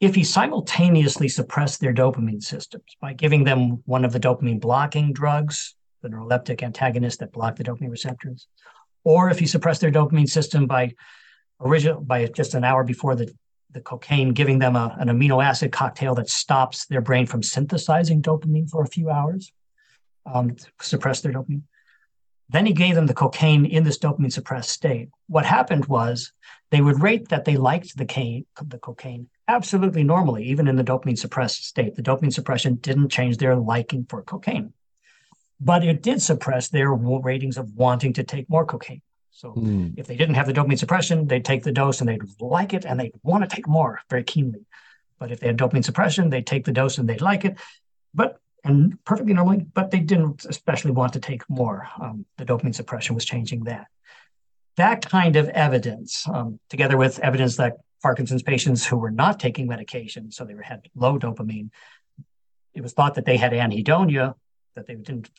If 0.00 0.16
you 0.16 0.24
simultaneously 0.24 1.28
suppress 1.28 1.78
their 1.78 1.94
dopamine 1.94 2.42
systems 2.42 2.96
by 3.00 3.12
giving 3.12 3.44
them 3.44 3.82
one 3.86 4.04
of 4.04 4.12
the 4.12 4.20
dopamine 4.20 4.60
blocking 4.60 5.12
drugs, 5.12 5.76
the 6.02 6.08
neuroleptic 6.08 6.62
antagonists 6.62 7.18
that 7.18 7.32
block 7.32 7.56
the 7.56 7.64
dopamine 7.64 7.90
receptors, 7.90 8.48
or 9.04 9.30
if 9.30 9.40
you 9.40 9.46
suppress 9.46 9.78
their 9.78 9.92
dopamine 9.92 10.28
system 10.28 10.66
by 10.66 10.92
original 11.60 12.00
by 12.00 12.26
just 12.26 12.54
an 12.54 12.64
hour 12.64 12.82
before 12.82 13.14
the, 13.14 13.32
the 13.72 13.80
cocaine, 13.80 14.30
giving 14.30 14.58
them 14.58 14.76
a, 14.76 14.96
an 14.98 15.08
amino 15.08 15.42
acid 15.42 15.72
cocktail 15.72 16.14
that 16.16 16.28
stops 16.28 16.86
their 16.86 17.00
brain 17.00 17.26
from 17.26 17.42
synthesizing 17.42 18.22
dopamine 18.22 18.68
for 18.68 18.82
a 18.82 18.88
few 18.88 19.10
hours, 19.10 19.52
um, 20.26 20.54
suppress 20.80 21.20
their 21.20 21.32
dopamine 21.32 21.62
Then 22.48 22.66
he 22.66 22.72
gave 22.72 22.94
them 22.94 23.06
the 23.06 23.14
cocaine 23.14 23.64
in 23.64 23.84
this 23.84 23.98
dopamine 23.98 24.32
suppressed 24.32 24.70
state. 24.70 25.08
What 25.28 25.44
happened 25.44 25.86
was 25.86 26.32
they 26.70 26.80
would 26.80 27.02
rate 27.02 27.28
that 27.28 27.44
they 27.44 27.56
liked 27.56 27.96
the, 27.96 28.04
cane, 28.04 28.46
the 28.64 28.78
cocaine 28.78 29.28
absolutely 29.48 30.04
normally, 30.04 30.44
even 30.44 30.68
in 30.68 30.76
the 30.76 30.84
dopamine 30.84 31.18
suppressed 31.18 31.64
state. 31.64 31.94
The 31.94 32.02
dopamine 32.02 32.32
suppression 32.32 32.76
didn't 32.76 33.10
change 33.10 33.36
their 33.36 33.56
liking 33.56 34.06
for 34.08 34.22
cocaine, 34.22 34.72
but 35.60 35.84
it 35.84 36.02
did 36.02 36.22
suppress 36.22 36.68
their 36.68 36.92
ratings 36.92 37.56
of 37.56 37.74
wanting 37.74 38.12
to 38.14 38.22
take 38.22 38.48
more 38.48 38.64
cocaine. 38.64 39.02
So 39.32 39.52
mm. 39.54 39.94
if 39.96 40.06
they 40.06 40.16
didn't 40.16 40.36
have 40.36 40.46
the 40.46 40.52
dopamine 40.52 40.78
suppression, 40.78 41.26
they'd 41.26 41.44
take 41.44 41.64
the 41.64 41.72
dose 41.72 42.00
and 42.00 42.08
they'd 42.08 42.20
like 42.38 42.74
it 42.74 42.84
and 42.84 43.00
they'd 43.00 43.14
want 43.22 43.48
to 43.48 43.54
take 43.54 43.66
more 43.66 44.00
very 44.08 44.22
keenly. 44.22 44.66
But 45.18 45.32
if 45.32 45.40
they 45.40 45.48
had 45.48 45.56
dopamine 45.56 45.84
suppression, 45.84 46.30
they'd 46.30 46.46
take 46.46 46.64
the 46.64 46.72
dose 46.72 46.98
and 46.98 47.08
they'd 47.08 47.20
like 47.20 47.44
it, 47.44 47.58
but 48.14 48.38
and 48.64 49.02
perfectly 49.04 49.34
normally, 49.34 49.66
but 49.74 49.90
they 49.90 49.98
didn't 49.98 50.44
especially 50.44 50.92
want 50.92 51.14
to 51.14 51.20
take 51.20 51.48
more. 51.50 51.88
Um, 52.00 52.26
the 52.38 52.44
dopamine 52.44 52.74
suppression 52.74 53.14
was 53.14 53.24
changing 53.24 53.64
that. 53.64 53.88
That 54.76 55.08
kind 55.08 55.36
of 55.36 55.48
evidence, 55.48 56.26
um, 56.28 56.60
together 56.68 56.96
with 56.96 57.18
evidence 57.18 57.56
that 57.56 57.78
Parkinson's 58.02 58.42
patients 58.42 58.86
who 58.86 58.96
were 58.96 59.10
not 59.10 59.40
taking 59.40 59.66
medication, 59.66 60.30
so 60.30 60.44
they 60.44 60.54
had 60.62 60.88
low 60.94 61.18
dopamine, 61.18 61.70
it 62.74 62.82
was 62.82 62.92
thought 62.92 63.16
that 63.16 63.24
they 63.24 63.36
had 63.36 63.52
anhedonia, 63.52 64.34
that 64.74 64.86
they 64.86 64.94
didn't 64.94 65.30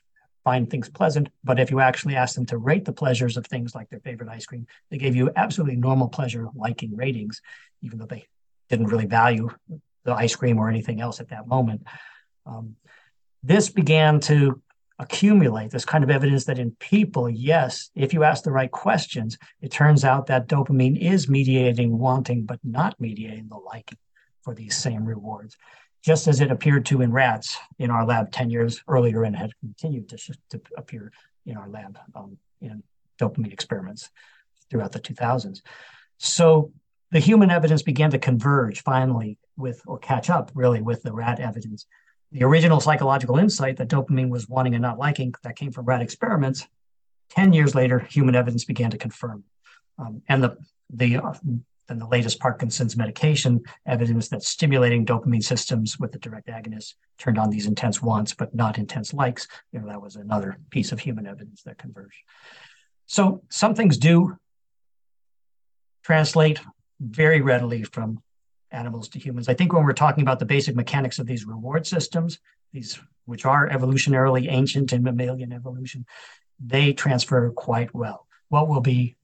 find 0.43 0.69
things 0.69 0.89
pleasant. 0.89 1.29
But 1.43 1.59
if 1.59 1.71
you 1.71 1.79
actually 1.79 2.15
asked 2.15 2.35
them 2.35 2.45
to 2.47 2.57
rate 2.57 2.85
the 2.85 2.93
pleasures 2.93 3.37
of 3.37 3.45
things 3.45 3.73
like 3.73 3.89
their 3.89 3.99
favorite 3.99 4.29
ice 4.29 4.45
cream, 4.45 4.67
they 4.89 4.97
gave 4.97 5.15
you 5.15 5.31
absolutely 5.35 5.77
normal 5.77 6.09
pleasure 6.09 6.47
liking 6.55 6.95
ratings, 6.95 7.41
even 7.81 7.97
though 7.97 8.05
they 8.05 8.27
didn't 8.69 8.87
really 8.87 9.05
value 9.05 9.49
the 10.03 10.13
ice 10.13 10.35
cream 10.35 10.57
or 10.57 10.69
anything 10.69 11.01
else 11.01 11.19
at 11.19 11.29
that 11.29 11.47
moment. 11.47 11.83
Um, 12.45 12.75
this 13.41 13.69
began 13.69 14.19
to 14.21 14.61
accumulate 14.99 15.71
this 15.71 15.85
kind 15.85 16.03
of 16.03 16.09
evidence 16.09 16.45
that 16.45 16.59
in 16.59 16.71
people, 16.71 17.29
yes, 17.29 17.89
if 17.95 18.13
you 18.13 18.23
ask 18.23 18.43
the 18.43 18.51
right 18.51 18.71
questions, 18.71 19.37
it 19.61 19.71
turns 19.71 20.05
out 20.05 20.27
that 20.27 20.47
dopamine 20.47 20.99
is 20.99 21.27
mediating 21.27 21.97
wanting, 21.97 22.45
but 22.45 22.59
not 22.63 22.99
mediating 22.99 23.47
the 23.49 23.57
liking 23.57 23.97
for 24.43 24.53
these 24.53 24.75
same 24.75 25.05
rewards, 25.05 25.57
just 26.03 26.27
as 26.27 26.41
it 26.41 26.51
appeared 26.51 26.85
to 26.85 27.01
in 27.01 27.11
rats 27.11 27.57
in 27.79 27.89
our 27.89 28.05
lab 28.05 28.31
10 28.31 28.49
years 28.49 28.83
earlier 28.87 29.23
and 29.23 29.35
had 29.35 29.51
continued 29.59 30.09
to, 30.09 30.17
to 30.49 30.61
appear 30.77 31.11
in 31.45 31.57
our 31.57 31.69
lab 31.69 31.97
um, 32.15 32.37
in 32.61 32.83
dopamine 33.19 33.53
experiments 33.53 34.09
throughout 34.69 34.91
the 34.91 34.99
2000s. 34.99 35.61
So 36.17 36.71
the 37.11 37.19
human 37.19 37.51
evidence 37.51 37.83
began 37.83 38.11
to 38.11 38.17
converge 38.17 38.81
finally 38.81 39.37
with, 39.55 39.81
or 39.85 39.99
catch 39.99 40.29
up 40.29 40.51
really 40.53 40.81
with 40.81 41.03
the 41.03 41.13
rat 41.13 41.39
evidence 41.39 41.85
the 42.33 42.43
original 42.43 42.79
psychological 42.79 43.37
insight 43.37 43.77
that 43.77 43.87
dopamine 43.87 44.29
was 44.29 44.49
wanting 44.49 44.73
and 44.73 44.81
not 44.81 44.97
liking 44.97 45.33
that 45.43 45.55
came 45.55 45.71
from 45.71 45.85
rat 45.85 46.01
experiments 46.01 46.67
10 47.29 47.53
years 47.53 47.75
later 47.75 47.99
human 47.99 48.35
evidence 48.35 48.65
began 48.65 48.89
to 48.89 48.97
confirm 48.97 49.43
um, 49.99 50.21
and 50.27 50.43
the 50.43 50.57
the 50.89 51.19
then 51.87 51.99
the 51.99 52.07
latest 52.07 52.39
parkinson's 52.39 52.95
medication 52.95 53.61
evidence 53.85 54.29
that 54.29 54.43
stimulating 54.43 55.05
dopamine 55.05 55.43
systems 55.43 55.99
with 55.99 56.11
the 56.11 56.19
direct 56.19 56.47
agonist 56.47 56.93
turned 57.17 57.37
on 57.37 57.49
these 57.49 57.67
intense 57.67 58.01
wants 58.01 58.33
but 58.33 58.53
not 58.53 58.77
intense 58.77 59.13
likes 59.13 59.47
you 59.71 59.79
know 59.79 59.87
that 59.87 60.01
was 60.01 60.15
another 60.15 60.57
piece 60.69 60.91
of 60.91 60.99
human 60.99 61.25
evidence 61.27 61.63
that 61.63 61.77
converged 61.77 62.23
so 63.05 63.41
some 63.49 63.75
things 63.75 63.97
do 63.97 64.37
translate 66.03 66.59
very 66.99 67.41
readily 67.41 67.83
from 67.83 68.21
animals 68.71 69.07
to 69.09 69.19
humans. 69.19 69.47
I 69.47 69.53
think 69.53 69.71
when 69.71 69.83
we're 69.83 69.93
talking 69.93 70.23
about 70.23 70.39
the 70.39 70.45
basic 70.45 70.75
mechanics 70.75 71.19
of 71.19 71.27
these 71.27 71.45
reward 71.45 71.87
systems, 71.87 72.39
these 72.73 72.99
which 73.25 73.45
are 73.45 73.69
evolutionarily 73.69 74.47
ancient 74.49 74.91
in 74.91 75.03
mammalian 75.03 75.53
evolution, 75.53 76.05
they 76.59 76.91
transfer 76.91 77.51
quite 77.51 77.93
well. 77.93 78.27
What 78.49 78.67
will 78.67 78.81
be 78.81 79.15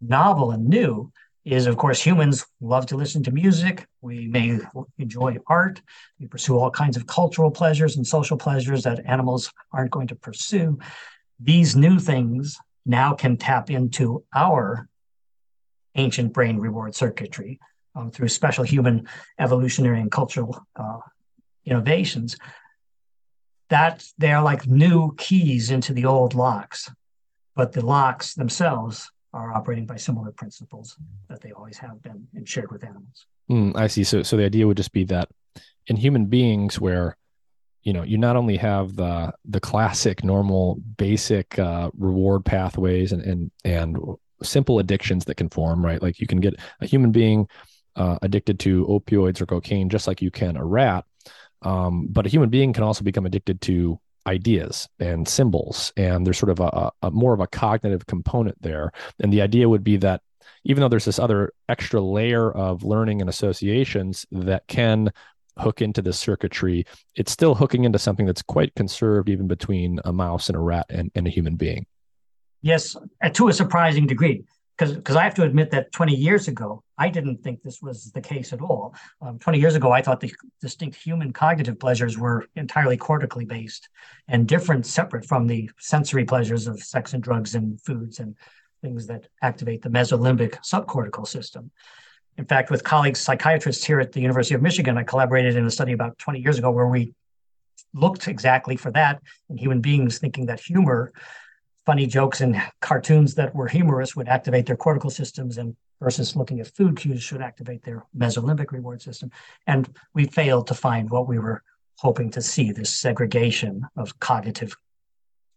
novel 0.00 0.50
and 0.50 0.68
new 0.68 1.12
is, 1.44 1.66
of 1.66 1.76
course, 1.76 2.02
humans 2.02 2.46
love 2.60 2.86
to 2.86 2.96
listen 2.96 3.22
to 3.24 3.30
music. 3.30 3.86
We 4.00 4.28
may 4.28 4.58
enjoy 4.98 5.36
art. 5.46 5.82
We 6.18 6.26
pursue 6.26 6.58
all 6.58 6.70
kinds 6.70 6.96
of 6.96 7.06
cultural 7.06 7.50
pleasures 7.50 7.96
and 7.96 8.06
social 8.06 8.36
pleasures 8.38 8.82
that 8.84 9.04
animals 9.04 9.52
aren't 9.72 9.90
going 9.90 10.06
to 10.08 10.14
pursue. 10.14 10.78
These 11.38 11.76
new 11.76 11.98
things 11.98 12.58
now 12.86 13.12
can 13.14 13.36
tap 13.36 13.70
into 13.70 14.24
our 14.34 14.88
ancient 15.96 16.32
brain 16.32 16.58
reward 16.58 16.94
circuitry 16.94 17.60
um, 17.94 18.10
through 18.10 18.28
special 18.28 18.64
human 18.64 19.06
evolutionary 19.38 20.00
and 20.00 20.10
cultural 20.10 20.66
uh, 20.76 20.98
innovations, 21.64 22.36
that 23.68 24.04
they 24.18 24.32
are 24.32 24.42
like 24.42 24.66
new 24.66 25.14
keys 25.16 25.70
into 25.70 25.92
the 25.92 26.04
old 26.04 26.34
locks, 26.34 26.90
but 27.54 27.72
the 27.72 27.84
locks 27.84 28.34
themselves 28.34 29.10
are 29.34 29.52
operating 29.52 29.84
by 29.84 29.96
similar 29.96 30.30
principles 30.30 30.96
that 31.28 31.40
they 31.40 31.50
always 31.52 31.76
have 31.76 32.00
been 32.02 32.26
and 32.34 32.48
shared 32.48 32.70
with 32.70 32.84
animals. 32.84 33.26
Mm, 33.50 33.76
I 33.76 33.88
see. 33.88 34.04
So, 34.04 34.22
so 34.22 34.36
the 34.36 34.44
idea 34.44 34.66
would 34.66 34.76
just 34.76 34.92
be 34.92 35.04
that 35.04 35.28
in 35.88 35.96
human 35.96 36.26
beings, 36.26 36.80
where 36.80 37.16
you 37.82 37.92
know 37.92 38.02
you 38.02 38.16
not 38.16 38.36
only 38.36 38.56
have 38.56 38.96
the 38.96 39.32
the 39.44 39.60
classic, 39.60 40.24
normal, 40.24 40.76
basic 40.96 41.58
uh, 41.58 41.90
reward 41.98 42.44
pathways 42.44 43.12
and 43.12 43.22
and 43.22 43.50
and 43.64 43.98
simple 44.42 44.78
addictions 44.78 45.24
that 45.26 45.36
can 45.36 45.50
form, 45.50 45.84
right? 45.84 46.00
Like 46.00 46.20
you 46.20 46.26
can 46.26 46.40
get 46.40 46.54
a 46.80 46.86
human 46.86 47.10
being 47.10 47.48
uh, 47.96 48.18
addicted 48.22 48.58
to 48.60 48.86
opioids 48.86 49.40
or 49.40 49.46
cocaine, 49.46 49.88
just 49.88 50.06
like 50.06 50.22
you 50.22 50.30
can 50.30 50.56
a 50.56 50.64
rat. 50.64 51.04
Um, 51.62 52.08
but 52.10 52.26
a 52.26 52.28
human 52.28 52.50
being 52.50 52.72
can 52.72 52.84
also 52.84 53.04
become 53.04 53.26
addicted 53.26 53.60
to 53.62 53.98
ideas 54.26 54.88
and 54.98 55.28
symbols, 55.28 55.92
and 55.96 56.26
there's 56.26 56.38
sort 56.38 56.50
of 56.50 56.60
a, 56.60 56.90
a, 57.02 57.10
more 57.10 57.34
of 57.34 57.40
a 57.40 57.46
cognitive 57.46 58.06
component 58.06 58.60
there. 58.62 58.92
And 59.20 59.32
the 59.32 59.42
idea 59.42 59.68
would 59.68 59.84
be 59.84 59.96
that 59.98 60.22
even 60.64 60.80
though 60.80 60.88
there's 60.88 61.04
this 61.04 61.18
other 61.18 61.52
extra 61.68 62.00
layer 62.00 62.50
of 62.50 62.84
learning 62.84 63.20
and 63.20 63.28
associations 63.28 64.26
that 64.32 64.66
can 64.66 65.12
hook 65.58 65.82
into 65.82 66.02
this 66.02 66.18
circuitry, 66.18 66.86
it's 67.14 67.32
still 67.32 67.54
hooking 67.54 67.84
into 67.84 67.98
something 67.98 68.26
that's 68.26 68.42
quite 68.42 68.74
conserved, 68.74 69.28
even 69.28 69.46
between 69.46 70.00
a 70.04 70.12
mouse 70.12 70.48
and 70.48 70.56
a 70.56 70.60
rat 70.60 70.86
and, 70.88 71.10
and 71.14 71.26
a 71.26 71.30
human 71.30 71.56
being. 71.56 71.86
Yes, 72.62 72.96
uh, 73.22 73.28
to 73.30 73.48
a 73.48 73.52
surprising 73.52 74.06
degree 74.06 74.44
because 74.76 74.94
because 74.94 75.16
I 75.16 75.24
have 75.24 75.34
to 75.34 75.42
admit 75.42 75.70
that 75.70 75.92
20 75.92 76.14
years 76.14 76.48
ago 76.48 76.84
I 76.96 77.08
didn't 77.08 77.42
think 77.42 77.62
this 77.62 77.82
was 77.82 78.12
the 78.12 78.20
case 78.20 78.52
at 78.52 78.60
all. 78.60 78.94
Um, 79.20 79.38
20 79.38 79.58
years 79.58 79.74
ago, 79.74 79.90
I 79.90 80.00
thought 80.00 80.20
the 80.20 80.32
distinct 80.60 80.96
human 80.96 81.32
cognitive 81.32 81.78
pleasures 81.78 82.16
were 82.18 82.46
entirely 82.54 82.96
cortically 82.96 83.44
based 83.44 83.88
and 84.28 84.46
different, 84.46 84.86
separate 84.86 85.24
from 85.24 85.46
the 85.46 85.70
sensory 85.78 86.24
pleasures 86.24 86.66
of 86.66 86.80
sex 86.80 87.12
and 87.12 87.22
drugs 87.22 87.54
and 87.54 87.80
foods 87.80 88.20
and 88.20 88.36
things 88.80 89.06
that 89.08 89.26
activate 89.42 89.82
the 89.82 89.88
mesolimbic 89.88 90.56
subcortical 90.64 91.26
system. 91.26 91.70
In 92.36 92.44
fact, 92.44 92.70
with 92.70 92.84
colleagues, 92.84 93.20
psychiatrists 93.20 93.84
here 93.84 94.00
at 94.00 94.12
the 94.12 94.20
University 94.20 94.54
of 94.54 94.62
Michigan, 94.62 94.98
I 94.98 95.04
collaborated 95.04 95.56
in 95.56 95.66
a 95.66 95.70
study 95.70 95.92
about 95.92 96.18
20 96.18 96.40
years 96.40 96.58
ago 96.58 96.70
where 96.70 96.86
we 96.86 97.14
looked 97.92 98.28
exactly 98.28 98.76
for 98.76 98.90
that 98.92 99.20
in 99.48 99.56
human 99.56 99.80
beings, 99.80 100.18
thinking 100.18 100.46
that 100.46 100.60
humor 100.60 101.12
funny 101.86 102.06
jokes 102.06 102.40
and 102.40 102.60
cartoons 102.80 103.34
that 103.34 103.54
were 103.54 103.68
humorous 103.68 104.16
would 104.16 104.28
activate 104.28 104.66
their 104.66 104.76
cortical 104.76 105.10
systems 105.10 105.58
and 105.58 105.76
versus 106.00 106.36
looking 106.36 106.60
at 106.60 106.66
food 106.66 106.96
cues 106.96 107.22
should 107.22 107.40
activate 107.40 107.82
their 107.82 108.04
mesolimbic 108.16 108.72
reward 108.72 109.00
system. 109.00 109.30
And 109.66 109.88
we 110.12 110.26
failed 110.26 110.66
to 110.68 110.74
find 110.74 111.10
what 111.10 111.28
we 111.28 111.38
were 111.38 111.62
hoping 111.98 112.30
to 112.32 112.42
see 112.42 112.72
this 112.72 112.98
segregation 112.98 113.86
of 113.96 114.18
cognitive 114.18 114.76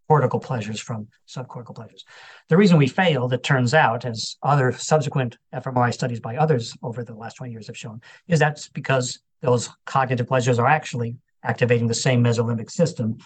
cortical 0.08 0.40
pleasures 0.40 0.80
from 0.80 1.08
subcortical 1.28 1.76
pleasures. 1.76 2.06
The 2.48 2.56
reason 2.56 2.78
we 2.78 2.88
failed 2.88 3.34
it 3.34 3.44
turns 3.44 3.74
out 3.74 4.06
as 4.06 4.38
other 4.42 4.72
subsequent 4.72 5.38
fmri 5.54 5.94
studies 5.94 6.22
by 6.22 6.38
others 6.38 6.78
over 6.82 7.04
the 7.04 7.14
last 7.14 7.36
20 7.36 7.52
years 7.52 7.68
have 7.68 7.78
shown 7.78 8.00
is 8.28 8.40
that's 8.40 8.70
because 8.70 9.20
those 9.42 9.70
cognitive 9.86 10.28
pleasures 10.28 10.60
are 10.60 10.68
actually 10.68 11.18
activating 11.44 11.88
the 11.88 11.94
same 11.94 12.24
mesolimbic 12.24 12.72
system 12.72 13.18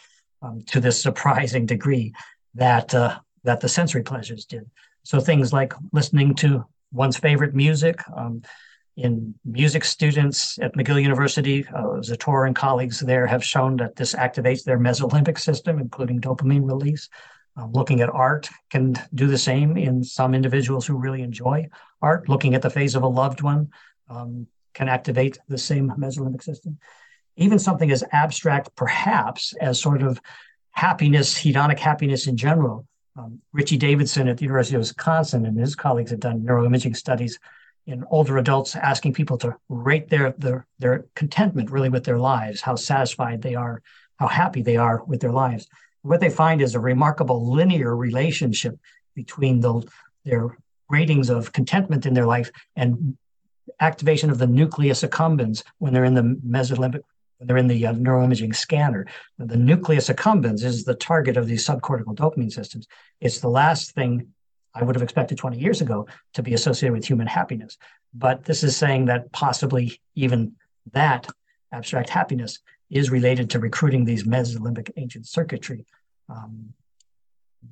um, 0.41 0.61
to 0.63 0.79
this 0.79 0.99
surprising 0.99 1.67
degree 1.67 2.13
that 2.55 2.93
uh, 2.93 3.19
that 3.43 3.59
the 3.59 3.69
sensory 3.69 4.03
pleasures 4.03 4.45
did. 4.45 4.69
So 5.03 5.19
things 5.19 5.51
like 5.51 5.73
listening 5.91 6.35
to 6.35 6.65
one's 6.91 7.17
favorite 7.17 7.55
music. 7.55 7.99
Um, 8.15 8.43
in 8.97 9.33
music 9.45 9.85
students 9.85 10.59
at 10.59 10.75
McGill 10.75 11.01
University, 11.01 11.65
uh, 11.69 12.01
Zatorre 12.01 12.47
and 12.47 12.55
colleagues 12.55 12.99
there 12.99 13.25
have 13.25 13.43
shown 13.43 13.77
that 13.77 13.95
this 13.95 14.13
activates 14.13 14.63
their 14.63 14.77
mesolimbic 14.77 15.39
system, 15.39 15.79
including 15.79 16.19
dopamine 16.19 16.67
release. 16.67 17.09
Um, 17.57 17.71
looking 17.71 18.01
at 18.01 18.09
art 18.09 18.49
can 18.69 18.95
do 19.13 19.27
the 19.27 19.37
same 19.37 19.75
in 19.75 20.03
some 20.03 20.33
individuals 20.33 20.85
who 20.85 20.97
really 20.97 21.21
enjoy 21.21 21.69
art. 22.01 22.29
Looking 22.29 22.53
at 22.53 22.61
the 22.61 22.69
face 22.69 22.95
of 22.95 23.03
a 23.03 23.07
loved 23.07 23.41
one 23.41 23.69
um, 24.09 24.47
can 24.73 24.87
activate 24.87 25.37
the 25.47 25.57
same 25.57 25.91
mesolimbic 25.97 26.43
system. 26.43 26.77
Even 27.37 27.59
something 27.59 27.91
as 27.91 28.03
abstract, 28.11 28.75
perhaps, 28.75 29.53
as 29.59 29.81
sort 29.81 30.01
of 30.01 30.21
happiness, 30.71 31.35
hedonic 31.35 31.79
happiness 31.79 32.27
in 32.27 32.37
general. 32.37 32.87
Um, 33.17 33.41
Richie 33.51 33.77
Davidson 33.77 34.27
at 34.27 34.37
the 34.37 34.43
University 34.43 34.75
of 34.75 34.79
Wisconsin 34.79 35.45
and 35.45 35.59
his 35.59 35.75
colleagues 35.75 36.11
have 36.11 36.21
done 36.21 36.41
neuroimaging 36.41 36.95
studies 36.95 37.39
in 37.87 38.05
older 38.09 38.37
adults, 38.37 38.75
asking 38.75 39.13
people 39.13 39.37
to 39.39 39.55
rate 39.67 40.07
their, 40.09 40.33
their 40.37 40.65
their 40.79 41.05
contentment 41.15 41.71
really 41.71 41.89
with 41.89 42.03
their 42.03 42.19
lives, 42.19 42.61
how 42.61 42.75
satisfied 42.75 43.41
they 43.41 43.55
are, 43.55 43.81
how 44.17 44.27
happy 44.27 44.61
they 44.61 44.77
are 44.77 45.03
with 45.05 45.19
their 45.19 45.31
lives. 45.31 45.67
what 46.03 46.19
they 46.19 46.29
find 46.29 46.61
is 46.61 46.73
a 46.75 46.79
remarkable 46.79 47.51
linear 47.51 47.95
relationship 47.95 48.79
between 49.15 49.59
the, 49.59 49.83
their 50.25 50.57
ratings 50.89 51.29
of 51.29 51.51
contentment 51.51 52.05
in 52.05 52.13
their 52.13 52.25
life 52.25 52.51
and 52.75 53.17
activation 53.79 54.29
of 54.29 54.37
the 54.37 54.47
nucleus 54.47 55.03
accumbens 55.03 55.63
when 55.79 55.93
they're 55.93 56.05
in 56.05 56.13
the 56.13 56.37
mesolimbic 56.47 57.01
when 57.41 57.47
they're 57.47 57.57
in 57.57 57.67
the 57.67 57.87
uh, 57.87 57.93
neuroimaging 57.93 58.55
scanner. 58.55 59.07
The 59.39 59.57
nucleus 59.57 60.09
accumbens 60.09 60.63
is 60.63 60.83
the 60.83 60.93
target 60.93 61.37
of 61.37 61.47
these 61.47 61.65
subcortical 61.65 62.15
dopamine 62.15 62.51
systems. 62.51 62.87
It's 63.19 63.39
the 63.39 63.49
last 63.49 63.95
thing 63.95 64.27
I 64.75 64.83
would 64.83 64.95
have 64.95 65.01
expected 65.01 65.39
20 65.39 65.57
years 65.57 65.81
ago 65.81 66.05
to 66.35 66.43
be 66.43 66.53
associated 66.53 66.93
with 66.93 67.03
human 67.03 67.25
happiness. 67.25 67.77
But 68.13 68.45
this 68.45 68.61
is 68.61 68.77
saying 68.77 69.05
that 69.05 69.31
possibly 69.31 69.99
even 70.13 70.53
that 70.93 71.27
abstract 71.71 72.09
happiness 72.09 72.59
is 72.91 73.09
related 73.09 73.49
to 73.49 73.59
recruiting 73.59 74.05
these 74.05 74.23
mesolimbic 74.23 74.91
ancient 74.97 75.25
circuitry. 75.25 75.87
Um, 76.29 76.73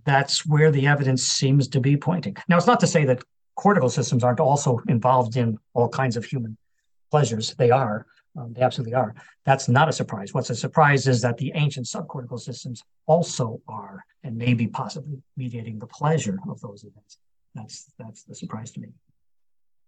that's 0.04 0.48
where 0.48 0.72
the 0.72 0.88
evidence 0.88 1.24
seems 1.24 1.68
to 1.68 1.80
be 1.80 1.96
pointing. 1.96 2.38
Now, 2.48 2.58
it's 2.58 2.68
not 2.68 2.80
to 2.80 2.88
say 2.88 3.06
that 3.06 3.24
cortical 3.56 3.90
systems 3.90 4.24
aren't 4.24 4.40
also 4.40 4.82
involved 4.88 5.38
in 5.38 5.60
all 5.76 5.90
kinds 5.90 6.18
of 6.18 6.26
human 6.26 6.58
pleasures. 7.12 7.54
They 7.54 7.70
are. 7.70 8.08
Um, 8.38 8.54
they 8.54 8.62
absolutely 8.62 8.94
are. 8.94 9.16
That's 9.46 9.68
not 9.68 9.90
a 9.90 9.92
surprise. 9.92 10.34
What's 10.34 10.50
a 10.50 10.56
surprise 10.56 11.08
is 11.08 11.22
that 11.22 11.38
the 11.38 11.52
ancient 11.56 11.88
subcortical 11.88 12.40
systems 12.40 12.84
also 13.08 13.62
are, 13.68 14.04
and 14.24 14.38
maybe 14.38 14.68
possibly 14.68 15.22
mediating 15.36 15.80
the 15.80 15.88
pleasure 15.88 16.40
of 16.48 16.62
those 16.62 16.84
events. 16.84 17.18
That's 17.56 17.92
that's 17.98 18.24
the 18.24 18.36
surprise 18.36 18.72
to 18.72 18.82
me. 18.82 18.90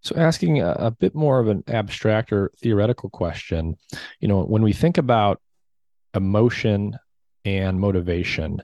So, 0.01 0.15
asking 0.15 0.61
a, 0.61 0.71
a, 0.71 0.91
bit 0.91 1.13
more 1.13 1.39
of 1.39 1.47
an 1.47 1.63
abstract 1.67 2.33
or 2.33 2.51
theoretical 2.57 3.09
question, 3.11 3.77
you 4.19 4.27
know, 4.27 4.41
when 4.41 4.63
we 4.63 4.73
think 4.73 4.97
about 4.97 5.39
emotion 6.15 6.97
and 7.45 7.79
motivation, 7.79 8.61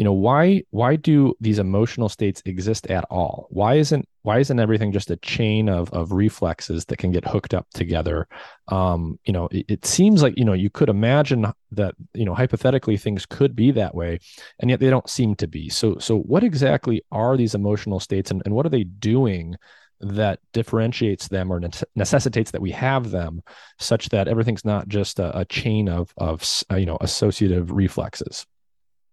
you 0.00 0.04
know, 0.04 0.14
why 0.14 0.62
why 0.70 0.96
do 0.96 1.34
these 1.42 1.58
emotional 1.58 2.08
states 2.08 2.40
exist 2.46 2.86
at 2.86 3.04
all? 3.10 3.48
Why 3.50 3.74
isn't 3.74 4.08
why 4.22 4.38
isn't 4.38 4.58
everything 4.58 4.92
just 4.92 5.10
a 5.10 5.16
chain 5.16 5.68
of 5.68 5.92
of 5.92 6.12
reflexes 6.12 6.86
that 6.86 6.96
can 6.96 7.12
get 7.12 7.28
hooked 7.28 7.52
up 7.52 7.66
together? 7.74 8.26
Um, 8.68 9.18
you 9.26 9.34
know, 9.34 9.48
it, 9.50 9.66
it 9.68 9.84
seems 9.84 10.22
like 10.22 10.38
you 10.38 10.44
know 10.46 10.54
you 10.54 10.70
could 10.70 10.88
imagine 10.88 11.52
that 11.72 11.94
you 12.14 12.24
know 12.24 12.34
hypothetically 12.34 12.96
things 12.96 13.26
could 13.26 13.54
be 13.54 13.72
that 13.72 13.94
way, 13.94 14.20
and 14.60 14.70
yet 14.70 14.80
they 14.80 14.88
don't 14.88 15.10
seem 15.10 15.34
to 15.34 15.46
be. 15.46 15.68
So, 15.68 15.98
so 15.98 16.20
what 16.20 16.44
exactly 16.44 17.02
are 17.12 17.36
these 17.36 17.54
emotional 17.54 18.00
states, 18.00 18.30
and, 18.30 18.40
and 18.46 18.54
what 18.54 18.64
are 18.64 18.70
they 18.70 18.84
doing? 18.84 19.56
That 20.00 20.40
differentiates 20.52 21.28
them 21.28 21.52
or 21.52 21.60
necessitates 21.94 22.50
that 22.50 22.60
we 22.60 22.70
have 22.70 23.10
them 23.10 23.42
such 23.78 24.08
that 24.08 24.28
everything's 24.28 24.64
not 24.64 24.88
just 24.88 25.18
a, 25.18 25.38
a 25.38 25.44
chain 25.44 25.88
of 25.88 26.12
of 26.16 26.42
uh, 26.70 26.76
you 26.76 26.86
know 26.86 26.98
associative 27.00 27.70
reflexes. 27.70 28.46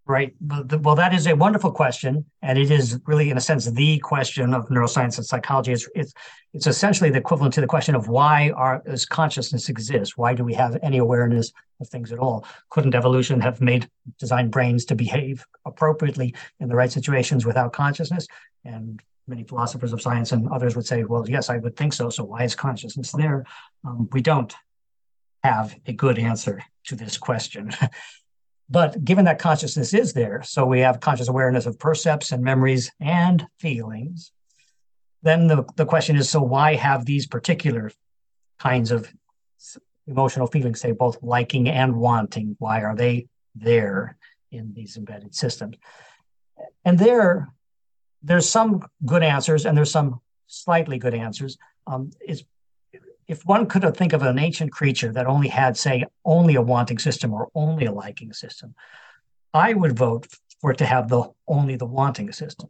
Right. 0.05 0.33
Well 0.39 0.95
that 0.95 1.13
is 1.13 1.27
a 1.27 1.35
wonderful 1.35 1.71
question 1.71 2.23
and 2.41 2.57
it 2.57 2.71
is 2.71 2.97
really 3.05 3.29
in 3.29 3.35
a 3.35 3.41
sense 3.41 3.65
the 3.65 3.99
question 3.99 4.53
of 4.53 4.69
neuroscience 4.69 5.17
and 5.17 5.25
psychology. 5.25 5.73
It's 5.73 5.89
it's, 5.95 6.13
it's 6.53 6.67
essentially 6.67 7.09
the 7.09 7.17
equivalent 7.17 7.53
to 7.55 7.61
the 7.61 7.67
question 7.67 7.93
of 7.93 8.07
why 8.07 8.51
our 8.51 8.81
does 8.85 9.05
consciousness 9.05 9.67
exist? 9.67 10.17
Why 10.17 10.33
do 10.33 10.45
we 10.45 10.53
have 10.53 10.77
any 10.81 10.99
awareness 10.99 11.51
of 11.81 11.89
things 11.89 12.13
at 12.13 12.19
all? 12.19 12.45
Couldn't 12.69 12.95
evolution 12.95 13.41
have 13.41 13.59
made 13.59 13.89
designed 14.17 14.51
brains 14.51 14.85
to 14.85 14.95
behave 14.95 15.45
appropriately 15.65 16.33
in 16.61 16.69
the 16.69 16.75
right 16.75 16.91
situations 16.91 17.45
without 17.45 17.73
consciousness? 17.73 18.27
And 18.63 19.01
many 19.27 19.43
philosophers 19.43 19.93
of 19.93 20.01
science 20.01 20.31
and 20.31 20.47
others 20.49 20.75
would 20.75 20.85
say, 20.85 21.03
well, 21.03 21.27
yes, 21.27 21.49
I 21.49 21.57
would 21.57 21.75
think 21.75 21.93
so. 21.93 22.09
So 22.09 22.23
why 22.23 22.43
is 22.43 22.55
consciousness 22.55 23.11
there? 23.11 23.45
Um, 23.85 24.07
we 24.11 24.21
don't 24.21 24.53
have 25.43 25.75
a 25.85 25.93
good 25.93 26.17
answer 26.17 26.63
to 26.85 26.95
this 26.95 27.17
question. 27.17 27.71
but 28.69 29.03
given 29.03 29.25
that 29.25 29.39
consciousness 29.39 29.93
is 29.93 30.13
there, 30.13 30.41
so 30.43 30.65
we 30.65 30.79
have 30.79 30.99
conscious 30.99 31.27
awareness 31.27 31.65
of 31.65 31.79
percepts 31.79 32.31
and 32.31 32.43
memories 32.43 32.91
and 32.99 33.45
feelings, 33.59 34.31
then 35.23 35.47
the, 35.47 35.65
the 35.75 35.85
question 35.85 36.15
is 36.15 36.29
so 36.29 36.41
why 36.41 36.75
have 36.75 37.05
these 37.05 37.27
particular 37.27 37.91
kinds 38.59 38.91
of 38.91 39.11
emotional 40.07 40.47
feelings, 40.47 40.79
say 40.79 40.91
both 40.91 41.21
liking 41.21 41.67
and 41.67 41.95
wanting? 41.95 42.55
Why 42.59 42.81
are 42.83 42.95
they 42.95 43.27
there 43.55 44.17
in 44.51 44.73
these 44.73 44.95
embedded 44.95 45.35
systems? 45.35 45.75
And 46.85 46.97
there, 46.97 47.49
there's 48.27 48.49
some 48.49 48.85
good 49.05 49.23
answers 49.23 49.65
and 49.65 49.77
there's 49.77 49.91
some 49.91 50.19
slightly 50.47 50.97
good 50.97 51.13
answers. 51.13 51.57
Um, 51.87 52.11
is 52.25 52.43
if 53.27 53.45
one 53.45 53.65
could 53.67 53.95
think 53.95 54.13
of 54.13 54.21
an 54.21 54.39
ancient 54.39 54.71
creature 54.71 55.11
that 55.13 55.25
only 55.25 55.47
had, 55.47 55.77
say, 55.77 56.05
only 56.23 56.55
a 56.55 56.61
wanting 56.61 56.99
system 56.99 57.33
or 57.33 57.49
only 57.55 57.85
a 57.85 57.91
liking 57.91 58.33
system, 58.33 58.75
I 59.53 59.73
would 59.73 59.97
vote 59.97 60.27
for 60.61 60.71
it 60.71 60.77
to 60.79 60.85
have 60.85 61.07
the 61.09 61.23
only 61.47 61.75
the 61.77 61.85
wanting 61.85 62.31
system. 62.31 62.69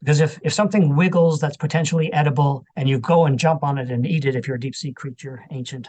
Because 0.00 0.20
if, 0.20 0.38
if 0.42 0.52
something 0.52 0.96
wiggles 0.96 1.40
that's 1.40 1.56
potentially 1.56 2.12
edible 2.12 2.64
and 2.76 2.88
you 2.88 2.98
go 2.98 3.26
and 3.26 3.38
jump 3.38 3.62
on 3.62 3.78
it 3.78 3.90
and 3.90 4.06
eat 4.06 4.24
it, 4.24 4.34
if 4.34 4.46
you're 4.46 4.56
a 4.56 4.60
deep 4.60 4.74
sea 4.74 4.92
creature, 4.92 5.44
ancient 5.50 5.88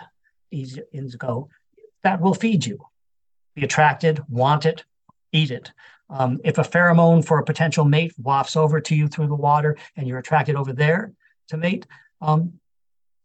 indigo, 0.51 1.49
that 2.03 2.21
will 2.21 2.35
feed 2.35 2.65
you. 2.65 2.77
Be 3.55 3.63
attracted, 3.63 4.23
want 4.29 4.65
it, 4.65 4.83
eat 5.31 5.51
it. 5.51 5.71
Um, 6.13 6.39
if 6.43 6.59
a 6.59 6.61
pheromone 6.61 7.25
for 7.25 7.39
a 7.39 7.43
potential 7.43 7.85
mate 7.85 8.13
wafts 8.21 8.55
over 8.55 8.79
to 8.79 8.95
you 8.95 9.07
through 9.07 9.27
the 9.27 9.35
water 9.35 9.75
and 9.97 10.07
you're 10.07 10.19
attracted 10.19 10.55
over 10.55 10.71
there 10.71 11.11
to 11.47 11.57
mate, 11.57 11.87
um, 12.21 12.53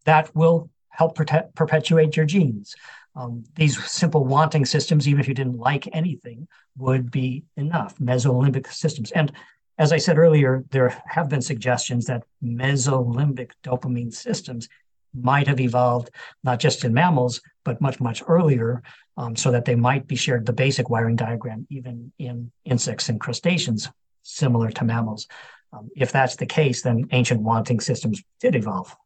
that 0.06 0.34
will 0.34 0.70
help 0.88 1.14
protect, 1.14 1.54
perpetuate 1.54 2.16
your 2.16 2.24
genes. 2.24 2.74
Um, 3.14 3.44
these 3.56 3.82
simple 3.84 4.24
wanting 4.24 4.64
systems, 4.64 5.06
even 5.06 5.20
if 5.20 5.28
you 5.28 5.34
didn't 5.34 5.58
like 5.58 5.86
anything, 5.92 6.48
would 6.78 7.10
be 7.10 7.44
enough, 7.56 7.98
mesolimbic 7.98 8.66
systems. 8.72 9.10
And 9.10 9.32
as 9.76 9.92
I 9.92 9.98
said 9.98 10.16
earlier, 10.16 10.64
there 10.70 11.02
have 11.06 11.28
been 11.28 11.42
suggestions 11.42 12.06
that 12.06 12.22
mesolimbic 12.42 13.50
dopamine 13.62 14.14
systems 14.14 14.68
might 15.14 15.46
have 15.46 15.60
evolved 15.60 16.10
not 16.44 16.60
just 16.60 16.84
in 16.84 16.94
mammals, 16.94 17.40
but 17.64 17.80
much, 17.80 18.00
much 18.00 18.22
earlier, 18.26 18.82
um, 19.16 19.36
so 19.36 19.50
that 19.50 19.64
they 19.64 19.74
might 19.74 20.06
be 20.06 20.16
shared 20.16 20.46
the 20.46 20.52
basic 20.52 20.88
wiring 20.88 21.16
diagram 21.16 21.66
even 21.70 22.12
in 22.18 22.50
insects 22.64 23.08
and 23.08 23.20
crustaceans, 23.20 23.90
similar 24.22 24.70
to 24.70 24.84
mammals. 24.84 25.26
Um, 25.72 25.90
if 25.96 26.12
that's 26.12 26.36
the 26.36 26.46
case, 26.46 26.82
then 26.82 27.08
ancient 27.10 27.42
wanting 27.42 27.80
systems 27.80 28.22
did 28.40 28.54
evolve 28.54 28.96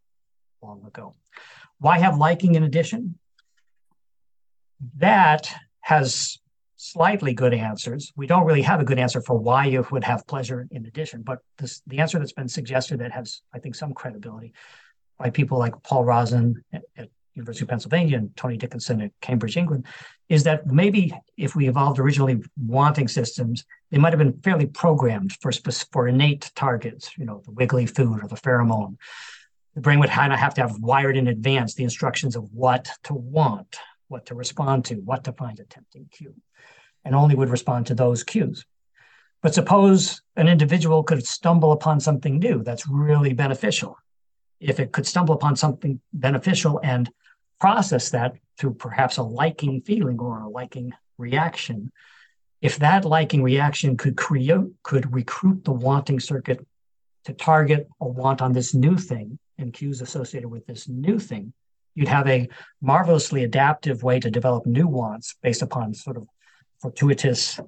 long 0.62 0.84
ago. 0.86 1.14
Why 1.78 1.98
have 1.98 2.18
liking 2.18 2.54
in 2.54 2.62
addition? 2.62 3.18
That 4.98 5.52
has 5.80 6.38
slightly 6.76 7.32
good 7.32 7.54
answers. 7.54 8.12
We 8.16 8.26
don't 8.26 8.44
really 8.44 8.62
have 8.62 8.80
a 8.80 8.84
good 8.84 8.98
answer 8.98 9.20
for 9.20 9.36
why 9.36 9.66
you 9.66 9.86
would 9.90 10.04
have 10.04 10.26
pleasure 10.26 10.66
in 10.70 10.84
addition, 10.86 11.22
but 11.22 11.38
this, 11.58 11.80
the 11.86 12.00
answer 12.00 12.18
that's 12.18 12.32
been 12.32 12.48
suggested 12.48 12.98
that 13.00 13.12
has, 13.12 13.40
I 13.54 13.60
think, 13.60 13.74
some 13.74 13.94
credibility 13.94 14.52
by 15.22 15.30
people 15.30 15.56
like 15.56 15.80
Paul 15.84 16.04
Rozin 16.04 16.62
at, 16.72 16.82
at 16.96 17.08
University 17.34 17.64
of 17.64 17.68
Pennsylvania 17.68 18.18
and 18.18 18.36
Tony 18.36 18.56
Dickinson 18.56 19.00
at 19.00 19.12
Cambridge, 19.20 19.56
England, 19.56 19.86
is 20.28 20.42
that 20.42 20.66
maybe 20.66 21.12
if 21.36 21.54
we 21.54 21.68
evolved 21.68 22.00
originally 22.00 22.42
wanting 22.60 23.06
systems, 23.06 23.64
they 23.90 23.98
might 23.98 24.12
have 24.12 24.18
been 24.18 24.40
fairly 24.42 24.66
programmed 24.66 25.32
for 25.40 25.52
for 25.92 26.08
innate 26.08 26.50
targets, 26.56 27.16
you 27.16 27.24
know, 27.24 27.40
the 27.44 27.52
wiggly 27.52 27.86
food 27.86 28.22
or 28.22 28.26
the 28.26 28.36
pheromone. 28.36 28.96
The 29.76 29.80
brain 29.80 30.00
would 30.00 30.10
kind 30.10 30.32
of 30.32 30.40
have 30.40 30.54
to 30.54 30.60
have 30.62 30.78
wired 30.80 31.16
in 31.16 31.28
advance 31.28 31.74
the 31.74 31.84
instructions 31.84 32.34
of 32.34 32.52
what 32.52 32.90
to 33.04 33.14
want, 33.14 33.76
what 34.08 34.26
to 34.26 34.34
respond 34.34 34.84
to, 34.86 34.96
what 34.96 35.24
to 35.24 35.32
find 35.32 35.58
a 35.60 35.64
tempting 35.64 36.08
cue, 36.10 36.34
and 37.04 37.14
only 37.14 37.36
would 37.36 37.48
respond 37.48 37.86
to 37.86 37.94
those 37.94 38.24
cues. 38.24 38.66
But 39.40 39.54
suppose 39.54 40.20
an 40.36 40.48
individual 40.48 41.02
could 41.04 41.24
stumble 41.24 41.72
upon 41.72 42.00
something 42.00 42.38
new 42.38 42.62
that's 42.62 42.88
really 42.88 43.32
beneficial 43.32 43.96
if 44.62 44.78
it 44.80 44.92
could 44.92 45.06
stumble 45.06 45.34
upon 45.34 45.56
something 45.56 46.00
beneficial 46.12 46.80
and 46.82 47.10
process 47.60 48.10
that 48.10 48.34
through 48.58 48.74
perhaps 48.74 49.16
a 49.16 49.22
liking 49.22 49.80
feeling 49.82 50.18
or 50.18 50.40
a 50.40 50.48
liking 50.48 50.92
reaction, 51.18 51.90
if 52.60 52.78
that 52.78 53.04
liking 53.04 53.42
reaction 53.42 53.96
could 53.96 54.16
create, 54.16 54.60
could 54.82 55.12
recruit 55.12 55.64
the 55.64 55.72
wanting 55.72 56.20
circuit 56.20 56.64
to 57.24 57.32
target 57.32 57.88
a 58.00 58.06
want 58.06 58.40
on 58.40 58.52
this 58.52 58.72
new 58.72 58.96
thing 58.96 59.38
and 59.58 59.72
cues 59.72 60.00
associated 60.00 60.48
with 60.48 60.66
this 60.66 60.88
new 60.88 61.18
thing, 61.18 61.52
you'd 61.94 62.08
have 62.08 62.28
a 62.28 62.48
marvelously 62.80 63.44
adaptive 63.44 64.02
way 64.02 64.18
to 64.20 64.30
develop 64.30 64.64
new 64.64 64.86
wants 64.86 65.36
based 65.42 65.62
upon 65.62 65.92
sort 65.92 66.16
of 66.16 66.26
fortuitous 66.80 67.60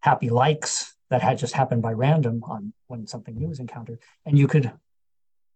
happy 0.00 0.28
likes 0.28 0.94
that 1.10 1.22
had 1.22 1.38
just 1.38 1.54
happened 1.54 1.82
by 1.82 1.92
random 1.92 2.42
on 2.44 2.72
when 2.86 3.06
something 3.06 3.36
new 3.36 3.50
is 3.50 3.60
encountered. 3.60 3.98
And 4.24 4.38
you 4.38 4.46
could 4.46 4.72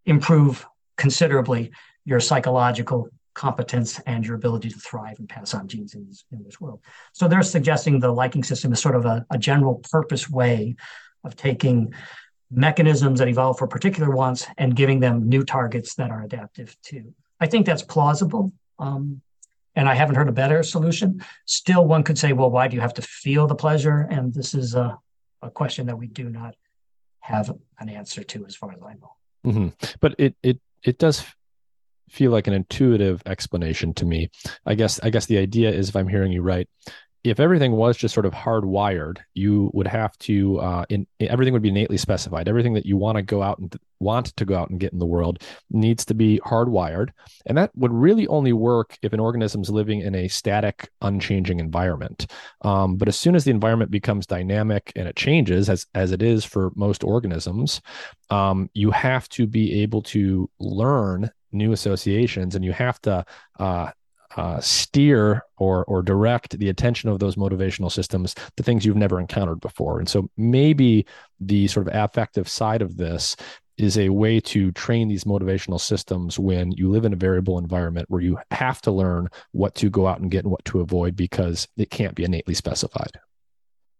improve 0.06 0.66
considerably 0.96 1.72
your 2.04 2.20
psychological 2.20 3.08
competence 3.34 3.98
and 4.06 4.24
your 4.24 4.36
ability 4.36 4.70
to 4.70 4.78
thrive 4.78 5.18
and 5.18 5.28
pass 5.28 5.54
on 5.54 5.66
genes 5.66 5.94
in 5.94 6.06
this, 6.06 6.24
in 6.30 6.42
this 6.44 6.60
world. 6.60 6.80
So 7.12 7.26
they're 7.26 7.42
suggesting 7.42 7.98
the 7.98 8.12
liking 8.12 8.44
system 8.44 8.72
is 8.72 8.80
sort 8.80 8.94
of 8.94 9.06
a, 9.06 9.26
a 9.30 9.38
general 9.38 9.82
purpose 9.90 10.30
way 10.30 10.76
of 11.24 11.34
taking 11.34 11.92
mechanisms 12.50 13.18
that 13.18 13.28
evolve 13.28 13.58
for 13.58 13.66
particular 13.66 14.10
wants 14.10 14.46
and 14.58 14.76
giving 14.76 15.00
them 15.00 15.28
new 15.28 15.42
targets 15.42 15.94
that 15.96 16.10
are 16.10 16.22
adaptive 16.22 16.76
too. 16.82 17.12
I 17.40 17.46
think 17.46 17.66
that's 17.66 17.82
plausible. 17.82 18.52
Um, 18.78 19.20
and 19.74 19.88
I 19.88 19.94
haven't 19.94 20.14
heard 20.14 20.28
a 20.28 20.32
better 20.32 20.62
solution. 20.62 21.24
Still, 21.46 21.84
one 21.84 22.04
could 22.04 22.18
say, 22.18 22.32
well, 22.32 22.50
why 22.50 22.68
do 22.68 22.76
you 22.76 22.80
have 22.80 22.94
to 22.94 23.02
feel 23.02 23.48
the 23.48 23.56
pleasure? 23.56 24.06
And 24.08 24.32
this 24.32 24.54
is 24.54 24.76
a, 24.76 24.96
a 25.42 25.50
question 25.50 25.86
that 25.86 25.98
we 25.98 26.06
do 26.06 26.30
not 26.30 26.54
have 27.20 27.50
an 27.80 27.88
answer 27.88 28.22
to, 28.22 28.46
as 28.46 28.54
far 28.54 28.72
as 28.72 28.80
I 28.82 28.94
know. 28.94 29.16
Mm-hmm. 29.44 29.68
But 30.00 30.14
it 30.18 30.34
it 30.42 30.60
it 30.82 30.98
does 30.98 31.24
feel 32.08 32.30
like 32.30 32.46
an 32.46 32.52
intuitive 32.52 33.22
explanation 33.26 33.92
to 33.94 34.06
me. 34.06 34.30
I 34.64 34.74
guess 34.74 35.00
I 35.02 35.10
guess 35.10 35.26
the 35.26 35.38
idea 35.38 35.70
is, 35.70 35.88
if 35.88 35.96
I'm 35.96 36.08
hearing 36.08 36.32
you 36.32 36.42
right, 36.42 36.68
if 37.24 37.40
everything 37.40 37.72
was 37.72 37.96
just 37.96 38.12
sort 38.12 38.26
of 38.26 38.34
hardwired, 38.34 39.18
you 39.32 39.70
would 39.72 39.86
have 39.86 40.16
to 40.18 40.60
uh, 40.60 40.84
in, 40.90 41.06
everything 41.20 41.54
would 41.54 41.62
be 41.62 41.70
innately 41.70 41.96
specified. 41.96 42.48
Everything 42.48 42.74
that 42.74 42.84
you 42.84 42.98
want 42.98 43.16
to 43.16 43.22
go 43.22 43.42
out 43.42 43.58
and 43.58 43.74
want 43.98 44.26
to 44.36 44.44
go 44.44 44.54
out 44.54 44.68
and 44.68 44.78
get 44.78 44.92
in 44.92 44.98
the 44.98 45.06
world 45.06 45.42
needs 45.70 46.04
to 46.04 46.14
be 46.14 46.38
hardwired, 46.44 47.08
and 47.46 47.56
that 47.56 47.70
would 47.74 47.92
really 47.92 48.26
only 48.28 48.52
work 48.52 48.98
if 49.00 49.14
an 49.14 49.20
organism 49.20 49.62
is 49.62 49.70
living 49.70 50.00
in 50.00 50.14
a 50.14 50.28
static, 50.28 50.90
unchanging 51.00 51.60
environment. 51.60 52.26
Um, 52.60 52.96
but 52.96 53.08
as 53.08 53.16
soon 53.16 53.34
as 53.34 53.44
the 53.44 53.50
environment 53.50 53.90
becomes 53.90 54.26
dynamic 54.26 54.92
and 54.94 55.08
it 55.08 55.16
changes, 55.16 55.70
as 55.70 55.86
as 55.94 56.12
it 56.12 56.22
is 56.22 56.44
for 56.44 56.72
most 56.76 57.02
organisms, 57.02 57.80
um, 58.28 58.68
you 58.74 58.90
have 58.90 59.30
to 59.30 59.46
be 59.46 59.80
able 59.80 60.02
to 60.02 60.50
learn 60.58 61.30
new 61.52 61.72
associations, 61.72 62.54
and 62.54 62.64
you 62.64 62.72
have 62.72 63.00
to 63.00 63.24
uh, 63.58 63.90
uh, 64.36 64.60
steer 64.60 65.42
or 65.56 65.84
or 65.84 66.02
direct 66.02 66.58
the 66.58 66.68
attention 66.68 67.08
of 67.08 67.18
those 67.18 67.36
motivational 67.36 67.90
systems 67.90 68.34
to 68.56 68.62
things 68.62 68.84
you've 68.84 68.96
never 68.96 69.20
encountered 69.20 69.60
before. 69.60 69.98
And 69.98 70.08
so 70.08 70.28
maybe 70.36 71.06
the 71.40 71.68
sort 71.68 71.88
of 71.88 71.94
affective 71.94 72.48
side 72.48 72.82
of 72.82 72.96
this 72.96 73.36
is 73.76 73.98
a 73.98 74.08
way 74.08 74.38
to 74.38 74.70
train 74.72 75.08
these 75.08 75.24
motivational 75.24 75.80
systems 75.80 76.38
when 76.38 76.70
you 76.72 76.88
live 76.88 77.04
in 77.04 77.12
a 77.12 77.16
variable 77.16 77.58
environment 77.58 78.08
where 78.08 78.20
you 78.20 78.38
have 78.52 78.80
to 78.80 78.92
learn 78.92 79.28
what 79.50 79.74
to 79.74 79.90
go 79.90 80.06
out 80.06 80.20
and 80.20 80.30
get 80.30 80.44
and 80.44 80.52
what 80.52 80.64
to 80.64 80.80
avoid 80.80 81.16
because 81.16 81.66
it 81.76 81.90
can't 81.90 82.14
be 82.14 82.24
innately 82.24 82.54
specified. 82.54 83.10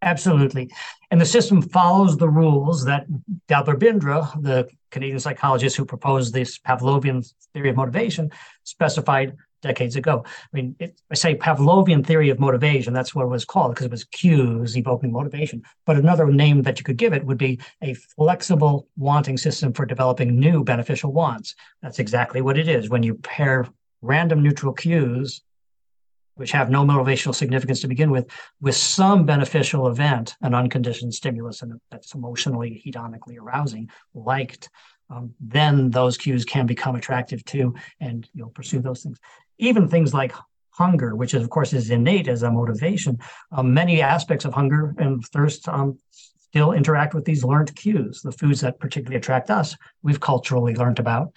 Absolutely. 0.02 0.70
And 1.10 1.20
the 1.20 1.26
system 1.26 1.62
follows 1.62 2.18
the 2.18 2.28
rules 2.28 2.84
that 2.84 3.06
Dalbir 3.48 3.78
Bindra, 3.78 4.30
the 4.42 4.68
Canadian 4.90 5.18
psychologist 5.18 5.76
who 5.76 5.84
proposed 5.84 6.34
this 6.34 6.58
Pavlovian 6.58 7.26
theory 7.54 7.70
of 7.70 7.76
motivation, 7.76 8.30
specified 8.64 9.34
decades 9.64 9.96
ago. 9.96 10.24
I 10.26 10.48
mean, 10.52 10.76
it, 10.78 11.00
I 11.10 11.14
say 11.14 11.34
Pavlovian 11.34 12.06
theory 12.06 12.30
of 12.30 12.38
motivation, 12.38 12.94
that's 12.94 13.14
what 13.14 13.24
it 13.24 13.28
was 13.28 13.44
called 13.44 13.72
because 13.72 13.86
it 13.86 13.90
was 13.90 14.04
cues 14.04 14.76
evoking 14.76 15.10
motivation. 15.10 15.62
But 15.86 15.96
another 15.96 16.26
name 16.26 16.62
that 16.62 16.78
you 16.78 16.84
could 16.84 16.98
give 16.98 17.12
it 17.12 17.24
would 17.26 17.38
be 17.38 17.58
a 17.82 17.94
flexible 17.94 18.86
wanting 18.96 19.36
system 19.36 19.72
for 19.72 19.86
developing 19.86 20.38
new 20.38 20.62
beneficial 20.62 21.12
wants. 21.12 21.56
That's 21.82 21.98
exactly 21.98 22.40
what 22.42 22.58
it 22.58 22.68
is. 22.68 22.88
When 22.88 23.02
you 23.02 23.14
pair 23.16 23.66
random 24.02 24.42
neutral 24.42 24.74
cues, 24.74 25.42
which 26.36 26.52
have 26.52 26.68
no 26.68 26.84
motivational 26.84 27.34
significance 27.34 27.80
to 27.80 27.88
begin 27.88 28.10
with, 28.10 28.26
with 28.60 28.74
some 28.74 29.24
beneficial 29.24 29.86
event, 29.88 30.34
an 30.42 30.54
unconditioned 30.54 31.14
stimulus 31.14 31.62
and 31.62 31.80
that's 31.90 32.14
emotionally 32.14 32.82
hedonically 32.84 33.38
arousing, 33.38 33.88
liked, 34.14 34.68
um, 35.10 35.34
then 35.40 35.90
those 35.90 36.16
cues 36.16 36.44
can 36.44 36.66
become 36.66 36.96
attractive 36.96 37.44
too, 37.44 37.74
and 38.00 38.28
you'll 38.34 38.50
pursue 38.50 38.80
those 38.80 39.02
things 39.02 39.18
even 39.58 39.88
things 39.88 40.14
like 40.14 40.34
hunger, 40.70 41.14
which 41.14 41.34
is, 41.34 41.42
of 41.42 41.50
course 41.50 41.72
is 41.72 41.90
innate 41.90 42.28
as 42.28 42.42
a 42.42 42.50
motivation, 42.50 43.18
um, 43.52 43.72
many 43.72 44.02
aspects 44.02 44.44
of 44.44 44.52
hunger 44.52 44.94
and 44.98 45.24
thirst 45.26 45.68
um, 45.68 45.98
still 46.10 46.72
interact 46.72 47.14
with 47.14 47.24
these 47.24 47.44
learned 47.44 47.74
cues, 47.76 48.22
the 48.22 48.32
foods 48.32 48.60
that 48.60 48.78
particularly 48.78 49.16
attract 49.16 49.50
us, 49.50 49.76
we've 50.02 50.20
culturally 50.20 50.74
learned 50.74 50.98
about. 50.98 51.32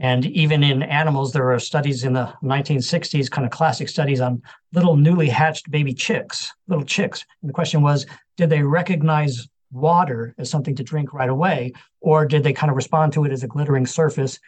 And 0.00 0.26
even 0.26 0.62
in 0.62 0.82
animals, 0.82 1.32
there 1.32 1.50
are 1.52 1.58
studies 1.58 2.04
in 2.04 2.12
the 2.12 2.32
1960s, 2.42 3.30
kind 3.30 3.44
of 3.44 3.50
classic 3.50 3.88
studies 3.88 4.20
on 4.20 4.42
little 4.72 4.96
newly 4.96 5.28
hatched 5.28 5.70
baby 5.70 5.92
chicks, 5.92 6.52
little 6.68 6.84
chicks. 6.84 7.24
And 7.42 7.48
the 7.48 7.54
question 7.54 7.82
was, 7.82 8.06
did 8.36 8.48
they 8.48 8.62
recognize 8.62 9.48
water 9.70 10.34
as 10.38 10.50
something 10.50 10.74
to 10.76 10.82
drink 10.82 11.12
right 11.12 11.28
away, 11.28 11.72
or 12.00 12.26
did 12.26 12.42
they 12.42 12.52
kind 12.52 12.70
of 12.70 12.76
respond 12.76 13.12
to 13.12 13.24
it 13.24 13.32
as 13.32 13.42
a 13.42 13.48
glittering 13.48 13.86
surface 13.86 14.38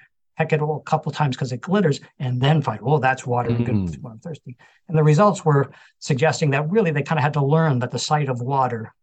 heck 0.41 0.55
it 0.55 0.61
a 0.63 0.79
couple 0.87 1.13
times 1.13 1.37
because 1.37 1.53
it 1.53 1.61
glitters, 1.61 2.01
and 2.19 2.41
then 2.41 2.63
find, 2.63 2.81
well, 2.81 2.99
that's 2.99 3.27
water. 3.27 3.51
Good 3.51 3.69
I'm 3.69 4.19
thirsty. 4.21 4.57
And 4.89 4.97
the 4.97 5.05
results 5.05 5.45
were 5.45 5.71
suggesting 5.99 6.51
that 6.53 6.71
really 6.71 6.91
they 6.91 7.03
kind 7.03 7.19
of 7.19 7.23
had 7.23 7.35
to 7.35 7.45
learn 7.45 7.79
that 7.81 7.91
the 7.91 7.99
sight 7.99 8.31
of 8.31 8.41
water 8.41 8.95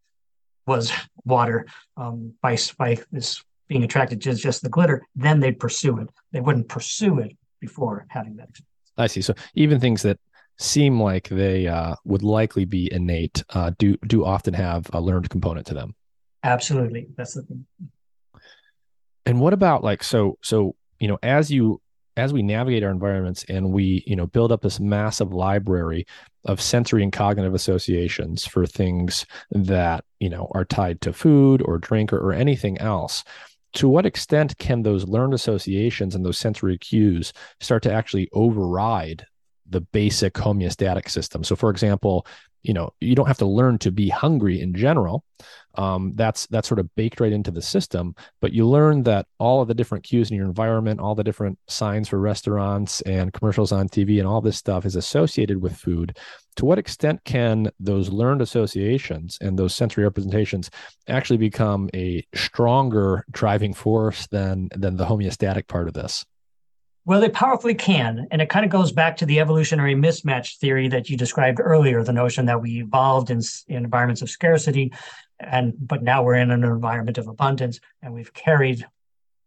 was 0.66 0.92
water 1.26 1.68
um, 1.96 2.34
by 2.42 2.58
by 2.80 2.98
this 3.12 3.44
being 3.68 3.84
attracted 3.84 4.20
to 4.24 4.34
just 4.34 4.64
the 4.64 4.70
glitter. 4.70 5.06
Then 5.16 5.40
they'd 5.40 5.60
pursue 5.60 6.00
it. 6.00 6.10
They 6.32 6.42
wouldn't 6.42 6.70
pursue 6.70 7.20
it 7.20 7.38
before 7.60 8.08
having 8.10 8.36
that 8.38 8.50
experience. 8.50 8.92
I 8.98 9.06
see. 9.06 9.22
So 9.22 9.36
even 9.54 9.80
things 9.80 10.02
that 10.02 10.18
seem 10.58 11.00
like 11.00 11.30
they 11.30 11.68
uh, 11.68 11.94
would 12.04 12.24
likely 12.24 12.66
be 12.66 12.92
innate 12.92 13.44
uh, 13.52 13.72
do 13.78 13.96
do 14.08 14.26
often 14.26 14.56
have 14.56 14.90
a 14.92 15.00
learned 15.00 15.30
component 15.30 15.68
to 15.68 15.76
them. 15.76 15.94
Absolutely, 16.44 17.08
that's 17.16 17.34
the 17.34 17.44
thing. 17.44 17.66
And 19.26 19.42
what 19.42 19.54
about 19.54 19.84
like 19.84 20.04
so 20.04 20.38
so 20.42 20.76
you 21.00 21.08
know 21.08 21.20
as 21.22 21.52
you 21.52 21.82
as 22.18 22.34
we 22.34 22.42
navigate 22.42 22.84
our 22.84 22.90
environments 22.90 23.46
and 23.48 23.72
we 23.72 24.04
you 24.08 24.16
know 24.16 24.26
build 24.26 24.52
up 24.52 24.62
this 24.62 24.80
massive 24.80 25.34
library 25.34 26.06
of 26.46 26.62
sensory 26.62 27.04
and 27.04 27.14
cognitive 27.14 27.54
associations 27.54 28.46
for 28.46 28.66
things 28.66 29.26
that 29.52 30.04
you 30.20 30.30
know 30.30 30.50
are 30.54 30.66
tied 30.66 31.00
to 31.02 31.14
food 31.14 31.62
or 31.64 31.78
drink 31.78 32.12
or, 32.12 32.18
or 32.18 32.34
anything 32.34 32.78
else 32.80 33.24
to 33.74 33.88
what 33.88 34.06
extent 34.06 34.58
can 34.58 34.82
those 34.82 35.08
learned 35.08 35.34
associations 35.34 36.16
and 36.16 36.26
those 36.26 36.38
sensory 36.38 36.78
cues 36.78 37.32
start 37.60 37.84
to 37.84 37.94
actually 37.94 38.28
override 38.34 39.26
the 39.70 39.82
basic 39.82 40.34
homeostatic 40.34 41.10
system 41.10 41.44
so 41.44 41.56
for 41.56 41.70
example 41.70 42.26
you 42.64 42.74
know 42.74 42.92
you 43.00 43.14
don't 43.14 43.28
have 43.28 43.38
to 43.38 43.46
learn 43.46 43.78
to 43.78 43.92
be 43.92 44.10
hungry 44.10 44.60
in 44.60 44.74
general 44.74 45.24
um, 45.78 46.12
that's 46.16 46.48
that's 46.48 46.68
sort 46.68 46.80
of 46.80 46.94
baked 46.96 47.20
right 47.20 47.32
into 47.32 47.52
the 47.52 47.62
system 47.62 48.16
but 48.42 48.54
you 48.54 48.68
learn 48.68 49.04
that 49.04 49.26
all 49.40 49.62
of 49.62 49.68
the 49.68 49.74
different 49.74 50.04
cues 50.04 50.30
in 50.30 50.38
your 50.38 50.46
environment 50.46 51.00
all 51.00 51.16
the 51.16 51.24
different 51.24 51.58
signs 51.68 52.10
for 52.10 52.20
restaurants 52.20 53.02
and 53.02 53.34
commercials 53.34 53.72
on 53.72 53.88
tv 53.88 54.20
and 54.20 54.28
all 54.28 54.42
this 54.42 54.58
stuff 54.58 54.86
is 54.86 54.96
associated 54.96 55.62
with 55.62 55.76
food 55.76 56.18
to 56.56 56.66
what 56.66 56.80
extent 56.80 57.24
can 57.24 57.72
those 57.80 58.10
learned 58.10 58.42
associations 58.42 59.38
and 59.42 59.58
those 59.58 59.76
sensory 59.76 60.04
representations 60.04 60.70
actually 61.08 61.38
become 61.38 61.90
a 61.94 62.26
stronger 62.34 63.26
driving 63.32 63.74
force 63.74 64.28
than 64.28 64.68
than 64.76 64.98
the 64.98 65.06
homeostatic 65.06 65.68
part 65.68 65.88
of 65.88 65.94
this 65.94 66.26
well, 67.08 67.22
they 67.22 67.30
powerfully 67.30 67.74
can. 67.74 68.28
And 68.32 68.42
it 68.42 68.50
kind 68.50 68.66
of 68.66 68.70
goes 68.70 68.92
back 68.92 69.16
to 69.18 69.26
the 69.26 69.40
evolutionary 69.40 69.96
mismatch 69.96 70.58
theory 70.58 70.90
that 70.90 71.10
you 71.10 71.16
described 71.16 71.62
earlier, 71.64 72.04
the 72.04 72.12
notion 72.12 72.46
that 72.48 72.62
we 72.62 72.82
evolved 72.82 73.30
in, 73.30 73.40
in 73.70 73.86
environments 73.86 74.22
of 74.22 74.30
scarcity, 74.30 74.92
and 75.40 75.74
but 75.80 76.04
now 76.04 76.24
we're 76.24 76.36
in 76.36 76.52
an 76.52 76.64
environment 76.64 77.18
of 77.18 77.28
abundance, 77.28 77.80
and 78.02 78.14
we've 78.14 78.34
carried 78.34 78.86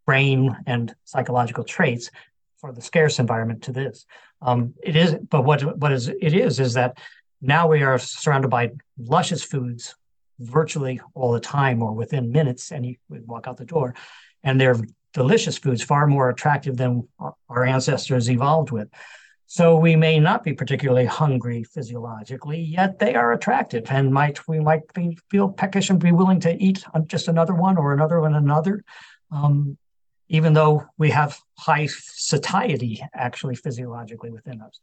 brain 0.07 0.57
and 0.67 0.95
psychological 1.05 1.65
traits 1.65 2.11
for 2.59 2.73
the 2.73 2.83
scarce 2.83 3.19
environment 3.19 3.63
to 3.63 3.73
this. 3.73 4.07
Um, 4.43 4.75
it 4.83 4.97
is, 4.97 5.15
but 5.29 5.45
what 5.45 5.79
what 5.79 5.93
is 5.93 6.09
it 6.09 6.35
is 6.35 6.61
is 6.61 6.75
that 6.75 6.99
now 7.41 7.69
we 7.69 7.83
are 7.83 7.99
surrounded 7.99 8.49
by 8.49 8.71
luscious 8.99 9.43
foods 9.43 9.95
virtually 10.39 11.01
all 11.15 11.33
the 11.33 11.41
time 11.41 11.83
or 11.83 11.93
within 11.93 12.33
minutes, 12.33 12.73
and 12.73 12.85
you 12.87 12.97
walk 13.09 13.47
out 13.47 13.57
the 13.57 13.65
door, 13.65 13.95
and 14.43 14.61
they're 14.61 14.77
delicious 15.13 15.59
foods, 15.59 15.83
far 15.83 16.07
more 16.07 16.29
attractive 16.29 16.77
than 16.77 17.09
our 17.49 17.65
ancestors 17.65 18.31
evolved 18.31 18.71
with. 18.71 18.89
So 19.53 19.77
we 19.77 19.97
may 19.97 20.21
not 20.21 20.45
be 20.45 20.53
particularly 20.53 21.07
hungry 21.07 21.65
physiologically, 21.65 22.61
yet 22.61 23.01
they 23.01 23.17
are 23.17 23.33
attractive, 23.33 23.91
and 23.91 24.13
might 24.13 24.47
we 24.47 24.61
might 24.61 24.83
be, 24.95 25.19
feel 25.29 25.49
peckish 25.49 25.91
and 25.91 25.99
be 25.99 26.13
willing 26.13 26.39
to 26.43 26.57
eat 26.63 26.85
just 27.09 27.27
another 27.27 27.53
one 27.53 27.77
or 27.77 27.93
another 27.93 28.21
one 28.21 28.37
another, 28.37 28.85
um, 29.33 29.77
even 30.29 30.53
though 30.53 30.87
we 30.99 31.11
have 31.11 31.37
high 31.59 31.87
satiety 31.87 33.03
actually 33.13 33.57
physiologically 33.57 34.31
within 34.31 34.63
us. 34.63 34.79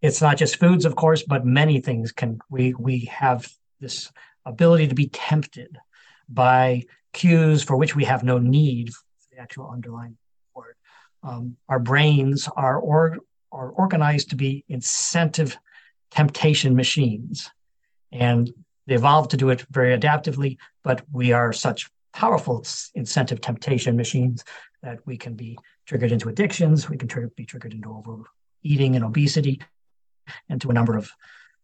It's 0.00 0.22
not 0.22 0.38
just 0.38 0.56
foods, 0.56 0.86
of 0.86 0.96
course, 0.96 1.22
but 1.22 1.44
many 1.44 1.82
things 1.82 2.12
can 2.12 2.38
we 2.48 2.72
we 2.72 3.00
have 3.12 3.46
this 3.78 4.10
ability 4.46 4.88
to 4.88 4.94
be 4.94 5.08
tempted 5.08 5.76
by 6.30 6.84
cues 7.12 7.62
for 7.62 7.76
which 7.76 7.94
we 7.94 8.04
have 8.04 8.24
no 8.24 8.38
need 8.38 8.94
for 8.94 9.34
the 9.34 9.38
actual 9.42 9.68
underlying 9.68 10.16
word. 10.54 10.76
Um, 11.22 11.58
our 11.68 11.78
brains 11.78 12.48
are, 12.56 12.78
or, 12.78 13.18
are 13.56 13.70
organized 13.70 14.30
to 14.30 14.36
be 14.36 14.64
incentive 14.68 15.58
temptation 16.10 16.76
machines. 16.76 17.50
And 18.12 18.52
they 18.86 18.94
evolved 18.94 19.30
to 19.30 19.36
do 19.36 19.50
it 19.50 19.64
very 19.70 19.98
adaptively, 19.98 20.58
but 20.84 21.02
we 21.10 21.32
are 21.32 21.52
such 21.52 21.90
powerful 22.12 22.64
incentive 22.94 23.40
temptation 23.40 23.96
machines 23.96 24.44
that 24.82 24.98
we 25.06 25.16
can 25.16 25.34
be 25.34 25.58
triggered 25.86 26.12
into 26.12 26.28
addictions, 26.28 26.88
we 26.88 26.96
can 26.96 27.08
tr- 27.08 27.26
be 27.36 27.44
triggered 27.44 27.72
into 27.72 27.90
overeating 27.90 28.94
and 28.94 29.04
obesity, 29.04 29.60
and 30.48 30.60
to 30.60 30.70
a 30.70 30.72
number 30.72 30.96
of 30.96 31.10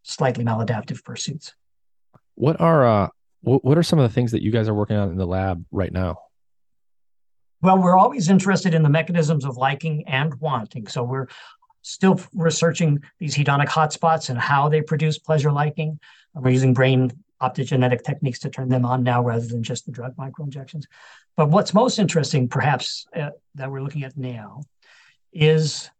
slightly 0.03 0.45
maladaptive 0.45 1.05
pursuits. 1.05 1.55
What 2.35 2.61
are 2.61 2.87
uh, 2.87 3.09
what 3.43 3.77
are 3.77 3.83
some 3.83 3.99
of 3.99 4.09
the 4.09 4.15
things 4.15 4.31
that 4.33 4.43
you 4.43 4.53
guys 4.53 4.69
are 4.69 4.75
working 4.75 4.97
on 4.97 5.11
in 5.11 5.17
the 5.17 5.27
lab 5.27 5.65
right 5.73 5.93
now? 5.93 6.19
Well, 7.61 7.79
we're 7.79 7.97
always 7.97 8.29
interested 8.29 8.75
in 8.75 8.83
the 8.83 8.89
mechanisms 8.89 9.45
of 9.45 9.57
liking 9.57 10.05
and 10.09 10.35
wanting. 10.41 10.87
So 10.89 11.03
we're 11.03 11.27
still 11.83 12.21
researching 12.35 13.03
these 13.19 13.37
hedonic 13.37 13.69
hotspots 13.69 14.31
and 14.31 14.39
how 14.39 14.69
they 14.69 14.81
produce 14.81 15.19
pleasure 15.19 15.53
liking. 15.53 15.99
We're 16.35 16.51
using 16.51 16.73
brain 16.73 17.13
optogenetic 17.43 18.05
techniques 18.05 18.39
to 18.41 18.49
turn 18.51 18.69
them 18.69 18.85
on 18.85 19.03
now 19.03 19.23
rather 19.23 19.47
than 19.47 19.63
just 19.63 19.85
the 19.85 19.93
drug 19.93 20.17
microinjections. 20.17 20.85
But 21.37 21.51
what's 21.51 21.75
most 21.75 21.99
interesting, 21.99 22.49
perhaps, 22.49 23.07
uh, 23.15 23.31
that 23.57 23.71
we're 23.71 23.83
looking 23.83 24.05
at 24.05 24.17
now 24.17 24.63
is 25.33 25.91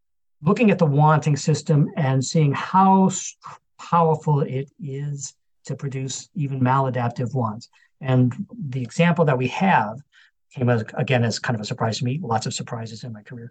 looking 0.41 0.71
at 0.71 0.79
the 0.79 0.87
wanting 0.87 1.37
system 1.37 1.91
and 1.97 2.25
seeing 2.25 2.53
how 2.53 3.11
powerful 3.79 4.41
it 4.41 4.71
is 4.81 5.35
to 5.65 5.75
produce 5.75 6.29
even 6.35 6.61
maladaptive 6.61 7.35
wants. 7.35 7.69
And 8.01 8.47
the 8.69 8.83
example 8.83 9.25
that 9.25 9.39
we 9.39 9.49
have 9.49 10.01
came 10.55 10.69
as 10.69 10.85
again 10.95 11.25
as 11.25 11.39
kind 11.39 11.55
of 11.55 11.61
a 11.61 11.65
surprise 11.65 11.99
to 11.99 12.05
me, 12.05 12.21
lots 12.23 12.47
of 12.47 12.55
surprises 12.55 13.05
in 13.05 13.13
my 13.13 13.23
career, 13.23 13.51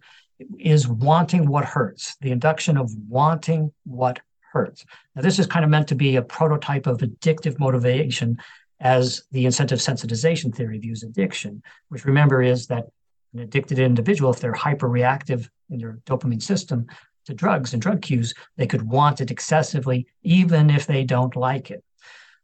is 0.60 0.88
wanting 0.88 1.48
what 1.48 1.66
hurts, 1.66 2.16
the 2.22 2.32
induction 2.32 2.78
of 2.78 2.92
wanting 3.08 3.72
what 3.86 4.20
hurts. 4.52 4.86
Now, 5.16 5.22
this 5.22 5.40
is 5.40 5.48
kind 5.48 5.66
of 5.66 5.72
meant 5.72 5.88
to 5.90 5.96
be 5.96 6.16
a 6.16 6.22
prototype 6.22 6.88
of 6.88 7.00
addictive 7.00 7.60
motivation 7.60 8.38
as 8.80 9.24
the 9.32 9.46
incentive 9.46 9.80
sensitization 9.80 10.54
theory 10.54 10.80
views 10.80 11.04
addiction, 11.04 11.62
which 11.90 12.06
remember 12.06 12.42
is 12.42 12.68
that 12.68 12.88
an 13.34 13.40
addicted 13.40 13.80
individual, 13.80 14.32
if 14.32 14.40
they're 14.40 14.54
hyperreactive 14.54 15.48
in 15.70 15.78
their 15.78 16.00
dopamine 16.06 16.42
system 16.42 16.88
to 17.26 17.34
drugs 17.34 17.74
and 17.74 17.82
drug 17.82 18.02
cues, 18.02 18.34
they 18.58 18.68
could 18.68 18.82
want 18.82 19.22
it 19.22 19.32
excessively, 19.32 20.08
even 20.24 20.70
if 20.70 20.86
they 20.88 21.04
don't 21.04 21.36
like 21.36 21.72
it. 21.72 21.84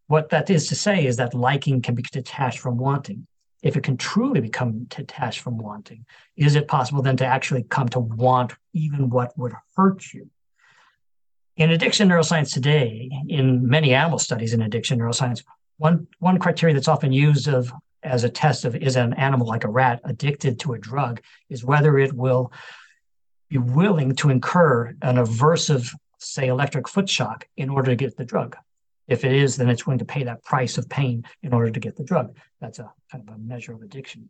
What 0.08 0.30
that 0.30 0.50
is 0.50 0.68
to 0.68 0.76
say 0.76 1.06
is 1.06 1.18
that 1.18 1.34
liking 1.34 1.82
can 1.82 1.96
be 1.96 2.04
detached 2.04 2.60
from 2.60 2.78
wanting. 2.78 3.28
If 3.64 3.76
it 3.76 3.84
can 3.84 3.98
truly 3.98 4.40
become 4.40 4.84
detached 4.86 5.40
from 5.40 5.58
wanting, 5.58 6.06
is 6.36 6.56
it 6.56 6.68
possible 6.68 7.02
then 7.02 7.18
to 7.18 7.26
actually 7.26 7.64
come 7.64 7.90
to 7.90 8.00
want 8.00 8.54
even 8.74 9.10
what 9.10 9.38
would 9.38 9.54
hurt 9.76 10.14
you? 10.14 10.30
In 11.56 11.72
addiction 11.72 12.10
neuroscience 12.10 12.54
today, 12.54 13.10
in 13.28 13.68
many 13.68 13.94
animal 13.94 14.20
studies 14.20 14.54
in 14.54 14.62
addiction 14.62 15.00
neuroscience, 15.00 15.44
one, 15.78 16.08
one 16.20 16.38
criteria 16.38 16.76
that's 16.76 16.88
often 16.88 17.12
used 17.12 17.48
of 17.48 17.74
as 18.04 18.24
a 18.24 18.30
test 18.30 18.64
of 18.64 18.76
is 18.76 18.96
an 18.96 19.14
animal 19.14 19.48
like 19.48 19.64
a 19.64 19.70
rat 19.70 20.00
addicted 20.04 20.60
to 20.60 20.74
a 20.74 20.80
drug 20.80 21.22
is 21.50 21.64
whether 21.64 21.98
it 21.98 22.14
will 22.14 22.52
be 23.50 23.58
willing 23.58 24.16
to 24.16 24.30
incur 24.30 24.96
an 25.02 25.16
aversive, 25.16 25.94
say, 26.20 26.48
electric 26.48 26.88
foot 26.88 27.10
shock 27.10 27.48
in 27.58 27.70
order 27.70 27.92
to 27.92 27.96
get 27.96 28.18
the 28.18 28.26
drug. 28.26 28.56
If 29.08 29.24
it 29.24 29.34
is, 29.34 29.56
then 29.56 29.70
it's 29.70 29.86
willing 29.86 30.00
to 30.00 30.06
pay 30.06 30.24
that 30.24 30.44
price 30.44 30.78
of 30.78 30.90
pain 30.90 31.26
in 31.42 31.54
order 31.54 31.72
to 31.72 31.80
get 31.80 31.96
the 31.96 32.04
drug. 32.04 32.36
That's 32.60 32.80
a 32.80 32.92
kind 33.12 33.28
of 33.28 33.36
a 33.36 33.38
measure 33.38 33.74
of 33.74 33.82
addiction. 33.82 34.30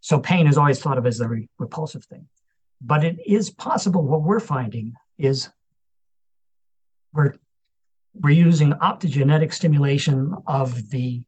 So 0.00 0.18
pain 0.18 0.46
is 0.46 0.58
always 0.58 0.80
thought 0.80 0.98
of 0.98 1.06
as 1.06 1.20
a 1.20 1.28
re- 1.28 1.48
repulsive 1.58 2.04
thing. 2.04 2.28
But 2.80 3.04
it 3.04 3.18
is 3.24 3.50
possible 3.50 4.02
what 4.02 4.22
we're 4.22 4.40
finding 4.40 4.94
is 5.18 5.48
we're 7.12 7.34
we're 8.14 8.34
using 8.34 8.72
optogenetic 8.72 9.52
stimulation 9.52 10.34
of 10.46 10.90
the 10.90 11.22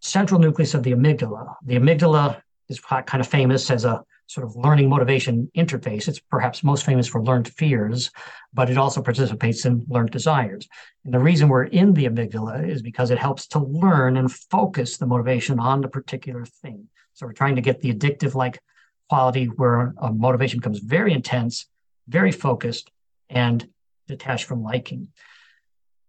central 0.00 0.40
nucleus 0.40 0.72
of 0.72 0.82
the 0.82 0.92
amygdala. 0.92 1.54
The 1.64 1.76
amygdala 1.76 2.40
is 2.68 2.80
kind 2.80 3.20
of 3.20 3.26
famous 3.26 3.70
as 3.70 3.84
a 3.84 4.02
sort 4.26 4.46
of 4.46 4.56
learning 4.56 4.88
motivation 4.88 5.50
interface. 5.56 6.08
It's 6.08 6.18
perhaps 6.18 6.64
most 6.64 6.84
famous 6.84 7.06
for 7.06 7.22
learned 7.22 7.48
fears, 7.48 8.10
but 8.52 8.70
it 8.70 8.78
also 8.78 9.02
participates 9.02 9.64
in 9.64 9.84
learned 9.88 10.10
desires. 10.10 10.66
And 11.04 11.12
the 11.12 11.18
reason 11.18 11.48
we're 11.48 11.64
in 11.64 11.92
the 11.92 12.06
amygdala 12.06 12.68
is 12.68 12.82
because 12.82 13.10
it 13.10 13.18
helps 13.18 13.46
to 13.48 13.58
learn 13.58 14.16
and 14.16 14.32
focus 14.32 14.96
the 14.96 15.06
motivation 15.06 15.60
on 15.60 15.80
the 15.80 15.88
particular 15.88 16.44
thing. 16.44 16.88
So 17.12 17.26
we're 17.26 17.32
trying 17.32 17.56
to 17.56 17.62
get 17.62 17.80
the 17.80 17.92
addictive 17.92 18.34
like 18.34 18.60
quality 19.08 19.46
where 19.46 19.94
a 19.98 20.12
motivation 20.12 20.58
becomes 20.58 20.78
very 20.78 21.12
intense, 21.12 21.66
very 22.08 22.32
focused, 22.32 22.90
and 23.28 23.68
detached 24.08 24.44
from 24.44 24.62
liking. 24.62 25.08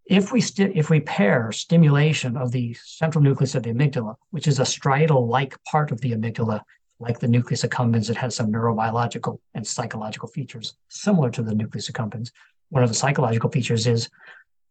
If 0.06 0.32
we 0.32 0.40
st- 0.40 0.76
if 0.76 0.90
we 0.90 1.00
pair 1.00 1.52
stimulation 1.52 2.38
of 2.38 2.52
the 2.52 2.76
central 2.84 3.24
nucleus 3.24 3.56
of 3.56 3.64
the 3.64 3.72
amygdala, 3.72 4.16
which 4.30 4.48
is 4.48 4.60
a 4.60 4.64
striatal-like 4.64 5.62
part 5.64 5.92
of 5.92 6.02
the 6.02 6.12
amygdala, 6.12 6.62
like 7.00 7.20
the 7.20 7.28
nucleus 7.28 7.64
accumbens, 7.64 8.10
it 8.10 8.18
has 8.18 8.36
some 8.36 8.52
neurobiological 8.52 9.40
and 9.54 9.66
psychological 9.66 10.30
features 10.30 10.76
similar 10.88 11.30
to 11.32 11.44
the 11.44 11.54
nucleus 11.54 11.92
accumbens. 11.92 12.32
One 12.70 12.84
of 12.84 12.90
the 12.90 12.96
psychological 12.96 13.50
features 13.50 13.86
is 13.86 14.10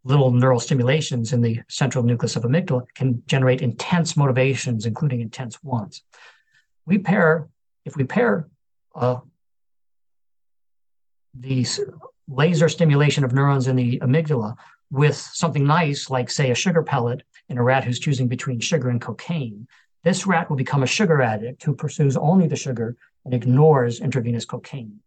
little 0.04 0.30
neural 0.30 0.60
stimulations 0.60 1.32
in 1.32 1.40
the 1.40 1.60
central 1.68 2.04
nucleus 2.04 2.36
of 2.36 2.42
amygdala 2.42 2.86
can 2.94 3.22
generate 3.26 3.62
intense 3.62 4.16
motivations, 4.16 4.86
including 4.86 5.20
intense 5.20 5.62
wants. 5.62 6.02
We 6.86 6.98
pair, 6.98 7.48
if 7.84 7.96
we 7.96 8.04
pair 8.04 8.48
uh, 8.94 9.20
the 11.38 11.66
laser 12.28 12.68
stimulation 12.68 13.24
of 13.24 13.32
neurons 13.32 13.66
in 13.66 13.76
the 13.76 13.98
amygdala 14.00 14.56
with 14.90 15.16
something 15.16 15.66
nice, 15.66 16.10
like, 16.10 16.30
say, 16.30 16.50
a 16.50 16.54
sugar 16.54 16.82
pellet 16.82 17.22
in 17.48 17.58
a 17.58 17.62
rat 17.62 17.84
who's 17.84 17.98
choosing 17.98 18.28
between 18.28 18.60
sugar 18.60 18.90
and 18.90 19.00
cocaine, 19.00 19.66
this 20.04 20.26
rat 20.26 20.48
will 20.48 20.56
become 20.56 20.82
a 20.82 20.86
sugar 20.86 21.22
addict 21.22 21.62
who 21.64 21.74
pursues 21.74 22.16
only 22.16 22.46
the 22.46 22.56
sugar 22.56 22.96
and 23.24 23.32
ignores 23.32 24.00
intravenous 24.00 24.44
cocaine. 24.44 25.00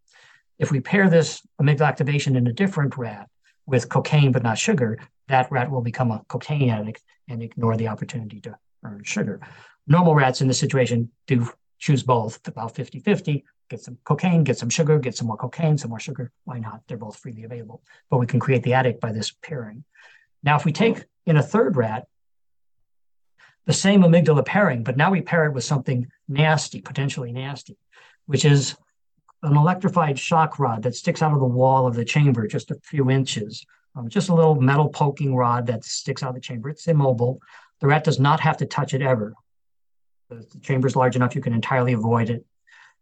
If 0.57 0.71
we 0.71 0.79
pair 0.79 1.07
this 1.07 1.41
amygdala 1.61 1.87
activation 1.87 2.35
in 2.35 2.47
a 2.47 2.53
different 2.53 2.97
rat 2.97 3.29
with 3.67 3.89
cocaine 3.89 4.31
but 4.31 4.43
not 4.43 4.57
sugar, 4.57 4.97
that 5.27 5.51
rat 5.51 5.69
will 5.69 5.81
become 5.81 6.11
a 6.11 6.23
cocaine 6.27 6.71
addict 6.71 7.03
and 7.29 7.43
ignore 7.43 7.77
the 7.77 7.87
opportunity 7.87 8.41
to 8.41 8.57
earn 8.83 9.03
sugar. 9.03 9.39
Normal 9.85 10.15
rats 10.15 10.41
in 10.41 10.47
this 10.47 10.59
situation 10.59 11.11
do 11.27 11.47
choose 11.77 12.01
both, 12.01 12.45
about 12.47 12.73
50 12.73 12.99
50, 12.99 13.45
get 13.69 13.81
some 13.81 13.99
cocaine, 14.03 14.43
get 14.43 14.57
some 14.57 14.69
sugar, 14.69 14.97
get 14.97 15.15
some 15.15 15.27
more 15.27 15.37
cocaine, 15.37 15.77
some 15.77 15.91
more 15.91 15.99
sugar. 15.99 16.31
Why 16.45 16.57
not? 16.57 16.81
They're 16.87 16.97
both 16.97 17.17
freely 17.17 17.43
available. 17.43 17.83
But 18.09 18.17
we 18.17 18.25
can 18.25 18.39
create 18.39 18.63
the 18.63 18.73
addict 18.73 18.99
by 18.99 19.11
this 19.11 19.31
pairing. 19.43 19.83
Now, 20.41 20.55
if 20.55 20.65
we 20.65 20.71
take 20.71 21.05
in 21.27 21.37
a 21.37 21.43
third 21.43 21.75
rat 21.75 22.07
the 23.67 23.73
same 23.73 24.01
amygdala 24.01 24.45
pairing, 24.45 24.81
but 24.81 24.95
now 24.95 25.11
we 25.11 25.21
pair 25.21 25.45
it 25.45 25.53
with 25.53 25.63
something 25.63 26.07
nasty, 26.29 26.81
potentially 26.81 27.33
nasty, 27.33 27.77
which 28.25 28.45
is 28.45 28.77
an 29.43 29.57
electrified 29.57 30.17
shock 30.17 30.57
rod 30.57 30.81
that 30.83 30.95
sticks 30.95 31.21
out 31.21 31.33
of 31.33 31.39
the 31.39 31.45
wall 31.45 31.85
of 31.85 31.93
the 31.93 32.05
chamber 32.05 32.47
just 32.47 32.71
a 32.71 32.75
few 32.75 33.11
inches. 33.11 33.65
Um, 33.95 34.09
just 34.09 34.29
a 34.29 34.33
little 34.33 34.55
metal 34.55 34.89
poking 34.89 35.35
rod 35.35 35.67
that 35.67 35.83
sticks 35.83 36.23
out 36.23 36.29
of 36.29 36.35
the 36.35 36.41
chamber. 36.41 36.69
It's 36.69 36.87
immobile. 36.87 37.39
The 37.81 37.87
rat 37.87 38.03
does 38.03 38.19
not 38.19 38.39
have 38.39 38.57
to 38.57 38.65
touch 38.65 38.93
it 38.93 39.01
ever. 39.01 39.33
The, 40.29 40.35
the 40.35 40.59
chamber 40.61 40.87
is 40.87 40.95
large 40.95 41.15
enough 41.15 41.35
you 41.35 41.41
can 41.41 41.53
entirely 41.53 41.93
avoid 41.93 42.29
it. 42.29 42.45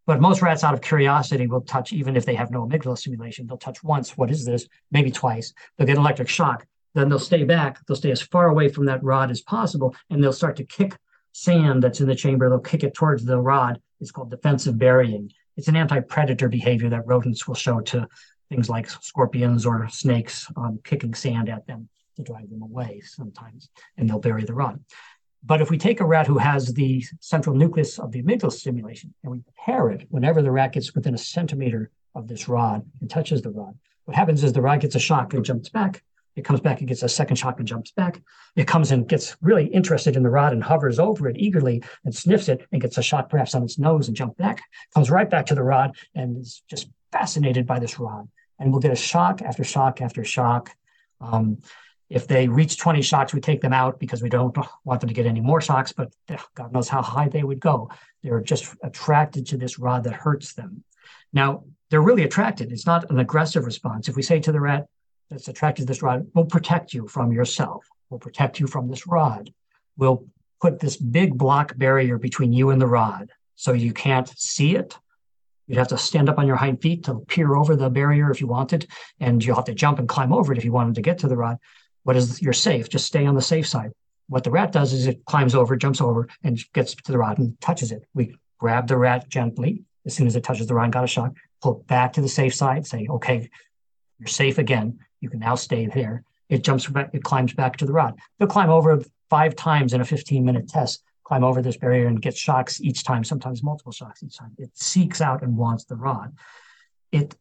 But 0.07 0.21
most 0.21 0.41
rats, 0.41 0.63
out 0.63 0.73
of 0.73 0.81
curiosity, 0.81 1.47
will 1.47 1.61
touch 1.61 1.93
even 1.93 2.15
if 2.15 2.25
they 2.25 2.35
have 2.35 2.49
no 2.49 2.65
amygdala 2.65 2.97
stimulation. 2.97 3.45
They'll 3.45 3.57
touch 3.57 3.83
once. 3.83 4.17
What 4.17 4.31
is 4.31 4.45
this? 4.45 4.67
Maybe 4.91 5.11
twice. 5.11 5.53
They'll 5.77 5.87
get 5.87 5.97
electric 5.97 6.29
shock 6.29 6.65
then 6.95 7.09
they'll 7.09 7.19
stay 7.19 7.43
back. 7.43 7.85
They'll 7.85 7.97
stay 7.97 8.11
as 8.11 8.21
far 8.21 8.47
away 8.47 8.69
from 8.69 8.85
that 8.85 9.03
rod 9.03 9.29
as 9.29 9.41
possible, 9.41 9.95
and 10.09 10.23
they'll 10.23 10.33
start 10.33 10.55
to 10.55 10.63
kick 10.63 10.97
sand 11.33 11.83
that's 11.83 11.99
in 11.99 12.07
the 12.07 12.15
chamber. 12.15 12.49
They'll 12.49 12.59
kick 12.59 12.83
it 12.83 12.95
towards 12.95 13.25
the 13.25 13.39
rod. 13.39 13.79
It's 13.99 14.11
called 14.11 14.31
defensive 14.31 14.79
burying. 14.79 15.31
It's 15.57 15.67
an 15.67 15.75
anti-predator 15.75 16.49
behavior 16.49 16.89
that 16.89 17.05
rodents 17.05 17.47
will 17.47 17.55
show 17.55 17.81
to 17.81 18.07
things 18.49 18.69
like 18.69 18.89
scorpions 18.89 19.65
or 19.65 19.87
snakes, 19.89 20.47
um, 20.55 20.79
kicking 20.83 21.13
sand 21.13 21.49
at 21.49 21.67
them 21.67 21.89
to 22.15 22.23
drive 22.23 22.49
them 22.49 22.61
away 22.61 23.01
sometimes, 23.03 23.69
and 23.97 24.09
they'll 24.09 24.19
bury 24.19 24.45
the 24.45 24.53
rod. 24.53 24.79
But 25.43 25.61
if 25.61 25.69
we 25.69 25.77
take 25.77 25.99
a 25.99 26.05
rat 26.05 26.27
who 26.27 26.37
has 26.37 26.73
the 26.73 27.03
central 27.19 27.55
nucleus 27.55 27.99
of 27.99 28.11
the 28.11 28.23
amygdala 28.23 28.51
stimulation 28.51 29.13
and 29.23 29.31
we 29.31 29.43
pair 29.57 29.89
it 29.89 30.07
whenever 30.09 30.41
the 30.41 30.51
rat 30.51 30.73
gets 30.73 30.95
within 30.95 31.13
a 31.13 31.19
centimeter 31.19 31.91
of 32.15 32.27
this 32.27 32.47
rod 32.47 32.83
and 33.01 33.09
touches 33.09 33.41
the 33.41 33.51
rod, 33.51 33.77
what 34.05 34.15
happens 34.15 34.43
is 34.43 34.53
the 34.53 34.61
rod 34.61 34.79
gets 34.79 34.95
a 34.95 34.99
shock 34.99 35.33
and 35.33 35.43
jumps 35.43 35.69
back 35.69 36.01
it 36.35 36.43
comes 36.43 36.59
back 36.59 36.79
and 36.79 36.87
gets 36.87 37.03
a 37.03 37.09
second 37.09 37.37
shock 37.37 37.59
and 37.59 37.67
jumps 37.67 37.91
back. 37.91 38.21
It 38.55 38.67
comes 38.67 38.91
and 38.91 39.07
gets 39.07 39.37
really 39.41 39.65
interested 39.65 40.15
in 40.15 40.23
the 40.23 40.29
rod 40.29 40.53
and 40.53 40.63
hovers 40.63 40.99
over 40.99 41.29
it 41.29 41.37
eagerly 41.37 41.83
and 42.03 42.13
sniffs 42.13 42.49
it 42.49 42.65
and 42.71 42.81
gets 42.81 42.97
a 42.97 43.03
shock 43.03 43.29
perhaps 43.29 43.55
on 43.55 43.63
its 43.63 43.79
nose 43.79 44.07
and 44.07 44.17
jumps 44.17 44.37
back. 44.37 44.61
Comes 44.93 45.09
right 45.09 45.29
back 45.29 45.45
to 45.47 45.55
the 45.55 45.63
rod 45.63 45.95
and 46.13 46.37
is 46.37 46.61
just 46.69 46.89
fascinated 47.11 47.65
by 47.65 47.79
this 47.79 47.99
rod. 47.99 48.27
And 48.59 48.71
we'll 48.71 48.81
get 48.81 48.91
a 48.91 48.95
shock 48.95 49.41
after 49.41 49.63
shock 49.63 50.01
after 50.01 50.23
shock. 50.23 50.71
Um, 51.21 51.59
if 52.09 52.27
they 52.27 52.47
reach 52.47 52.77
20 52.77 53.01
shocks, 53.01 53.33
we 53.33 53.41
take 53.41 53.61
them 53.61 53.73
out 53.73 53.99
because 53.99 54.21
we 54.21 54.29
don't 54.29 54.55
want 54.83 55.01
them 55.01 55.07
to 55.07 55.13
get 55.13 55.25
any 55.25 55.41
more 55.41 55.59
shocks, 55.59 55.91
but 55.91 56.13
God 56.53 56.71
knows 56.71 56.87
how 56.87 57.01
high 57.01 57.29
they 57.29 57.43
would 57.43 57.59
go. 57.59 57.89
They're 58.21 58.41
just 58.41 58.75
attracted 58.83 59.47
to 59.47 59.57
this 59.57 59.79
rod 59.79 60.03
that 60.03 60.13
hurts 60.13 60.53
them. 60.53 60.83
Now, 61.33 61.63
they're 61.89 62.01
really 62.01 62.23
attracted. 62.23 62.71
It's 62.71 62.85
not 62.85 63.09
an 63.09 63.19
aggressive 63.19 63.65
response. 63.65 64.07
If 64.07 64.15
we 64.15 64.21
say 64.21 64.39
to 64.39 64.51
the 64.51 64.59
rat, 64.59 64.87
that's 65.29 65.47
attracted 65.47 65.83
to 65.83 65.87
this 65.87 66.01
rod 66.01 66.27
will 66.33 66.45
protect 66.45 66.93
you 66.93 67.07
from 67.07 67.31
yourself, 67.31 67.87
will 68.09 68.19
protect 68.19 68.59
you 68.59 68.67
from 68.67 68.87
this 68.87 69.07
rod, 69.07 69.51
will 69.97 70.27
put 70.61 70.79
this 70.79 70.97
big 70.97 71.37
block 71.37 71.77
barrier 71.77 72.17
between 72.17 72.53
you 72.53 72.69
and 72.69 72.81
the 72.81 72.87
rod 72.87 73.31
so 73.55 73.73
you 73.73 73.93
can't 73.93 74.31
see 74.37 74.75
it. 74.75 74.97
You'd 75.67 75.79
have 75.79 75.87
to 75.89 75.97
stand 75.97 76.29
up 76.29 76.37
on 76.37 76.47
your 76.47 76.57
hind 76.57 76.81
feet 76.81 77.05
to 77.05 77.15
peer 77.15 77.55
over 77.55 77.75
the 77.75 77.89
barrier 77.89 78.29
if 78.29 78.39
you 78.39 78.47
wanted, 78.47 78.87
and 79.19 79.43
you'll 79.43 79.55
have 79.55 79.65
to 79.65 79.73
jump 79.73 79.97
and 79.97 80.07
climb 80.07 80.31
over 80.31 80.51
it 80.51 80.57
if 80.57 80.65
you 80.65 80.71
wanted 80.71 80.95
to 80.95 81.01
get 81.01 81.17
to 81.19 81.27
the 81.27 81.37
rod. 81.37 81.57
What 82.03 82.15
is 82.15 82.41
you're 82.41 82.53
safe? 82.53 82.87
Just 82.87 83.07
stay 83.07 83.25
on 83.25 83.33
the 83.33 83.41
safe 83.41 83.67
side. 83.67 83.91
What 84.27 84.43
the 84.43 84.51
rat 84.51 84.71
does 84.71 84.93
is 84.93 85.07
it 85.07 85.25
climbs 85.25 85.55
over, 85.55 85.75
jumps 85.75 86.01
over, 86.01 86.27
and 86.43 86.59
gets 86.73 86.93
to 86.93 87.11
the 87.11 87.17
rod 87.17 87.39
and 87.39 87.59
touches 87.61 87.91
it. 87.91 88.05
We 88.13 88.35
grab 88.59 88.87
the 88.87 88.97
rat 88.97 89.27
gently 89.27 89.83
as 90.05 90.13
soon 90.13 90.27
as 90.27 90.35
it 90.35 90.43
touches 90.43 90.67
the 90.67 90.75
rod 90.75 90.85
and 90.85 90.93
got 90.93 91.03
a 91.03 91.07
shock, 91.07 91.33
pull 91.61 91.83
back 91.87 92.13
to 92.13 92.21
the 92.21 92.29
safe 92.29 92.53
side, 92.53 92.85
say, 92.85 93.07
okay, 93.09 93.49
You're 94.19 94.27
safe 94.27 94.57
again. 94.57 94.99
You 95.25 95.31
can 95.31 95.39
now 95.39 95.55
stay 95.55 95.87
there. 95.87 96.23
It 96.49 96.63
jumps 96.63 96.87
back, 96.87 97.09
it 97.11 97.23
climbs 97.23 97.51
back 97.51 97.77
to 97.77 97.85
the 97.87 97.91
rod. 97.91 98.13
They'll 98.37 98.47
climb 98.47 98.69
over 98.69 99.01
five 99.27 99.55
times 99.55 99.91
in 99.91 100.01
a 100.01 100.05
15 100.05 100.45
minute 100.45 100.69
test, 100.69 101.01
climb 101.23 101.43
over 101.43 101.63
this 101.63 101.77
barrier 101.77 102.05
and 102.05 102.21
get 102.21 102.37
shocks 102.37 102.79
each 102.79 103.03
time, 103.03 103.23
sometimes 103.23 103.63
multiple 103.63 103.91
shocks 103.91 104.21
each 104.21 104.37
time. 104.37 104.51
It 104.59 104.69
seeks 104.77 105.21
out 105.21 105.41
and 105.41 105.57
wants 105.57 105.85
the 105.85 105.95
rod. 105.95 106.35
It 107.11 107.33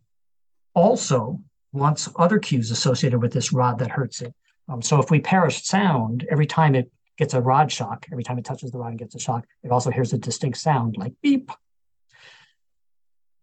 also 0.73 1.41
wants 1.73 2.09
other 2.17 2.39
cues 2.39 2.71
associated 2.71 3.21
with 3.21 3.35
this 3.35 3.53
rod 3.53 3.79
that 3.81 3.91
hurts 3.91 4.23
it. 4.23 4.33
Um, 4.67 4.81
so 4.81 4.99
if 4.99 5.11
we 5.11 5.21
perish 5.21 5.63
sound, 5.63 6.27
every 6.31 6.47
time 6.47 6.75
it 6.75 6.91
gets 7.19 7.35
a 7.35 7.43
rod 7.43 7.71
shock, 7.71 8.07
every 8.11 8.25
time 8.25 8.39
it 8.39 8.47
touches 8.47 8.71
the 8.71 8.79
rod 8.79 8.93
and 8.93 8.99
gets 8.99 9.15
a 9.15 9.19
shock, 9.19 9.45
it 9.63 9.71
also 9.71 9.91
hears 9.91 10.15
a 10.15 10.19
distinct 10.19 10.57
sound 10.57 10.97
like 10.97 11.13
beep. 11.21 11.51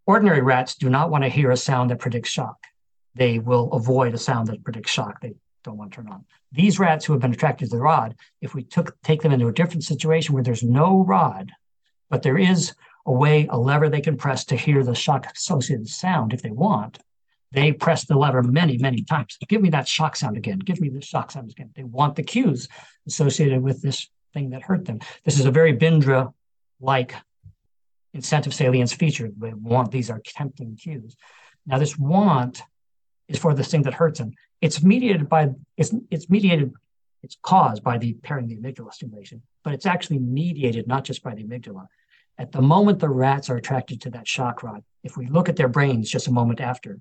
Ordinary 0.04 0.42
rats 0.42 0.74
do 0.74 0.90
not 0.90 1.10
want 1.10 1.22
to 1.22 1.30
hear 1.30 1.52
a 1.52 1.56
sound 1.56 1.90
that 1.90 2.00
predicts 2.00 2.30
shock. 2.30 2.56
They 3.14 3.38
will 3.38 3.70
avoid 3.72 4.14
a 4.14 4.18
sound 4.18 4.48
that 4.48 4.64
predicts 4.64 4.90
shock. 4.90 5.20
They 5.20 5.34
don't 5.64 5.76
want 5.76 5.92
to 5.92 5.96
turn 5.96 6.08
on. 6.08 6.24
These 6.50 6.78
rats 6.78 7.04
who 7.04 7.12
have 7.12 7.22
been 7.22 7.32
attracted 7.32 7.70
to 7.70 7.76
the 7.76 7.82
rod, 7.82 8.14
if 8.40 8.54
we 8.54 8.62
took 8.62 9.00
take 9.02 9.22
them 9.22 9.32
into 9.32 9.48
a 9.48 9.52
different 9.52 9.84
situation 9.84 10.34
where 10.34 10.42
there's 10.42 10.62
no 10.62 11.04
rod, 11.04 11.52
but 12.10 12.22
there 12.22 12.38
is 12.38 12.74
a 13.06 13.12
way, 13.12 13.46
a 13.50 13.58
lever 13.58 13.88
they 13.88 14.00
can 14.00 14.16
press 14.16 14.44
to 14.46 14.56
hear 14.56 14.84
the 14.84 14.94
shock 14.94 15.26
associated 15.34 15.88
sound 15.88 16.32
if 16.32 16.42
they 16.42 16.50
want, 16.50 16.98
they 17.52 17.72
press 17.72 18.04
the 18.04 18.16
lever 18.16 18.42
many, 18.42 18.78
many 18.78 19.02
times. 19.02 19.36
Give 19.48 19.60
me 19.60 19.70
that 19.70 19.88
shock 19.88 20.16
sound 20.16 20.36
again. 20.36 20.58
Give 20.58 20.80
me 20.80 20.88
the 20.88 21.02
shock 21.02 21.30
sound 21.30 21.50
again. 21.50 21.70
They 21.74 21.84
want 21.84 22.16
the 22.16 22.22
cues 22.22 22.68
associated 23.06 23.62
with 23.62 23.82
this 23.82 24.08
thing 24.32 24.50
that 24.50 24.62
hurt 24.62 24.86
them. 24.86 25.00
This 25.24 25.38
is 25.38 25.44
a 25.44 25.50
very 25.50 25.76
Bindra 25.76 26.32
like 26.80 27.14
incentive 28.14 28.54
salience 28.54 28.92
feature. 28.92 29.30
They 29.36 29.52
want 29.52 29.90
these 29.90 30.10
are 30.10 30.20
tempting 30.24 30.76
cues. 30.76 31.14
Now, 31.66 31.78
this 31.78 31.98
want 31.98 32.62
is 33.28 33.38
for 33.38 33.54
this 33.54 33.70
thing 33.70 33.82
that 33.82 33.94
hurts 33.94 34.18
them. 34.18 34.32
It's 34.60 34.82
mediated 34.82 35.28
by 35.28 35.50
it's 35.76 35.94
it's 36.10 36.28
mediated, 36.30 36.72
it's 37.22 37.36
caused 37.42 37.82
by 37.82 37.98
the 37.98 38.14
pairing 38.14 38.48
the 38.48 38.56
amygdala 38.56 38.92
stimulation, 38.92 39.42
but 39.64 39.74
it's 39.74 39.86
actually 39.86 40.18
mediated 40.18 40.86
not 40.86 41.04
just 41.04 41.22
by 41.22 41.34
the 41.34 41.44
amygdala. 41.44 41.86
At 42.38 42.52
the 42.52 42.62
moment 42.62 42.98
the 42.98 43.08
rats 43.08 43.50
are 43.50 43.56
attracted 43.56 44.00
to 44.02 44.10
that 44.10 44.28
shock 44.28 44.62
rod, 44.62 44.82
if 45.02 45.16
we 45.16 45.26
look 45.26 45.48
at 45.48 45.56
their 45.56 45.68
brains 45.68 46.10
just 46.10 46.28
a 46.28 46.32
moment 46.32 46.60
after, 46.60 47.00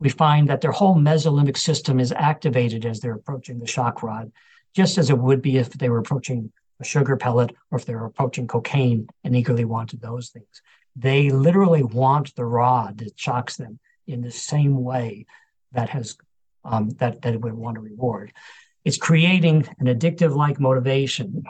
we 0.00 0.08
find 0.08 0.48
that 0.48 0.60
their 0.60 0.72
whole 0.72 0.96
mesolimbic 0.96 1.56
system 1.56 2.00
is 2.00 2.12
activated 2.12 2.84
as 2.84 3.00
they're 3.00 3.14
approaching 3.14 3.58
the 3.58 3.66
shock 3.66 4.02
rod, 4.02 4.32
just 4.74 4.98
as 4.98 5.10
it 5.10 5.18
would 5.18 5.42
be 5.42 5.58
if 5.58 5.70
they 5.70 5.88
were 5.88 5.98
approaching 5.98 6.52
a 6.80 6.84
sugar 6.84 7.16
pellet 7.16 7.54
or 7.70 7.78
if 7.78 7.86
they 7.86 7.94
were 7.94 8.06
approaching 8.06 8.48
cocaine 8.48 9.06
and 9.22 9.36
eagerly 9.36 9.64
wanted 9.64 10.00
those 10.00 10.30
things. 10.30 10.62
They 10.96 11.30
literally 11.30 11.82
want 11.82 12.34
the 12.34 12.44
rod 12.44 12.98
that 12.98 13.18
shocks 13.18 13.56
them 13.56 13.78
in 14.06 14.22
the 14.22 14.30
same 14.30 14.82
way 14.82 15.26
that 15.72 15.88
has 15.90 16.16
um, 16.64 16.90
that 16.98 17.22
that 17.22 17.34
it 17.34 17.40
would 17.40 17.54
want 17.54 17.76
to 17.76 17.80
reward. 17.80 18.32
It's 18.84 18.98
creating 18.98 19.66
an 19.78 19.86
addictive 19.86 20.34
like 20.34 20.58
motivation 20.58 21.44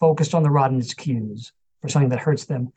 focused 0.00 0.34
on 0.34 0.42
the 0.42 0.50
rod 0.50 0.70
and 0.70 0.80
its 0.80 0.94
cues 0.94 1.52
for 1.80 1.88
something 1.88 2.10
that 2.10 2.20
hurts 2.20 2.46
them. 2.46 2.72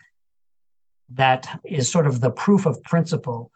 That 1.12 1.62
is 1.64 1.92
sort 1.92 2.08
of 2.08 2.22
the 2.22 2.32
proof 2.32 2.66
of 2.66 2.82
principle 2.84 3.52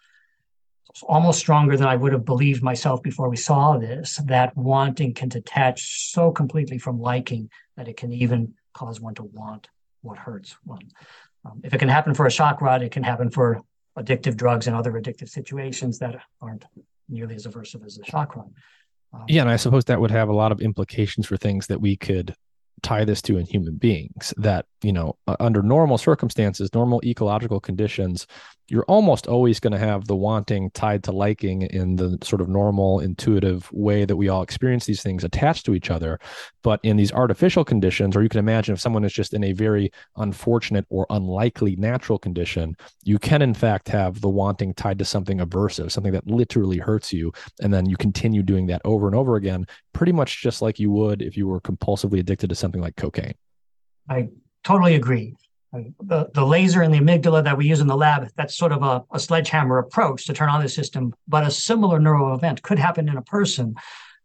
almost 1.04 1.40
stronger 1.40 1.76
than 1.76 1.88
I 1.88 1.96
would 1.96 2.14
have 2.14 2.26
believed 2.26 2.64
myself 2.64 3.04
before 3.04 3.30
we 3.30 3.38
saw 3.38 3.78
this, 3.78 4.18
that 4.26 4.56
wanting 4.56 5.14
can 5.14 5.30
detach 5.30 6.12
so 6.12 6.32
completely 6.32 6.78
from 6.78 7.02
liking 7.02 7.50
that 7.76 7.88
it 7.88 7.98
can 7.98 8.14
even 8.14 8.54
cause 8.74 9.02
one 9.02 9.16
to 9.16 9.24
want 9.24 9.68
what 10.02 10.18
hurts 10.18 10.56
one. 10.64 10.92
Um, 11.44 11.62
if 11.64 11.74
it 11.74 11.80
can 11.80 11.90
happen 11.90 12.14
for 12.14 12.26
a 12.26 12.32
shock 12.32 12.62
rod, 12.62 12.82
it 12.82 12.92
can 12.92 13.04
happen 13.04 13.30
for 13.30 13.62
addictive 13.98 14.36
drugs 14.36 14.68
and 14.68 14.76
other 14.76 14.92
addictive 14.94 15.30
situations 15.30 16.00
that 16.00 16.16
aren't 16.42 16.66
nearly 17.10 17.36
as 17.36 17.46
aversive 17.46 17.86
as 17.86 17.98
a 17.98 18.06
shock 18.06 18.36
rod. 18.36 18.52
Um, 19.14 19.24
yeah, 19.28 19.42
and 19.42 19.50
I 19.50 19.56
suppose 19.56 19.86
that 19.86 20.02
would 20.02 20.12
have 20.12 20.30
a 20.30 20.34
lot 20.34 20.52
of 20.52 20.62
implications 20.62 21.26
for 21.28 21.38
things 21.38 21.68
that 21.68 21.80
we 21.80 21.96
could 21.96 22.36
tie 22.82 23.06
this 23.06 23.22
to 23.22 23.38
in 23.38 23.46
human 23.46 23.76
beings 23.76 24.34
that 24.38 24.66
you 24.84 24.92
know 24.92 25.18
under 25.40 25.64
normal 25.64 25.98
circumstances 25.98 26.74
normal 26.74 27.02
ecological 27.06 27.60
conditions 27.60 28.28
you're 28.68 28.86
almost 28.86 29.28
always 29.28 29.60
going 29.60 29.74
to 29.74 29.80
have 29.80 30.08
the 30.08 30.16
wanting 30.16 30.72
tied 30.72 31.04
to 31.04 31.12
liking 31.12 31.64
in 31.64 31.96
the 31.96 32.18
sort 32.24 32.42
of 32.42 32.50
normal 32.50 33.00
intuitive 33.00 33.72
way 33.72 34.06
that 34.06 34.16
we 34.16 34.30
all 34.30 34.42
experience 34.42 34.86
these 34.86 35.04
things 35.04 35.24
attached 35.24 35.66
to 35.66 35.76
each 35.76 35.92
other. 35.92 36.20
But 36.64 36.80
in 36.84 36.98
these 36.98 37.12
artificial 37.12 37.64
conditions 37.64 38.16
or 38.16 38.24
you 38.24 38.30
can 38.30 38.40
imagine 38.40 38.74
if 38.74 38.82
someone 38.82 39.04
is 39.04 39.14
just 39.14 39.34
in 39.34 39.44
a 39.44 39.54
very 39.54 39.92
unfortunate 40.18 40.86
or 40.90 41.06
unlikely 41.10 41.76
natural 41.76 42.18
condition 42.18 42.76
you 43.04 43.20
can 43.20 43.42
in 43.42 43.54
fact 43.54 43.88
have 43.88 44.22
the 44.22 44.30
wanting 44.30 44.74
tied 44.74 45.00
to 45.00 45.06
something 45.06 45.40
aversive 45.40 45.92
something 45.92 46.12
that 46.12 46.28
literally 46.28 46.78
hurts 46.78 47.14
you 47.14 47.32
and 47.62 47.74
then 47.74 47.86
you 47.86 47.98
continue 47.98 48.44
doing 48.44 48.66
that 48.68 48.82
over 48.86 49.08
and 49.08 49.16
over 49.16 49.36
again 49.36 49.66
pretty 49.94 50.12
much 50.12 50.42
just 50.42 50.62
like 50.62 50.80
you 50.80 50.92
would 50.92 51.22
if 51.22 51.38
you 51.38 51.48
were 51.48 51.62
compulsively 51.62 52.20
addicted 52.20 52.50
to 52.50 52.56
something 52.56 52.82
like 52.82 52.96
cocaine. 52.96 53.34
I 54.10 54.30
totally 54.64 54.96
agree 54.96 55.36
the, 56.02 56.30
the 56.34 56.46
laser 56.46 56.82
and 56.82 56.94
the 56.94 57.00
amygdala 57.00 57.44
that 57.44 57.58
we 57.58 57.68
use 57.68 57.82
in 57.82 57.88
the 57.88 57.96
lab, 57.96 58.28
that's 58.36 58.56
sort 58.56 58.72
of 58.72 58.84
a, 58.84 59.04
a 59.14 59.20
sledgehammer 59.20 59.78
approach 59.78 60.26
to 60.26 60.34
turn 60.34 60.50
on 60.50 60.62
the 60.62 60.70
system. 60.70 61.14
But 61.28 61.46
a 61.46 61.52
similar 61.52 62.00
neural 62.00 62.36
event 62.36 62.62
could 62.62 62.80
happen 62.80 63.10
in 63.10 63.18
a 63.18 63.22
person, 63.22 63.76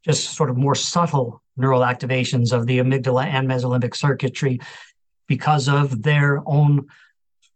just 0.05 0.35
sort 0.35 0.51
of 0.51 0.57
more 0.57 0.75
subtle 0.75 1.43
neural 1.57 1.83
activations 1.83 2.53
of 2.53 2.67
the 2.67 2.79
amygdala 2.79 3.27
and 3.27 3.49
mesolimbic 3.49 3.95
circuitry 3.95 4.61
because 5.27 5.69
of 5.69 6.03
their 6.03 6.43
own 6.47 6.87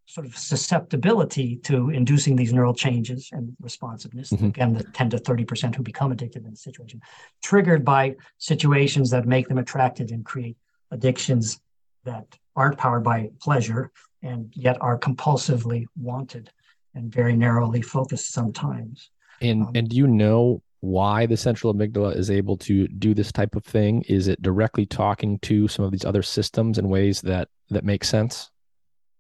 sort 0.07 0.27
of 0.27 0.37
susceptibility 0.37 1.57
to 1.57 1.91
inducing 1.91 2.37
these 2.37 2.53
neural 2.53 2.75
changes 2.75 3.31
and 3.33 3.57
responsiveness. 3.61 4.31
Mm-hmm. 4.31 4.47
Again, 4.47 4.73
the 4.75 4.85
10 4.85 5.11
to 5.11 5.17
30% 5.17 5.75
who 5.75 5.83
become 5.83 6.13
addicted 6.13 6.45
in 6.45 6.53
the 6.53 6.57
situation, 6.57 7.01
triggered 7.43 7.85
by 7.85 8.15
situations 8.39 9.11
that 9.11 9.27
make 9.27 9.49
them 9.49 9.59
attracted 9.59 10.13
and 10.13 10.25
create 10.25 10.57
addictions 10.93 11.61
that 12.05 12.27
aren't 12.57 12.79
powered 12.79 13.05
by 13.05 13.31
pleasure 13.41 13.91
and 14.23 14.53
yet 14.55 14.77
are 14.81 14.99
compulsively 14.99 15.87
wanted 16.01 16.51
and 16.95 17.13
very 17.13 17.37
narrowly 17.37 17.83
focused 17.83 18.33
sometimes. 18.33 19.11
And 19.41 19.65
um, 19.65 19.73
and 19.75 19.89
do 19.89 19.97
you 19.97 20.07
know 20.07 20.63
why 20.81 21.27
the 21.27 21.37
central 21.37 21.73
amygdala 21.73 22.15
is 22.17 22.31
able 22.31 22.57
to 22.59 22.87
do 22.89 23.15
this 23.15 23.33
type 23.33 23.57
of 23.57 23.65
thing? 23.65 24.03
Is 24.03 24.29
it 24.29 24.41
directly 24.43 24.87
talking 24.87 25.39
to 25.41 25.67
some 25.69 25.85
of 25.85 25.91
these 25.91 26.05
other 26.05 26.23
systems 26.23 26.79
in 26.79 26.89
ways 26.89 27.21
that 27.23 27.49
that 27.71 27.85
make 27.85 28.05
sense? 28.05 28.51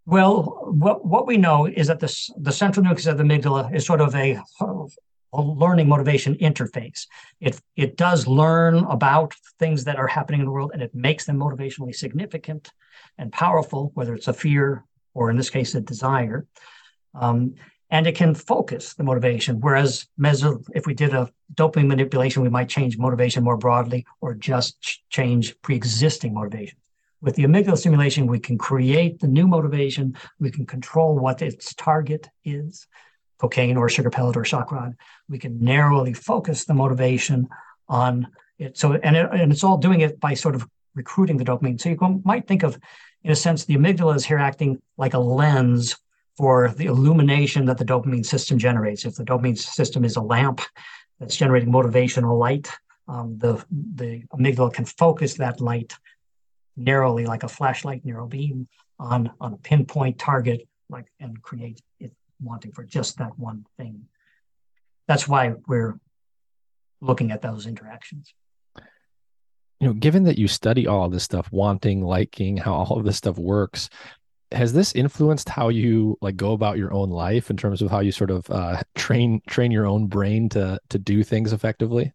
Well, 0.07 0.43
what 0.71 1.05
what 1.07 1.27
we 1.27 1.37
know 1.37 1.67
is 1.67 1.87
that 1.89 2.01
the 2.01 2.33
the 2.39 2.53
central 2.53 2.85
nucleus 2.85 3.07
of 3.07 3.19
the 3.19 3.25
amygdala 3.25 3.75
is 3.75 3.87
sort 3.87 4.01
of 4.01 4.15
a 4.15 4.39
learning 5.43 5.89
motivation 5.89 6.35
interface. 6.37 7.07
It 7.41 7.61
it 7.77 7.97
does 7.97 8.27
learn 8.27 8.79
about 8.85 9.35
things 9.59 9.85
that 9.85 9.97
are 9.97 10.07
happening 10.07 10.41
in 10.41 10.47
the 10.47 10.53
world, 10.53 10.73
and 10.73 10.83
it 10.83 10.95
makes 10.95 11.25
them 11.27 11.39
motivationally 11.39 11.95
significant 11.95 12.73
and 13.19 13.33
powerful, 13.33 13.91
whether 13.95 14.15
it's 14.15 14.29
a 14.29 14.33
fear 14.33 14.85
or 15.15 15.31
in 15.31 15.37
this 15.37 15.51
case, 15.51 15.75
a 15.75 15.81
desire. 15.81 16.47
Um, 17.15 17.55
and 17.91 18.07
it 18.07 18.17
can 18.17 18.35
focus 18.35 18.95
the 18.95 19.05
motivation. 19.05 19.61
Whereas 19.61 20.09
meso, 20.19 20.65
if 20.75 20.87
we 20.87 20.95
did 20.95 21.15
a 21.15 21.31
dopamine 21.55 21.87
manipulation, 21.87 22.43
we 22.43 22.49
might 22.49 22.69
change 22.69 22.99
motivation 22.99 23.45
more 23.45 23.57
broadly 23.57 24.05
or 24.21 24.35
just 24.35 24.81
ch- 24.81 25.05
change 25.11 25.55
pre-existing 25.63 26.35
motivation. 26.35 26.79
With 27.21 27.37
the 27.37 27.45
amygdala 27.45 27.79
stimulation, 27.79 28.27
we 28.27 28.41
can 28.41 28.59
create 28.59 29.21
the 29.21 29.29
new 29.29 29.47
motivation. 29.47 30.17
We 30.41 30.51
can 30.51 30.67
control 30.67 31.17
what 31.19 31.41
its 31.41 31.73
target 31.75 32.29
is, 32.45 32.87
cocaine 33.39 33.77
or 33.77 33.89
sugar 33.89 34.11
pellet 34.11 34.37
or 34.37 34.45
shock 34.45 34.73
rod. 34.73 34.95
We 35.29 35.39
can 35.39 35.63
narrowly 35.63 36.13
focus 36.13 36.65
the 36.65 36.75
motivation 36.75 37.49
on 37.89 38.29
it. 38.59 38.79
So, 38.79 38.93
and, 38.93 39.17
it, 39.17 39.29
and 39.33 39.53
it's 39.53 39.65
all 39.65 39.79
doing 39.79 40.01
it 40.01 40.21
by 40.21 40.35
sort 40.35 40.55
of 40.55 40.67
recruiting 40.95 41.37
the 41.37 41.45
dopamine. 41.45 41.81
So 41.81 41.89
you 41.89 42.23
might 42.25 42.47
think 42.47 42.63
of, 42.63 42.79
in 43.23 43.31
a 43.31 43.37
sense, 43.37 43.65
the 43.65 43.77
amygdala 43.77 44.17
is 44.17 44.25
here 44.25 44.39
acting 44.39 44.81
like 44.97 45.15
a 45.15 45.19
lens 45.19 45.97
for 46.37 46.73
the 46.77 46.87
illumination 46.87 47.65
that 47.67 47.79
the 47.79 47.85
dopamine 47.85 48.25
system 48.25 48.59
generates. 48.59 49.05
If 49.05 49.17
the 49.17 49.25
dopamine 49.25 49.59
system 49.59 50.05
is 50.05 50.17
a 50.17 50.21
lamp 50.21 50.61
that's 51.19 51.37
generating 51.37 51.73
motivational 51.73 52.39
light, 52.39 52.71
um, 53.07 53.39
the 53.39 53.65
the 53.71 54.23
amygdala 54.33 54.73
can 54.73 54.85
focus 54.85 55.35
that 55.35 55.61
light 55.61 55.95
narrowly, 56.77 57.27
like 57.27 57.43
a 57.43 57.49
flashlight 57.49 58.05
narrow 58.05 58.27
beam, 58.27 58.67
on 58.99 59.31
on 59.41 59.53
a 59.53 59.57
pinpoint 59.59 60.19
target, 60.19 60.67
like 60.89 61.07
and 61.21 61.41
create 61.43 61.81
it 62.01 62.13
wanting 62.43 62.73
for 62.73 62.85
just 62.85 63.19
that 63.19 63.39
one 63.39 63.67
thing. 63.77 64.07
That's 65.07 65.29
why 65.29 65.55
we're 65.67 65.99
looking 67.01 67.31
at 67.31 67.43
those 67.43 67.67
interactions 67.67 68.33
you 69.85 69.91
know, 69.91 69.95
given 69.95 70.25
that 70.25 70.39
you 70.39 70.49
study 70.49 70.87
all 70.87 71.11
this 71.11 71.25
stuff, 71.25 71.53
wanting, 71.53 72.03
liking, 72.03 72.57
how 72.57 72.73
all 72.73 72.99
of 72.99 73.05
this 73.05 73.19
stuff 73.19 73.37
works, 73.37 73.91
has 74.51 74.73
this 74.73 74.95
influenced 74.95 75.49
how 75.49 75.69
you 75.69 76.17
like 76.23 76.37
go 76.37 76.53
about 76.53 76.79
your 76.79 76.93
own 76.93 77.11
life 77.11 77.51
in 77.51 77.57
terms 77.57 77.83
of 77.83 77.91
how 77.91 78.01
you 78.01 78.11
sort 78.11 78.31
of 78.31 78.49
uh, 78.51 78.81
train 78.95 79.43
train 79.47 79.71
your 79.71 79.87
own 79.87 80.07
brain 80.07 80.49
to 80.49 80.79
to 80.89 80.99
do 80.99 81.23
things 81.23 81.53
effectively? 81.53 82.13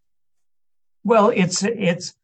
Well, 1.03 1.29
it's 1.29 1.63
it's 1.63 2.15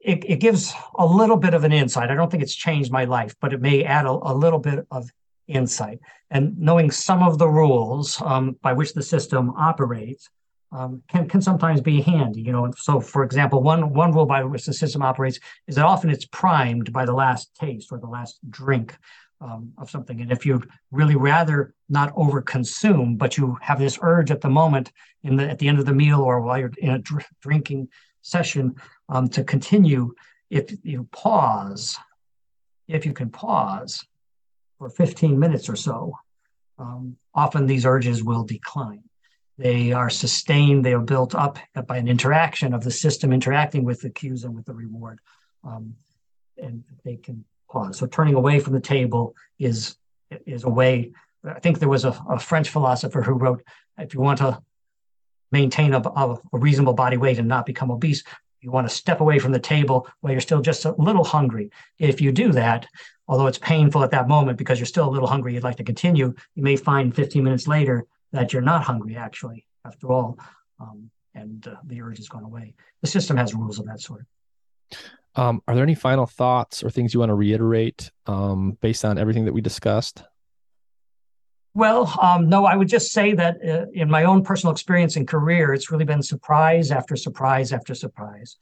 it, 0.00 0.24
it 0.26 0.36
gives 0.36 0.72
a 0.94 1.04
little 1.04 1.36
bit 1.36 1.52
of 1.52 1.64
an 1.64 1.72
insight. 1.72 2.10
I 2.10 2.14
don't 2.14 2.30
think 2.30 2.42
it's 2.42 2.54
changed 2.54 2.90
my 2.90 3.04
life, 3.04 3.34
but 3.38 3.52
it 3.52 3.60
may 3.60 3.84
add 3.84 4.06
a, 4.06 4.10
a 4.10 4.34
little 4.34 4.60
bit 4.60 4.86
of 4.90 5.10
insight. 5.50 6.00
And 6.30 6.56
knowing 6.58 6.90
some 6.90 7.22
of 7.22 7.38
the 7.38 7.48
rules 7.48 8.20
um, 8.22 8.56
by 8.62 8.72
which 8.72 8.94
the 8.94 9.02
system 9.02 9.50
operates, 9.50 10.28
um, 10.72 11.02
can 11.08 11.28
can 11.28 11.42
sometimes 11.42 11.80
be 11.80 12.00
handy. 12.00 12.42
You 12.42 12.52
know, 12.52 12.70
so 12.76 13.00
for 13.00 13.24
example, 13.24 13.62
one 13.62 13.92
one 13.92 14.12
rule 14.12 14.26
by 14.26 14.44
which 14.44 14.66
the 14.66 14.72
system 14.72 15.02
operates 15.02 15.40
is 15.66 15.74
that 15.76 15.84
often 15.84 16.10
it's 16.10 16.26
primed 16.26 16.92
by 16.92 17.04
the 17.04 17.12
last 17.12 17.54
taste 17.56 17.88
or 17.90 17.98
the 17.98 18.06
last 18.06 18.38
drink 18.50 18.96
um, 19.40 19.72
of 19.78 19.90
something. 19.90 20.20
And 20.20 20.30
if 20.30 20.46
you'd 20.46 20.68
really 20.90 21.16
rather 21.16 21.74
not 21.88 22.14
overconsume, 22.14 23.18
but 23.18 23.36
you 23.36 23.58
have 23.60 23.78
this 23.78 23.98
urge 24.02 24.30
at 24.30 24.40
the 24.40 24.48
moment 24.48 24.92
in 25.24 25.36
the 25.36 25.48
at 25.50 25.58
the 25.58 25.68
end 25.68 25.78
of 25.78 25.86
the 25.86 25.92
meal 25.92 26.20
or 26.20 26.40
while 26.40 26.58
you're 26.58 26.72
in 26.78 26.90
a 26.90 26.98
dr- 26.98 27.26
drinking 27.40 27.88
session 28.22 28.74
um, 29.08 29.28
to 29.28 29.42
continue, 29.42 30.14
if 30.50 30.72
you 30.84 31.08
pause, 31.10 31.98
if 32.86 33.04
you 33.06 33.12
can 33.12 33.30
pause 33.30 34.04
for 34.80 34.88
15 34.88 35.38
minutes 35.38 35.68
or 35.68 35.76
so, 35.76 36.14
um, 36.78 37.16
often 37.34 37.66
these 37.66 37.84
urges 37.84 38.24
will 38.24 38.44
decline. 38.44 39.02
They 39.58 39.92
are 39.92 40.08
sustained, 40.08 40.86
they 40.86 40.94
are 40.94 41.00
built 41.00 41.34
up 41.34 41.58
by 41.86 41.98
an 41.98 42.08
interaction 42.08 42.72
of 42.72 42.82
the 42.82 42.90
system 42.90 43.30
interacting 43.30 43.84
with 43.84 44.00
the 44.00 44.08
cues 44.08 44.42
and 44.42 44.54
with 44.54 44.64
the 44.64 44.72
reward. 44.72 45.20
Um, 45.62 45.96
and 46.56 46.82
they 47.04 47.16
can 47.16 47.44
pause. 47.70 47.98
So 47.98 48.06
turning 48.06 48.34
away 48.34 48.58
from 48.58 48.72
the 48.72 48.80
table 48.80 49.34
is 49.58 49.96
is 50.46 50.64
a 50.64 50.70
way. 50.70 51.12
I 51.44 51.60
think 51.60 51.78
there 51.78 51.88
was 51.88 52.06
a, 52.06 52.18
a 52.30 52.38
French 52.38 52.70
philosopher 52.70 53.20
who 53.20 53.34
wrote, 53.34 53.62
if 53.98 54.14
you 54.14 54.20
want 54.20 54.38
to 54.38 54.62
maintain 55.52 55.92
a, 55.92 56.00
a, 56.00 56.38
a 56.54 56.58
reasonable 56.58 56.94
body 56.94 57.18
weight 57.18 57.38
and 57.38 57.48
not 57.48 57.66
become 57.66 57.90
obese, 57.90 58.22
you 58.60 58.70
want 58.70 58.88
to 58.88 58.94
step 58.94 59.20
away 59.20 59.38
from 59.38 59.52
the 59.52 59.58
table 59.58 60.06
while 60.20 60.32
you're 60.32 60.40
still 60.40 60.60
just 60.60 60.84
a 60.84 60.94
little 60.98 61.24
hungry. 61.24 61.70
If 61.98 62.20
you 62.20 62.32
do 62.32 62.52
that, 62.52 62.86
although 63.28 63.46
it's 63.46 63.58
painful 63.58 64.04
at 64.04 64.10
that 64.10 64.28
moment 64.28 64.58
because 64.58 64.78
you're 64.78 64.86
still 64.86 65.08
a 65.08 65.10
little 65.10 65.28
hungry, 65.28 65.54
you'd 65.54 65.64
like 65.64 65.76
to 65.76 65.84
continue, 65.84 66.34
you 66.54 66.62
may 66.62 66.76
find 66.76 67.14
15 67.14 67.42
minutes 67.42 67.66
later 67.66 68.06
that 68.32 68.52
you're 68.52 68.62
not 68.62 68.82
hungry, 68.82 69.16
actually, 69.16 69.66
after 69.84 70.12
all, 70.12 70.38
um, 70.78 71.10
and 71.34 71.66
uh, 71.66 71.76
the 71.86 72.00
urge 72.02 72.18
has 72.18 72.28
gone 72.28 72.44
away. 72.44 72.74
The 73.02 73.08
system 73.08 73.36
has 73.36 73.54
rules 73.54 73.78
of 73.78 73.86
that 73.86 74.00
sort. 74.00 74.26
Um, 75.36 75.62
are 75.68 75.74
there 75.74 75.84
any 75.84 75.94
final 75.94 76.26
thoughts 76.26 76.82
or 76.82 76.90
things 76.90 77.14
you 77.14 77.20
want 77.20 77.30
to 77.30 77.34
reiterate 77.34 78.10
um, 78.26 78.76
based 78.80 79.04
on 79.04 79.16
everything 79.16 79.44
that 79.44 79.52
we 79.52 79.60
discussed? 79.60 80.24
Well, 81.74 82.12
um, 82.20 82.48
no, 82.48 82.64
I 82.64 82.74
would 82.74 82.88
just 82.88 83.12
say 83.12 83.32
that 83.34 83.58
uh, 83.64 83.86
in 83.92 84.10
my 84.10 84.24
own 84.24 84.42
personal 84.42 84.72
experience 84.72 85.16
and 85.16 85.26
career, 85.26 85.72
it's 85.72 85.90
really 85.90 86.04
been 86.04 86.22
surprise 86.22 86.90
after 86.90 87.14
surprise 87.14 87.72
after 87.72 87.94
surprise. 87.94 88.56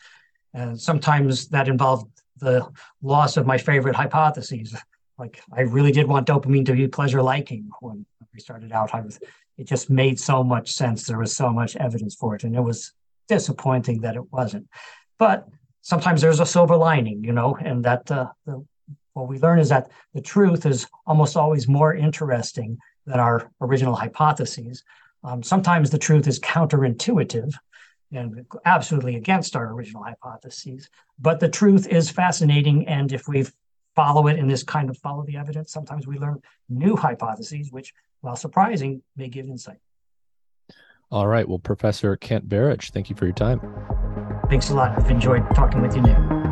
And 0.53 0.79
sometimes 0.79 1.49
that 1.49 1.69
involved 1.69 2.11
the 2.37 2.67
loss 3.03 3.37
of 3.37 3.47
my 3.47 3.59
favorite 3.59 3.97
hypotheses. 3.97 4.77
Like 5.19 5.41
I 5.53 5.63
really 5.63 5.93
did 5.93 6.07
want 6.07 6.27
dopamine 6.27 6.67
to 6.67 6.75
be 6.75 6.87
pleasure 6.87 7.23
liking 7.23 7.71
when 7.81 8.05
we 8.33 8.41
started 8.41 8.73
out. 8.73 8.95
I 8.95 9.01
was, 9.01 9.19
it 9.57 9.67
just 9.67 9.89
made 9.91 10.21
so 10.21 10.45
much 10.45 10.71
sense. 10.73 11.07
There 11.07 11.19
was 11.19 11.35
so 11.35 11.51
much 11.51 11.77
evidence 11.77 12.15
for 12.15 12.37
it, 12.37 12.45
and 12.45 12.55
it 12.55 12.61
was 12.61 12.93
disappointing 13.27 14.03
that 14.03 14.17
it 14.17 14.33
wasn't. 14.33 14.69
But 15.19 15.49
sometimes 15.81 16.21
there's 16.21 16.41
a 16.41 16.47
silver 16.47 16.77
lining, 16.77 17.25
you 17.25 17.33
know, 17.33 17.57
and 17.61 17.85
that 17.85 18.11
uh, 18.11 18.29
the, 18.47 18.65
what 19.15 19.29
we 19.29 19.39
learn 19.39 19.59
is 19.59 19.71
that 19.71 19.91
the 20.15 20.21
truth 20.21 20.67
is 20.67 20.87
almost 21.07 21.37
always 21.37 21.67
more 21.67 21.95
interesting 21.95 22.79
than 23.09 23.21
our 23.21 23.51
original 23.61 23.95
hypotheses. 23.95 24.85
Um, 25.25 25.43
sometimes 25.43 25.91
the 25.91 25.99
truth 25.99 26.27
is 26.29 26.39
counterintuitive 26.39 27.53
and 28.13 28.47
absolutely 28.65 29.17
against 29.17 29.57
our 29.57 29.73
original 29.73 30.03
hypotheses, 30.03 30.89
but 31.19 31.41
the 31.41 31.49
truth 31.49 31.87
is 31.89 32.11
fascinating. 32.11 32.87
And 32.87 33.13
if 33.13 33.29
we 33.29 33.47
follow 33.95 34.29
it 34.29 34.39
in 34.39 34.47
this 34.47 34.63
kind 34.63 34.89
of 34.89 34.97
follow 34.99 35.25
the 35.25 35.37
evidence, 35.37 35.73
sometimes 35.73 36.07
we 36.07 36.19
learn 36.19 36.41
new 36.69 36.97
hypotheses, 36.97 37.73
which, 37.73 37.93
while 38.21 38.37
surprising, 38.37 39.03
may 39.17 39.29
give 39.29 39.47
insight. 39.47 39.79
All 41.11 41.27
right. 41.27 41.49
Well, 41.49 41.59
Professor 41.59 42.17
Kent 42.17 42.49
Berridge, 42.49 42.91
thank 42.91 43.11
you 43.11 43.17
for 43.17 43.25
your 43.25 43.35
time. 43.35 43.61
Thanks 44.49 44.71
a 44.71 44.75
lot. 44.75 44.99
I've 44.99 45.11
enjoyed 45.11 45.45
talking 45.55 45.83
with 45.83 45.97
you, 45.97 46.03
Nick. 46.03 46.48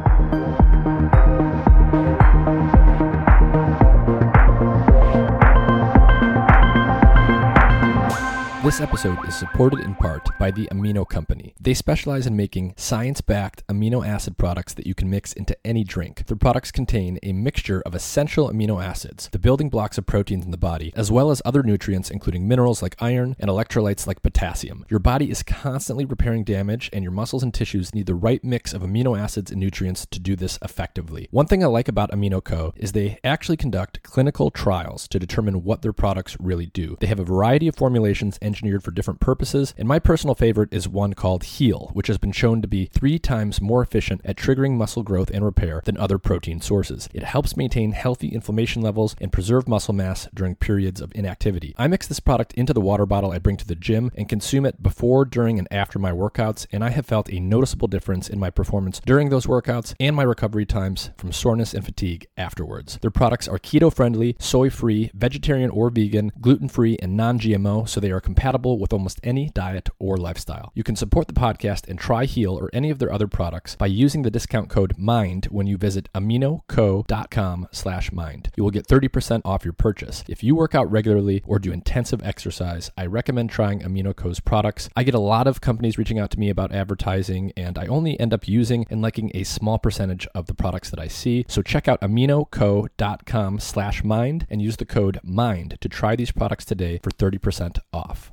This 8.67 8.81
episode 8.81 9.29
is 9.29 9.37
supported 9.37 9.79
in 9.79 9.95
part 9.95 10.29
by 10.41 10.51
the 10.51 10.67
Amino 10.73 11.09
Company. 11.09 11.55
They 11.61 11.73
specialize 11.73 12.27
in 12.27 12.35
making 12.35 12.75
science 12.77 13.21
backed 13.21 13.65
amino 13.69 14.05
acid 14.05 14.39
products 14.39 14.75
that 14.75 14.89
you 14.89 14.93
can 14.93 15.09
mix 15.09 15.33
into 15.33 15.57
any 15.65 15.85
drink. 15.85 16.27
Their 16.27 16.37
products 16.37 16.73
contain 16.73 17.21
a 17.23 17.33
mixture 17.33 17.81
of 17.87 17.95
essential 17.95 18.51
amino 18.51 18.85
acids, 18.85 19.29
the 19.31 19.39
building 19.39 19.69
blocks 19.69 19.99
of 19.99 20.07
proteins 20.07 20.45
in 20.45 20.51
the 20.51 20.57
body, 20.57 20.93
as 20.97 21.13
well 21.13 21.31
as 21.31 21.41
other 21.45 21.63
nutrients, 21.63 22.11
including 22.11 22.49
minerals 22.49 22.83
like 22.83 22.97
iron 22.99 23.37
and 23.39 23.49
electrolytes 23.49 24.05
like 24.05 24.25
potassium. 24.25 24.85
Your 24.91 24.99
body 24.99 25.31
is 25.31 25.45
constantly 25.45 26.05
repairing 26.05 26.43
damage, 26.43 26.91
and 26.93 27.05
your 27.05 27.13
muscles 27.13 27.45
and 27.45 27.55
tissues 27.55 27.95
need 27.95 28.07
the 28.07 28.17
right 28.17 28.43
mix 28.43 28.75
of 28.75 28.83
amino 28.83 29.17
acids 29.17 29.53
and 29.53 29.61
nutrients 29.61 30.07
to 30.07 30.19
do 30.19 30.35
this 30.35 30.59
effectively. 30.61 31.29
One 31.31 31.47
thing 31.47 31.63
I 31.63 31.69
like 31.69 31.87
about 31.87 32.11
Amino 32.11 32.43
Co. 32.43 32.75
is 32.77 32.91
they 32.91 33.21
actually 33.23 33.59
conduct 33.59 34.03
clinical 34.03 34.51
trials 34.51 35.07
to 35.07 35.21
determine 35.21 35.63
what 35.63 35.83
their 35.83 35.93
products 35.93 36.37
really 36.41 36.67
do. 36.67 36.97
They 36.99 37.07
have 37.07 37.21
a 37.21 37.25
variety 37.25 37.69
of 37.69 37.77
formulations 37.77 38.41
and 38.43 38.56
engineered 38.57 38.83
for 38.83 38.91
different 38.91 39.21
purposes, 39.21 39.75
and 39.77 39.87
my 39.87 39.99
personal 39.99 40.35
favorite 40.35 40.73
is 40.73 40.89
one 40.89 41.13
called 41.13 41.45
Heal, 41.45 41.91
which 41.93 42.07
has 42.07 42.17
been 42.17 42.33
shown 42.33 42.63
to 42.63 42.69
be 42.69 42.87
three 42.87 43.19
times 43.19 43.61
more 43.61 43.83
efficient 43.83 44.23
at 44.25 44.37
triggering 44.37 44.79
muscle 44.79 45.03
growth 45.03 45.31
and 45.31 45.45
repair 45.45 45.83
than 45.85 45.99
other 45.99 46.17
protein 46.17 46.63
sources. 46.63 47.07
It 47.13 47.23
helps 47.23 47.57
maintain 47.57 47.93
healthy 47.93 48.29
inflammation 48.29 48.81
levels 48.81 49.15
and 49.21 49.31
preserve 49.31 49.69
muscle 49.69 49.93
mass 49.93 50.27
during 50.33 50.55
periods 50.55 51.03
of 51.03 51.13
inactivity. 51.15 51.75
I 51.77 51.87
mix 51.87 52.07
this 52.07 52.19
product 52.19 52.55
into 52.55 52.73
the 52.73 52.81
water 52.81 53.05
bottle 53.05 53.31
I 53.31 53.39
bring 53.39 53.59
to 53.59 53.67
the 53.67 53.75
gym 53.75 54.11
and 54.17 54.27
consume 54.29 54.65
it 54.65 54.83
before, 54.83 55.27
during, 55.27 55.59
and 55.59 55.69
after 55.71 55.99
my 55.99 56.13
workouts, 56.13 56.67
and 56.73 56.83
I 56.83 56.89
have 56.91 57.05
felt 57.05 57.31
a 57.31 57.41
noticeable 57.41 57.89
difference 57.89 58.29
in 58.31 58.39
my 58.39 58.49
performance 58.49 59.03
during 59.05 59.29
those 59.29 59.47
workouts 59.47 59.95
and 60.01 60.17
my 60.17 60.23
recovery 60.23 60.65
times 60.65 61.11
from 61.19 61.31
soreness 61.31 61.75
and 61.75 61.85
fatigue 61.85 62.27
afterwards. 62.39 62.99
Their 63.03 63.11
products 63.11 63.49
are 63.49 63.59
keto 63.59 63.95
friendly, 63.95 64.35
soy 64.39 64.71
free, 64.71 65.11
vegetarian 65.13 65.69
or 65.69 65.91
vegan, 65.91 66.33
gluten 66.41 66.71
free, 66.71 66.97
and 67.03 67.19
non 67.19 67.39
GMO, 67.39 67.87
so 67.87 68.01
they 68.01 68.11
are 68.11 68.21
compatible 68.21 68.46
compatible 68.47 68.79
with 68.79 68.93
almost 68.93 69.19
any 69.25 69.51
diet 69.51 69.89
or 69.99 70.17
lifestyle. 70.17 70.71
You 70.73 70.85
can 70.85 70.95
support 70.95 71.27
the 71.27 71.35
podcast 71.35 71.89
and 71.89 71.99
try 71.99 72.27
Heal 72.27 72.55
or 72.57 72.71
any 72.73 72.91
of 72.91 73.01
their 73.01 73.13
other 73.13 73.27
products 73.27 73.75
by 73.75 73.87
using 73.87 74.23
the 74.23 74.31
discount 74.31 74.71
code 74.71 74.95
MIND 74.97 75.47
when 75.47 75.67
you 75.67 75.77
visit 75.77 76.09
aminoco.com 76.15 77.67
slash 77.73 78.13
mind. 78.13 78.51
You 78.57 78.63
will 78.63 78.71
get 78.71 78.87
30% 78.87 79.43
off 79.45 79.65
your 79.65 79.73
purchase. 79.73 80.23
If 80.29 80.45
you 80.45 80.55
work 80.55 80.77
out 80.77 80.89
regularly 80.89 81.43
or 81.45 81.59
do 81.59 81.73
intensive 81.73 82.23
exercise, 82.23 82.93
I 82.97 83.07
recommend 83.07 83.51
trying 83.51 83.81
AminoCo's 83.81 84.39
products. 84.39 84.89
I 84.95 85.03
get 85.03 85.15
a 85.15 85.19
lot 85.19 85.49
of 85.49 85.61
companies 85.61 85.99
reaching 85.99 86.21
out 86.21 86.31
to 86.31 86.39
me 86.39 86.49
about 86.49 86.73
advertising, 86.73 87.53
and 87.57 87.77
I 87.77 87.87
only 87.87 88.19
end 88.21 88.33
up 88.33 88.47
using 88.47 88.87
and 88.91 89.03
liking 89.03 89.33
a 89.35 89.43
small 89.43 89.81
percentage 89.81 90.29
of 90.37 90.47
the 90.47 90.55
products 90.55 90.91
that 90.91 91.01
I 91.01 91.09
see. 91.09 91.45
So 91.49 91.63
check 91.63 91.89
out 91.89 92.01
aminoco.com 92.01 93.59
slash 93.59 94.05
mind 94.05 94.47
and 94.49 94.63
use 94.63 94.77
the 94.77 94.87
code 94.87 95.19
MIND 95.25 95.79
to 95.81 95.89
try 95.89 96.15
these 96.15 96.31
products 96.31 96.65
today 96.65 97.01
for 97.03 97.11
30% 97.11 97.79
off. 97.93 98.31